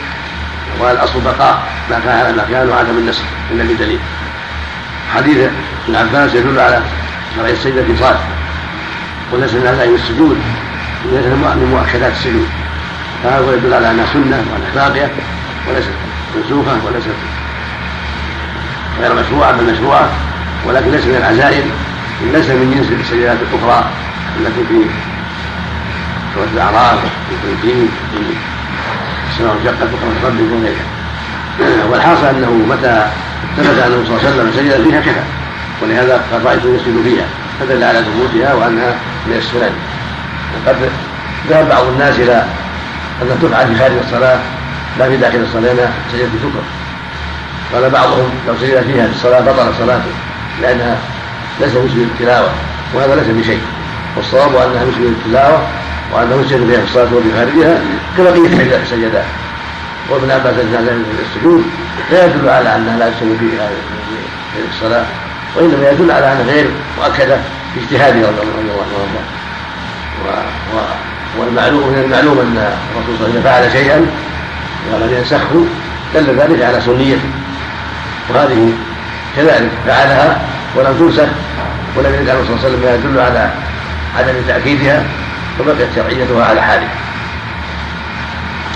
والاصل 0.81 1.21
بقاء 1.21 1.63
ما 1.91 2.01
كان 2.05 2.19
على 2.19 2.33
ما 2.33 2.45
كان 2.51 2.69
وعدم 2.69 2.99
النسخ 2.99 3.23
إلا 3.51 3.65
بدليل. 3.65 3.99
حديث 5.15 5.37
ابن 5.89 5.97
عباس 5.97 6.35
يدل 6.35 6.61
على 6.61 6.83
شرع 7.37 7.49
السجدة 7.49 7.85
صلاة 7.99 8.19
وليس 9.33 9.55
من 9.55 9.67
عزائم 9.67 9.95
السجود 9.95 10.39
وليس 11.05 11.27
من 11.27 11.69
مؤكدات 11.71 12.13
السجود. 12.13 12.49
فهذا 13.25 13.55
يدل 13.55 13.75
على 13.75 13.91
انها 13.91 14.07
سنة 14.13 14.45
وأنها 14.53 14.89
باقية 14.89 15.11
وليست 15.69 15.91
منسوخة 16.37 16.77
وليست 16.87 17.09
غير 19.01 19.15
مشروعة 19.15 19.53
بل 19.53 19.73
مشروعة 19.73 20.09
ولكن 20.67 20.91
ليس 20.91 21.05
من 21.05 21.17
العزائم 21.17 21.71
ليس 22.33 22.49
من 22.49 22.75
جنس 22.75 23.01
السجدات 23.01 23.37
الأخرى 23.43 23.85
التي 24.41 24.65
في 24.69 24.85
سورة 26.35 26.49
الأعراف 26.55 26.99
في 27.43 27.53
الدين 27.53 27.89
في 28.13 28.19
السماء 29.31 29.57
انشقت 29.61 29.83
بكره 29.83 30.29
ربك 30.29 30.53
وغيرها 30.53 31.85
والحاصل 31.91 32.27
أنه 32.27 32.51
متى 32.51 33.11
ثبت 33.57 33.79
انه 33.79 34.05
صلى 34.07 34.17
الله 34.17 34.21
عليه 34.25 34.31
وسلم 34.31 34.53
سجد 34.57 34.89
فيها 34.89 35.01
كفى. 35.01 35.23
ولهذا 35.83 36.25
قد 36.33 36.47
رأيت 36.47 36.65
يسجد 36.65 37.03
فيها 37.05 37.27
فدل 37.61 37.85
على 37.85 37.99
ثبوتها 37.99 38.55
وأنها 38.55 38.95
من 39.27 39.37
السنن. 39.37 39.73
وقد 40.67 40.77
ذهب 41.51 41.69
بعض 41.69 41.87
الناس 41.87 42.15
إلى 42.19 42.45
انها 43.23 43.37
تفعل 43.43 43.67
في 43.67 43.79
خارج 43.79 43.93
الصلاة 44.07 44.39
لا 44.99 45.09
في 45.09 45.17
داخل 45.17 45.39
الصلاة 45.39 45.63
لأنها 45.63 45.93
سجدة 46.13 46.29
شكر 46.43 46.63
قال 47.75 47.91
بعضهم 47.91 48.31
لو 48.49 48.55
سجد 48.61 48.83
فيها 48.83 49.07
في 49.07 49.13
الصلاة 49.13 49.41
بطل 49.41 49.75
صلاته 49.79 50.13
لأنها 50.63 50.97
ليس 51.61 51.75
مسجد 51.75 52.09
التلاوة 52.13 52.49
وهذا 52.95 53.15
ليس 53.15 53.45
بشيء. 53.45 53.61
والصواب 54.17 54.57
أنها 54.57 54.85
مسجد 54.85 55.15
التلاوة 55.19 55.63
وأنه 56.13 56.43
يسجد 56.45 56.67
فيها 56.67 56.79
في 56.81 56.85
الصلاة 56.85 57.15
وفي 57.15 57.29
خارجها 57.37 57.81
كبقيه 58.19 58.77
السجدات 58.83 59.25
وابن 60.11 60.31
عباس 60.31 60.55
في 60.55 61.23
السجود 61.23 61.65
لا 62.13 62.27
يدل 62.27 62.49
على 62.49 62.77
انها 62.77 62.99
لا 62.99 63.11
تسوي 63.11 63.37
في 63.39 63.47
الصلاة 64.75 65.05
وإنما 65.57 65.91
يدل 65.91 66.11
على 66.11 66.33
انها 66.33 66.53
غير 66.53 66.71
مؤكده 66.99 67.37
في 67.75 67.81
اجتهاده 67.81 68.29
رضي 68.29 68.43
الله 68.43 68.83
عنه 68.83 69.21
والمعلوم 71.39 71.89
من 71.89 72.03
المعلوم 72.05 72.39
أن 72.39 72.73
الرسول 72.97 73.19
صلى 73.19 73.27
الله 73.27 73.51
عليه 73.51 73.67
وسلم 73.67 73.73
فعل 73.73 73.73
شيئا 73.73 74.07
ولم 74.93 75.15
ينسخه 75.19 75.65
دل 76.15 76.41
ذلك 76.41 76.63
على 76.63 76.81
سنيته. 76.81 77.29
وهذه 78.31 78.73
كذلك 79.37 79.71
فعلها 79.87 80.41
ولم 80.77 80.97
تنسخ 80.99 81.29
ولم 81.97 82.15
عنه 82.15 82.45
صلى 82.47 82.57
الله 82.57 82.65
عليه 82.65 82.69
وسلم 82.69 82.81
ما 82.81 82.95
يدل 82.95 83.21
على 83.21 83.51
عدم 84.19 84.33
تأكيدها 84.49 85.03
فبقيت 85.59 85.89
شرعيتها 85.97 86.45
على 86.45 86.63
حالها 86.63 86.89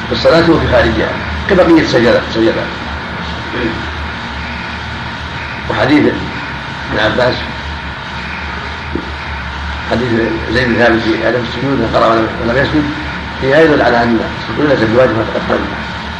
في 0.09 0.13
الصلاة 0.13 0.51
وفي 0.51 0.67
خارجها 0.73 1.09
كبقية 1.51 1.81
السجدات 1.81 2.23
السجدات 2.29 2.65
وحديث 5.71 6.13
ابن 6.93 7.05
عباس. 7.05 7.35
حديث 9.91 10.09
زيد 10.53 10.69
بن 10.69 10.75
ثابت 10.75 11.01
في 11.01 11.27
عدم 11.27 11.41
السجود 11.49 11.89
قرأ 11.95 12.07
ولم 12.07 12.57
يسجد. 12.57 12.85
فيها 13.41 13.61
يدل 13.61 13.83
على 13.83 14.03
أن 14.03 14.21
السجود 14.41 14.71
ليس 14.71 14.89
بواجب 14.91 15.11
ما 15.11 15.25
تقدم. 15.35 15.65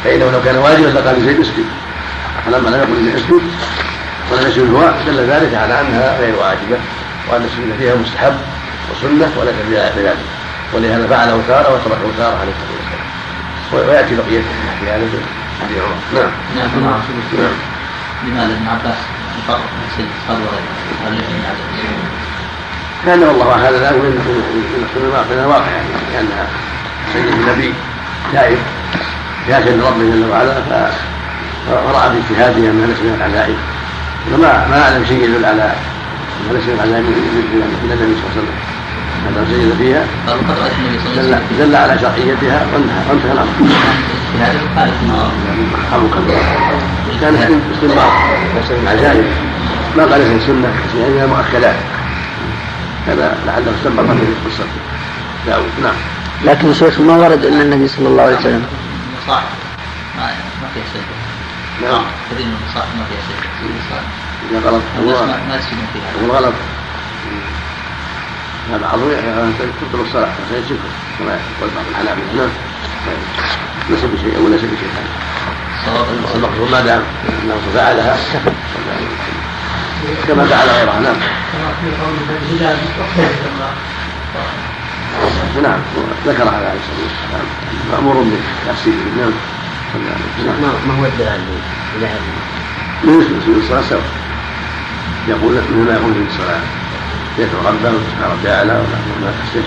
فإنه 0.03 0.31
لو 0.31 0.41
كان 0.45 0.57
واجبا 0.57 0.87
لقال 0.87 1.25
زيد 1.25 1.39
اسجد. 1.39 1.65
فلما 2.45 2.69
لم 2.69 2.75
يقل 2.75 3.05
زيد 3.05 3.15
اسجد 3.15 3.41
ولم 4.31 4.47
يسجد 4.47 4.73
هو 4.73 4.91
دل 5.07 5.29
ذلك 5.29 5.55
على 5.55 5.81
أنها 5.81 6.19
غير 6.19 6.35
واجبة 6.35 6.77
وأن 7.29 7.43
السجود 7.45 7.73
فيها 7.79 7.95
مستحب 7.95 8.35
وسنة 8.91 9.31
وليس 9.39 9.55
بذلك 9.69 10.17
ولهذا 10.73 11.07
فعله 11.07 11.41
تاره 11.47 11.73
وتركه 11.73 12.17
تاره 12.17 12.37
عليه 12.41 12.51
الصلاه 12.51 12.75
والسلام 12.75 12.84
ويأتي 13.73 14.15
بقيه 14.15 14.41
في 14.79 14.89
هذا 14.89 15.07
عمر 15.81 15.95
نعم. 16.13 16.31
نعم. 16.55 17.01
نعم. 17.37 17.51
لماذا 18.23 18.53
ابن 18.53 18.67
عباس 18.67 18.97
فرق 19.47 19.59
بين 19.97 20.07
وغيره؟ 20.29 20.85
كان 23.05 23.23
والله 23.23 23.69
هذا 23.69 23.79
لا 23.79 23.91
من 23.91 23.99
من 25.29 25.39
الواقع 25.43 25.71
يعني 25.71 25.87
لأنها 26.13 26.47
سيد 27.13 27.25
النبي 27.25 27.73
تائب 28.33 28.57
ياتي 29.49 29.69
لربه 29.69 29.97
جل 29.97 30.29
وعلا 30.31 30.53
فراى 31.67 32.11
في 32.11 32.17
اجتهاده 32.17 32.57
انها 32.57 32.87
ليس 32.87 32.99
من 32.99 33.15
العزائم. 33.21 33.57
وما 34.33 34.67
ما 34.67 34.83
أعلم 34.83 35.05
شيء 35.05 35.23
يدل 35.23 35.45
على 35.45 35.63
انها 36.41 36.53
ليس 36.53 36.63
من 36.63 36.73
العزائم 36.73 37.03
من 37.03 37.91
النبي 37.91 38.15
صلى 38.15 38.23
الله 38.23 38.31
عليه 38.31 38.41
وسلم. 38.41 38.74
هذا 39.25 39.45
سجد 39.51 39.73
فيها. 39.77 40.03
دل, 41.15 41.37
دل 41.59 41.75
على 41.75 41.99
شرعيتها 41.99 42.67
وانتهى 42.73 43.01
وانتهى 43.09 43.31
الأمر. 43.31 43.49
رحمك 45.91 46.15
الله. 46.17 46.41
كان 47.21 47.35
استنباط 47.73 48.11
العزائم 48.83 49.25
ما 49.97 50.03
قال 50.03 50.21
ليس 50.21 50.43
سنه 50.43 50.73
لانها 50.95 51.25
مؤكدات 51.25 51.75
هذا 53.07 53.37
لعله 53.45 53.73
استنبط 53.77 54.05
في 54.05 54.49
قصه 54.49 54.63
داود 55.47 55.71
نعم. 55.83 55.93
لكن 56.45 56.73
شيخ 56.73 56.99
ما 56.99 57.17
ورد 57.17 57.45
ان 57.45 57.61
النبي 57.61 57.87
صلى 57.87 58.07
الله 58.07 58.23
عليه 58.23 58.37
وسلم. 58.37 58.65
صح 59.27 59.43
ما 60.17 60.23
ما 60.61 60.67
فيها 60.73 60.83
سجده 60.93 61.91
نعم. 61.91 62.03
كثير 62.31 62.45
من 62.45 62.57
الصح 62.69 62.85
ما 62.97 63.05
فيها 63.09 63.21
إذا 64.51 64.69
غلط 64.69 64.81
ما 65.49 65.57
تسجدون 65.57 65.87
فيها. 65.93 66.37
غلط. 66.39 66.53
هذا 68.71 68.87
عظيم 68.87 69.53
تبطل 69.59 70.05
الصلاة 70.05 70.29
الشكر 70.51 70.75
كما 71.19 71.31
يقول 71.31 71.69
بعض 71.75 71.85
الحنابلة 71.91 72.23
نعم 72.37 72.49
ليس 73.89 73.99
بشيء 73.99 74.39
وليس 74.39 74.61
بشيء 74.61 74.89
المقصود 76.35 76.71
ما 76.71 76.81
دام 76.81 77.01
انه 77.43 77.55
فعلها 77.75 78.17
كما 80.27 80.45
فعل 80.45 80.67
غيرها 80.69 80.99
نعم 80.99 81.15
نعم 85.63 85.79
ذكرها 86.25 86.51
عليه 86.51 86.79
الصلاه 86.79 87.01
والسلام 87.03 87.45
مامور 87.91 88.25
بتفسيره 88.65 88.95
نعم 89.17 89.31
ما 90.87 90.99
هو 90.99 91.05
الدلال 91.05 91.39
إلى 91.97 92.05
هذه؟ 92.05 92.19
من 93.03 93.61
الصلاه 93.63 93.81
سواء 93.81 94.03
يقول 95.27 95.53
مثل 95.53 95.73
ما 95.73 95.93
يقول 95.93 96.13
في 96.13 96.19
الصلاه 96.33 96.61
يدعو 97.39 97.59
ربه 97.67 97.91
سبحان 98.09 98.31
ربي 98.31 98.49
اعلى 98.51 98.73
وما 98.73 99.31
حسيت 99.43 99.63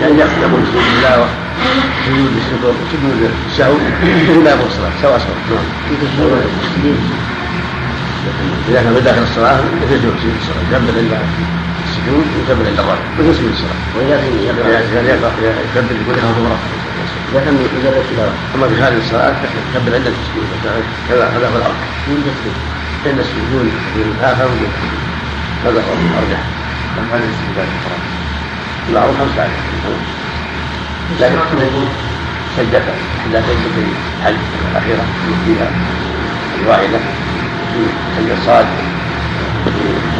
يعني 0.00 0.14
يقول 0.18 0.62
سجود 0.66 0.82
التلاوه 0.94 1.28
سجود 2.06 2.32
الشكر 2.40 2.74
سجود 2.92 3.30
السهو 3.50 3.74
مثل 4.28 4.44
ما 4.44 4.66
الصلاه 4.66 4.90
سواء 5.02 5.18
سواء 5.18 5.62
اذا 8.68 8.82
كان 8.82 8.94
بداخل 8.94 9.22
الصلاه 9.22 9.60
يجوز 9.90 10.14
في 10.22 10.28
الصلاه 10.40 10.62
يكبر 10.72 10.98
عند 10.98 11.12
السجود 11.88 12.26
ويكبر 12.34 12.66
عند 12.68 12.78
الرفع 12.78 13.02
ويجوز 13.18 13.36
في 13.36 13.46
الصلاه 13.52 13.78
وإذا 13.96 14.16
كان 14.16 14.32
يعني 14.94 15.08
يكبر 15.08 15.94
يقول 16.02 16.16
له 16.16 16.42
مرة 16.44 16.58
إذا 17.32 17.40
كان 17.44 17.54
يجرب 17.78 18.02
تلاوة 18.10 18.32
اما 18.54 18.68
في 18.68 18.82
هذه 18.82 18.98
الصلاه 19.04 19.34
يكبر 19.74 19.94
عند 19.94 20.06
السجود 20.06 20.46
كذا 21.08 21.24
هذا 21.24 21.46
هو 21.48 21.56
الارجح 21.56 21.86
من 22.08 22.18
تسجيل 22.26 22.56
عند 23.06 23.18
السجود 23.18 23.70
في 23.94 24.02
الآخر 24.02 24.48
هذا 25.64 25.80
هو 25.80 25.94
الارجح 26.10 26.61
كم 26.96 27.04
هذه 27.12 27.28
السجدات 27.32 27.68
الحرام؟ 27.76 28.02
المعروف 28.88 29.14
خمسة 29.20 29.42
عشر 29.42 29.52
لكن 31.20 31.36
سجدة 32.56 32.78
إحدى 32.78 33.38
سجدتي 33.46 33.84
الحج 34.20 34.34
الأخيرة 34.72 35.04
فيها 35.46 35.70
الواحدة 36.62 36.98
في 37.72 37.80
سجدة 38.16 38.36
صاد 38.46 38.66
في 39.64 39.70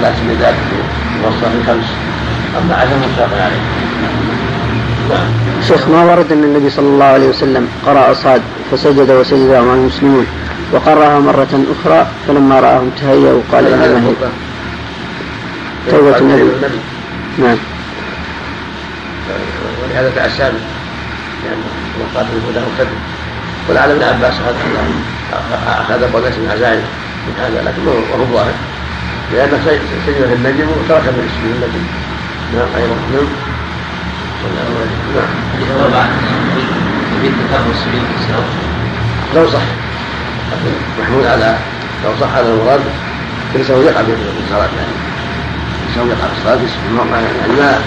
ثلاث 0.00 0.14
سجدات 0.20 0.54
في 0.54 0.76
الوسطى 1.20 1.50
في 1.50 1.66
خمس. 1.66 1.84
أما 2.58 2.74
عشر 2.74 2.96
متفق 2.96 3.42
عليه 3.44 3.62
نعم 5.10 5.28
شيخ 5.68 5.88
ما 5.88 6.04
ورد 6.04 6.32
أن 6.32 6.44
النبي 6.44 6.70
صلى 6.70 6.86
الله 6.86 7.04
عليه 7.04 7.28
وسلم 7.28 7.68
قرأ 7.86 8.12
صاد 8.14 8.42
فسجد 8.72 9.10
وسجد 9.10 9.50
مع 9.50 9.74
المسلمون 9.74 10.26
وقرأها 10.72 11.20
مرة 11.20 11.64
أخرى 11.72 12.06
فلما 12.28 12.60
رآهم 12.60 12.90
تهيأوا 13.00 13.42
قال 13.52 13.66
إنما 13.66 14.08
هي. 14.08 14.12
توبة 15.90 16.18
النبي. 16.18 16.50
نعم. 17.38 17.56
ولهذا 19.82 20.12
تأسى 20.14 20.42
به. 20.42 20.82
لأن 21.44 21.62
وقات 22.00 22.26
الهدى 22.26 22.66
مقتدر 22.66 22.96
ولعل 23.68 23.90
ابن 23.90 24.02
عباس 24.02 24.34
أخذ 24.34 24.54
أخذ 25.66 26.02
أبو 26.02 26.18
بن 26.18 26.50
عزائم 26.50 26.82
من 27.26 27.34
هذا 27.38 27.62
لكن 27.62 27.86
وهو 27.86 28.24
ظاهر 28.32 28.54
لأنه 29.32 29.58
سجد 30.06 30.26
في 30.28 30.34
النجم 30.34 30.68
وترك 30.68 31.02
من 31.02 31.28
اسمه 31.28 31.52
النجم 31.54 31.84
نعم 32.54 32.68
أيضا 32.76 32.94
نعم. 33.12 33.26
نعم. 35.14 35.28
لو 39.34 39.50
صح. 39.50 39.62
لكن 40.52 40.72
محمول 41.00 41.26
على 41.26 41.56
لو 42.04 42.10
صح 42.20 42.34
هذا 42.34 42.52
المراد 42.52 42.80
ليس 43.54 43.70
هو 43.70 43.82
يقع 43.82 44.02
في 44.02 44.12
الصلاة 44.44 44.60
يعني. 44.60 45.11
هو 45.98 46.06
يقع 46.06 46.26
في 46.28 46.38
الصلاة 46.38 46.58
يعني 47.20 47.52
ما 47.60 47.78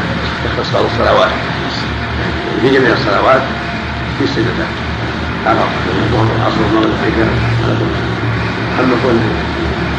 يختص 0.46 0.74
بعض 0.74 0.86
الصلوات. 0.86 1.32
في 2.62 2.70
جميع 2.70 2.92
الصلوات 2.92 3.42
في 4.18 4.24
السجدتان 4.24 4.72
على 5.46 5.60
الظهر 6.04 6.28
والعصر 6.32 6.58
والمغرب 6.62 6.92
والعشاء 7.04 7.28
على 7.64 7.76
كل 7.80 7.92
اما 8.80 8.96
كون 9.04 9.20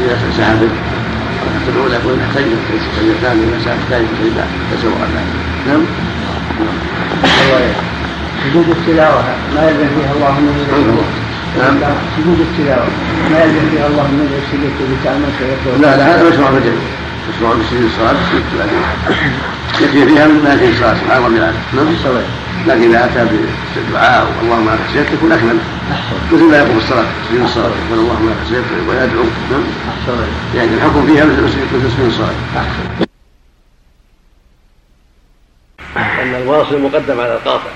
اذا 0.04 0.16
به 0.60 0.70
الركعه 1.64 1.68
الاولى 1.68 1.96
يكون 1.96 2.18
تحتاج 2.22 2.44
سجدتان 2.96 3.36
اذا 3.44 3.64
سهى 3.64 3.76
تحتاج 3.82 4.02
سجدتان 4.20 4.48
تسوى 4.72 4.92
ذلك 5.14 5.32
نعم. 5.68 5.82
سجود 8.44 8.68
التلاوة 8.68 9.22
ما 9.54 9.62
يلزم 9.68 9.88
فيها 9.96 10.12
الله 10.16 10.32
من 10.40 10.52
نعم. 11.58 11.94
سجود 12.16 12.38
التلاوة 12.48 12.88
ما 13.32 13.38
يلزم 13.44 13.70
فيها 13.70 13.86
الله 13.86 14.02
من 14.02 14.20
السجود 14.42 14.72
بتعمل 15.00 15.30
لا 15.82 15.96
لا 15.96 16.04
هذا 16.14 16.28
مشروع 16.30 16.50
في 16.50 16.58
الجميع. 16.58 17.05
مشروع 17.28 17.54
بسجود 17.54 17.90
التلاوة 18.34 18.70
يكفي 19.80 20.06
فيها 20.06 20.26
ما 20.26 20.56
في 20.56 20.70
الصلاة 20.70 20.94
سبحان 20.94 21.24
ربي 21.24 21.38
العظيم 21.38 21.60
نعم 21.72 21.86
لكن 22.66 22.94
إذا 22.94 23.04
أتى 23.04 23.26
بالدعاء 23.76 24.32
اللهم 24.42 24.66
ما 24.66 24.78
خشيت 24.88 25.06
يكون 25.12 25.32
أكمل 25.32 25.58
مثل 26.32 26.44
ما 26.44 26.58
يقول 26.58 26.76
الصلاة 26.76 27.04
سجود 27.28 27.42
الصلاة 27.42 27.70
يقول 27.86 27.98
اللهم 27.98 28.26
ما 28.26 28.34
خشيت 28.44 28.64
ويدعو 28.88 29.24
نعم 29.50 29.62
يعني 30.54 30.74
الحكم 30.74 31.06
فيها 31.06 31.24
مثل 31.24 31.52
سجود 31.52 32.06
الصلاة 32.06 32.66
أن 35.96 36.34
الواصل 36.34 36.82
مقدم 36.82 37.20
على 37.20 37.34
القاطع 37.34 37.70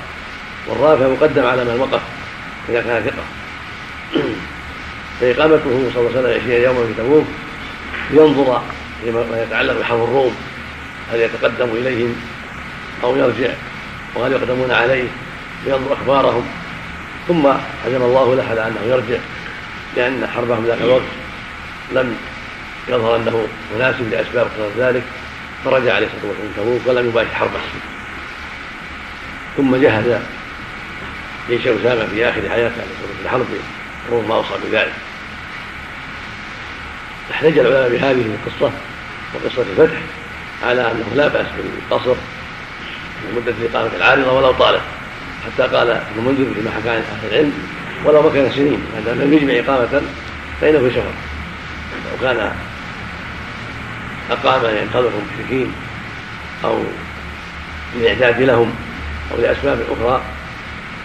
والرافع 0.69 1.09
مقدم 1.09 1.47
على 1.47 1.65
من 1.65 1.81
وقف 1.81 2.01
إذا 2.69 2.83
كان 2.83 3.03
ثقة. 3.03 3.23
فإقامته 5.21 5.91
صلى 5.95 6.01
الله 6.01 6.11
عليه 6.11 6.21
وسلم 6.21 6.41
عشرين 6.41 6.63
يوما 6.63 6.87
في 6.87 6.95
تبوك 6.95 7.25
ينظر 8.11 8.63
فيما 9.05 9.43
يتعلق 9.47 9.81
بحرب 9.81 10.05
الروم 10.05 10.37
هل 11.13 11.21
يتقدم 11.21 11.69
إليهم 11.77 12.17
أو 13.05 13.17
يرجع 13.17 13.51
وهل 14.15 14.33
يقدمون 14.33 14.71
عليه 14.71 15.09
لينظر 15.67 15.93
أخبارهم. 15.93 16.47
ثم 17.29 17.47
عزم 17.87 18.03
الله 18.03 18.35
له 18.35 18.45
على 18.51 18.67
أنه 18.67 18.81
يرجع 18.87 19.19
لأن 19.97 20.27
حربهم 20.27 20.67
ذاك 20.67 20.81
الوقت 20.81 21.03
لم 21.93 22.17
يظهر 22.89 23.17
أنه 23.17 23.49
مناسب 23.75 24.11
لأسباب 24.11 24.49
ذلك 24.79 25.03
فرجع 25.65 25.95
عليه 25.95 26.07
الصلاة 26.07 26.31
والسلام 26.31 26.53
تبوك 26.57 26.81
ولم 26.87 27.09
يباشر 27.09 27.35
حربه. 27.35 27.61
ثم 29.57 29.77
جهز 29.77 30.21
جيش 31.49 31.67
أسامة 31.67 32.07
في 32.07 32.29
آخر 32.29 32.41
حياته 32.41 32.55
عليه 32.57 32.67
الصلاة 32.67 33.09
والسلام 33.09 33.43
الحرب 34.11 34.29
ما 34.29 34.35
أوصى 34.35 34.55
بذلك. 34.65 34.93
احتج 37.31 37.59
العلماء 37.59 37.91
بهذه 37.91 38.25
القصة 38.35 38.73
وقصة 39.35 39.63
الفتح 39.63 39.99
على 40.63 40.81
أنه 40.81 41.07
لا 41.15 41.29
بأس 41.29 41.47
بالقصر 41.91 42.15
لمدة 43.29 43.55
إقامة 43.71 43.97
العارضة 43.97 44.33
ولو 44.33 44.53
طالت 44.53 44.81
حتى 45.47 45.63
قال 45.77 45.91
ابن 45.91 46.25
منذر 46.25 46.55
فيما 46.55 46.71
حكى 46.71 46.91
عن 46.91 47.03
أهل 47.13 47.33
العلم 47.33 47.53
ولو 48.05 48.23
مكن 48.23 48.51
سنين 48.51 48.81
ما 48.95 49.01
دام 49.05 49.21
لم 49.21 49.33
يجمع 49.35 49.53
إقامة 49.53 50.03
فإنه 50.61 50.79
في 50.79 50.95
شهر. 50.95 51.13
لو 52.11 52.29
كان 52.29 52.53
أقام 54.31 54.77
ينقذهم 54.77 55.13
المشركين 55.31 55.73
أو 56.65 56.83
للإعداد 57.97 58.43
لهم 58.43 58.75
أو 59.33 59.41
لأسباب 59.41 59.81
أخرى 59.91 60.23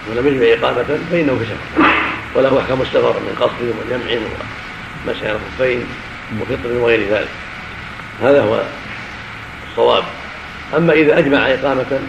ولم 0.10 0.28
يجمع 0.28 0.46
إقامة 0.54 1.00
فإنه 1.12 1.40
في 1.40 1.46
شهر. 1.46 1.88
وله 2.36 2.62
أحكام 2.62 2.82
السفر 2.82 3.14
من 3.20 3.36
قصد 3.40 3.62
وجمع 3.62 4.22
ومسح 5.08 5.24
الخفين 5.24 5.86
وفطر 6.42 6.74
وغير 6.74 7.10
ذلك. 7.10 7.30
هذا 8.22 8.44
هو 8.44 8.64
الصواب. 9.72 10.04
أما 10.78 10.94
إذا 10.94 11.20
أجمع 11.20 11.54
إقامة 11.54 12.00